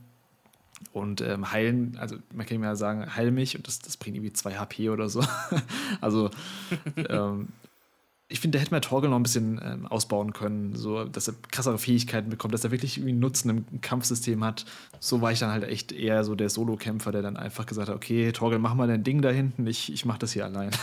[0.92, 4.33] Und ähm, heilen, also man kann ja sagen, heil mich und das, das bringt irgendwie
[4.33, 5.23] 2 HP oder so.
[6.00, 6.31] also
[6.97, 7.49] ähm,
[8.31, 11.34] ich finde, der hätte man Torgal noch ein bisschen ähm, ausbauen können, so dass er
[11.50, 14.65] krassere Fähigkeiten bekommt, dass er wirklich irgendwie Nutzen im Kampfsystem hat.
[15.00, 17.97] So war ich dann halt echt eher so der Solo-Kämpfer, der dann einfach gesagt hat,
[17.97, 20.70] okay, Torgal, mach mal dein Ding da hinten, ich, ich mach das hier allein.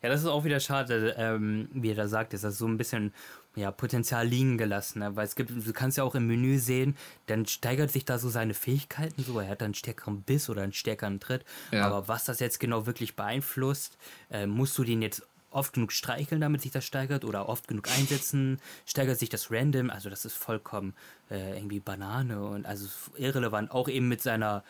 [0.00, 2.76] Ja, das ist auch wieder schade, ähm, wie er da sagt, ist das so ein
[2.76, 3.12] bisschen
[3.56, 5.00] ja, Potenzial liegen gelassen.
[5.00, 5.16] Ne?
[5.16, 8.28] Weil es gibt, du kannst ja auch im Menü sehen, dann steigert sich da so
[8.28, 9.40] seine Fähigkeiten so.
[9.40, 11.44] Er hat dann einen stärkeren Biss oder einen stärkeren Tritt.
[11.72, 11.86] Ja.
[11.86, 13.98] Aber was das jetzt genau wirklich beeinflusst,
[14.30, 17.88] äh, musst du den jetzt oft genug streicheln, damit sich das steigert, oder oft genug
[17.90, 19.90] einsetzen, steigert sich das random.
[19.90, 20.94] Also das ist vollkommen
[21.30, 23.70] äh, irgendwie Banane und also irrelevant.
[23.70, 24.62] Auch eben mit seiner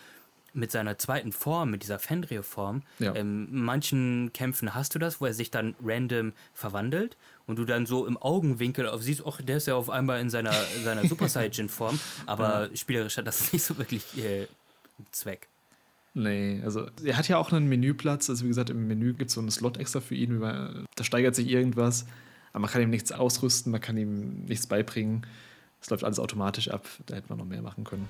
[0.54, 3.14] mit seiner zweiten Form, mit dieser Fenrir-Form, ja.
[3.14, 7.16] ähm, in manchen Kämpfen hast du das, wo er sich dann random verwandelt
[7.46, 10.30] und du dann so im Augenwinkel auf siehst, ach, der ist ja auf einmal in
[10.30, 12.76] seiner, in seiner Super Saiyan-Form, aber ja.
[12.76, 14.46] spielerisch hat das nicht so wirklich äh,
[15.12, 15.48] Zweck.
[16.14, 19.34] Nee, also er hat ja auch einen Menüplatz, also wie gesagt, im Menü gibt es
[19.34, 22.06] so einen Slot extra für ihn, da steigert sich irgendwas,
[22.52, 25.26] aber man kann ihm nichts ausrüsten, man kann ihm nichts beibringen.
[25.80, 28.08] Es läuft alles automatisch ab, da hätte man noch mehr machen können.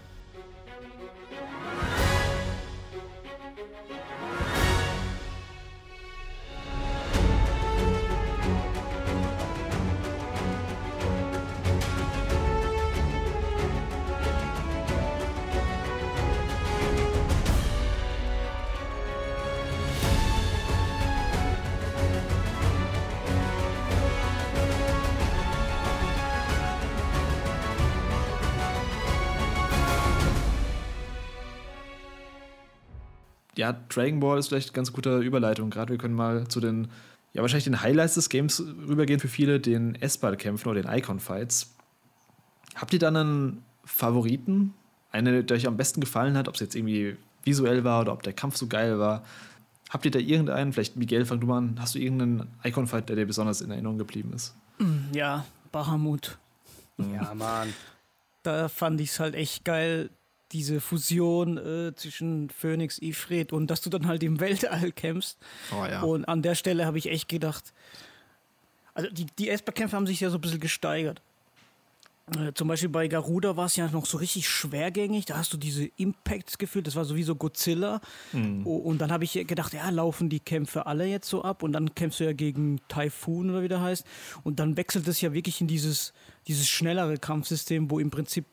[33.68, 35.70] Ja, Dragon Ball ist vielleicht eine ganz gute Überleitung.
[35.70, 36.88] Gerade wir können mal zu den,
[37.32, 41.74] ja, wahrscheinlich den Highlights des Games rübergehen für viele, den S-Ball-Kämpfen oder den Icon-Fights.
[42.74, 44.74] Habt ihr dann einen Favoriten?
[45.10, 48.22] Eine, der euch am besten gefallen hat, ob es jetzt irgendwie visuell war oder ob
[48.22, 49.24] der Kampf so geil war?
[49.90, 53.16] Habt ihr da irgendeinen, vielleicht Miguel, fang du mal an, hast du irgendeinen Icon-Fight, der
[53.16, 54.54] dir besonders in Erinnerung geblieben ist?
[55.12, 56.38] Ja, Bahamut.
[56.98, 57.72] Ja, Mann.
[58.42, 60.10] Da fand ich es halt echt geil,
[60.52, 65.38] diese Fusion äh, zwischen Phoenix, Ifrit und dass du dann halt im Weltall kämpfst.
[65.72, 66.02] Oh, ja.
[66.02, 67.72] Und an der Stelle habe ich echt gedacht,
[68.94, 71.22] also die, die Esper-Kämpfe haben sich ja so ein bisschen gesteigert.
[72.36, 75.26] Äh, zum Beispiel bei Garuda war es ja noch so richtig schwergängig.
[75.26, 76.86] Da hast du diese Impacts gefühlt.
[76.86, 78.00] Das war sowieso Godzilla.
[78.32, 78.66] Mhm.
[78.66, 81.62] Und dann habe ich gedacht, ja, laufen die Kämpfe alle jetzt so ab.
[81.62, 84.04] Und dann kämpfst du ja gegen Typhoon oder wie der heißt.
[84.44, 86.12] Und dann wechselt es ja wirklich in dieses,
[86.46, 88.44] dieses schnellere Kampfsystem, wo im Prinzip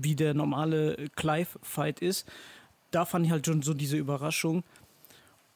[0.00, 2.26] wie der normale Clive-Fight ist.
[2.90, 4.64] Da fand ich halt schon so diese Überraschung.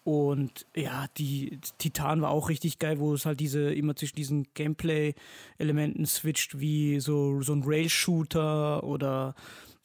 [0.04, 4.46] Und ja, die Titan war auch richtig geil, wo es halt diese immer zwischen diesen
[4.54, 9.34] Gameplay-Elementen switcht, wie so, so ein Rail-Shooter oder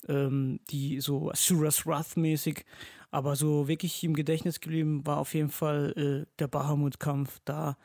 [0.07, 2.65] ähm, die so Asura's Wrath-mäßig.
[3.09, 7.39] Aber so wirklich im Gedächtnis geblieben war auf jeden Fall äh, der Bahamut-Kampf.
[7.43, 7.75] Da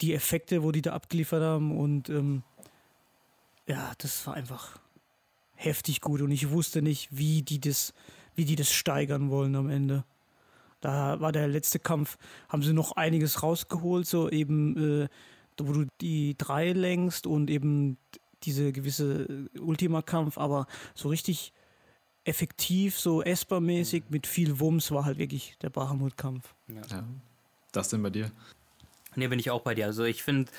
[0.00, 2.42] die Effekte, wo die da abgeliefert haben und ähm,
[3.66, 4.78] ja, das war einfach
[5.58, 7.92] heftig gut und ich wusste nicht, wie die das,
[8.34, 10.04] wie die das steigern wollen am Ende.
[10.80, 12.16] Da war der letzte Kampf,
[12.48, 15.08] haben sie noch einiges rausgeholt, so eben, äh,
[15.60, 17.98] wo du die drei längst und eben
[18.44, 21.52] diese gewisse Ultima-Kampf, aber so richtig
[22.22, 26.54] effektiv, so Esper-mäßig mit viel Wumms war halt wirklich der Bahamut-Kampf.
[26.68, 26.82] Ja.
[26.88, 27.04] ja.
[27.72, 28.30] Das denn bei dir?
[29.18, 29.86] Ne, bin ich auch bei dir.
[29.86, 30.52] Also ich finde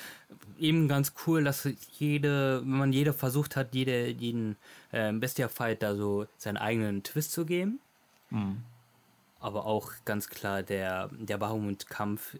[0.58, 1.66] eben ganz cool, dass
[1.98, 4.56] jede, wenn man jeder versucht hat, jede, jeden
[4.92, 7.80] äh, Bestia-Fight da so seinen eigenen Twist zu geben.
[8.28, 8.58] Mhm.
[9.38, 12.36] Aber auch ganz klar der, der Bahamut-Kampf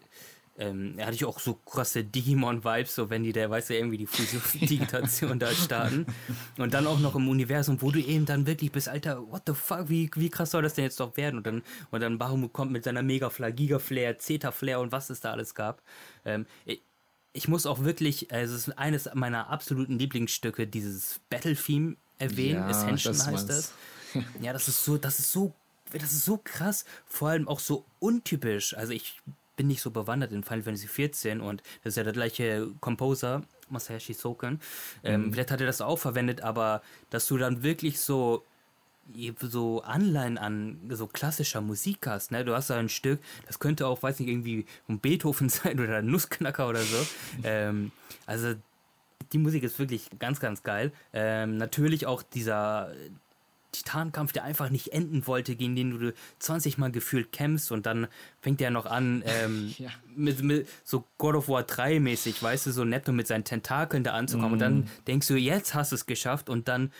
[0.61, 3.97] ähm, er hatte ich auch so krasse Digimon-Vibes, so wenn die der, weißt du, irgendwie
[3.97, 6.05] die Fusion-Digitation da starten.
[6.59, 9.55] Und dann auch noch im Universum, wo du eben dann wirklich bist, Alter, what the
[9.55, 11.37] fuck, wie, wie krass soll das denn jetzt doch werden?
[11.37, 15.31] Und dann, und dann Bahamut kommt mit seiner Mega-Flare, Giga-Flare, Zeta-Flare und was es da
[15.31, 15.81] alles gab.
[16.25, 16.83] Ähm, ich,
[17.33, 22.59] ich muss auch wirklich, also es ist eines meiner absoluten Lieblingsstücke, dieses Battle-Theme erwähnen.
[22.59, 23.73] Ja, Ascension das heißt das.
[24.39, 25.55] ja, das ist so, das ist so
[25.93, 28.77] das ist so krass, vor allem auch so untypisch.
[28.77, 29.21] Also ich
[29.55, 33.43] bin nicht so bewandert in Final Fantasy XIV und das ist ja der gleiche Composer,
[33.69, 34.59] Masashi Soken.
[35.03, 35.33] Ähm, mhm.
[35.33, 38.45] Vielleicht hat er das auch verwendet, aber dass du dann wirklich so
[39.41, 42.45] so Anleihen an so klassischer Musik hast, ne?
[42.45, 45.97] Du hast da ein Stück, das könnte auch, weiß nicht, irgendwie ein Beethoven sein oder
[45.97, 46.97] ein Nussknacker oder so.
[47.43, 47.91] ähm,
[48.25, 48.53] also
[49.33, 50.91] die Musik ist wirklich ganz, ganz geil.
[51.13, 52.91] Ähm, natürlich auch dieser
[53.71, 58.07] Titankampf, der einfach nicht enden wollte, gegen den du 20 Mal gefühlt kämpfst und dann
[58.39, 59.89] fängt er noch an, ähm, ja.
[60.15, 64.03] mit, mit, so God of War 3 mäßig, weißt du, so netto mit seinen Tentakeln
[64.03, 64.51] da anzukommen.
[64.51, 64.53] Mm.
[64.53, 64.87] Und dann mhm.
[65.07, 66.91] denkst du, jetzt hast du es geschafft und dann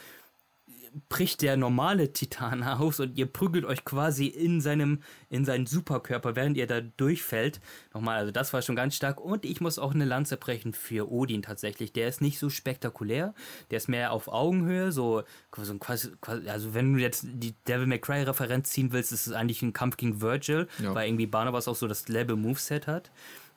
[1.09, 6.35] bricht der normale Titan aus und ihr prügelt euch quasi in seinem, in seinen Superkörper,
[6.35, 7.61] während ihr da durchfällt.
[7.93, 9.19] Nochmal, also das war schon ganz stark.
[9.21, 11.93] Und ich muss auch eine Lanze brechen für Odin tatsächlich.
[11.93, 13.33] Der ist nicht so spektakulär.
[13.69, 15.23] Der ist mehr auf Augenhöhe, so,
[15.55, 16.11] so quasi,
[16.47, 19.73] also wenn du jetzt die Devil May Cry Referenz ziehen willst, ist es eigentlich ein
[19.73, 20.93] Kampf gegen Virgil, ja.
[20.93, 23.11] weil irgendwie Barnabas auch so das Level Moveset hat.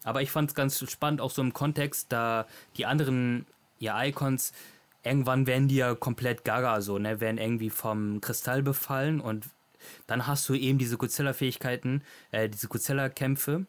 [0.05, 2.47] Aber ich fand es ganz spannend, auch so im Kontext, da
[2.77, 3.47] die anderen
[3.79, 4.53] ja, Icons
[5.05, 9.45] irgendwann werden die ja komplett gaga, so, ne, werden irgendwie vom Kristall befallen und
[10.07, 13.67] dann hast du eben diese Godzilla-Fähigkeiten, äh, diese Godzilla-Kämpfe.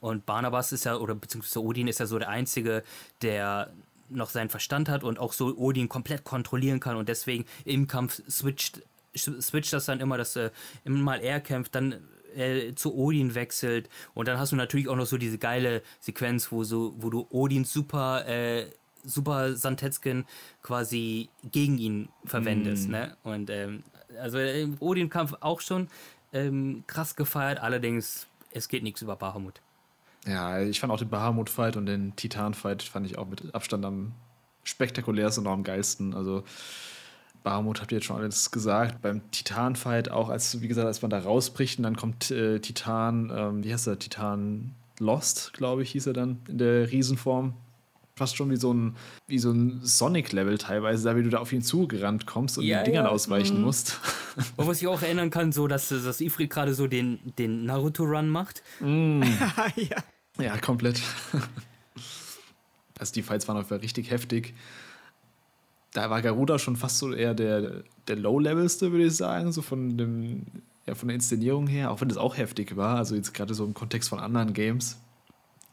[0.00, 2.84] Und Barnabas ist ja, oder beziehungsweise Odin ist ja so der Einzige,
[3.22, 3.72] der
[4.08, 8.22] noch seinen Verstand hat und auch so Odin komplett kontrollieren kann und deswegen im Kampf
[8.28, 8.82] switcht,
[9.16, 10.50] switcht das dann immer, dass äh,
[10.84, 11.96] immer mal er kämpft, dann
[12.36, 16.52] äh, zu Odin wechselt und dann hast du natürlich auch noch so diese geile Sequenz,
[16.52, 18.66] wo so, wo du Odins super äh,
[19.06, 20.24] Super Santetskin
[20.62, 22.88] quasi gegen ihn verwendest.
[22.88, 22.92] Mm.
[22.92, 23.16] Ne?
[23.22, 23.82] Und ähm,
[24.20, 25.88] also im Odin-Kampf auch schon
[26.32, 29.60] ähm, krass gefeiert, allerdings es geht nichts über Bahamut.
[30.26, 34.12] Ja, ich fand auch den Bahamut-Fight und den Titan-Fight fand ich auch mit Abstand am
[34.64, 36.14] spektakulärsten und auch am geilsten.
[36.14, 36.42] Also
[37.44, 39.00] Bahamut habt ihr jetzt schon alles gesagt.
[39.02, 43.32] Beim Titan-Fight auch, als, wie gesagt, als man da rausbricht und dann kommt äh, Titan,
[43.32, 47.54] ähm, wie heißt der, Titan Lost, glaube ich, hieß er dann in der Riesenform
[48.16, 48.96] fast schon wie so ein,
[49.26, 52.78] wie so ein Sonic-Level teilweise, da wie du da auf ihn zugerannt kommst und ja,
[52.78, 53.10] den Dingern ja.
[53.10, 53.64] ausweichen mhm.
[53.64, 54.00] musst.
[54.56, 58.28] Und was ich auch erinnern kann, so dass, dass Ifrit gerade so den, den Naruto-Run
[58.28, 58.62] macht.
[58.80, 59.22] Mm.
[59.76, 59.96] ja.
[60.38, 61.00] ja, komplett.
[62.98, 64.54] Also die Fights waren auch richtig heftig.
[65.92, 69.98] Da war Garuda schon fast so eher der, der Low-Levelste, würde ich sagen, so von
[69.98, 70.46] dem,
[70.86, 73.66] ja, von der Inszenierung her, auch wenn das auch heftig war, also jetzt gerade so
[73.66, 74.96] im Kontext von anderen Games.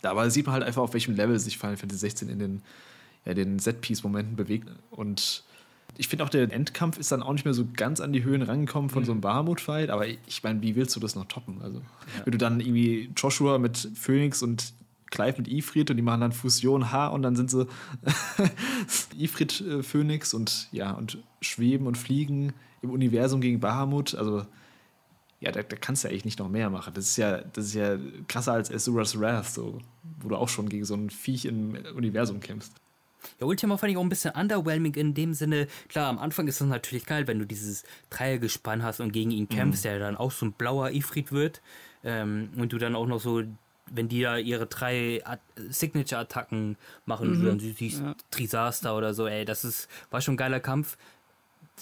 [0.03, 2.61] Aber sieht man halt einfach, auf welchem Level sich Final Fantasy 16 in den,
[3.25, 4.69] ja, den Set-Piece-Momenten bewegt.
[4.91, 5.43] Und
[5.97, 8.41] ich finde auch, der Endkampf ist dann auch nicht mehr so ganz an die Höhen
[8.41, 9.05] rangekommen von mhm.
[9.05, 9.89] so einem Bahamut-Fight.
[9.89, 11.61] Aber ich meine, wie willst du das noch toppen?
[11.61, 12.25] Also, ja.
[12.25, 14.73] wenn du dann irgendwie Joshua mit Phoenix und
[15.13, 17.67] Clive mit Ifrit und die machen dann Fusion H und dann sind sie
[19.17, 24.15] Ifrit, äh, Phoenix und ja, und schweben und fliegen im Universum gegen Bahamut.
[24.15, 24.45] Also
[25.43, 26.93] ja, da, da, kannst du ja eigentlich nicht noch mehr machen.
[26.93, 27.97] Das ist ja, das ist ja
[28.29, 29.79] krasser als Azura's Wrath, so,
[30.21, 32.73] wo du auch schon gegen so ein Viech im Universum kämpfst.
[33.39, 35.67] Ja, Ultima fand ich auch ein bisschen underwhelming in dem Sinne.
[35.89, 39.49] Klar, am Anfang ist es natürlich geil, wenn du dieses Dreiergespann hast und gegen ihn
[39.49, 39.89] kämpfst, mhm.
[39.89, 41.61] der dann auch so ein blauer Ifrit wird.
[42.05, 43.43] Ähm, und du dann auch noch so,
[43.91, 45.21] wenn die da ihre drei
[45.55, 47.45] Signature-Attacken machen, mhm.
[47.45, 48.15] dann siehst ja.
[48.31, 50.97] Trisaster oder so, ey, das ist, war schon ein geiler Kampf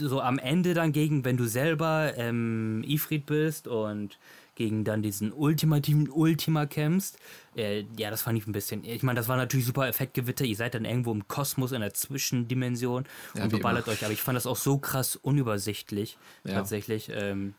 [0.07, 4.17] so am Ende dann gegen, wenn du selber ähm, Ifrit bist und
[4.55, 7.17] gegen dann diesen ultimativen Ultima kämpfst,
[7.55, 8.83] äh, ja, das fand ich ein bisschen.
[8.83, 10.45] Ich meine, das war natürlich super Effektgewitter.
[10.45, 14.03] Ihr seid dann irgendwo im Kosmos in der Zwischendimension ja, und beballert euch.
[14.03, 16.53] Aber ich fand das auch so krass unübersichtlich, ja.
[16.53, 17.09] tatsächlich.
[17.13, 17.55] Ähm,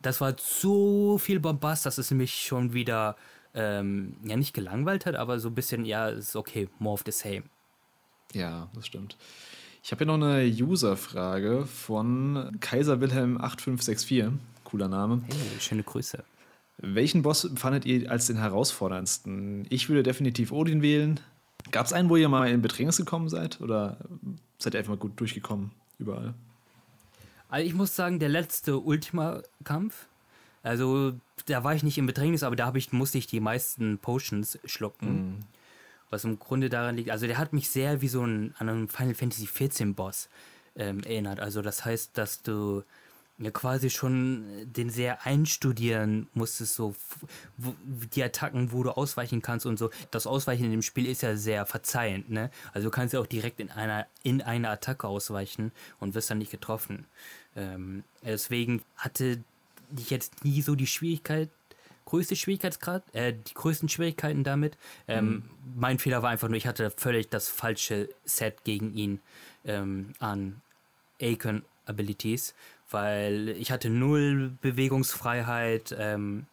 [0.00, 3.16] das war so viel Bombast, dass es mich schon wieder,
[3.54, 7.12] ähm, ja, nicht gelangweilt hat, aber so ein bisschen, ja, ist okay, more of the
[7.12, 7.42] same.
[8.32, 9.16] Ja, das stimmt.
[9.86, 14.24] Ich habe hier noch eine User-Frage von Kaiser Wilhelm 8564.
[14.64, 15.22] Cooler Name.
[15.28, 16.24] Hey, schöne Grüße.
[16.78, 19.64] Welchen Boss fandet ihr als den herausforderndsten?
[19.70, 21.20] Ich würde definitiv Odin wählen.
[21.70, 23.60] Gab es einen, wo ihr mal in Bedrängnis gekommen seid?
[23.60, 23.98] Oder
[24.58, 25.70] seid ihr einfach mal gut durchgekommen?
[26.00, 26.34] Überall?
[27.48, 30.06] Also ich muss sagen, der letzte Ultima-Kampf,
[30.64, 31.12] also
[31.46, 35.44] da war ich nicht in Bedrängnis, aber da ich, musste ich die meisten Potions schlucken.
[36.10, 38.88] Was im Grunde daran liegt, also der hat mich sehr wie so ein, an einen
[38.88, 40.28] Final Fantasy XIV Boss
[40.76, 41.40] ähm, erinnert.
[41.40, 42.84] Also das heißt, dass du
[43.38, 46.94] ja quasi schon den sehr einstudieren musstest, so
[48.14, 49.90] die Attacken, wo du ausweichen kannst und so.
[50.10, 52.50] Das Ausweichen in dem Spiel ist ja sehr verzeihend, ne?
[52.72, 56.38] Also du kannst ja auch direkt in einer in eine Attacke ausweichen und wirst dann
[56.38, 57.04] nicht getroffen.
[57.54, 59.44] Ähm, deswegen hatte
[59.96, 61.50] ich jetzt nie so die Schwierigkeit,
[62.06, 64.78] größte Schwierigkeitsgrad, äh, die größten Schwierigkeiten damit.
[65.06, 65.50] Ähm, mhm.
[65.76, 69.20] Mein Fehler war einfach nur, ich hatte völlig das falsche Set gegen ihn
[69.64, 70.62] ähm, an
[71.20, 72.54] Aiken Abilities,
[72.90, 76.46] weil ich hatte null Bewegungsfreiheit ähm,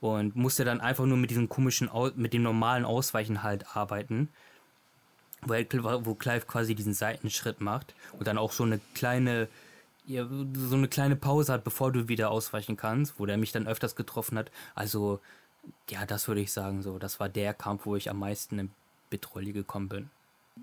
[0.00, 4.28] und musste dann einfach nur mit diesem komischen, mit dem normalen Ausweichen halt arbeiten.
[5.46, 9.48] Wo Clive quasi diesen Seitenschritt macht und dann auch so eine kleine
[10.06, 13.66] ja, so eine kleine Pause hat, bevor du wieder ausweichen kannst, wo der mich dann
[13.66, 14.50] öfters getroffen hat.
[14.74, 15.20] Also,
[15.90, 18.70] ja, das würde ich sagen, so, das war der Kampf, wo ich am meisten in
[19.10, 20.10] Betrolli gekommen bin.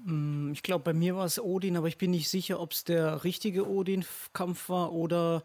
[0.05, 2.83] Mm, ich glaube, bei mir war es Odin, aber ich bin nicht sicher, ob es
[2.83, 5.43] der richtige Odin-Kampf war oder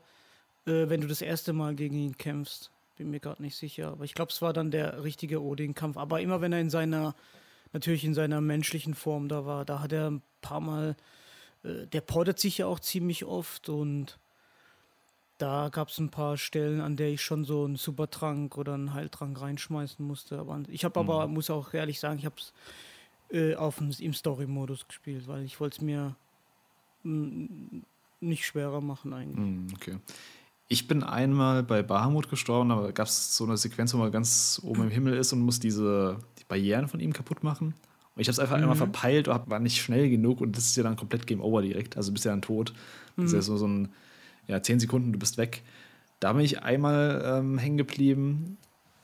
[0.67, 2.71] äh, wenn du das erste Mal gegen ihn kämpfst.
[2.97, 3.89] Bin mir gerade nicht sicher.
[3.89, 5.97] Aber ich glaube, es war dann der richtige Odin-Kampf.
[5.97, 7.15] Aber immer wenn er in seiner,
[7.73, 10.97] natürlich in seiner menschlichen Form da war, da hat er ein paar Mal,
[11.93, 14.19] der portet sich ja auch ziemlich oft und
[15.39, 18.95] da gab es ein paar Stellen, an der ich schon so einen Supertrank oder einen
[18.95, 20.39] Heiltrank reinschmeißen musste.
[20.39, 21.35] Aber ich habe aber, mhm.
[21.35, 22.53] muss auch ehrlich sagen, ich habe es
[23.31, 26.17] äh, auf dem, im Story-Modus gespielt, weil ich wollte es mir
[27.03, 29.39] nicht schwerer machen eigentlich.
[29.39, 29.99] Mhm, okay.
[30.69, 34.61] Ich bin einmal bei Bahamut gestorben, da gab es so eine Sequenz, wo man ganz
[34.65, 37.75] oben im Himmel ist und muss diese die Barrieren von ihm kaputt machen.
[38.17, 38.63] Und ich habe es einfach mhm.
[38.63, 41.97] einmal verpeilt, war nicht schnell genug und das ist ja dann komplett Game Over direkt.
[41.97, 42.73] Also bist ja dann tot.
[43.17, 43.43] Das ist ja mhm.
[43.43, 43.89] so, so ein
[44.47, 45.63] ja, zehn Sekunden, du bist weg.
[46.19, 48.57] Da bin ich einmal ähm, hängen geblieben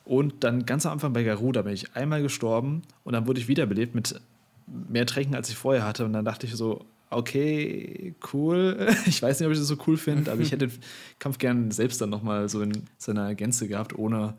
[0.03, 3.47] und dann ganz am Anfang bei Garuda bin ich einmal gestorben und dann wurde ich
[3.47, 4.19] wiederbelebt mit
[4.67, 6.05] mehr Tränken, als ich vorher hatte.
[6.05, 8.87] Und dann dachte ich so, okay, cool.
[9.05, 10.79] Ich weiß nicht, ob ich das so cool finde, aber ich hätte den
[11.19, 14.33] Kampf gern selbst dann nochmal so in seiner Gänze gehabt, ohne,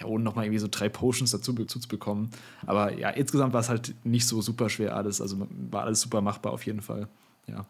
[0.00, 2.30] ja, ohne nochmal irgendwie so drei Potions dazu, zu bekommen.
[2.66, 5.20] Aber ja, insgesamt war es halt nicht so super schwer alles.
[5.20, 7.08] Also war alles super machbar auf jeden Fall.
[7.46, 7.66] Ja.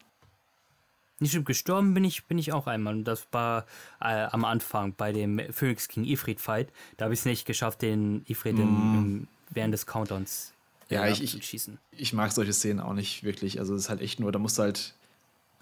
[1.19, 2.95] Nicht stimmt, gestorben bin ich, bin ich auch einmal.
[2.95, 3.67] Und das war
[4.01, 6.73] äh, am Anfang bei dem Phoenix King Ifrit Fight.
[6.97, 8.61] Da habe ich es nicht geschafft, den Ifrit mm.
[8.61, 10.55] im, während des Countdowns
[10.89, 11.79] äh, ja, ich, ich, schießen.
[11.93, 13.59] Ich mag solche Szenen auch nicht wirklich.
[13.59, 14.95] Also es ist halt echt nur, da musst du halt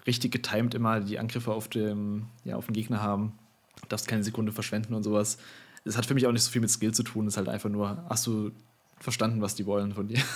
[0.07, 3.37] richtig getimed immer die Angriffe auf, dem, ja, auf den Gegner haben.
[3.81, 5.37] Du darfst keine Sekunde verschwenden und sowas.
[5.85, 7.27] Es hat für mich auch nicht so viel mit Skill zu tun.
[7.27, 8.51] Es ist halt einfach nur, hast du
[8.99, 10.21] verstanden, was die wollen von dir?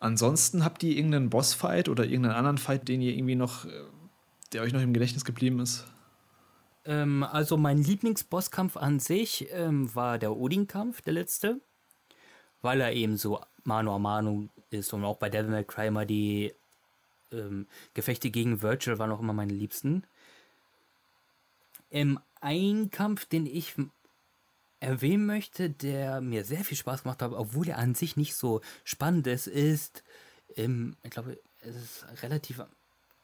[0.00, 3.70] Ansonsten habt ihr irgendeinen Bossfight oder irgendeinen anderen Fight, den ihr irgendwie noch, äh,
[4.52, 5.86] der euch noch im Gedächtnis geblieben ist?
[6.84, 11.60] Ähm, also mein Lieblingsbosskampf an sich ähm, war der Odin-Kampf, der letzte,
[12.62, 16.06] weil er eben so Mano a Mano ist und auch bei Devil May Cry immer
[16.06, 16.54] die
[17.32, 20.04] ähm, Gefechte gegen Virtual waren auch immer meine liebsten.
[21.90, 23.74] Ähm, ein Kampf, den ich
[24.80, 28.60] erwähnen möchte, der mir sehr viel Spaß gemacht hat, obwohl er an sich nicht so
[28.84, 30.04] spannend ist, ist,
[30.54, 32.62] im, ich glaube, es ist relativ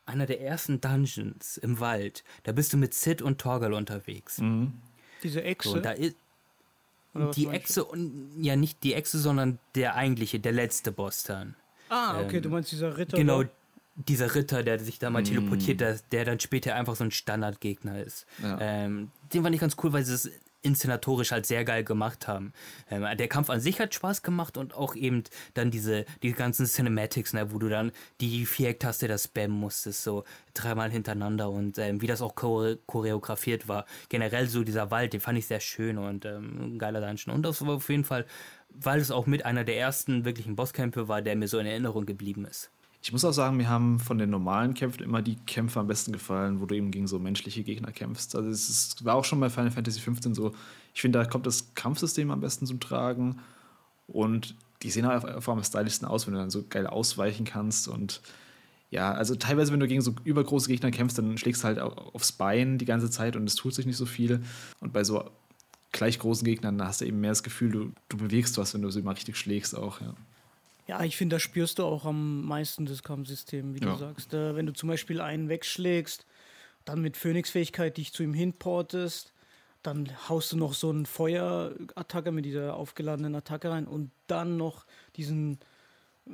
[0.07, 2.25] einer der ersten Dungeons im Wald.
[2.43, 4.39] Da bist du mit Sid und Torgal unterwegs.
[4.39, 4.75] Mhm.
[5.23, 5.71] Diese Echse?
[5.71, 6.17] So, da ist
[7.37, 11.55] die Echse und ja nicht die Echse, sondern der eigentliche, der letzte Boss dann.
[11.89, 13.17] Ah, okay, ähm, du meinst dieser Ritter.
[13.17, 13.51] Genau, oder?
[13.97, 15.27] Dieser Ritter, der sich da mal mm.
[15.27, 18.27] teleportiert, der, der, dann später einfach so ein Standardgegner ist.
[18.43, 18.59] Ja.
[18.61, 20.31] Ähm, den fand ich ganz cool, weil es
[20.65, 22.53] inszenatorisch halt sehr geil gemacht haben.
[22.91, 26.67] Ähm, der Kampf an sich hat Spaß gemacht und auch eben dann diese, die ganzen
[26.67, 30.25] Cinematics, ne, wo du dann die Viereck-Taste da spammen musstest, so
[30.55, 33.85] dreimal hintereinander und ähm, wie das auch chore choreografiert war.
[34.09, 37.35] Generell so dieser Wald, den fand ich sehr schön und ähm, ein geiler Dungeon.
[37.35, 38.25] Und das war auf jeden Fall,
[38.71, 42.07] weil es auch mit einer der ersten wirklichen Bosskämpfe war, der mir so in Erinnerung
[42.07, 42.71] geblieben ist.
[43.05, 46.11] Ich muss auch sagen, mir haben von den normalen Kämpfen immer die Kämpfe am besten
[46.11, 48.35] gefallen, wo du eben gegen so menschliche Gegner kämpfst.
[48.35, 50.55] Also es ist, war auch schon bei Final Fantasy XV so.
[50.95, 53.41] Ich finde, da kommt das Kampfsystem am besten zum Tragen
[54.07, 57.89] und die sehen halt einfach am stylischsten aus, wenn du dann so geil ausweichen kannst
[57.89, 58.23] und
[58.91, 62.33] ja, also teilweise, wenn du gegen so übergroße Gegner kämpfst, dann schlägst du halt aufs
[62.33, 64.43] Bein die ganze Zeit und es tut sich nicht so viel.
[64.81, 65.31] Und bei so
[65.93, 68.91] gleich großen Gegnern hast du eben mehr das Gefühl, du, du bewegst was, wenn du
[68.91, 70.15] sie mal richtig schlägst auch, ja.
[70.87, 73.93] Ja, ich finde, da spürst du auch am meisten das Kampfsystem, wie ja.
[73.93, 74.35] du sagst.
[74.35, 76.27] Äh, wenn du zum Beispiel einen wegschlägst,
[76.85, 79.33] dann mit Phoenix-Fähigkeit dich zu ihm hinportest,
[79.83, 84.87] dann haust du noch so einen Feuerattacke mit dieser aufgeladenen Attacke rein und dann noch
[85.17, 85.59] diesen,
[86.27, 86.31] äh,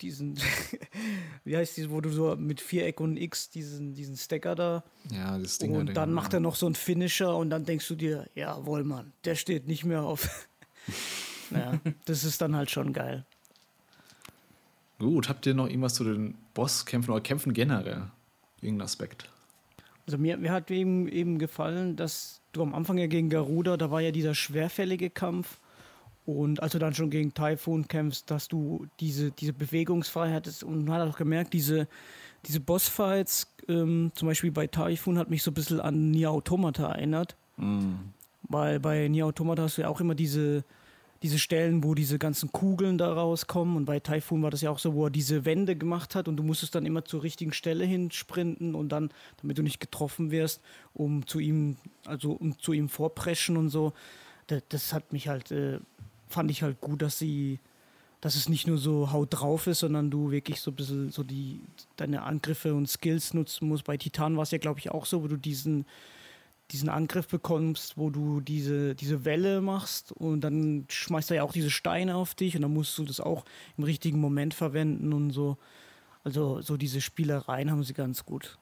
[0.00, 0.38] diesen,
[1.44, 4.84] wie heißt dieses, wo du so mit Viereck und X diesen, diesen Stacker da.
[5.10, 5.74] Ja, das Ding.
[5.74, 9.12] Und dann macht er noch so einen Finisher und dann denkst du dir, jawohl, Mann,
[9.24, 10.48] der steht nicht mehr auf.
[11.50, 13.24] ja, das ist dann halt schon geil.
[15.04, 18.04] Gut, habt ihr noch irgendwas zu den Bosskämpfen oder Kämpfen generell?
[18.62, 19.28] Irgendein Aspekt?
[20.06, 23.90] Also mir, mir hat eben, eben gefallen, dass du am Anfang ja gegen Garuda, da
[23.90, 25.60] war ja dieser schwerfällige Kampf.
[26.24, 30.86] Und als du dann schon gegen Typhoon kämpfst, dass du diese, diese Bewegungsfreiheit hast und
[30.86, 31.86] man hat auch gemerkt, diese,
[32.46, 36.92] diese Bossfights, ähm, zum Beispiel bei Typhoon, hat mich so ein bisschen an Nier Automata
[36.92, 37.36] erinnert.
[37.58, 37.92] Mm.
[38.44, 40.64] Weil bei Nier Automata hast du ja auch immer diese,
[41.24, 43.78] diese Stellen, wo diese ganzen Kugeln da rauskommen.
[43.78, 46.36] Und bei Typhoon war das ja auch so, wo er diese Wände gemacht hat und
[46.36, 49.08] du musstest dann immer zur richtigen Stelle hin sprinten und dann,
[49.40, 50.60] damit du nicht getroffen wirst,
[50.92, 53.94] um zu ihm, also um zu ihm vorpreschen und so.
[54.48, 55.78] Das, das hat mich halt, äh,
[56.28, 57.58] fand ich halt gut, dass sie,
[58.20, 61.22] dass es nicht nur so Haut drauf ist, sondern du wirklich so ein bisschen so
[61.22, 61.62] die,
[61.96, 63.84] deine Angriffe und Skills nutzen musst.
[63.84, 65.86] Bei Titan war es ja, glaube ich, auch so, wo du diesen,
[66.70, 71.52] diesen Angriff bekommst, wo du diese, diese Welle machst und dann schmeißt er ja auch
[71.52, 73.44] diese Steine auf dich und dann musst du das auch
[73.76, 75.58] im richtigen Moment verwenden und so.
[76.24, 78.58] Also so diese Spielereien haben sie ganz gut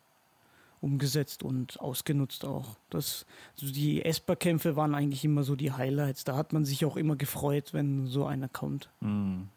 [0.80, 2.76] umgesetzt und ausgenutzt auch.
[2.90, 3.24] Das,
[3.60, 6.24] also die Esper-Kämpfe waren eigentlich immer so die Highlights.
[6.24, 8.90] Da hat man sich auch immer gefreut, wenn so einer kommt.
[9.00, 9.48] Mhm.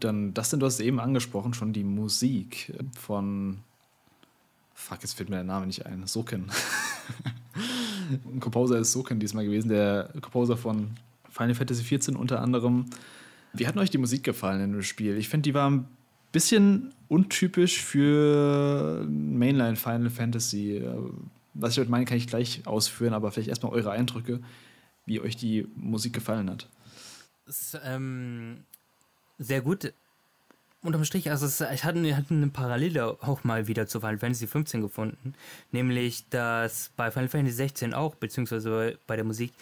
[0.00, 3.58] Gut, dann, das denn, du hast eben angesprochen, schon die Musik von.
[4.72, 6.06] Fuck, jetzt fällt mir der Name nicht ein.
[6.06, 6.50] Soken.
[8.24, 10.92] Ein Composer ist Soken diesmal gewesen, der Composer von
[11.28, 12.86] Final Fantasy XIV unter anderem.
[13.52, 15.18] Wie hat euch die Musik gefallen in dem Spiel?
[15.18, 15.86] Ich finde, die war ein
[16.32, 20.82] bisschen untypisch für Mainline Final Fantasy.
[21.52, 24.40] Was ich heute meine, kann ich gleich ausführen, aber vielleicht erstmal eure Eindrücke,
[25.04, 26.68] wie euch die Musik gefallen hat.
[27.46, 28.64] Es, ähm,
[29.40, 29.92] sehr gut.
[30.82, 34.46] Unterm Strich, also es, ich hatte, hatte eine Parallele auch mal wieder zu Final Fantasy
[34.46, 35.34] 15 gefunden,
[35.72, 39.52] nämlich dass bei Final Fantasy 16 auch, beziehungsweise bei der Musik,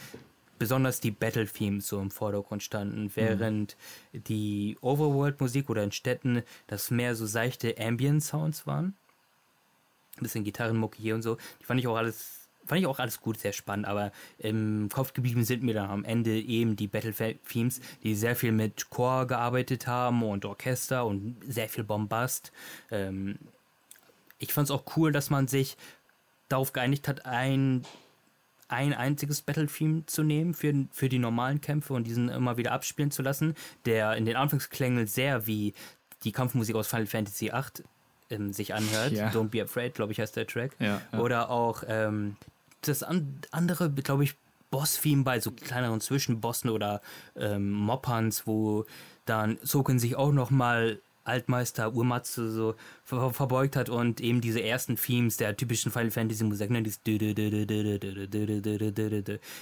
[0.60, 3.12] besonders die Battle-Themes so im Vordergrund standen, mhm.
[3.14, 3.76] während
[4.12, 4.24] mhm.
[4.24, 8.94] die Overworld-Musik oder in Städten das mehr so seichte Ambient-Sounds waren.
[10.16, 11.36] Ein bisschen Gitarrenmucke hier und so.
[11.60, 12.37] Die fand ich auch alles
[12.68, 16.04] fand ich auch alles gut, sehr spannend, aber im Kopf geblieben sind mir dann am
[16.04, 21.68] Ende eben die Battle-Themes, die sehr viel mit Chor gearbeitet haben und Orchester und sehr
[21.68, 22.52] viel Bombast.
[22.90, 23.38] Ähm,
[24.38, 25.76] ich fand es auch cool, dass man sich
[26.48, 27.84] darauf geeinigt hat, ein,
[28.68, 33.10] ein einziges Battle-Theme zu nehmen für, für die normalen Kämpfe und diesen immer wieder abspielen
[33.10, 33.54] zu lassen,
[33.86, 35.74] der in den Anfangsklängen sehr wie
[36.24, 37.84] die Kampfmusik aus Final Fantasy VIII
[38.30, 39.12] ähm, sich anhört.
[39.12, 39.28] Ja.
[39.28, 40.72] Don't Be Afraid, glaube ich, heißt der Track.
[40.78, 41.18] Ja, ja.
[41.18, 42.36] Oder auch ähm,
[42.82, 44.36] das andere, glaube ich,
[44.70, 47.00] Boss-Theme bei so kleineren Zwischenbossen oder
[47.36, 48.84] ähm, Moppans, wo
[49.24, 52.74] dann Soken sich auch nochmal Altmeister Urmatsu so
[53.04, 57.00] ver verbeugt hat und eben diese ersten Themes der typischen Final Fantasy Musik, ne, dieses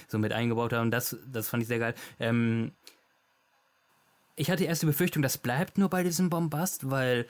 [0.07, 0.91] so mit eingebaut haben.
[0.91, 1.93] Das, das fand ich sehr geil.
[2.19, 2.71] Ähm,
[4.35, 7.25] ich hatte erst die Befürchtung, das bleibt nur bei diesem Bombast, weil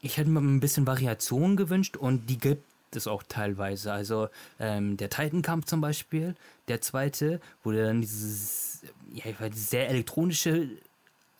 [0.00, 2.64] ich hätte mir ein bisschen Variation gewünscht und die gibt
[2.96, 3.92] es auch teilweise.
[3.92, 6.34] Also ähm, der Titan-Kampf zum Beispiel,
[6.68, 10.68] der zweite, wo du dann dieses ja, sehr elektronische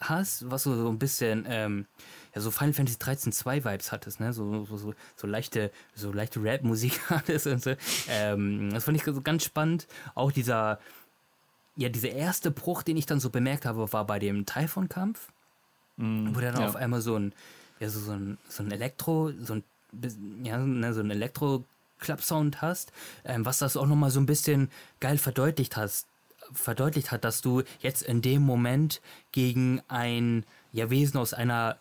[0.00, 1.86] hast, was so, so ein bisschen ähm,
[2.34, 4.32] ja, so Final Fantasy 13 2 Vibes hattest, ne?
[4.32, 7.74] So, so, so, so leichte, so leichte Rap-Musik hattest und so.
[8.08, 9.86] Ähm, das fand ich so ganz spannend.
[10.14, 10.78] Auch dieser,
[11.76, 15.28] ja, dieser erste Bruch, den ich dann so bemerkt habe, war bei dem Typhon-Kampf.
[15.96, 16.66] Mm, wo dann ja.
[16.66, 17.34] auf einmal so ein,
[17.80, 19.64] ja, so, so ein, so ein Elektro, so ein
[20.42, 22.92] ja, ne, so ein Elektro-Club-Sound hast,
[23.24, 26.06] ähm, was das auch nochmal so ein bisschen geil verdeutlicht hast,
[26.52, 31.78] verdeutlicht hat, dass du jetzt in dem Moment gegen ein ja, Wesen aus einer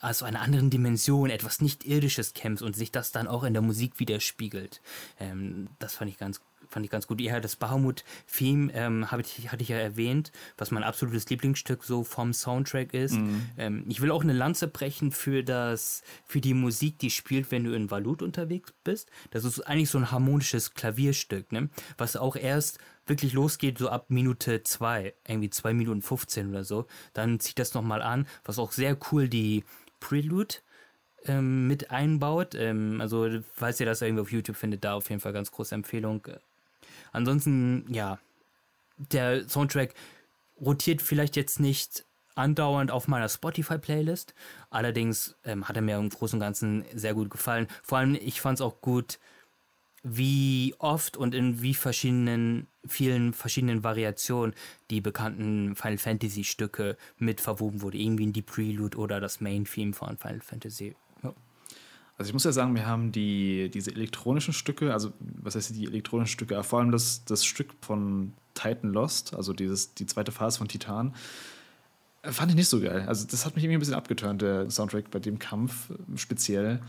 [0.00, 3.98] also einer anderen Dimension, etwas nicht-irdisches kämpfst und sich das dann auch in der Musik
[3.98, 4.82] widerspiegelt.
[5.18, 7.20] Ähm, das fand ich ganz fand ich ganz gut.
[7.20, 12.32] Ja, das Bahamut-Theme ähm, ich, hatte ich ja erwähnt, was mein absolutes Lieblingsstück so vom
[12.32, 13.14] Soundtrack ist.
[13.14, 13.42] Mhm.
[13.56, 17.64] Ähm, ich will auch eine Lanze brechen für das, für die Musik, die spielt, wenn
[17.64, 19.10] du in Valut unterwegs bist.
[19.30, 21.68] Das ist eigentlich so ein harmonisches Klavierstück, ne?
[21.98, 26.86] Was auch erst wirklich losgeht, so ab Minute 2, irgendwie 2 Minuten 15 oder so.
[27.12, 29.64] Dann zieht das nochmal an, was auch sehr cool die
[30.00, 30.56] Prelude
[31.26, 32.54] ähm, mit einbaut.
[32.54, 35.74] Ähm, also, falls ihr das irgendwie auf YouTube findet, da auf jeden Fall ganz große
[35.74, 36.22] Empfehlung.
[37.14, 38.18] Ansonsten, ja,
[38.96, 39.94] der Soundtrack
[40.60, 44.34] rotiert vielleicht jetzt nicht andauernd auf meiner Spotify-Playlist.
[44.70, 47.68] Allerdings ähm, hat er mir im Großen und Ganzen sehr gut gefallen.
[47.82, 49.18] Vor allem, ich fand es auch gut,
[50.02, 54.54] wie oft und in wie verschiedenen, vielen verschiedenen Variationen
[54.90, 57.98] die bekannten Final Fantasy Stücke mit verwoben wurde.
[57.98, 60.94] Irgendwie in die Prelude oder das Main Theme von Final Fantasy
[62.16, 65.84] also ich muss ja sagen, wir haben die, diese elektronischen Stücke, also was heißt die
[65.84, 70.58] elektronischen Stücke, vor allem das, das Stück von Titan Lost, also dieses, die zweite Phase
[70.58, 71.14] von Titan,
[72.22, 73.04] äh, fand ich nicht so geil.
[73.08, 76.80] Also das hat mich irgendwie ein bisschen abgeturnt, der Soundtrack bei dem Kampf äh, speziell.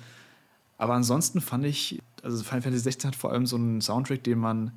[0.78, 4.38] Aber ansonsten fand ich, also Final Fantasy 16 hat vor allem so einen Soundtrack, den
[4.38, 4.72] man,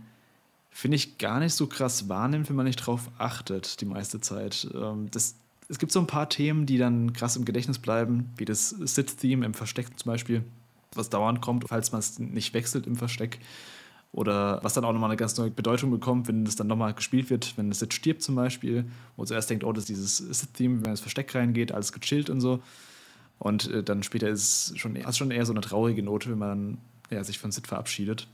[0.70, 4.66] finde ich, gar nicht so krass wahrnimmt, wenn man nicht drauf achtet, die meiste Zeit.
[4.74, 5.34] Ähm, das,
[5.68, 9.44] es gibt so ein paar Themen, die dann krass im Gedächtnis bleiben, wie das Sith-Theme
[9.44, 10.42] im Versteck zum Beispiel,
[10.94, 13.38] was dauernd kommt, falls man es nicht wechselt im Versteck.
[14.10, 17.28] Oder was dann auch nochmal eine ganz neue Bedeutung bekommt, wenn es dann nochmal gespielt
[17.28, 20.84] wird, wenn es jetzt stirbt zum Beispiel, wo zuerst denkt, oh, das ist dieses Sith-Theme,
[20.84, 22.62] wenn es Versteck reingeht, alles gechillt und so.
[23.38, 26.38] Und äh, dann später ist es schon, hast schon eher so eine traurige Note, wenn
[26.38, 26.78] man
[27.10, 28.26] ja, sich von Sith verabschiedet.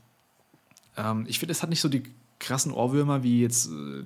[0.95, 2.03] Ähm, ich finde, es hat nicht so die
[2.39, 4.03] krassen Ohrwürmer wie jetzt äh,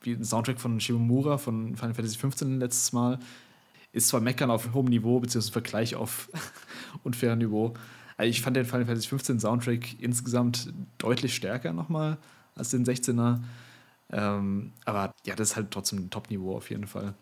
[0.00, 3.18] wie ein Soundtrack von Shimomura von Final Fantasy XV letztes Mal.
[3.92, 6.30] Ist zwar Meckern auf hohem Niveau, beziehungsweise Vergleich auf
[7.04, 7.74] unfairem Niveau.
[8.16, 12.18] Also ich fand den Final Fantasy XV Soundtrack insgesamt deutlich stärker nochmal
[12.54, 13.40] als den 16er.
[14.10, 17.14] Ähm, aber ja, das ist halt trotzdem ein Top-Niveau auf jeden Fall.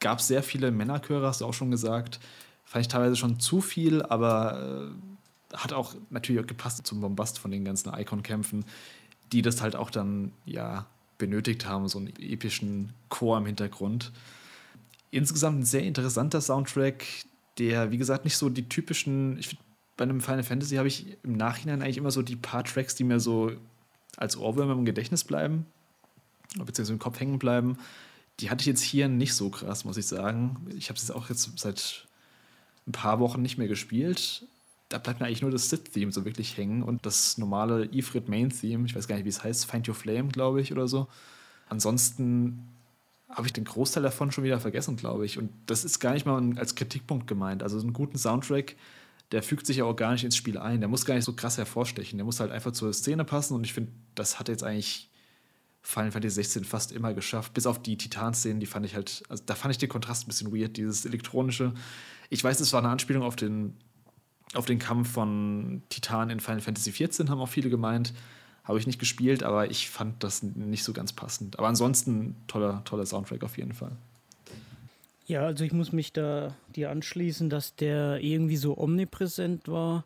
[0.00, 2.18] Gab sehr viele Männerchöre, hast du auch schon gesagt.
[2.64, 4.90] Fand ich teilweise schon zu viel, aber
[5.52, 8.64] äh, hat auch natürlich auch gepasst zum Bombast von den ganzen Icon-Kämpfen,
[9.32, 10.86] die das halt auch dann, ja,
[11.18, 14.12] benötigt haben, so einen epischen Chor im Hintergrund.
[15.10, 17.04] Insgesamt ein sehr interessanter Soundtrack,
[17.58, 19.64] der, wie gesagt, nicht so die typischen, ich finde,
[19.96, 23.04] bei einem Final Fantasy habe ich im Nachhinein eigentlich immer so die paar Tracks, die
[23.04, 23.52] mir so
[24.16, 25.66] als Ohrwürmer im Gedächtnis bleiben,
[26.56, 27.78] beziehungsweise im Kopf hängen bleiben.
[28.40, 30.66] Die hatte ich jetzt hier nicht so krass, muss ich sagen.
[30.76, 32.08] Ich habe es jetzt auch jetzt seit
[32.86, 34.46] ein paar Wochen nicht mehr gespielt.
[34.92, 38.86] Da bleibt mir eigentlich nur das Sith-Theme so wirklich hängen und das normale Ifrit Main-Theme.
[38.86, 39.70] Ich weiß gar nicht, wie es heißt.
[39.70, 41.08] Find Your Flame, glaube ich, oder so.
[41.68, 42.68] Ansonsten
[43.30, 45.38] habe ich den Großteil davon schon wieder vergessen, glaube ich.
[45.38, 47.62] Und das ist gar nicht mal als Kritikpunkt gemeint.
[47.62, 48.76] Also einen guten Soundtrack
[49.32, 50.80] der fügt sich ja auch gar nicht ins Spiel ein.
[50.80, 52.18] Der muss gar nicht so krass hervorstechen.
[52.18, 55.10] Der muss halt einfach zur Szene passen und ich finde, das hat jetzt eigentlich
[55.80, 57.54] Final Fantasy 16 fast immer geschafft.
[57.54, 60.28] Bis auf die Titan-Szenen, die fand ich halt, also da fand ich den Kontrast ein
[60.28, 61.72] bisschen weird, dieses elektronische.
[62.28, 63.74] Ich weiß, es war eine Anspielung auf den,
[64.54, 68.12] auf den Kampf von Titan in Final Fantasy 14, haben auch viele gemeint.
[68.64, 71.58] Habe ich nicht gespielt, aber ich fand das nicht so ganz passend.
[71.58, 73.92] Aber ansonsten toller, toller Soundtrack auf jeden Fall.
[75.26, 80.04] Ja, also ich muss mich da dir anschließen, dass der irgendwie so omnipräsent war.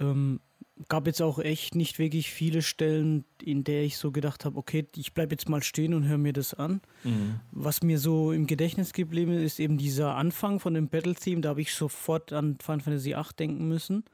[0.00, 0.40] Ähm,
[0.88, 4.86] gab jetzt auch echt nicht wirklich viele Stellen, in der ich so gedacht habe, okay,
[4.96, 6.80] ich bleibe jetzt mal stehen und höre mir das an.
[7.04, 7.40] Mhm.
[7.50, 11.50] Was mir so im Gedächtnis geblieben ist, ist eben dieser Anfang von dem Battle-Theme, da
[11.50, 14.04] habe ich sofort an Final Fantasy VIII denken müssen.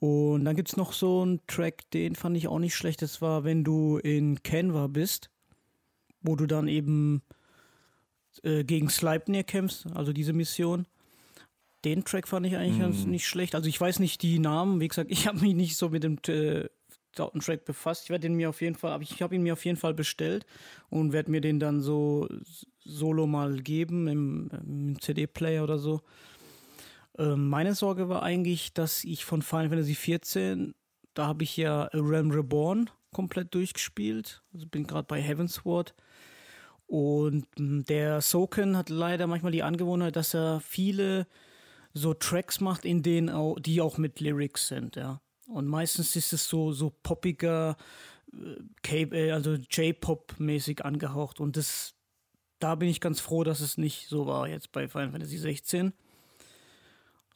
[0.00, 3.02] Und dann gibt es noch so einen Track, den fand ich auch nicht schlecht.
[3.02, 5.30] Das war, wenn du in Canva bist,
[6.22, 7.22] wo du dann eben
[8.42, 10.86] äh, gegen Sleipnir kämpfst, also diese Mission.
[11.84, 12.82] Den Track fand ich eigentlich mm.
[12.82, 13.54] ganz nicht schlecht.
[13.54, 16.18] Also ich weiß nicht die Namen, wie gesagt, ich habe mich nicht so mit dem
[16.26, 16.68] äh,
[17.14, 18.04] Track befasst.
[18.04, 20.46] Ich werde den mir auf jeden Fall, ich habe ihn mir auf jeden Fall bestellt
[20.88, 22.28] und werde mir den dann so
[22.78, 26.00] solo mal geben im, im CD-Player oder so.
[27.18, 30.74] Ähm, meine Sorge war eigentlich, dass ich von Final Fantasy XIV,
[31.14, 34.42] da habe ich ja Realm Reborn komplett durchgespielt.
[34.54, 35.94] Also bin gerade bei Heavensward.
[36.86, 41.26] Und hm, der Soken hat leider manchmal die Angewohnheit, dass er viele
[41.98, 45.20] so Tracks macht, in denen auch, die auch mit Lyrics sind, ja.
[45.46, 47.76] Und meistens ist es so, so poppiger,
[48.86, 51.40] äh, äh, also J-Pop-mäßig angehaucht.
[51.40, 51.94] Und das,
[52.58, 55.92] da bin ich ganz froh, dass es nicht so war jetzt bei Final Fantasy 16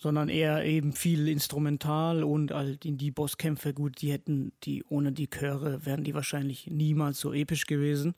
[0.02, 5.12] sondern eher eben viel instrumental und halt in die Bosskämpfe, gut, die hätten die ohne
[5.12, 8.16] die Chöre wären die wahrscheinlich niemals so episch gewesen.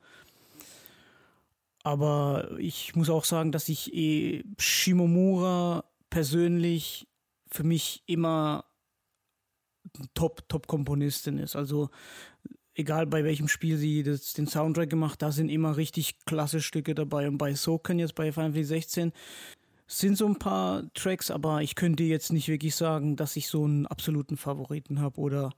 [1.82, 7.08] Aber ich muss auch sagen, dass ich eh Shimomura persönlich
[7.50, 8.66] für mich immer
[10.14, 11.56] Top, Top-Komponistin ist.
[11.56, 11.90] Also
[12.76, 16.94] egal bei welchem Spiel sie das, den Soundtrack gemacht, da sind immer richtig klasse Stücke
[16.94, 17.26] dabei.
[17.26, 19.12] Und bei Soken jetzt bei Final Fantasy 16
[19.88, 23.64] sind so ein paar Tracks, aber ich könnte jetzt nicht wirklich sagen, dass ich so
[23.64, 25.50] einen absoluten Favoriten habe oder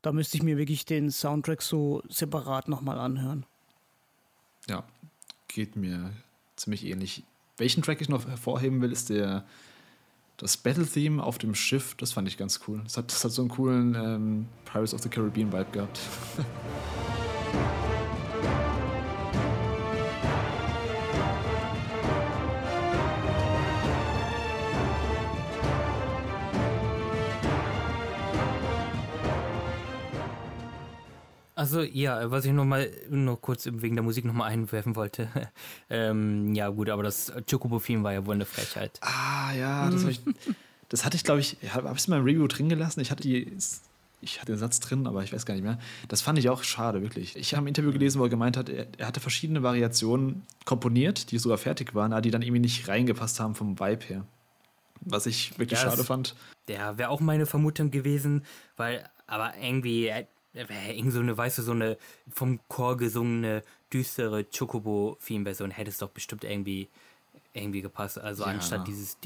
[0.00, 3.46] da müsste ich mir wirklich den Soundtrack so separat nochmal anhören.
[4.68, 4.84] Ja,
[5.48, 6.12] geht mir
[6.54, 7.24] ziemlich ähnlich.
[7.56, 9.44] Welchen Track ich noch hervorheben will, ist der
[10.36, 11.94] das Battle-Theme auf dem Schiff.
[11.96, 12.80] Das fand ich ganz cool.
[12.84, 16.00] Das hat, das hat so einen coolen ähm, Pirates of the Caribbean-Vibe gehabt.
[31.64, 35.28] Also ja, was ich noch mal nur kurz wegen der Musik noch mal einwerfen wollte.
[35.88, 39.00] ähm, ja gut, aber das Chocobo-Theme war ja wohl eine Frechheit.
[39.00, 40.20] Ah ja, das, ich,
[40.90, 43.00] das hatte ich glaube ich, habe ich es in meinem Review drin gelassen.
[43.00, 43.50] Ich hatte die,
[44.20, 45.78] ich hatte den Satz drin, aber ich weiß gar nicht mehr.
[46.08, 47.34] Das fand ich auch schade, wirklich.
[47.34, 51.30] Ich habe ein Interview gelesen, wo er gemeint hat, er, er hatte verschiedene Variationen komponiert,
[51.30, 54.24] die sogar fertig waren, aber die dann irgendwie nicht reingepasst haben vom Vibe her.
[55.00, 56.34] Was ich wirklich ja, schade fand.
[56.68, 58.44] Ja, wäre auch meine Vermutung gewesen,
[58.76, 60.12] weil, aber irgendwie,
[60.54, 61.98] irgend so eine, weißt du, so eine
[62.30, 66.88] vom Chor gesungene, düstere Chocobo-Theme-Version hätte es doch bestimmt irgendwie
[67.54, 68.18] irgendwie gepasst.
[68.18, 68.50] Also ja.
[68.50, 69.16] anstatt dieses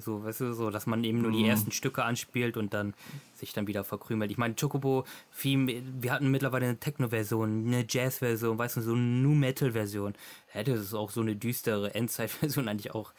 [0.00, 1.50] so, weißt du, so, dass man eben nur die mhm.
[1.50, 2.94] ersten Stücke anspielt und dann
[3.34, 4.30] sich dann wieder verkrümelt.
[4.30, 9.00] Ich meine, Chocobo, viel, wir hatten mittlerweile eine Techno-Version, eine Jazz-Version, weißt du, so eine
[9.00, 10.14] New Metal-Version.
[10.48, 13.12] Hätte es auch so eine düstere Endzeit-Version eigentlich auch,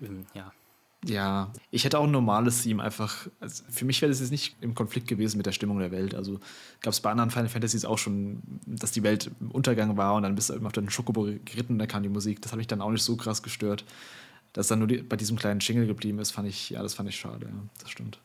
[0.00, 0.52] ähm, ja.
[1.04, 3.28] Ja, ich hätte auch ein normales Theme einfach.
[3.38, 6.14] Also für mich wäre das jetzt nicht im Konflikt gewesen mit der Stimmung der Welt.
[6.14, 6.40] Also
[6.80, 10.24] gab es bei anderen Final Fantasies auch schon, dass die Welt im Untergang war und
[10.24, 12.42] dann bist du immer auf den Schokobo geritten und da kam die Musik.
[12.42, 13.84] Das hat mich dann auch nicht so krass gestört.
[14.54, 17.08] Dass dann nur die, bei diesem kleinen Jingle geblieben ist, fand ich, ja, das fand
[17.08, 18.18] ich schade, ja, das stimmt.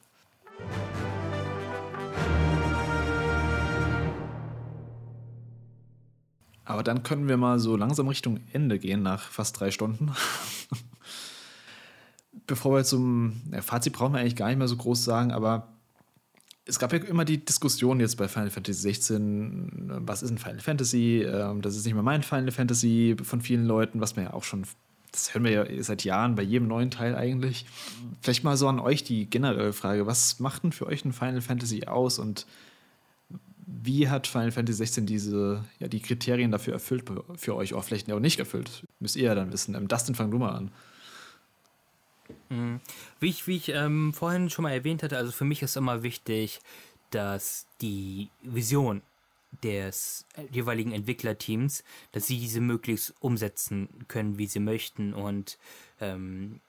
[6.66, 10.12] Aber dann können wir mal so langsam Richtung Ende gehen, nach fast drei Stunden.
[12.48, 15.70] bevor wir zum ja, Fazit brauchen wir eigentlich gar nicht mehr so groß sagen, aber
[16.66, 20.60] es gab ja immer die Diskussion jetzt bei Final Fantasy 16, was ist ein Final
[20.62, 21.24] Fantasy?
[21.24, 24.44] Ähm, das ist nicht mehr mein Final Fantasy von vielen Leuten, was man ja auch
[24.44, 24.64] schon,
[25.12, 27.66] das hören wir ja seit Jahren bei jedem neuen Teil eigentlich.
[28.22, 31.42] Vielleicht mal so an euch die generelle Frage, was macht denn für euch ein Final
[31.42, 32.46] Fantasy aus und
[33.66, 37.04] wie hat Final Fantasy 16 diese, ja, die Kriterien dafür erfüllt
[37.36, 38.86] für euch, auch vielleicht auch nicht erfüllt?
[39.00, 39.76] Müsst ihr ja dann wissen.
[39.76, 40.72] Ähm, Dustin, fang du mal an.
[42.50, 42.80] Mhm.
[43.20, 46.04] Wie ich, wie ich ähm, vorhin schon mal erwähnt hatte, also für mich ist immer
[46.04, 46.60] wichtig,
[47.12, 49.02] dass die Vision
[49.64, 55.14] des jeweiligen Entwicklerteams, dass sie diese möglichst umsetzen können, wie sie möchten.
[55.14, 55.58] Und
[56.02, 56.60] ähm,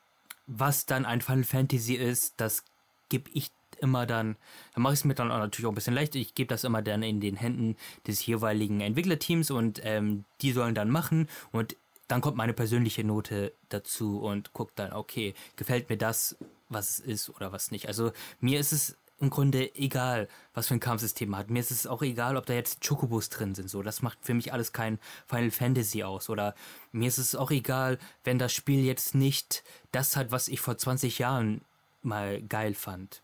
[0.47, 2.65] was dann ein Final Fantasy ist, das
[3.09, 4.36] gebe ich immer dann,
[4.75, 6.18] dann mache ich es mir dann auch natürlich auch ein bisschen leichter.
[6.18, 7.76] Ich gebe das immer dann in den Händen
[8.07, 11.76] des jeweiligen Entwicklerteams und ähm, die sollen dann machen und
[12.15, 16.36] dann kommt meine persönliche Note dazu und guckt dann, okay, gefällt mir das,
[16.68, 17.89] was es ist oder was nicht.
[17.89, 21.51] Also mir ist es im Grunde egal, was für ein Kampfsystem hat.
[21.51, 23.68] Mir ist es auch egal, ob da jetzt Chocobos drin sind.
[23.68, 26.31] So, das macht für mich alles kein Final Fantasy aus.
[26.31, 26.55] Oder
[26.93, 30.78] mir ist es auch egal, wenn das Spiel jetzt nicht das hat, was ich vor
[30.78, 31.62] 20 Jahren
[32.02, 33.23] mal geil fand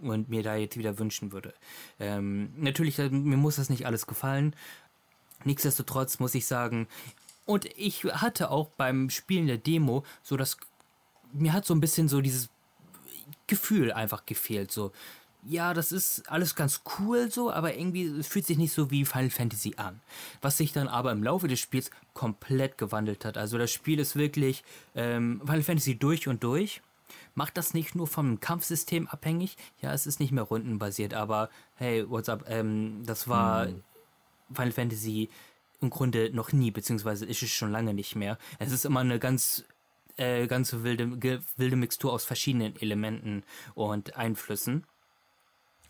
[0.00, 1.54] und mir da jetzt wieder wünschen würde.
[2.00, 4.56] Ähm, natürlich, mir muss das nicht alles gefallen.
[5.44, 6.88] Nichtsdestotrotz muss ich sagen,
[7.46, 10.56] und ich hatte auch beim Spielen der Demo so das,
[11.32, 12.48] mir hat so ein bisschen so dieses
[13.46, 14.92] Gefühl einfach gefehlt, so.
[15.46, 19.04] Ja, das ist alles ganz cool so, aber irgendwie es fühlt sich nicht so wie
[19.04, 20.00] Final Fantasy an.
[20.40, 23.36] Was sich dann aber im Laufe des Spiels komplett gewandelt hat.
[23.36, 24.64] Also das Spiel ist wirklich
[24.94, 26.80] ähm, Final Fantasy durch und durch.
[27.34, 29.58] Macht das nicht nur vom Kampfsystem abhängig.
[29.82, 32.46] Ja, es ist nicht mehr rundenbasiert, aber hey, what's up?
[32.48, 33.82] Ähm, das war hm.
[34.54, 35.28] Final Fantasy
[35.84, 38.38] im Grunde noch nie, beziehungsweise ist es schon lange nicht mehr.
[38.58, 39.64] Es ist immer eine ganz,
[40.16, 44.84] äh, ganz wilde, wilde Mixtur aus verschiedenen Elementen und Einflüssen.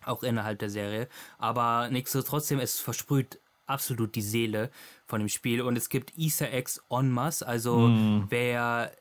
[0.05, 1.09] Auch innerhalb der Serie.
[1.39, 4.71] Aber nichtsdestotrotz, es versprüht absolut die Seele
[5.07, 7.47] von dem Spiel und es gibt Easter Eggs en masse.
[7.47, 8.27] Also mm.
[8.29, 8.93] wer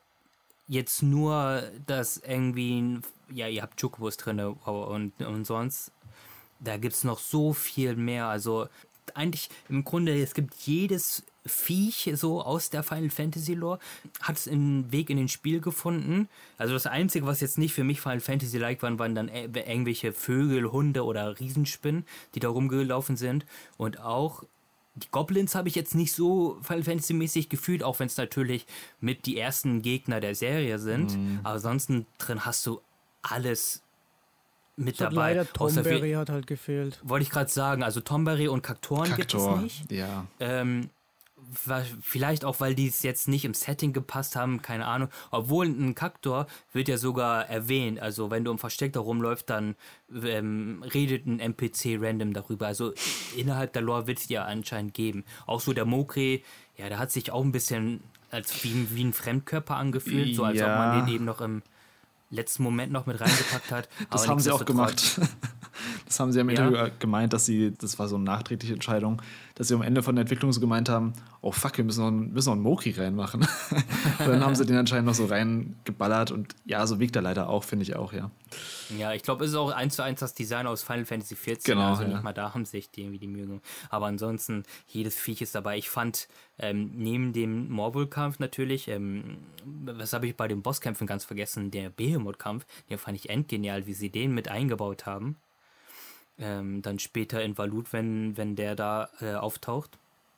[0.68, 3.00] jetzt nur das irgendwie,
[3.30, 5.92] ja, ihr habt Chocobos drin und, und sonst,
[6.60, 8.28] da gibt es noch so viel mehr.
[8.28, 8.70] Also
[9.16, 13.80] eigentlich im Grunde, es gibt jedes Viech so aus der Final Fantasy Lore,
[14.22, 16.30] hat es einen Weg in den Spiel gefunden.
[16.58, 20.72] Also das Einzige, was jetzt nicht für mich Final Fantasy-like waren, waren dann irgendwelche Vögel,
[20.72, 23.46] Hunde oder Riesenspinnen, die da rumgelaufen sind.
[23.78, 24.44] Und auch
[24.96, 28.66] die Goblins habe ich jetzt nicht so Final Fantasy-mäßig gefühlt, auch wenn es natürlich
[29.02, 31.18] mit die ersten Gegner der Serie sind.
[31.18, 31.40] Mhm.
[31.44, 32.80] Aber ansonsten drin hast du
[33.22, 33.83] alles
[34.76, 35.34] mit dabei.
[35.34, 37.00] Leider Tomberry hat halt gefehlt.
[37.04, 39.92] Wollte ich gerade sagen, also Tomberry und Kaktoren Kaktor, gibt es nicht.
[39.92, 40.26] Ja.
[40.40, 40.90] Ähm,
[42.02, 45.10] vielleicht auch, weil die es jetzt nicht im Setting gepasst haben, keine Ahnung.
[45.32, 48.00] Obwohl ein Kaktor wird ja sogar erwähnt.
[48.00, 49.76] Also wenn du im Versteck da rumläufst, dann
[50.12, 52.68] ähm, redet ein NPC random darüber.
[52.68, 52.94] Also
[53.36, 55.26] innerhalb der Lore wird es ja anscheinend geben.
[55.46, 56.42] Auch so der Mokre,
[56.78, 60.58] ja, der hat sich auch ein bisschen als wie, wie ein Fremdkörper angefühlt, so als
[60.60, 60.72] ja.
[60.72, 61.62] ob man den eben noch im
[62.34, 63.90] letzten Moment noch mit reingepackt hat.
[64.10, 65.20] das haben sie auch gemacht.
[66.06, 66.90] das haben sie am ja.
[67.00, 69.22] gemeint, dass sie, das war so eine nachträgliche Entscheidung,
[69.56, 72.08] dass sie am Ende von der Entwicklung so gemeint haben, oh fuck, wir müssen noch,
[72.08, 73.42] einen, müssen noch einen Moki reinmachen.
[74.20, 77.50] und dann haben sie den anscheinend noch so reingeballert und ja, so wiegt er leider
[77.50, 78.32] auch, finde ich auch, ja.
[78.98, 81.64] Ja, ich glaube, es ist auch eins zu eins das Design aus Final Fantasy XIV.
[81.64, 82.10] Genau, also ja.
[82.10, 83.64] nicht mal da haben sich die irgendwie die Mühe gemacht.
[83.90, 85.78] Aber ansonsten, jedes Viech ist dabei.
[85.78, 86.28] Ich fand,
[86.60, 91.90] ähm, neben dem Morbul-Kampf natürlich, ähm, was habe ich bei den Bosskämpfen ganz vergessen, der
[91.90, 95.38] Behemoth-Kampf, den fand ich endgenial, wie sie den mit eingebaut haben.
[96.40, 99.98] Ähm, dann später in Valut, wenn, wenn der da äh, auftaucht.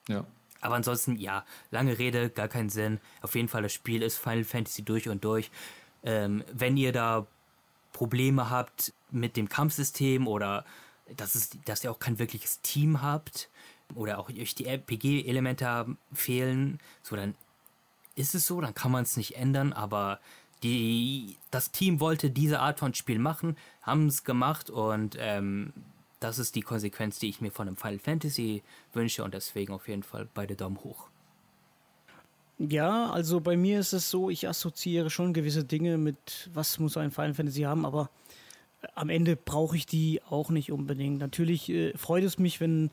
[0.09, 0.25] Ja.
[0.61, 2.99] Aber ansonsten, ja, lange Rede, gar keinen Sinn.
[3.21, 5.51] Auf jeden Fall, das Spiel ist Final Fantasy durch und durch.
[6.03, 7.27] Ähm, wenn ihr da
[7.93, 10.65] Probleme habt mit dem Kampfsystem oder
[11.15, 13.49] dass, es, dass ihr auch kein wirkliches Team habt
[13.93, 17.35] oder auch euch die RPG-Elemente fehlen, so dann
[18.15, 20.19] ist es so, dann kann man es nicht ändern, aber
[20.63, 25.73] die, das Team wollte diese Art von Spiel machen, haben es gemacht und ähm,
[26.19, 29.87] das ist die Konsequenz, die ich mir von einem Final Fantasy wünsche und deswegen auf
[29.87, 31.07] jeden Fall beide Daumen hoch.
[32.57, 36.95] Ja, also bei mir ist es so, ich assoziiere schon gewisse Dinge mit, was muss
[36.95, 38.09] ein Final Fantasy haben, aber
[38.93, 41.19] am Ende brauche ich die auch nicht unbedingt.
[41.19, 42.91] Natürlich äh, freut es mich, wenn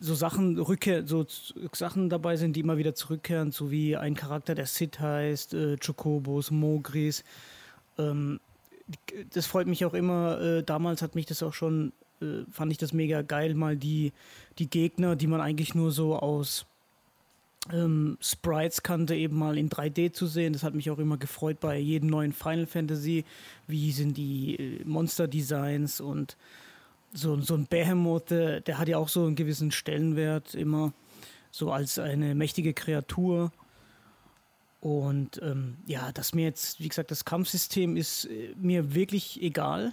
[0.00, 1.26] so Sachen rückkehr, so
[1.72, 5.76] Sachen dabei sind, die immer wieder zurückkehren, so wie ein Charakter, der Sid heißt, äh,
[5.76, 7.24] Chocobos, Mogris.
[7.98, 8.40] Ähm,
[9.32, 10.40] das freut mich auch immer.
[10.40, 14.12] Äh, damals hat mich das auch schon, äh, fand ich das mega geil, mal die,
[14.58, 16.66] die Gegner, die man eigentlich nur so aus
[17.72, 20.52] ähm, Sprites kannte, eben mal in 3D zu sehen.
[20.52, 23.24] Das hat mich auch immer gefreut bei jedem neuen Final Fantasy.
[23.66, 26.36] Wie sind die äh, Monster-Designs und
[27.12, 30.92] so, so ein Behemoth, der, der, hat ja auch so einen gewissen Stellenwert immer,
[31.50, 33.52] so als eine mächtige Kreatur.
[34.80, 39.92] Und ähm, ja, dass mir jetzt, wie gesagt, das Kampfsystem ist äh, mir wirklich egal.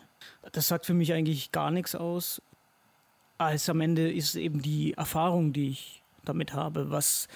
[0.52, 2.42] Das sagt für mich eigentlich gar nichts aus.
[3.38, 6.92] Als am Ende ist eben die Erfahrung, die ich damit habe.
[6.92, 7.28] Was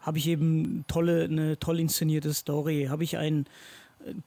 [0.00, 2.86] habe ich eben tolle, eine toll inszenierte Story?
[2.88, 3.46] Habe ich einen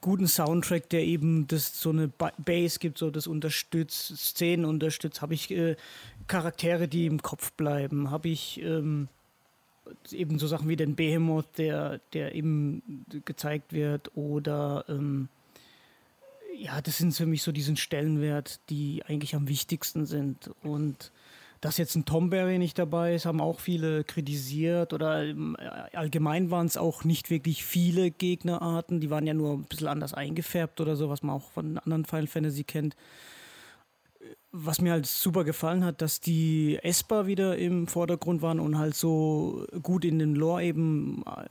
[0.00, 5.34] guten Soundtrack, der eben das so eine Bass gibt, so das unterstützt, Szenen unterstützt, habe
[5.34, 5.76] ich äh,
[6.26, 9.08] Charaktere, die im Kopf bleiben, habe ich ähm,
[10.10, 15.28] eben so Sachen wie den Behemoth, der, der eben gezeigt wird, oder ähm,
[16.58, 20.50] ja, das sind für mich so diesen Stellenwert, die eigentlich am wichtigsten sind.
[20.62, 21.12] Und
[21.66, 25.56] dass jetzt ein Tomberry nicht dabei ist, haben auch viele kritisiert oder ähm,
[25.92, 29.00] allgemein waren es auch nicht wirklich viele Gegnerarten.
[29.00, 32.04] Die waren ja nur ein bisschen anders eingefärbt oder so, was man auch von anderen
[32.04, 32.94] Final Fantasy kennt.
[34.52, 38.94] Was mir halt super gefallen hat, dass die Esper wieder im Vordergrund waren und halt
[38.94, 41.46] so gut in den Lore eben äh,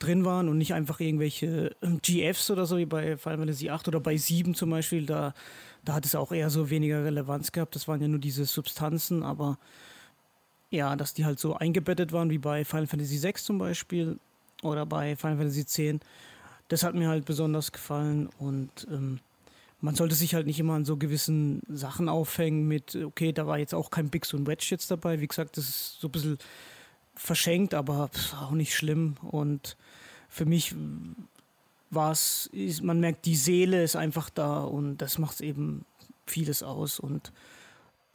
[0.00, 3.86] drin waren und nicht einfach irgendwelche ähm, GFs oder so wie bei Final Fantasy 8
[3.86, 5.06] oder bei 7 zum Beispiel.
[5.06, 5.34] Da
[5.84, 7.74] da hat es auch eher so weniger Relevanz gehabt.
[7.74, 9.58] Das waren ja nur diese Substanzen, aber
[10.70, 14.18] ja, dass die halt so eingebettet waren, wie bei Final Fantasy VI zum Beispiel
[14.62, 16.04] oder bei Final Fantasy X.
[16.68, 19.20] Das hat mir halt besonders gefallen und ähm,
[19.82, 23.58] man sollte sich halt nicht immer an so gewissen Sachen aufhängen mit, okay, da war
[23.58, 25.20] jetzt auch kein Bix und Wedge jetzt dabei.
[25.20, 26.38] Wie gesagt, das ist so ein bisschen
[27.16, 28.08] verschenkt, aber
[28.40, 29.16] auch nicht schlimm.
[29.22, 29.76] Und
[30.28, 30.74] für mich
[31.92, 35.84] was ist, man merkt, die Seele ist einfach da und das macht eben
[36.26, 37.32] vieles aus und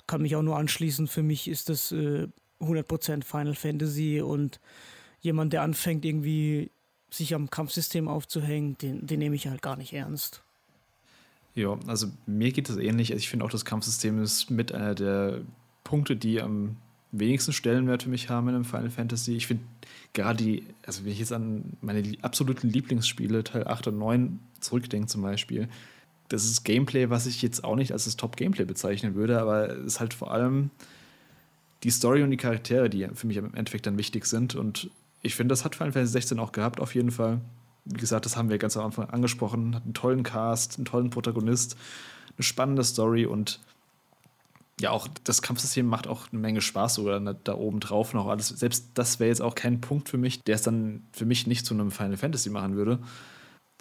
[0.07, 1.07] kann mich auch nur anschließen.
[1.07, 2.27] Für mich ist das äh,
[2.59, 4.59] 100% Final Fantasy und
[5.21, 6.71] jemand, der anfängt, irgendwie
[7.09, 10.41] sich am Kampfsystem aufzuhängen, den, den nehme ich halt gar nicht ernst.
[11.53, 13.11] Ja, also mir geht es ähnlich.
[13.11, 15.41] Also ich finde auch, das Kampfsystem ist mit einer der
[15.83, 16.77] Punkte, die am
[17.11, 19.35] wenigsten Stellenwert für mich haben in einem Final Fantasy.
[19.35, 19.63] Ich finde
[20.13, 25.07] gerade die, also wenn ich jetzt an meine absoluten Lieblingsspiele, Teil 8 und 9 zurückdenke
[25.07, 25.69] zum Beispiel,
[26.29, 29.85] das ist Gameplay, was ich jetzt auch nicht als das Top-Gameplay bezeichnen würde, aber es
[29.85, 30.71] ist halt vor allem
[31.83, 34.55] die Story und die Charaktere, die für mich im Endeffekt dann wichtig sind.
[34.55, 34.89] Und
[35.21, 37.39] ich finde, das hat Final Fantasy 16 auch gehabt, auf jeden Fall.
[37.85, 39.75] Wie gesagt, das haben wir ganz am Anfang angesprochen.
[39.75, 41.77] Hat einen tollen Cast, einen tollen Protagonist,
[42.35, 43.61] eine spannende Story und
[44.79, 48.49] ja, auch das Kampfsystem macht auch eine Menge Spaß sogar da oben drauf noch alles.
[48.49, 51.65] Selbst das wäre jetzt auch kein Punkt für mich, der es dann für mich nicht
[51.65, 52.99] zu einem Final Fantasy machen würde.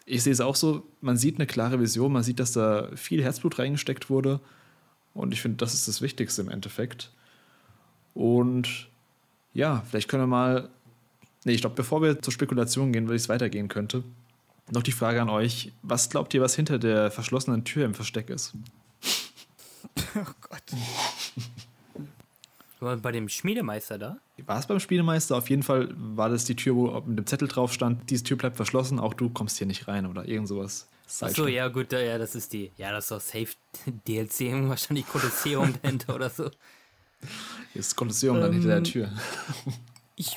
[0.06, 3.22] Ich sehe es auch so, man sieht eine klare Vision, man sieht, dass da viel
[3.22, 4.40] Herzblut reingesteckt wurde.
[5.12, 7.10] Und ich finde, das ist das Wichtigste im Endeffekt.
[8.14, 8.88] Und
[9.52, 10.70] ja, vielleicht können wir mal.
[11.44, 14.02] Nee, ich glaube, bevor wir zur Spekulation gehen, wie es weitergehen könnte,
[14.70, 18.30] noch die Frage an euch: Was glaubt ihr, was hinter der verschlossenen Tür im Versteck
[18.30, 18.54] ist?
[20.16, 20.62] Oh Gott.
[22.80, 24.18] War bei dem Schmiedemeister da?
[24.44, 25.36] War es beim Schmiedemeister?
[25.36, 28.36] Auf jeden Fall war das die Tür, wo mit dem Zettel drauf stand, diese Tür
[28.36, 30.88] bleibt verschlossen, auch du kommst hier nicht rein oder irgend sowas.
[31.20, 33.48] Achso, ja gut, ja, das ist die, ja, das ist doch Safe
[34.06, 36.44] DLC, wahrscheinlich Kolosseum dahinter oder so.
[37.72, 39.10] Hier ist das Kolosseum ähm, dann hinter der ähm, Tür.
[40.16, 40.36] Ich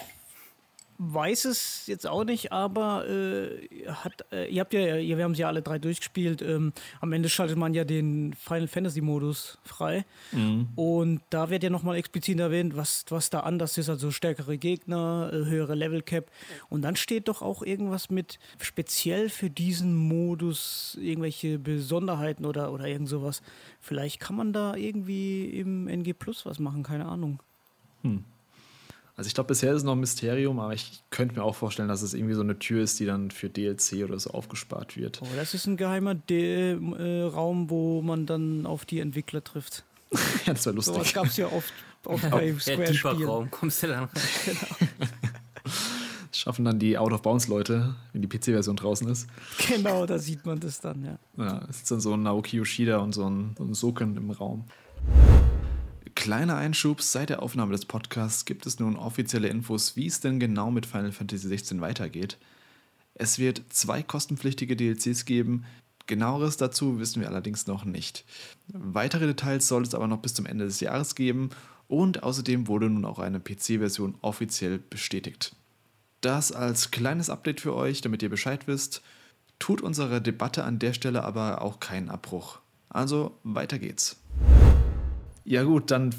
[1.00, 5.42] weiß es jetzt auch nicht, aber äh, hat, äh, ihr habt ja, wir haben sie
[5.42, 6.42] ja alle drei durchgespielt.
[6.42, 10.06] Ähm, am Ende schaltet man ja den Final Fantasy Modus frei.
[10.34, 10.68] Mhm.
[10.76, 15.32] Und da wird ja nochmal explizit erwähnt, was, was da anders ist, also stärkere Gegner,
[15.34, 16.30] äh, höhere Level Cap.
[16.68, 22.88] Und dann steht doch auch irgendwas mit speziell für diesen Modus irgendwelche Besonderheiten oder, oder
[22.88, 23.42] irgend sowas.
[23.80, 27.42] Vielleicht kann man da irgendwie im NG Plus was machen, keine Ahnung.
[28.02, 28.26] Hm.
[29.19, 31.89] Also ich glaube, bisher ist es noch ein Mysterium, aber ich könnte mir auch vorstellen,
[31.89, 35.22] dass es irgendwie so eine Tür ist, die dann für DLC oder so aufgespart wird.
[35.22, 39.83] Oh, das ist ein geheimer De äh, Raum, wo man dann auf die Entwickler trifft.
[40.45, 40.93] ja, das wäre lustig.
[40.93, 41.73] So, das gab es ja oft,
[42.06, 43.27] oft bei Square-Spielen.
[43.27, 44.09] Raum, kommst du dann rein.
[44.45, 45.09] genau.
[46.31, 49.27] schaffen dann die Out-of-Bounds-Leute, wenn die PC-Version draußen ist.
[49.67, 51.19] Genau, da sieht man das dann, ja.
[51.35, 54.31] Ja, es ist dann so ein Naoki Yoshida und so ein, so ein Soken im
[54.31, 54.64] Raum.
[56.16, 60.40] Kleiner Einschub, seit der Aufnahme des Podcasts gibt es nun offizielle Infos, wie es denn
[60.40, 62.38] genau mit Final Fantasy XVI weitergeht.
[63.16, 65.66] Es wird zwei kostenpflichtige DLCs geben,
[66.08, 68.26] genaueres dazu wissen wir allerdings noch nicht.
[68.68, 71.50] Weitere Details soll es aber noch bis zum Ende des Jahres geben
[71.88, 75.56] und außerdem wurde nun auch eine PC-Version offiziell bestätigt.
[76.22, 79.02] Das als kleines Update für euch, damit ihr Bescheid wisst,
[79.58, 82.60] tut unserer Debatte an der Stelle aber auch keinen Abbruch.
[82.90, 84.18] Also weiter geht's.
[85.50, 86.14] Ja gut, dann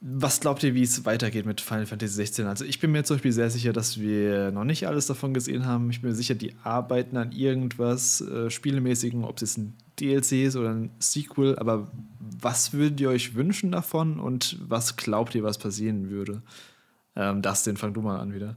[0.00, 2.46] was glaubt ihr, wie es weitergeht mit Final Fantasy 16?
[2.46, 5.66] Also ich bin mir zum Beispiel sehr sicher, dass wir noch nicht alles davon gesehen
[5.66, 5.90] haben.
[5.90, 10.56] Ich bin mir sicher, die arbeiten an irgendwas äh, Spielemäßigen, ob es ein DLC ist
[10.56, 11.58] oder ein Sequel.
[11.58, 16.40] Aber was würdet ihr euch wünschen davon und was glaubt ihr, was passieren würde?
[17.14, 18.56] Ähm, Dustin, fang du mal an wieder.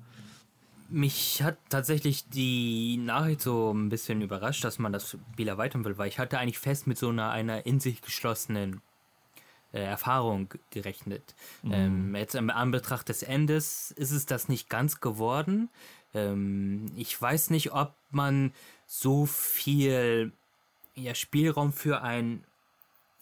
[0.89, 5.97] Mich hat tatsächlich die Nachricht so ein bisschen überrascht, dass man das Spiel erweitern will,
[5.97, 8.81] weil ich hatte eigentlich fest mit so einer, einer in sich geschlossenen
[9.75, 11.35] äh, Erfahrung gerechnet.
[11.61, 11.71] Mhm.
[11.73, 15.69] Ähm, jetzt im Anbetracht des Endes ist es das nicht ganz geworden.
[16.13, 18.53] Ähm, ich weiß nicht, ob man
[18.87, 20.31] so viel
[20.95, 22.45] ja, Spielraum für ein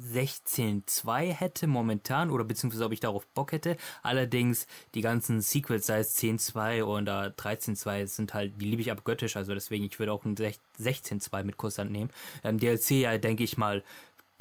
[0.02, 3.78] 16.2 hätte momentan oder beziehungsweise ob ich darauf Bock hätte.
[4.04, 9.38] Allerdings die ganzen Sequels, sei es 10.2 oder 13.2, sind halt, die liebe ich abgöttisch,
[9.38, 12.10] also deswegen, ich würde auch ein 16.2 mit Kusshand nehmen.
[12.44, 13.84] Ähm, DLC ja, denke ich mal,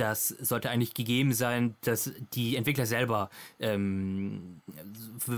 [0.03, 4.61] das sollte eigentlich gegeben sein, dass die Entwickler selber ähm,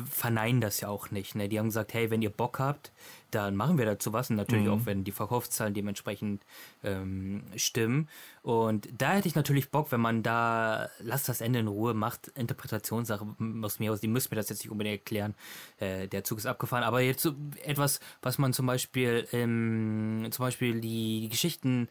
[0.09, 1.34] verneinen das ja auch nicht.
[1.34, 1.51] Ne?
[1.51, 2.91] Die haben gesagt, hey, wenn ihr Bock habt,
[3.31, 4.31] dann machen wir dazu was.
[4.31, 4.70] Und natürlich mhm.
[4.70, 6.47] auch, wenn die Verkaufszahlen dementsprechend
[6.83, 8.09] ähm, stimmen.
[8.41, 12.28] Und da hätte ich natürlich Bock, wenn man da, lasst das Ende in Ruhe, macht
[12.28, 13.26] Interpretationssache
[13.60, 14.01] aus mir aus.
[14.01, 15.34] Die müssen mir das jetzt nicht unbedingt erklären.
[15.76, 16.84] Äh, der Zug ist abgefahren.
[16.84, 17.34] Aber jetzt so
[17.65, 21.89] etwas, was man zum Beispiel, ähm, zum Beispiel die Geschichten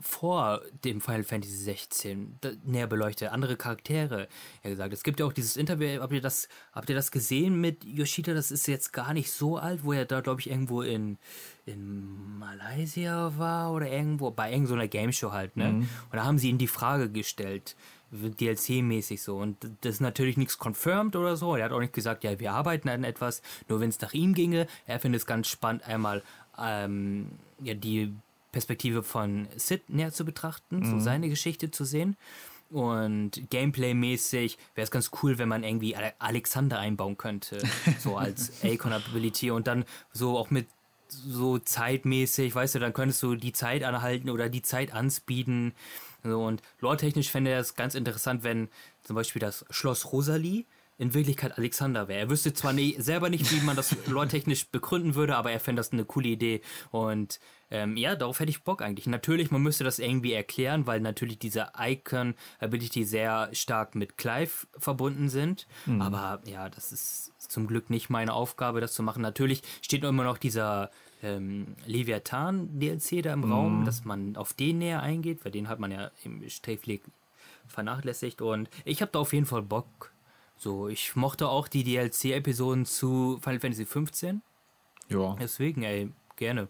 [0.00, 4.28] vor dem Final Fantasy 16 näher beleuchtet, andere Charaktere,
[4.64, 4.92] ja gesagt.
[4.92, 8.34] Es gibt ja auch dieses Interview, habt ihr das, habt ihr das gesehen mit Yoshida?
[8.34, 11.18] Das ist jetzt gar nicht so alt, wo er da, glaube ich, irgendwo in,
[11.66, 15.72] in Malaysia war oder irgendwo, bei irgendeiner Game Show halt, ne?
[15.72, 15.80] Mhm.
[15.80, 17.76] Und da haben sie ihm die Frage gestellt,
[18.12, 19.36] DLC-mäßig so.
[19.36, 21.54] Und das ist natürlich nichts confirmed oder so.
[21.54, 24.34] Er hat auch nicht gesagt, ja, wir arbeiten an etwas, nur wenn es nach ihm
[24.34, 24.66] ginge.
[24.86, 26.22] Er findet es ganz spannend, einmal
[26.58, 27.30] ähm,
[27.62, 28.12] ja, die
[28.52, 30.90] Perspektive von Sid näher zu betrachten, mhm.
[30.90, 32.16] so seine Geschichte zu sehen.
[32.70, 37.58] Und Gameplay-mäßig wäre es ganz cool, wenn man irgendwie Alexander einbauen könnte,
[37.98, 40.68] so als A-Con-Ability und dann so auch mit
[41.08, 45.74] so zeitmäßig, weißt du, dann könntest du die Zeit anhalten oder die Zeit anspeeden.
[46.22, 48.68] So, und lore-technisch fände er es ganz interessant, wenn
[49.02, 50.66] zum Beispiel das Schloss Rosalie
[50.98, 52.20] in Wirklichkeit Alexander wäre.
[52.20, 55.80] Er wüsste zwar nie, selber nicht, wie man das lore-technisch begründen würde, aber er fände
[55.80, 56.60] das eine coole Idee.
[56.90, 57.40] Und
[57.70, 59.06] ähm, ja, darauf hätte ich Bock eigentlich.
[59.06, 65.28] Natürlich, man müsste das irgendwie erklären, weil natürlich diese Icon-Ability sehr stark mit Clive verbunden
[65.28, 65.68] sind.
[65.86, 66.02] Mhm.
[66.02, 69.22] Aber ja, das ist zum Glück nicht meine Aufgabe, das zu machen.
[69.22, 70.90] Natürlich steht immer noch dieser
[71.22, 73.52] ähm, Leviathan-DLC da im mhm.
[73.52, 77.02] Raum, dass man auf den näher eingeht, weil den hat man ja im Sträflich
[77.68, 78.42] vernachlässigt.
[78.42, 80.12] Und ich habe da auf jeden Fall Bock.
[80.56, 84.42] So, ich mochte auch die DLC-Episoden zu Final Fantasy 15.
[85.08, 85.36] Ja.
[85.40, 86.68] Deswegen, ey, gerne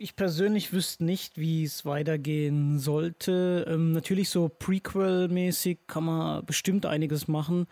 [0.00, 3.66] ich persönlich wüsste nicht, wie es weitergehen sollte.
[3.68, 7.66] Ähm, natürlich so Prequel-mäßig kann man bestimmt einiges machen.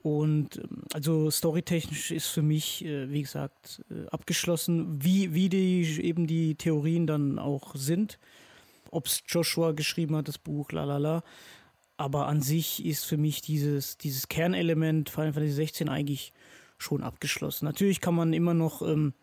[0.00, 6.00] Und ähm, also storytechnisch ist für mich, äh, wie gesagt, äh, abgeschlossen, wie, wie die
[6.02, 8.18] eben die Theorien dann auch sind.
[8.90, 11.24] Ob es Joshua geschrieben hat, das Buch, lalala.
[11.96, 16.32] Aber an sich ist für mich dieses, dieses Kernelement Final Fantasy 16 eigentlich
[16.76, 17.64] schon abgeschlossen.
[17.64, 19.14] Natürlich kann man immer noch ähm,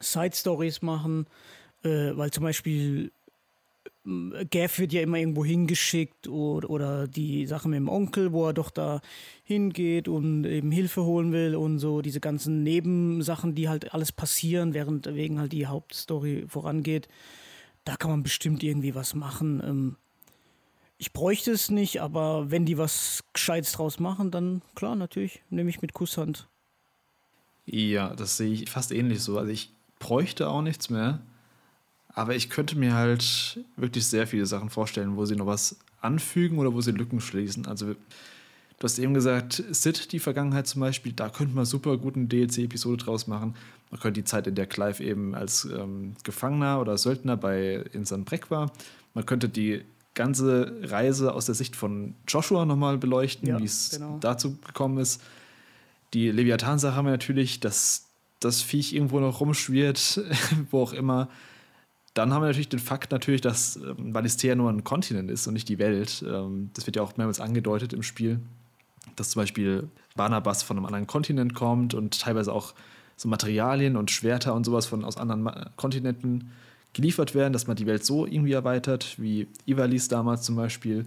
[0.00, 1.26] Side-Stories machen,
[1.82, 3.10] äh, weil zum Beispiel
[4.06, 8.46] äh, Gav wird ja immer irgendwo hingeschickt oder, oder die Sache mit dem Onkel, wo
[8.46, 9.00] er doch da
[9.44, 14.74] hingeht und eben Hilfe holen will und so diese ganzen Nebensachen, die halt alles passieren,
[14.74, 17.08] während wegen halt die Hauptstory vorangeht.
[17.84, 19.62] Da kann man bestimmt irgendwie was machen.
[19.64, 19.96] Ähm,
[20.98, 25.68] ich bräuchte es nicht, aber wenn die was Gescheites draus machen, dann klar, natürlich, nehme
[25.68, 26.48] ich mit Kusshand.
[27.66, 29.38] Ja, das sehe ich fast ähnlich so.
[29.38, 31.20] Also ich bräuchte auch nichts mehr.
[32.08, 36.58] Aber ich könnte mir halt wirklich sehr viele Sachen vorstellen, wo sie noch was anfügen
[36.58, 37.66] oder wo sie Lücken schließen.
[37.66, 42.16] Also, du hast eben gesagt, Sid, die Vergangenheit zum Beispiel, da könnte man super gut
[42.16, 43.54] eine DLC-Episode draus machen.
[43.90, 48.24] Man könnte die Zeit, in der Clive eben als ähm, Gefangener oder Söldner bei Insan
[48.24, 48.72] Breck war.
[49.12, 49.82] Man könnte die
[50.14, 54.18] ganze Reise aus der Sicht von Joshua nochmal beleuchten, ja, wie es genau.
[54.20, 55.22] dazu gekommen ist.
[56.14, 58.05] Die Leviathan-Sache haben wir natürlich, dass
[58.40, 60.20] das Viech irgendwo noch rumschwirrt,
[60.70, 61.28] wo auch immer.
[62.14, 65.54] Dann haben wir natürlich den Fakt natürlich, dass ähm, Valistea nur ein Kontinent ist und
[65.54, 66.24] nicht die Welt.
[66.26, 68.40] Ähm, das wird ja auch mehrmals angedeutet im Spiel,
[69.16, 72.74] dass zum Beispiel Barnabas von einem anderen Kontinent kommt und teilweise auch
[73.16, 76.52] so Materialien und Schwerter und sowas von aus anderen Kontinenten
[76.92, 81.04] geliefert werden, dass man die Welt so irgendwie erweitert, wie Ivalis damals zum Beispiel.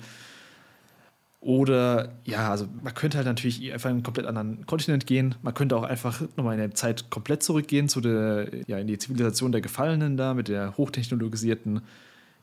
[1.41, 5.35] Oder ja, also man könnte halt natürlich einfach in einen komplett anderen Kontinent gehen.
[5.41, 8.97] Man könnte auch einfach nochmal in der Zeit komplett zurückgehen zu der, ja, in die
[8.97, 11.81] Zivilisation der Gefallenen da, mit der hochtechnologisierten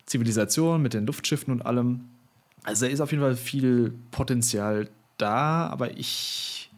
[0.06, 2.06] Zivilisation, mit den Luftschiffen und allem.
[2.62, 6.70] Also da ist auf jeden Fall viel Potenzial da, aber ich,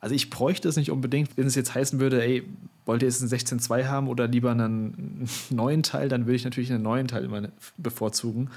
[0.00, 2.44] also ich bräuchte es nicht unbedingt, wenn es jetzt heißen würde, ey,
[2.84, 6.72] wollt ihr jetzt einen 16.2 haben oder lieber einen neuen Teil, dann würde ich natürlich
[6.72, 8.50] einen neuen Teil immer bevorzugen.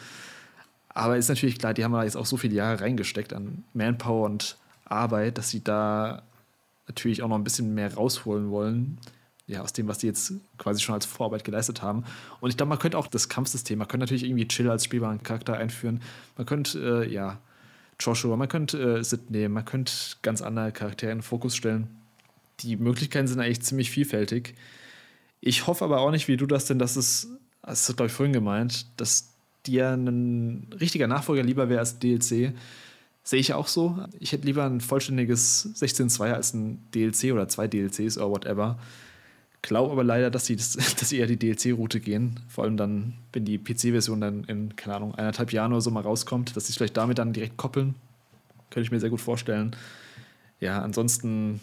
[0.99, 4.25] Aber ist natürlich klar, die haben da jetzt auch so viele Jahre reingesteckt an Manpower
[4.25, 6.23] und Arbeit, dass sie da
[6.89, 8.97] natürlich auch noch ein bisschen mehr rausholen wollen.
[9.47, 12.03] Ja, aus dem, was die jetzt quasi schon als Vorarbeit geleistet haben.
[12.41, 15.23] Und ich glaube, man könnte auch das Kampfsystem, man könnte natürlich irgendwie Chill als spielbaren
[15.23, 16.01] Charakter einführen.
[16.35, 17.39] Man könnte, äh, ja,
[17.97, 21.87] Joshua, man könnte äh, Sid nehmen, man könnte ganz andere Charaktere in den Fokus stellen.
[22.59, 24.53] Die Möglichkeiten sind eigentlich ziemlich vielfältig.
[25.39, 27.29] Ich hoffe aber auch nicht, wie du das denn, dass es,
[27.61, 29.28] das du, glaube ich, vorhin gemeint, dass
[29.65, 32.53] dir ein richtiger Nachfolger lieber wäre als DLC.
[33.23, 34.03] Sehe ich auch so.
[34.19, 38.79] Ich hätte lieber ein vollständiges 16.2 als ein DLC oder zwei DLCs oder whatever.
[39.61, 42.39] Glaube aber leider, dass sie, das, dass sie eher die DLC-Route gehen.
[42.47, 46.01] Vor allem dann, wenn die PC-Version dann in, keine Ahnung, eineinhalb Jahren oder so mal
[46.01, 47.95] rauskommt, dass sie es vielleicht damit dann direkt koppeln.
[48.69, 49.75] Könnte ich mir sehr gut vorstellen.
[50.59, 51.61] Ja, ansonsten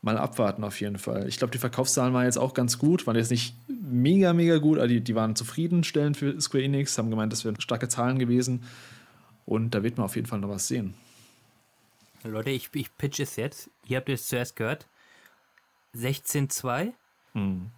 [0.00, 1.28] mal abwarten auf jeden Fall.
[1.28, 4.78] Ich glaube, die Verkaufszahlen waren jetzt auch ganz gut, waren jetzt nicht mega, mega gut,
[4.78, 8.62] aber die, die waren zufriedenstellend für Square Enix, haben gemeint, das wären starke Zahlen gewesen.
[9.44, 10.94] Und da wird man auf jeden Fall noch was sehen.
[12.22, 13.70] Leute, ich, ich pitch es jetzt.
[13.86, 14.86] Ihr habt es zuerst gehört.
[15.94, 16.92] 16.2.
[17.32, 17.70] Hm.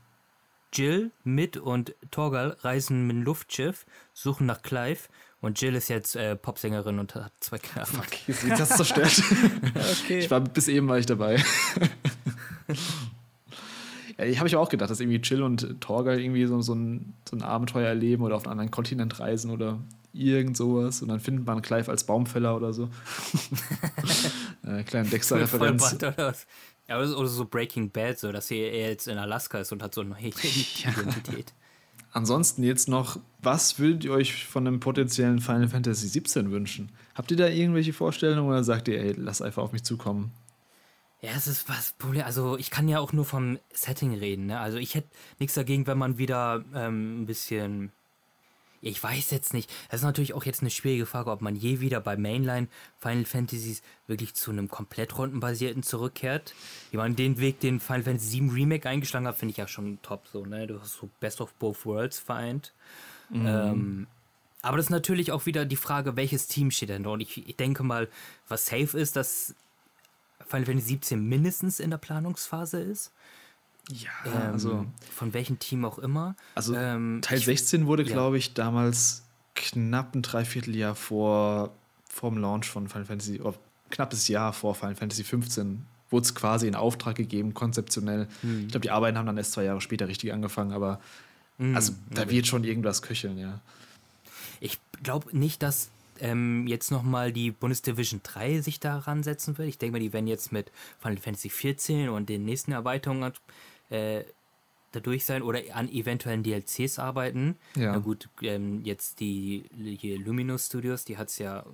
[0.73, 5.09] Jill, Mit und Torgal reisen mit dem Luftschiff, suchen nach Clive
[5.41, 7.87] und Jill ist jetzt äh, Popsängerin und hat zwei Kinder.
[7.99, 9.23] Okay, jetzt hast du zerstört.
[10.03, 10.19] okay.
[10.19, 11.43] Ich war bis eben war ich dabei.
[14.19, 17.15] ja, ich habe ich auch gedacht, dass irgendwie Jill und Torgal irgendwie so, so, ein,
[17.29, 19.79] so ein Abenteuer erleben oder auf einen anderen Kontinent reisen oder
[20.13, 21.01] irgend sowas.
[21.01, 22.91] Und dann findet man Clive als Baumfäller oder so.
[24.67, 25.97] äh, kleine Dexter-Referenz.
[26.89, 30.01] Ja, oder so Breaking Bad, so dass er jetzt in Alaska ist und hat so
[30.01, 31.55] eine neue Identität.
[32.13, 36.91] Ansonsten jetzt noch, was würdet ihr euch von einem potenziellen Final Fantasy 17 wünschen?
[37.15, 40.33] Habt ihr da irgendwelche Vorstellungen oder sagt ihr, ey, lass einfach auf mich zukommen?
[41.23, 41.95] Ja, es ist was.
[42.25, 44.47] Also ich kann ja auch nur vom Setting reden.
[44.47, 44.59] Ne?
[44.59, 45.09] Also ich hätte
[45.39, 47.93] nichts dagegen, wenn man wieder ähm, ein bisschen
[48.83, 49.71] ich weiß jetzt nicht.
[49.91, 52.69] Das ist natürlich auch jetzt eine schwierige Frage, ob man je wieder bei Mainline
[52.99, 56.55] Final Fantasies wirklich zu einem komplett rundenbasierten zurückkehrt.
[56.91, 60.01] Ich meine, den Weg, den Final Fantasy VII Remake eingeschlagen hat, finde ich ja schon
[60.03, 60.67] top so, ne?
[60.67, 62.73] Du hast so Best of Both Worlds vereint.
[63.29, 63.47] Mhm.
[63.47, 64.07] Ähm,
[64.63, 67.11] aber das ist natürlich auch wieder die Frage, welches Team steht denn da?
[67.11, 68.09] Und ich, ich denke mal,
[68.49, 69.55] was safe ist, dass
[70.47, 73.13] Final Fantasy 17 mindestens in der Planungsphase ist.
[73.91, 74.87] Ja, ähm, also.
[75.15, 76.37] Von welchem Team auch immer.
[76.55, 78.13] Also ähm, Teil 16 wurde, ja.
[78.13, 81.73] glaube ich, damals knapp ein Dreivierteljahr vor,
[82.23, 83.57] dem Launch von Final Fantasy, oder
[83.91, 88.27] knappes Jahr vor Final Fantasy 15 wurde es quasi in Auftrag gegeben, konzeptionell.
[88.43, 88.63] Hm.
[88.63, 91.01] Ich glaube, die Arbeiten haben dann erst zwei Jahre später richtig angefangen, aber
[91.59, 91.77] hm.
[91.77, 93.61] also da wird schon irgendwas köcheln, ja.
[94.61, 99.69] Ich glaube nicht, dass ähm, jetzt nochmal die Bundesdivision 3 sich daran setzen wird.
[99.69, 100.71] Ich denke mal, die werden jetzt mit
[101.01, 103.33] Final Fantasy 14 und den nächsten Erweiterungen
[103.91, 104.25] äh,
[104.93, 107.57] dadurch sein oder an eventuellen DLCs arbeiten.
[107.77, 107.93] Ja.
[107.93, 109.65] Na gut, ähm, jetzt die
[109.99, 111.65] hier Luminous Studios, die hat es ja,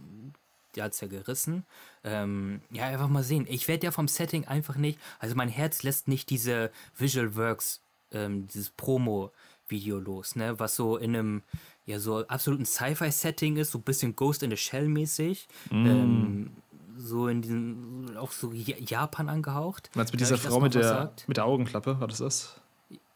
[0.74, 1.64] die hat's ja gerissen.
[2.04, 3.46] Ähm, ja, einfach mal sehen.
[3.48, 7.80] Ich werde ja vom Setting einfach nicht, also mein Herz lässt nicht diese Visual Works,
[8.12, 11.42] ähm, dieses Promo-Video los, ne, was so in einem
[11.86, 15.46] ja so absoluten Sci-Fi-Setting ist, so ein bisschen Ghost in the Shell mäßig.
[15.70, 15.86] Mm.
[15.86, 16.50] Ähm,
[16.97, 19.91] so in diesem, auch so Japan angehaucht.
[19.94, 22.60] Meinst du mit dieser Frau mit der, mit der Augenklappe, war das das?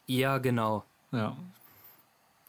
[0.07, 0.83] Ja, genau.
[1.11, 1.35] Ja.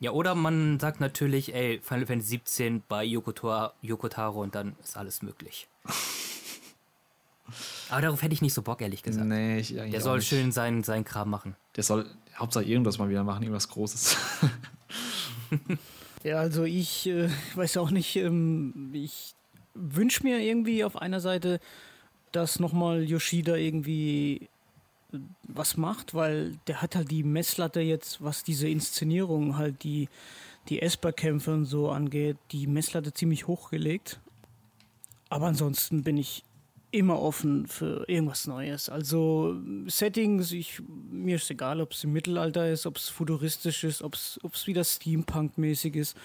[0.01, 5.23] Ja, oder man sagt natürlich, ey, Final Fantasy 17 bei Yokotaro, und dann ist alles
[5.23, 5.69] möglich.
[7.89, 9.27] Aber darauf hätte ich nicht so Bock, ehrlich gesagt.
[9.27, 10.29] Nee, ich Der soll nicht.
[10.29, 11.55] schön seinen, seinen Kram machen.
[11.77, 14.17] Der soll Hauptsache irgendwas mal wieder machen, irgendwas Großes.
[16.25, 19.35] ja, also ich äh, weiß auch nicht, ähm, ich
[19.75, 21.61] wünsche mir irgendwie auf einer Seite,
[22.33, 24.49] dass nochmal Yoshida irgendwie
[25.13, 25.19] äh,
[25.49, 30.09] was macht, weil der hat halt die Messlatte jetzt, was diese Inszenierung halt die,
[30.69, 34.21] die Esper-Kämpfe und so angeht, die Messlatte ziemlich hochgelegt.
[35.29, 36.45] Aber ansonsten bin ich
[36.91, 38.91] immer offen für irgendwas Neues.
[38.91, 44.03] Also Settings, ich, mir ist egal, ob es im Mittelalter ist, ob es futuristisch ist,
[44.03, 46.17] ob es wieder Steampunk-mäßig ist.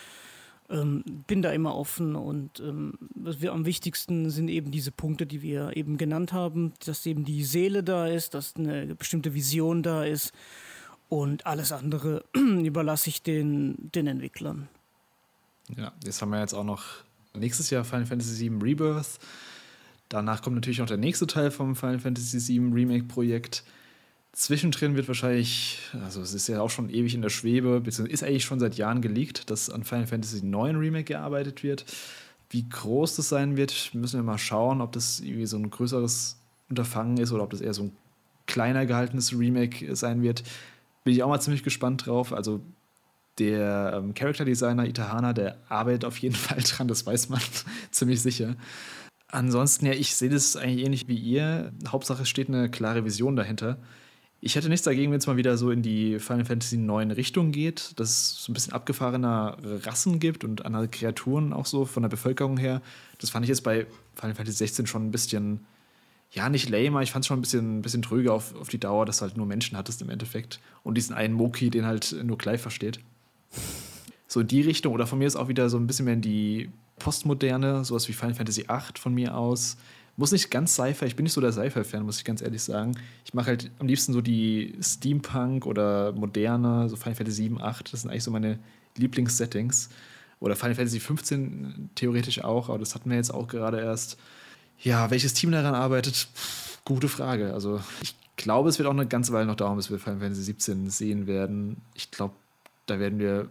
[0.70, 5.26] Ähm, bin da immer offen und ähm, was wir am wichtigsten sind eben diese Punkte,
[5.26, 9.82] die wir eben genannt haben, dass eben die Seele da ist, dass eine bestimmte Vision
[9.82, 10.34] da ist
[11.08, 14.68] und alles andere überlasse ich den, den Entwicklern.
[15.76, 16.84] Ja, jetzt haben wir jetzt auch noch
[17.34, 19.20] nächstes Jahr Final Fantasy VII Rebirth.
[20.10, 23.64] Danach kommt natürlich auch der nächste Teil vom Final Fantasy VII Remake-Projekt.
[24.38, 28.24] Zwischendrin wird wahrscheinlich, also es ist ja auch schon ewig in der Schwebe, beziehungsweise ist
[28.24, 31.86] eigentlich schon seit Jahren geleakt, dass an Final Fantasy IX Remake gearbeitet wird.
[32.52, 36.38] Wie groß das sein wird, müssen wir mal schauen, ob das irgendwie so ein größeres
[36.70, 37.98] Unterfangen ist oder ob das eher so ein
[38.46, 40.44] kleiner gehaltenes Remake sein wird.
[41.04, 42.32] Bin ich auch mal ziemlich gespannt drauf.
[42.32, 42.62] Also
[43.40, 47.42] der ähm, Character Designer Itahana, der arbeitet auf jeden Fall dran, das weiß man
[47.90, 48.56] ziemlich sicher.
[49.30, 51.74] Ansonsten, ja, ich sehe das eigentlich ähnlich wie ihr.
[51.88, 53.80] Hauptsache, es steht eine klare Vision dahinter.
[54.48, 57.52] Ich hätte nichts dagegen, wenn es mal wieder so in die Final Fantasy 9 Richtung
[57.52, 62.02] geht, dass es so ein bisschen abgefahrener Rassen gibt und andere Kreaturen auch so von
[62.02, 62.82] der Bevölkerung her.
[63.18, 65.66] Das fand ich jetzt bei Final Fantasy 16 schon ein bisschen,
[66.32, 68.80] ja, nicht lame, ich fand es schon ein bisschen, ein bisschen tröge auf, auf die
[68.80, 70.62] Dauer, dass du halt nur Menschen hattest im Endeffekt.
[70.82, 73.02] Und diesen einen Moki, den halt nur Clive versteht.
[74.30, 76.22] So in die Richtung, oder von mir ist auch wieder so ein bisschen mehr in
[76.22, 76.70] die
[77.00, 79.76] Postmoderne, sowas wie Final Fantasy VIII von mir aus.
[80.18, 82.98] Muss nicht ganz Sci-Fi, ich bin nicht so der Sci-Fi-Fan, muss ich ganz ehrlich sagen.
[83.24, 87.94] Ich mache halt am liebsten so die Steampunk oder moderne, so Final Fantasy 7, 8,
[87.94, 88.60] das sind eigentlich so meine
[88.96, 89.90] Lieblingssettings.
[90.40, 94.18] Oder Final Fantasy 15 theoretisch auch, aber das hatten wir jetzt auch gerade erst.
[94.80, 96.28] Ja, welches Team daran arbeitet?
[96.88, 97.54] gute Frage.
[97.54, 100.44] Also ich glaube, es wird auch eine ganze Weile noch dauern, bis wir Final Fantasy
[100.44, 101.82] 17 sehen werden.
[101.96, 102.34] Ich glaube,
[102.86, 103.50] da werden wir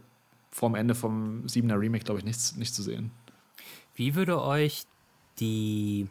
[0.50, 3.10] vorm Ende vom 7er Remake, glaube ich, nichts, nichts zu sehen.
[3.94, 4.84] Wie würde euch
[5.38, 6.08] die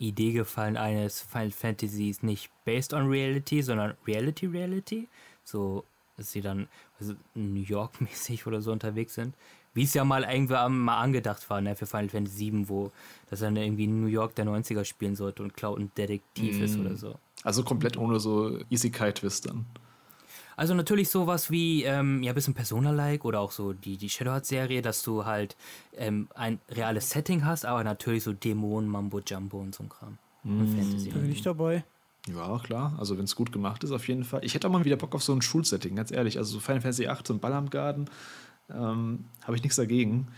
[0.00, 5.08] Idee gefallen eines Final Fantasies nicht based on Reality, sondern Reality Reality?
[5.44, 5.84] So,
[6.16, 9.34] dass sie dann also New York-mäßig oder so unterwegs sind.
[9.72, 12.90] Wie es ja mal irgendwann mal angedacht war, ne, für Final Fantasy VII, wo
[13.28, 16.62] das dann irgendwie New York der 90er spielen sollte und Cloud ein Detektiv mm.
[16.64, 17.14] ist oder so.
[17.44, 19.66] Also komplett ohne so Isekai-Twist dann.
[20.60, 24.82] Also natürlich sowas wie, ähm, ja, ein bisschen Persona-like oder auch so die, die Shadowheart-Serie,
[24.82, 25.56] dass du halt
[25.96, 30.18] ähm, ein reales Setting hast, aber natürlich so Dämonen, Mambo-Jumbo und so ein Kram.
[30.44, 30.60] Mm.
[30.60, 31.08] Und Fantasy.
[31.08, 31.82] Bin ich dabei.
[32.28, 32.94] Ja, klar.
[32.98, 34.44] Also wenn es gut gemacht ist, auf jeden Fall.
[34.44, 36.36] Ich hätte auch mal wieder Bock auf so ein Schulsetting, ganz ehrlich.
[36.36, 38.04] Also so Final Fantasy 8, so ein Ball am Garten,
[38.68, 40.28] ähm, habe ich nichts dagegen.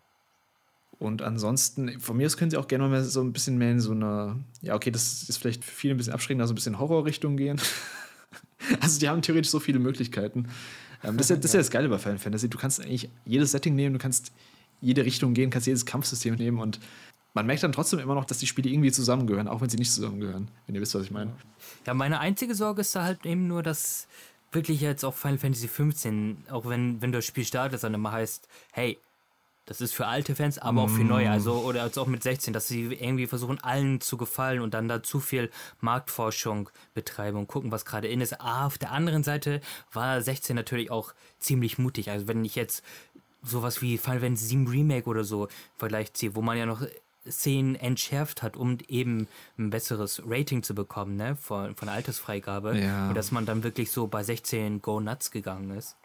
[1.01, 3.81] Und ansonsten, von mir aus können sie auch gerne mal so ein bisschen mehr in
[3.81, 6.78] so eine, ja, okay, das ist vielleicht für viele ein bisschen abschreckend, also ein bisschen
[6.78, 7.60] Horrorrichtung gehen.
[8.81, 10.49] Also die haben theoretisch so viele Möglichkeiten.
[11.05, 12.49] Ähm, das, ist ja, das ist ja das Geile bei Final Fantasy.
[12.49, 14.32] Du kannst eigentlich jedes Setting nehmen, du kannst
[14.81, 16.81] jede Richtung gehen, kannst jedes Kampfsystem nehmen und
[17.34, 19.92] man merkt dann trotzdem immer noch, dass die Spiele irgendwie zusammengehören, auch wenn sie nicht
[19.92, 21.32] zusammengehören, wenn ihr wisst, was ich meine.
[21.86, 24.07] Ja, meine einzige Sorge ist da halt eben nur, dass
[24.50, 28.49] wirklich jetzt auch Final Fantasy 15, auch wenn, wenn das Spiel startet, dann immer heißt,
[28.73, 28.99] hey,
[29.66, 31.31] das ist für alte Fans, aber auch für neue.
[31.31, 34.89] Also, oder als auch mit 16, dass sie irgendwie versuchen, allen zu gefallen und dann
[34.89, 35.50] da zu viel
[35.81, 38.41] Marktforschung betreiben und gucken, was gerade in ist.
[38.41, 39.60] Ah, auf der anderen Seite
[39.92, 42.10] war 16 natürlich auch ziemlich mutig.
[42.10, 42.82] Also, wenn ich jetzt
[43.42, 46.82] sowas wie Final Fantasy 7 Remake oder so Vergleich ziehe, wo man ja noch
[47.28, 52.78] Szenen entschärft hat, um eben ein besseres Rating zu bekommen, ne, von, von Altersfreigabe.
[52.78, 53.08] Ja.
[53.08, 55.97] Und dass man dann wirklich so bei 16 Go Nuts gegangen ist.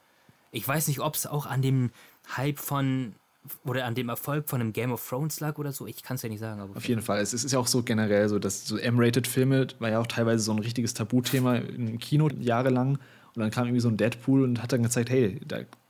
[0.52, 1.92] Ich weiß nicht, ob es auch an dem
[2.36, 3.16] Hype von
[3.64, 5.88] oder an dem Erfolg von einem Game of Thrones lag oder so.
[5.88, 6.61] Ich kann es ja nicht sagen.
[6.61, 7.22] Aber Auf jeden Fall.
[7.22, 10.51] Es ist ja auch so generell so, dass so M-Rated-Filme war ja auch teilweise so
[10.51, 12.98] ein richtiges Tabuthema im Kino jahrelang.
[13.35, 15.40] Und dann kam irgendwie so ein Deadpool und hat dann gezeigt, hey,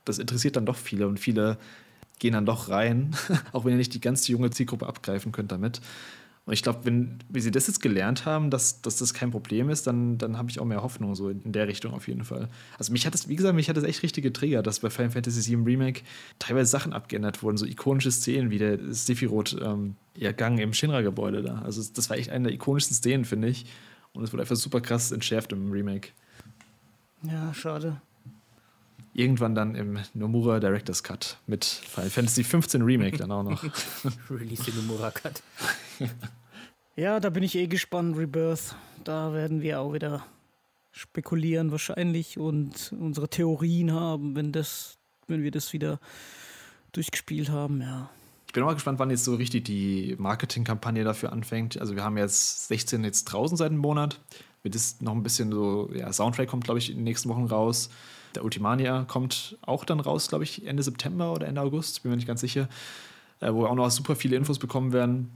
[0.04, 1.56] das interessiert dann doch viele und viele
[2.18, 3.14] gehen dann doch rein,
[3.52, 5.80] auch wenn ihr nicht die ganze junge Zielgruppe abgreifen könnt damit.
[6.48, 9.68] Und ich glaube, wenn, wenn sie das jetzt gelernt haben, dass, dass das kein Problem
[9.68, 12.24] ist, dann, dann habe ich auch mehr Hoffnung so in, in, der Richtung auf jeden
[12.24, 12.48] Fall.
[12.78, 15.10] Also mich hat das, wie gesagt, mich hat das echt richtige Trigger, dass bei Final
[15.10, 16.00] Fantasy VII Remake
[16.38, 21.42] teilweise Sachen abgeändert wurden, so ikonische Szenen wie der Sephiroth ähm, ja, Gang im Shinra-Gebäude
[21.42, 21.58] da.
[21.58, 23.66] Also das war echt eine der ikonischsten Szenen, finde ich.
[24.14, 26.08] Und es wurde einfach super krass entschärft im Remake.
[27.24, 28.00] Ja, schade
[29.18, 33.64] irgendwann dann im Nomura Director's Cut mit Final Fantasy 15 Remake dann auch noch.
[34.30, 35.42] Release den Nomura Cut.
[36.98, 38.74] ja, da bin ich eh gespannt, Rebirth.
[39.04, 40.26] Da werden wir auch wieder
[40.90, 46.00] spekulieren wahrscheinlich und unsere Theorien haben, wenn das, wenn wir das wieder
[46.90, 48.10] durchgespielt haben, ja.
[48.48, 51.78] Ich bin mal gespannt, wann jetzt so richtig die Marketingkampagne dafür anfängt.
[51.78, 54.20] Also wir haben jetzt 16 jetzt draußen seit einem Monat.
[54.62, 57.44] Wird es noch ein bisschen so, ja, Soundtrack kommt, glaube ich, in den nächsten Wochen
[57.44, 57.90] raus.
[58.34, 62.16] Der Ultimania kommt auch dann raus, glaube ich, Ende September oder Ende August, bin mir
[62.16, 62.68] nicht ganz sicher.
[63.40, 65.30] Äh, wo wir auch noch super viele Infos bekommen werden.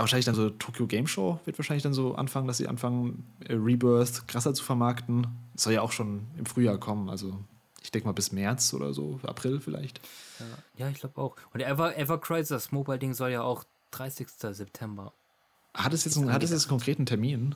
[0.00, 3.54] Wahrscheinlich dann so Tokyo Game Show wird wahrscheinlich dann so anfangen, dass sie anfangen, äh,
[3.54, 5.26] Rebirth krasser zu vermarkten.
[5.54, 7.38] Das soll ja auch schon im Frühjahr kommen, also
[7.82, 10.00] ich denke mal bis März oder so, April vielleicht.
[10.76, 11.36] Ja, ich glaube auch.
[11.52, 14.26] Und Ever, Ever Crisis, das Mobile-Ding soll ja auch 30.
[14.28, 15.12] September.
[15.74, 17.54] Hat es jetzt, einen, hat es jetzt einen konkreten Termin?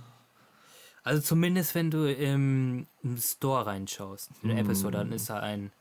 [1.02, 4.58] Also zumindest wenn du im, im Store reinschaust, in mm.
[4.58, 5.73] Apple Store, dann ist da ein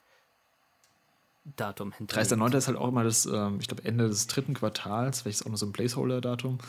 [1.55, 2.19] Datum hinter.
[2.19, 2.57] 30.09.
[2.57, 5.51] ist halt auch immer das, ähm, ich glaube, Ende des dritten Quartals, vielleicht ist auch
[5.51, 6.59] noch so ein Placeholder-Datum.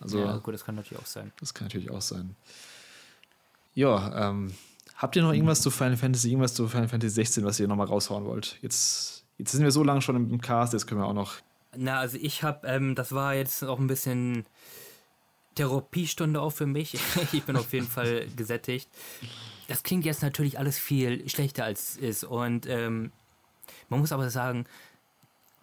[0.00, 1.32] Also, ja, gut, das kann natürlich auch sein.
[1.40, 2.36] Das kann natürlich auch sein.
[3.74, 4.52] Ja, ähm,
[4.96, 7.86] habt ihr noch irgendwas zu Final Fantasy, irgendwas zu Final Fantasy 16, was ihr nochmal
[7.86, 8.58] raushauen wollt?
[8.62, 11.34] Jetzt, jetzt sind wir so lange schon im Cast, jetzt können wir auch noch.
[11.76, 14.46] Na, also ich habe, ähm, das war jetzt auch ein bisschen
[15.54, 16.98] Therapiestunde auch für mich.
[17.32, 18.88] ich bin auf jeden Fall gesättigt.
[19.66, 23.12] Das klingt jetzt natürlich alles viel schlechter als es ist und ähm,
[23.88, 24.64] man muss aber sagen,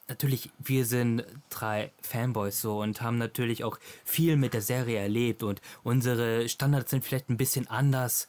[0.08, 5.44] natürlich, wir sind drei Fanboys so und haben natürlich auch viel mit der Serie erlebt
[5.44, 8.28] und unsere Standards sind vielleicht ein bisschen anders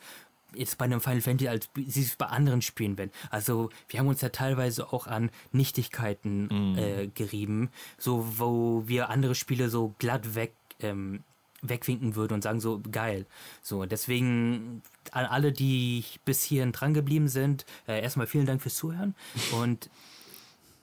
[0.55, 3.11] jetzt bei einem Final Fantasy, als sie es bei anderen Spielen werden.
[3.31, 6.79] Also wir haben uns ja teilweise auch an Nichtigkeiten mm.
[6.79, 11.23] äh, gerieben, so wo wir andere Spiele so glatt weg ähm,
[11.69, 13.27] wegwinken würden und sagen so geil.
[13.63, 18.77] So deswegen an alle, die bis hierhin dran geblieben sind, äh, erstmal vielen Dank fürs
[18.77, 19.15] Zuhören
[19.61, 19.91] und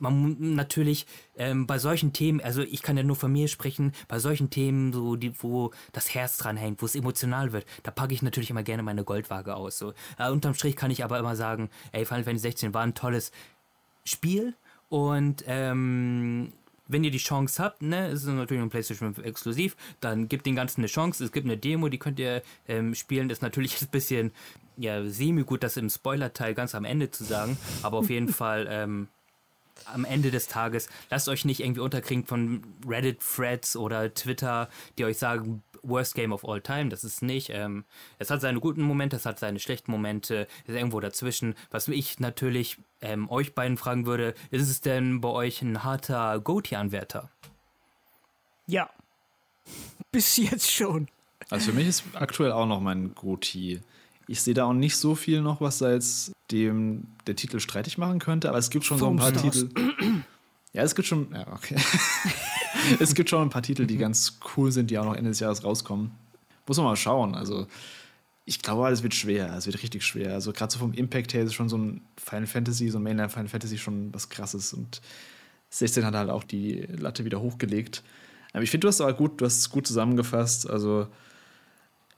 [0.04, 4.20] man natürlich ähm, bei solchen Themen, also ich kann ja nur von mir sprechen, bei
[4.20, 8.14] solchen Themen, so die, wo das Herz dran hängt, wo es emotional wird, da packe
[8.14, 9.80] ich natürlich immer gerne meine Goldwaage aus.
[9.80, 9.94] So.
[10.20, 13.32] Äh, unterm Strich kann ich aber immer sagen, ey, Final Fantasy 16 war ein tolles
[14.06, 14.54] Spiel
[14.90, 16.54] und ähm,
[16.88, 20.46] wenn ihr die Chance habt, ne, es ist natürlich ein PlayStation 5 exklusiv, dann gebt
[20.46, 21.24] den Ganzen eine Chance.
[21.24, 23.30] Es gibt eine Demo, die könnt ihr ähm, spielen.
[23.30, 24.32] Das ist natürlich ein bisschen
[24.78, 29.08] ja, semi-gut, das im Spoiler-Teil ganz am Ende zu sagen, aber auf jeden Fall ähm,
[29.86, 35.18] am Ende des Tages, lasst euch nicht irgendwie unterkriegen von Reddit-Threads oder Twitter, die euch
[35.18, 37.50] sagen, Worst Game of All Time, das ist nicht.
[37.50, 37.86] Ähm,
[38.20, 41.56] es hat seine guten Momente, es hat seine schlechten Momente, ist irgendwo dazwischen.
[41.72, 46.40] Was ich natürlich ähm, euch beiden fragen würde, ist es denn bei euch ein harter
[46.40, 47.30] Goatee-Anwärter?
[48.68, 48.90] Ja.
[50.12, 51.08] Bis jetzt schon.
[51.50, 53.82] Also für mich ist aktuell auch noch mein Goatee.
[54.28, 57.98] Ich sehe da auch nicht so viel noch, was da jetzt dem der Titel streitig
[57.98, 59.60] machen könnte, aber es gibt schon Foam so ein paar Stars.
[59.60, 60.13] Titel.
[60.74, 61.28] Ja, es gibt schon.
[61.34, 61.76] Ja, okay.
[63.00, 65.40] es gibt schon ein paar Titel, die ganz cool sind, die auch noch Ende des
[65.40, 66.12] Jahres rauskommen.
[66.68, 67.36] Muss man mal schauen.
[67.36, 67.68] Also,
[68.46, 69.54] ich glaube, es wird schwer.
[69.56, 70.34] Es wird richtig schwer.
[70.34, 73.30] Also, gerade so vom Impact her ist schon so ein Final Fantasy, so ein Mainline
[73.30, 74.74] Final Fantasy schon was krasses.
[74.74, 75.02] Und
[75.70, 78.04] 16 hat halt auch die Latte wieder hochgelegt.
[78.54, 80.70] Aber ich finde, du hast aber gut, du hast es gut zusammengefasst.
[80.70, 81.08] Also,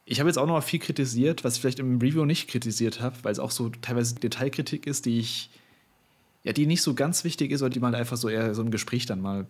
[0.06, 3.02] ich habe jetzt auch noch mal viel kritisiert, was ich vielleicht im Review nicht kritisiert
[3.02, 5.50] habe, weil es auch so teilweise Detailkritik ist, die ich,
[6.46, 8.72] ja, die nicht so ganz wichtig ist oder die man einfach so eher so im
[8.72, 9.48] Gespräch dann mal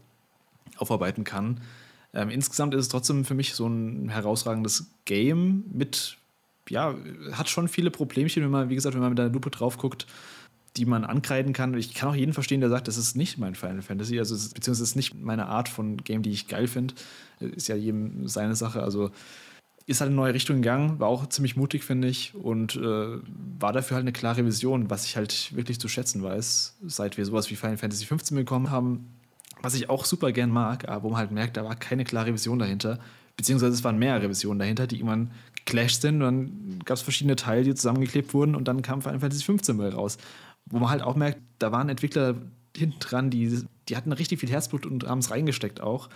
[0.77, 1.61] aufarbeiten kann.
[2.13, 6.17] Ähm, insgesamt ist es trotzdem für mich so ein herausragendes Game mit,
[6.69, 6.95] ja,
[7.33, 10.07] hat schon viele Problemchen, wenn man, wie gesagt, wenn man mit der Lupe drauf guckt,
[10.77, 11.73] die man ankreiden kann.
[11.73, 14.83] Ich kann auch jeden verstehen, der sagt, das ist nicht mein Final Fantasy, also beziehungsweise
[14.83, 16.93] es ist nicht meine Art von Game, die ich geil finde.
[17.39, 18.81] Ist ja jedem seine Sache.
[18.81, 19.11] Also
[19.87, 23.19] ist halt in eine neue Richtung gegangen, war auch ziemlich mutig, finde ich, und äh,
[23.59, 27.25] war dafür halt eine klare Vision, was ich halt wirklich zu schätzen weiß, seit wir
[27.25, 29.07] sowas wie Final Fantasy 15 bekommen haben,
[29.61, 32.33] was ich auch super gern mag, aber wo man halt merkt, da war keine klare
[32.33, 32.99] Vision dahinter.
[33.37, 36.21] Beziehungsweise es waren mehrere Visionen dahinter, die irgendwann geclasht sind.
[36.21, 39.75] Und dann gab es verschiedene Teile, die zusammengeklebt wurden und dann kam Final Fantasy 15
[39.75, 40.17] mal raus.
[40.67, 42.35] Wo man halt auch merkt, da waren Entwickler
[42.75, 46.09] hinten dran, die, die hatten richtig viel Herzblut und haben es reingesteckt auch.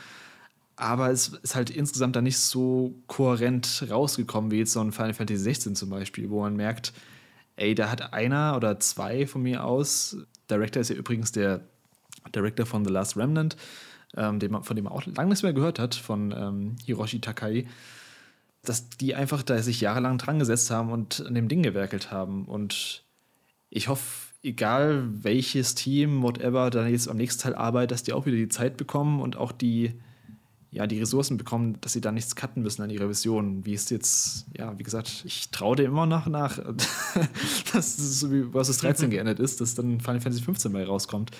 [0.80, 5.14] Aber es ist halt insgesamt da nicht so kohärent rausgekommen wie jetzt so ein Final
[5.14, 6.94] Fantasy 16 zum Beispiel, wo man merkt,
[7.58, 10.16] ey, da hat einer oder zwei von mir aus,
[10.50, 11.66] Director ist ja übrigens der
[12.34, 13.58] Director von The Last Remnant,
[14.16, 17.68] ähm, dem, von dem man auch lange nichts mehr gehört hat, von ähm, Hiroshi Takai,
[18.64, 22.46] dass die einfach da sich jahrelang dran gesetzt haben und an dem Ding gewerkelt haben.
[22.46, 23.04] Und
[23.70, 28.26] ich hoffe, egal welches Team, whatever, da jetzt am nächsten Teil arbeitet, dass die auch
[28.26, 30.00] wieder die Zeit bekommen und auch die,
[30.72, 33.66] ja, die Ressourcen bekommen, dass sie da nichts cutten müssen an ihrer Vision.
[33.66, 36.58] Wie es jetzt, ja, wie gesagt, ich traue dem immer nach, nach
[37.74, 41.32] dass es so wie Versus 13 geendet ist, dass dann Final Fantasy 15 mal rauskommt.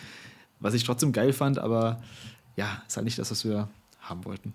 [0.60, 2.02] Was ich trotzdem geil fand, aber
[2.56, 4.54] ja, ist halt nicht das, was wir haben wollten.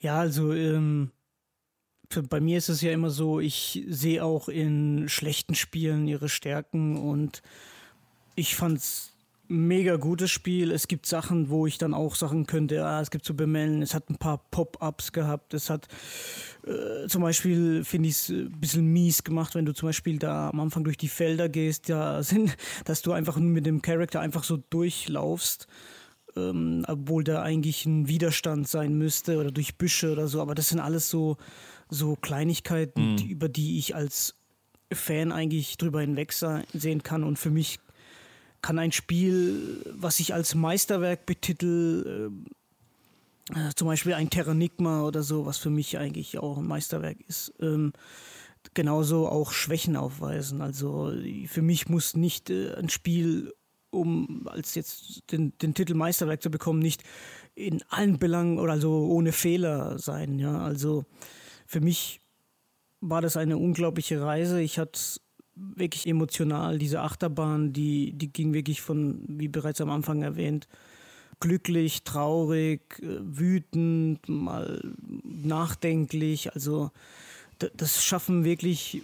[0.00, 1.10] Ja, also ähm,
[2.10, 6.28] für, bei mir ist es ja immer so, ich sehe auch in schlechten Spielen ihre
[6.28, 7.42] Stärken und
[8.34, 9.12] ich fand es
[9.48, 10.70] mega gutes Spiel.
[10.70, 13.94] Es gibt Sachen, wo ich dann auch sagen könnte, ah, es gibt zu bemellen, es
[13.94, 15.88] hat ein paar Pop-ups gehabt, es hat
[16.66, 20.50] äh, zum Beispiel, finde ich es ein bisschen mies gemacht, wenn du zum Beispiel da
[20.50, 24.44] am Anfang durch die Felder gehst, ja, sind, dass du einfach mit dem Charakter einfach
[24.44, 25.66] so durchlaufst.
[26.36, 30.40] ähm, obwohl da eigentlich ein Widerstand sein müsste oder durch Büsche oder so.
[30.40, 31.36] Aber das sind alles so,
[31.88, 33.16] so Kleinigkeiten, mhm.
[33.16, 34.34] die, über die ich als
[34.92, 37.24] Fan eigentlich drüber hinweg sehen kann.
[37.24, 37.78] Und für mich
[38.62, 42.32] kann ein Spiel, was ich als Meisterwerk betitel,
[43.54, 47.18] äh, äh, zum Beispiel ein Terranigma oder so, was für mich eigentlich auch ein Meisterwerk
[47.26, 47.92] ist, ähm,
[48.74, 50.60] genauso auch Schwächen aufweisen.
[50.60, 51.12] Also
[51.46, 53.54] für mich muss nicht äh, ein Spiel,
[53.90, 57.02] um als jetzt den, den Titel Meisterwerk zu bekommen, nicht
[57.54, 60.38] in allen Belangen oder so ohne Fehler sein.
[60.38, 61.04] Ja, also
[61.66, 62.20] für mich
[63.00, 64.60] war das eine unglaubliche Reise.
[64.60, 65.00] Ich hatte
[65.74, 70.68] wirklich emotional diese Achterbahn, die, die ging wirklich von, wie bereits am Anfang erwähnt,
[71.40, 74.82] glücklich, traurig, äh, wütend, mal
[75.24, 76.52] nachdenklich.
[76.54, 76.90] Also
[77.58, 79.02] das schaffen wirklich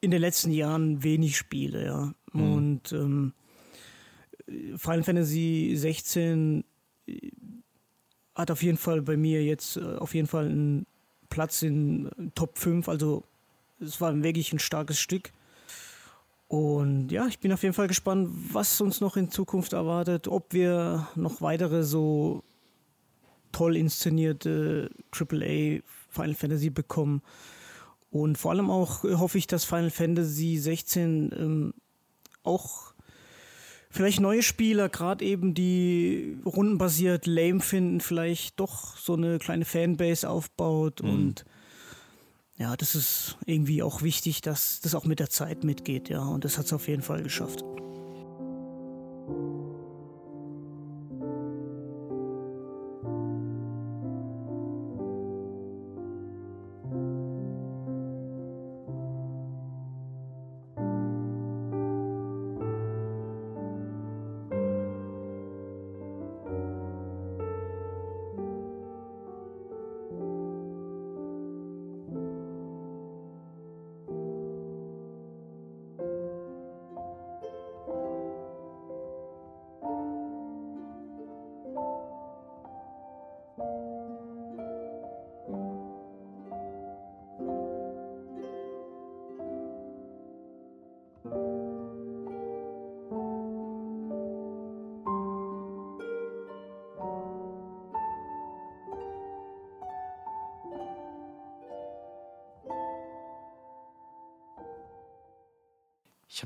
[0.00, 2.14] in den letzten Jahren wenig Spiele, ja.
[2.32, 2.52] Mhm.
[2.52, 3.32] Und ähm,
[4.76, 6.64] Final Fantasy 16
[7.06, 7.30] äh,
[8.34, 10.86] hat auf jeden Fall bei mir jetzt äh, auf jeden Fall einen
[11.28, 12.88] Platz in Top 5.
[12.88, 13.24] Also
[13.80, 15.32] es war wirklich ein starkes Stück.
[16.50, 20.52] Und ja, ich bin auf jeden Fall gespannt, was uns noch in Zukunft erwartet, ob
[20.52, 22.42] wir noch weitere so
[23.52, 27.22] toll inszenierte AAA Final Fantasy bekommen.
[28.10, 31.74] Und vor allem auch hoffe ich, dass Final Fantasy 16 ähm,
[32.42, 32.94] auch
[33.88, 40.28] vielleicht neue Spieler, gerade eben die rundenbasiert lame finden, vielleicht doch so eine kleine Fanbase
[40.28, 41.10] aufbaut mhm.
[41.10, 41.44] und
[42.60, 46.22] ja, das ist irgendwie auch wichtig, dass das auch mit der Zeit mitgeht, ja.
[46.22, 47.64] Und das hat es auf jeden Fall geschafft.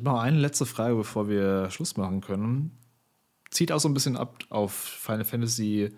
[0.05, 2.73] Habe noch eine letzte Frage, bevor wir Schluss machen können.
[3.50, 5.91] Zieht auch so ein bisschen ab auf Final Fantasy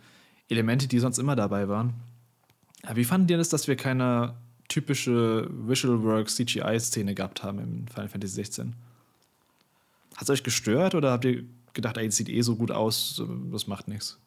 [0.48, 1.94] Elemente, die sonst immer dabei waren.
[2.94, 4.36] Wie fanden ihr das, dass wir keine
[4.68, 8.76] typische Visual Work CGI-Szene gehabt haben im Final Fantasy 16?
[10.14, 13.22] Hat es euch gestört oder habt ihr gedacht, ey, es sieht eh so gut aus,
[13.50, 14.20] das macht nichts?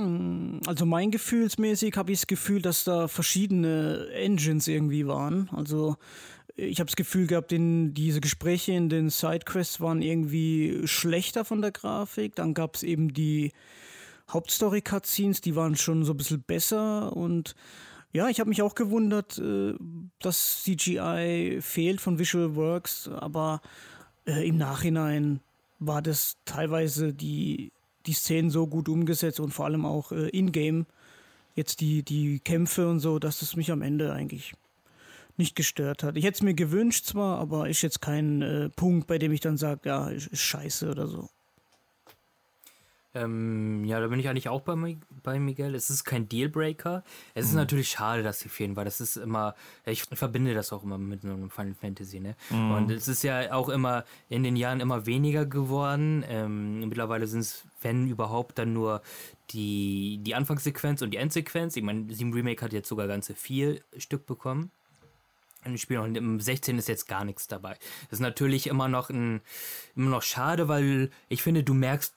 [0.00, 5.48] Hm, also mein gefühlsmäßig habe ich das Gefühl, dass da verschiedene Engines irgendwie waren.
[5.50, 5.96] Also
[6.56, 11.62] ich habe das Gefühl gehabt, in diese Gespräche in den Sidequests waren irgendwie schlechter von
[11.62, 12.34] der Grafik.
[12.34, 13.52] Dann gab es eben die
[14.30, 17.16] Hauptstory-Cutscenes, die waren schon so ein bisschen besser.
[17.16, 17.54] Und
[18.12, 19.74] ja, ich habe mich auch gewundert, äh,
[20.20, 23.60] dass CGI fehlt von Visual Works, aber
[24.26, 25.40] äh, im Nachhinein
[25.78, 27.72] war das teilweise die,
[28.06, 30.86] die Szenen so gut umgesetzt und vor allem auch äh, in-game
[31.54, 34.54] jetzt die, die Kämpfe und so, dass es mich am Ende eigentlich
[35.36, 36.16] nicht gestört hat.
[36.16, 39.40] Ich hätte es mir gewünscht zwar, aber ist jetzt kein äh, Punkt, bei dem ich
[39.40, 41.28] dann sage, ja, ist, ist, scheiße oder so.
[43.14, 45.74] Ähm, ja, da bin ich eigentlich auch bei, bei Miguel.
[45.74, 47.04] Es ist kein Dealbreaker.
[47.34, 47.50] Es mhm.
[47.50, 49.54] ist natürlich schade, dass sie fehlen, weil das ist immer,
[49.84, 52.36] ich verbinde das auch immer mit einem Final Fantasy, ne?
[52.48, 52.70] Mhm.
[52.70, 56.24] Und es ist ja auch immer in den Jahren immer weniger geworden.
[56.26, 59.02] Ähm, mittlerweile sind es, wenn überhaupt, dann nur
[59.50, 61.76] die, die Anfangssequenz und die Endsequenz.
[61.76, 64.70] Ich meine, Sieben Remake hat jetzt sogar ganze vier Stück bekommen
[65.64, 67.76] im Spiel und im 16 ist jetzt gar nichts dabei.
[68.10, 69.40] Das ist natürlich immer noch ein,
[69.96, 72.14] immer noch schade, weil ich finde, du merkst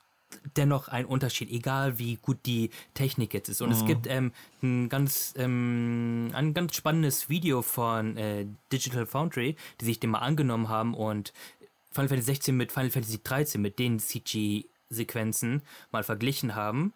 [0.56, 3.62] dennoch einen Unterschied, egal wie gut die Technik jetzt ist.
[3.62, 3.74] Und mhm.
[3.74, 9.84] es gibt ähm, ein ganz ähm, ein ganz spannendes Video von äh, Digital Foundry, die
[9.84, 11.32] sich dem mal angenommen haben und
[11.90, 16.92] Final Fantasy 16 mit Final Fantasy 13 mit den CG-Sequenzen mal verglichen haben.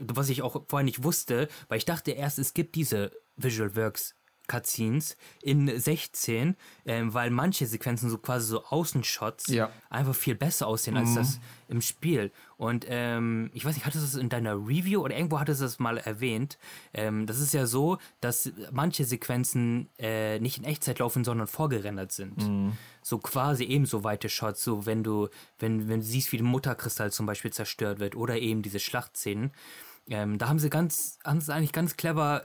[0.00, 4.14] Was ich auch vorher nicht wusste, weil ich dachte erst, es gibt diese Visual Works
[4.48, 9.70] Cutscenes in 16, ähm, weil manche Sequenzen so quasi so Außenshots ja.
[9.90, 11.14] einfach viel besser aussehen als mhm.
[11.14, 12.32] das im Spiel.
[12.56, 15.64] Und ähm, ich weiß nicht, hattest du das in deiner Review oder irgendwo hattest du
[15.66, 16.58] das mal erwähnt?
[16.92, 22.10] Ähm, das ist ja so, dass manche Sequenzen äh, nicht in Echtzeit laufen, sondern vorgerendert
[22.10, 22.38] sind.
[22.38, 22.72] Mhm.
[23.02, 25.28] So quasi ebenso weite Shots, so wenn du,
[25.58, 29.52] wenn, wenn du siehst, wie der Mutterkristall zum Beispiel zerstört wird oder eben diese Schlachtszenen.
[30.08, 32.42] Ähm, da haben sie ganz, haben sie eigentlich ganz clever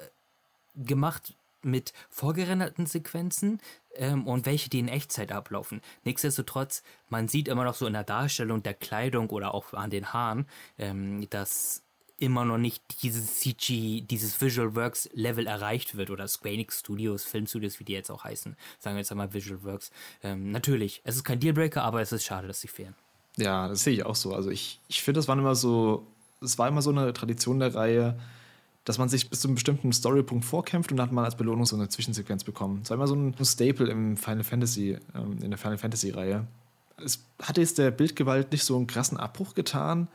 [0.76, 1.36] gemacht,
[1.66, 3.60] mit vorgerenderten Sequenzen
[3.96, 5.82] ähm, und welche, die in Echtzeit ablaufen.
[6.04, 10.14] Nichtsdestotrotz, man sieht immer noch so in der Darstellung der Kleidung oder auch an den
[10.14, 11.84] Haaren, ähm, dass
[12.18, 17.24] immer noch nicht dieses CG, dieses Visual Works Level erreicht wird oder Square Enix Studios,
[17.24, 19.92] Filmstudios, wie die jetzt auch heißen, sagen wir jetzt einmal Visual Works.
[20.24, 22.96] Ähm, natürlich, es ist kein Dealbreaker, aber es ist schade, dass sie fehlen.
[23.38, 24.34] Ja, das sehe ich auch so.
[24.34, 26.08] Also ich, ich finde, das waren immer so,
[26.42, 28.20] es war immer so eine Tradition der Reihe,
[28.86, 31.66] dass man sich bis zu einem bestimmten Storypunkt vorkämpft und dann hat man als Belohnung
[31.66, 32.80] so eine Zwischensequenz bekommen.
[32.82, 36.46] Das war immer so ein Staple im Final Fantasy, ähm, in der Final Fantasy-Reihe.
[37.04, 40.08] Es hatte jetzt der Bildgewalt nicht so einen krassen Abbruch getan,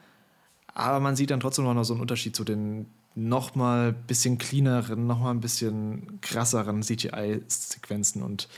[0.74, 5.06] aber man sieht dann trotzdem noch so einen Unterschied zu den noch mal bisschen cleaneren,
[5.06, 8.48] noch mal ein bisschen krasseren CGI-Sequenzen und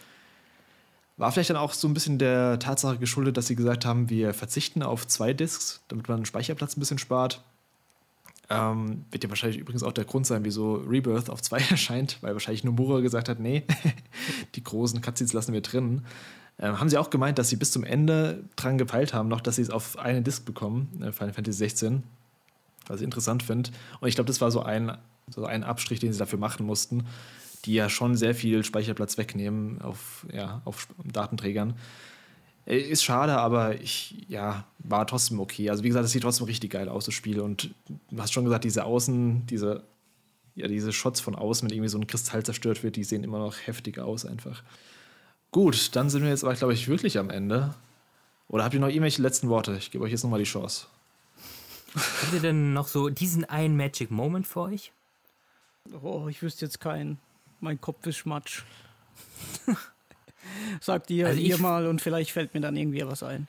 [1.16, 4.34] war vielleicht dann auch so ein bisschen der Tatsache geschuldet, dass sie gesagt haben, wir
[4.34, 7.42] verzichten auf zwei Discs, damit man Speicherplatz ein bisschen spart.
[8.52, 12.32] Ähm, wird ja wahrscheinlich übrigens auch der Grund sein, wieso Rebirth auf 2 erscheint, weil
[12.32, 13.62] wahrscheinlich Nomura gesagt hat, nee,
[14.56, 16.02] die großen Cutscenes lassen wir drin.
[16.58, 19.56] Ähm, haben sie auch gemeint, dass sie bis zum Ende dran gepeilt haben, noch, dass
[19.56, 22.02] sie es auf einen Disc bekommen, äh, Final Fantasy 16,
[22.88, 23.70] was ich interessant finde.
[24.00, 24.98] Und ich glaube, das war so ein,
[25.28, 27.06] so ein Abstrich, den sie dafür machen mussten,
[27.64, 31.74] die ja schon sehr viel Speicherplatz wegnehmen auf, ja, auf Datenträgern.
[32.66, 35.70] Äh, ist schade, aber ich, ja, war trotzdem okay.
[35.70, 37.40] Also, wie gesagt, es sieht trotzdem richtig geil aus, das Spiel.
[37.40, 37.70] Und
[38.10, 39.84] du hast schon gesagt, diese Außen, diese,
[40.54, 43.38] ja, diese Shots von außen, wenn irgendwie so ein Kristall zerstört wird, die sehen immer
[43.38, 44.62] noch heftig aus, einfach.
[45.50, 47.74] Gut, dann sind wir jetzt aber, glaube ich, wirklich am Ende.
[48.48, 49.76] Oder habt ihr noch irgendwelche letzten Worte?
[49.76, 50.86] Ich gebe euch jetzt nochmal die Chance.
[51.94, 54.92] Habt ihr denn noch so diesen einen Magic Moment für euch?
[56.02, 57.18] Oh, ich wüsste jetzt keinen.
[57.60, 58.64] Mein Kopf ist Schmatsch.
[60.80, 63.46] Sagt ihr, also ihr mal und vielleicht fällt mir dann irgendwie was ein.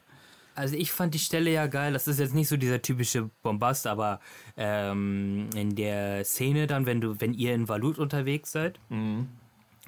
[0.55, 1.93] Also ich fand die Stelle ja geil.
[1.93, 4.19] Das ist jetzt nicht so dieser typische Bombast, aber
[4.57, 9.27] ähm, in der Szene dann, wenn du, wenn ihr in Valut unterwegs seid, mhm.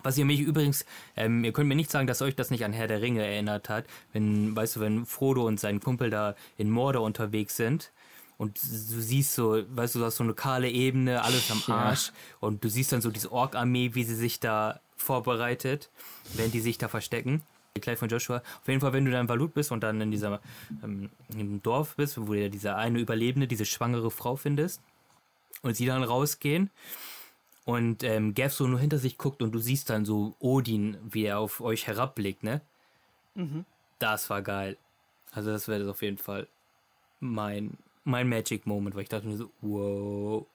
[0.04, 0.86] was ihr mich übrigens,
[1.18, 3.68] ähm, ihr könnt mir nicht sagen, dass euch das nicht an Herr der Ringe erinnert
[3.68, 7.92] hat, wenn, weißt du, wenn Frodo und sein Kumpel da in Mordor unterwegs sind
[8.38, 12.08] und du siehst so, weißt du, du hast so eine kahle Ebene, alles am Arsch
[12.08, 12.14] ja.
[12.40, 15.90] und du siehst dann so diese Ork-Armee, wie sie sich da vorbereitet,
[16.34, 17.44] während die sich da verstecken.
[17.82, 18.38] Clive von Joshua.
[18.38, 20.42] Auf jeden Fall, wenn du dann in Valut bist und dann in dieser
[20.84, 21.10] ähm,
[21.64, 24.82] Dorf bist, wo du diese eine Überlebende, diese schwangere Frau findest
[25.64, 26.70] und sie dann rausgehen
[27.66, 31.24] und ähm, Gav so nur hinter sich guckt und du siehst dann so Odin, wie
[31.26, 32.62] er auf euch herabblickt, ne?
[33.36, 33.66] Mhm.
[34.00, 34.78] Das war geil.
[35.32, 36.48] Also das wäre das auf jeden Fall
[37.20, 40.46] mein, mein Magic Moment, weil ich dachte mir so, wow.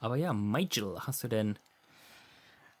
[0.00, 1.58] Aber ja, Michael, hast du denn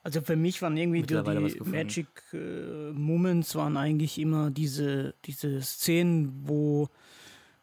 [0.02, 5.62] also für mich waren irgendwie die, die Magic äh, Moments waren eigentlich immer diese, diese
[5.62, 6.88] Szenen, wo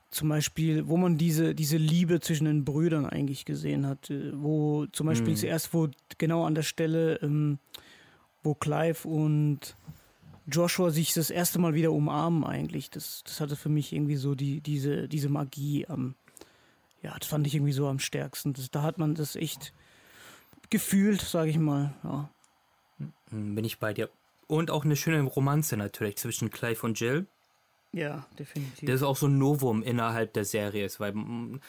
[0.09, 4.09] zum Beispiel, wo man diese, diese Liebe zwischen den Brüdern eigentlich gesehen hat.
[4.09, 5.37] Äh, wo zum Beispiel mhm.
[5.37, 7.59] zuerst, wo genau an der Stelle, ähm,
[8.41, 9.75] wo Clive und
[10.47, 12.89] Joshua sich das erste Mal wieder umarmen eigentlich.
[12.89, 16.15] Das, das hatte für mich irgendwie so die, diese, diese Magie am,
[17.03, 18.53] ja, das fand ich irgendwie so am stärksten.
[18.53, 19.73] Das, da hat man das echt
[20.69, 21.93] gefühlt, sage ich mal.
[22.03, 22.29] Ja.
[23.29, 24.09] Hm, bin ich bei dir.
[24.47, 27.27] Und auch eine schöne Romanze natürlich zwischen Clive und Jill.
[27.91, 28.87] Ja, definitiv.
[28.87, 31.61] Das ist auch so ein Novum innerhalb der Serie, weil hm,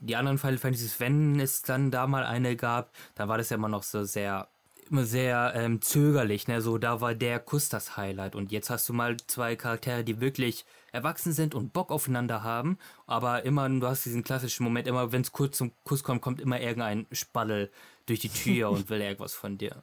[0.00, 3.56] die anderen Final Fantasies, wenn es dann da mal eine gab, dann war das ja
[3.56, 4.48] immer noch so sehr
[4.90, 6.60] immer sehr ähm, zögerlich, ne?
[6.60, 8.34] So, da war der Kuss das Highlight.
[8.34, 12.78] Und jetzt hast du mal zwei Charaktere, die wirklich erwachsen sind und Bock aufeinander haben.
[13.06, 16.40] Aber immer, du hast diesen klassischen Moment, immer wenn es kurz zum Kuss kommt, kommt
[16.40, 17.70] immer irgendein Spallel
[18.06, 19.82] durch die Tür und will irgendwas von dir.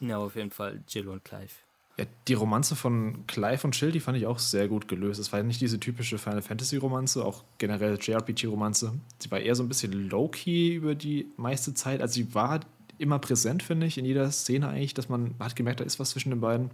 [0.00, 1.52] Ja, auf jeden Fall Jill und Clive.
[1.98, 5.20] Ja, die Romanze von Clive und Jill, die fand ich auch sehr gut gelöst.
[5.20, 8.94] Es war ja nicht diese typische Final Fantasy Romanze, auch generell JRPG Romanze.
[9.18, 12.00] Sie war eher so ein bisschen low-key über die meiste Zeit.
[12.00, 12.60] Also sie war
[13.00, 15.98] immer präsent, finde ich, in jeder Szene eigentlich, dass man, man hat gemerkt, da ist
[15.98, 16.70] was zwischen den beiden.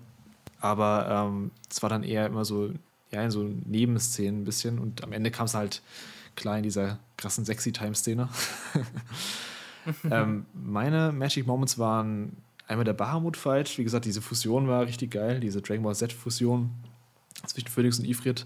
[0.60, 2.70] Aber ähm, es war dann eher immer so,
[3.10, 4.78] ja, in so Nebenszenen ein bisschen.
[4.78, 5.82] Und am Ende kam es halt
[6.34, 8.28] klar in dieser krassen Sexy-Time-Szene.
[10.10, 13.78] ähm, meine Magic Moments waren einmal der Bahamut-Fight.
[13.78, 16.70] Wie gesagt, diese Fusion war richtig geil, diese Dragon Ball Z-Fusion
[17.46, 18.44] zwischen Phoenix und Ifrit.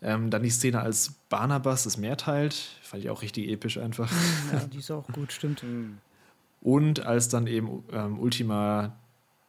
[0.00, 4.10] Ähm, dann die Szene, als Barnabas das Meer teilt, fand ich auch richtig episch einfach.
[4.52, 5.62] Ja, die ist auch gut, stimmt.
[6.62, 8.96] Und als dann eben ähm, Ultima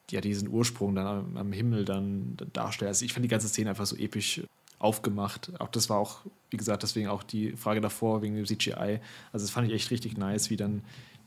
[0.10, 2.90] ja, diesen Ursprung dann am, am Himmel dann darstellt.
[2.90, 4.42] Also ich fand die ganze Szene einfach so episch
[4.80, 5.52] aufgemacht.
[5.60, 6.20] Auch das war auch,
[6.50, 9.00] wie gesagt, deswegen auch die Frage davor wegen dem CGI.
[9.32, 10.84] Also das fand ich echt richtig nice, wie dann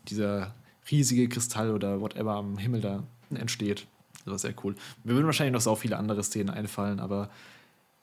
[0.09, 0.55] dieser
[0.91, 3.87] riesige Kristall oder whatever am Himmel da entsteht.
[4.25, 4.75] Das war sehr cool.
[5.05, 7.31] Mir würden wahrscheinlich noch so viele andere Szenen einfallen, aber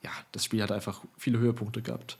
[0.02, 2.18] ja, das Spiel hat einfach viele Höhepunkte gehabt.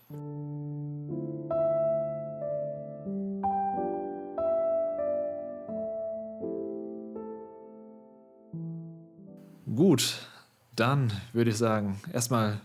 [9.75, 10.29] Gut,
[10.77, 12.61] dann würde ich sagen, erstmal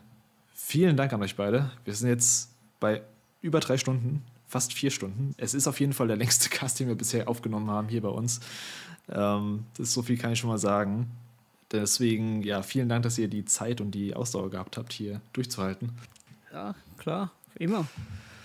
[0.53, 1.71] vielen Dank an euch beide.
[1.85, 3.01] Wir sind jetzt bei
[3.41, 5.33] über drei Stunden, fast vier Stunden.
[5.37, 8.09] Es ist auf jeden Fall der längste Cast, den wir bisher aufgenommen haben hier bei
[8.09, 8.41] uns.
[9.09, 11.09] Ähm, das so viel kann ich schon mal sagen.
[11.71, 15.91] Deswegen, ja, vielen Dank, dass ihr die Zeit und die Ausdauer gehabt habt, hier durchzuhalten.
[16.51, 17.87] Ja, klar, immer.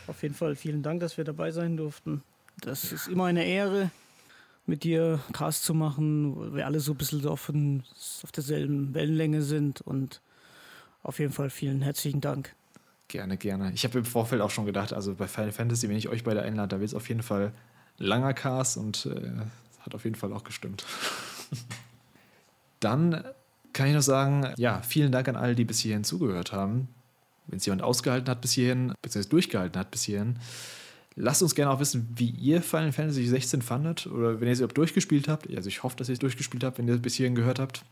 [0.07, 2.23] Auf jeden Fall vielen Dank, dass wir dabei sein durften.
[2.61, 3.91] Das ist immer eine Ehre,
[4.67, 9.43] mit dir Cast zu machen, wo wir alle so ein bisschen auf, auf derselben Wellenlänge
[9.43, 9.81] sind.
[9.81, 10.21] Und
[11.03, 12.55] auf jeden Fall vielen herzlichen Dank.
[13.09, 13.73] Gerne, gerne.
[13.75, 16.43] Ich habe im Vorfeld auch schon gedacht, also bei Final Fantasy, wenn ich euch beide
[16.43, 17.53] einlade, da wird es auf jeden Fall
[17.99, 19.33] langer Cast und äh,
[19.81, 20.85] hat auf jeden Fall auch gestimmt.
[22.81, 23.23] Dann
[23.73, 26.89] kann ich noch sagen, ja, vielen Dank an alle, die bis hierhin zugehört haben.
[27.47, 30.39] Wenn es jemand ausgehalten hat bis hierhin, beziehungsweise durchgehalten hat bis hierhin,
[31.17, 34.59] lasst uns gerne auch wissen, wie ihr Final Fantasy 16 fandet oder wenn ihr es
[34.59, 35.49] überhaupt durchgespielt habt.
[35.55, 37.85] Also ich hoffe, dass ihr es durchgespielt habt, wenn ihr es bis hierhin gehört habt.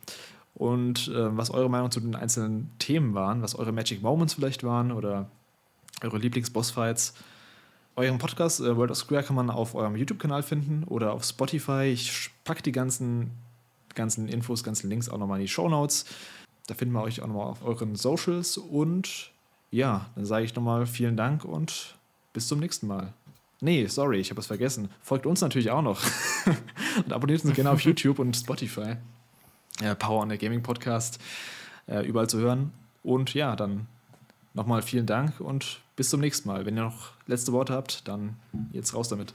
[0.55, 4.65] Und äh, was eure Meinung zu den einzelnen Themen waren, was eure Magic Moments vielleicht
[4.65, 5.31] waren oder
[6.03, 7.15] eure Lieblings-Bossfights.
[7.97, 11.85] Euren Podcast äh, World of Square kann man auf eurem YouTube-Kanal finden oder auf Spotify.
[11.85, 13.31] Ich packe die ganzen
[13.95, 16.05] ganzen Infos, ganzen Links auch nochmal in die Show Notes.
[16.67, 18.57] Da finden wir euch auch nochmal auf euren Socials.
[18.57, 19.31] Und
[19.71, 21.97] ja, dann sage ich nochmal vielen Dank und
[22.33, 23.13] bis zum nächsten Mal.
[23.61, 24.89] Nee, sorry, ich habe es vergessen.
[25.03, 26.03] Folgt uns natürlich auch noch.
[27.05, 28.97] und abonniert uns gerne auf YouTube und Spotify.
[29.81, 31.21] Äh, Power on the Gaming Podcast
[31.87, 32.73] äh, überall zu hören.
[33.03, 33.87] Und ja, dann
[34.55, 36.67] nochmal vielen Dank und bis zum nächsten Mal.
[36.67, 38.37] Wenn ihr noch letzte Worte habt, dann
[38.73, 39.35] jetzt raus damit.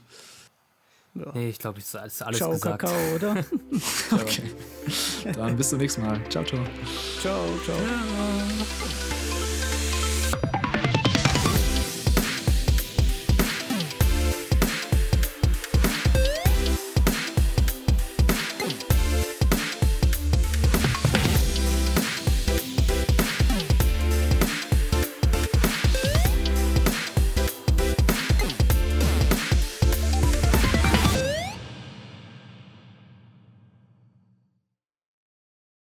[1.14, 1.32] Ja.
[1.34, 2.80] Nee, ich glaube, es ist alles ciao, gesagt.
[2.80, 3.44] Kakao, oder?
[4.12, 4.42] okay.
[5.32, 6.20] Dann bis zum nächsten Mal.
[6.28, 6.60] Ciao, ciao.
[7.20, 7.76] Ciao, ciao.
[7.76, 9.27] Ja.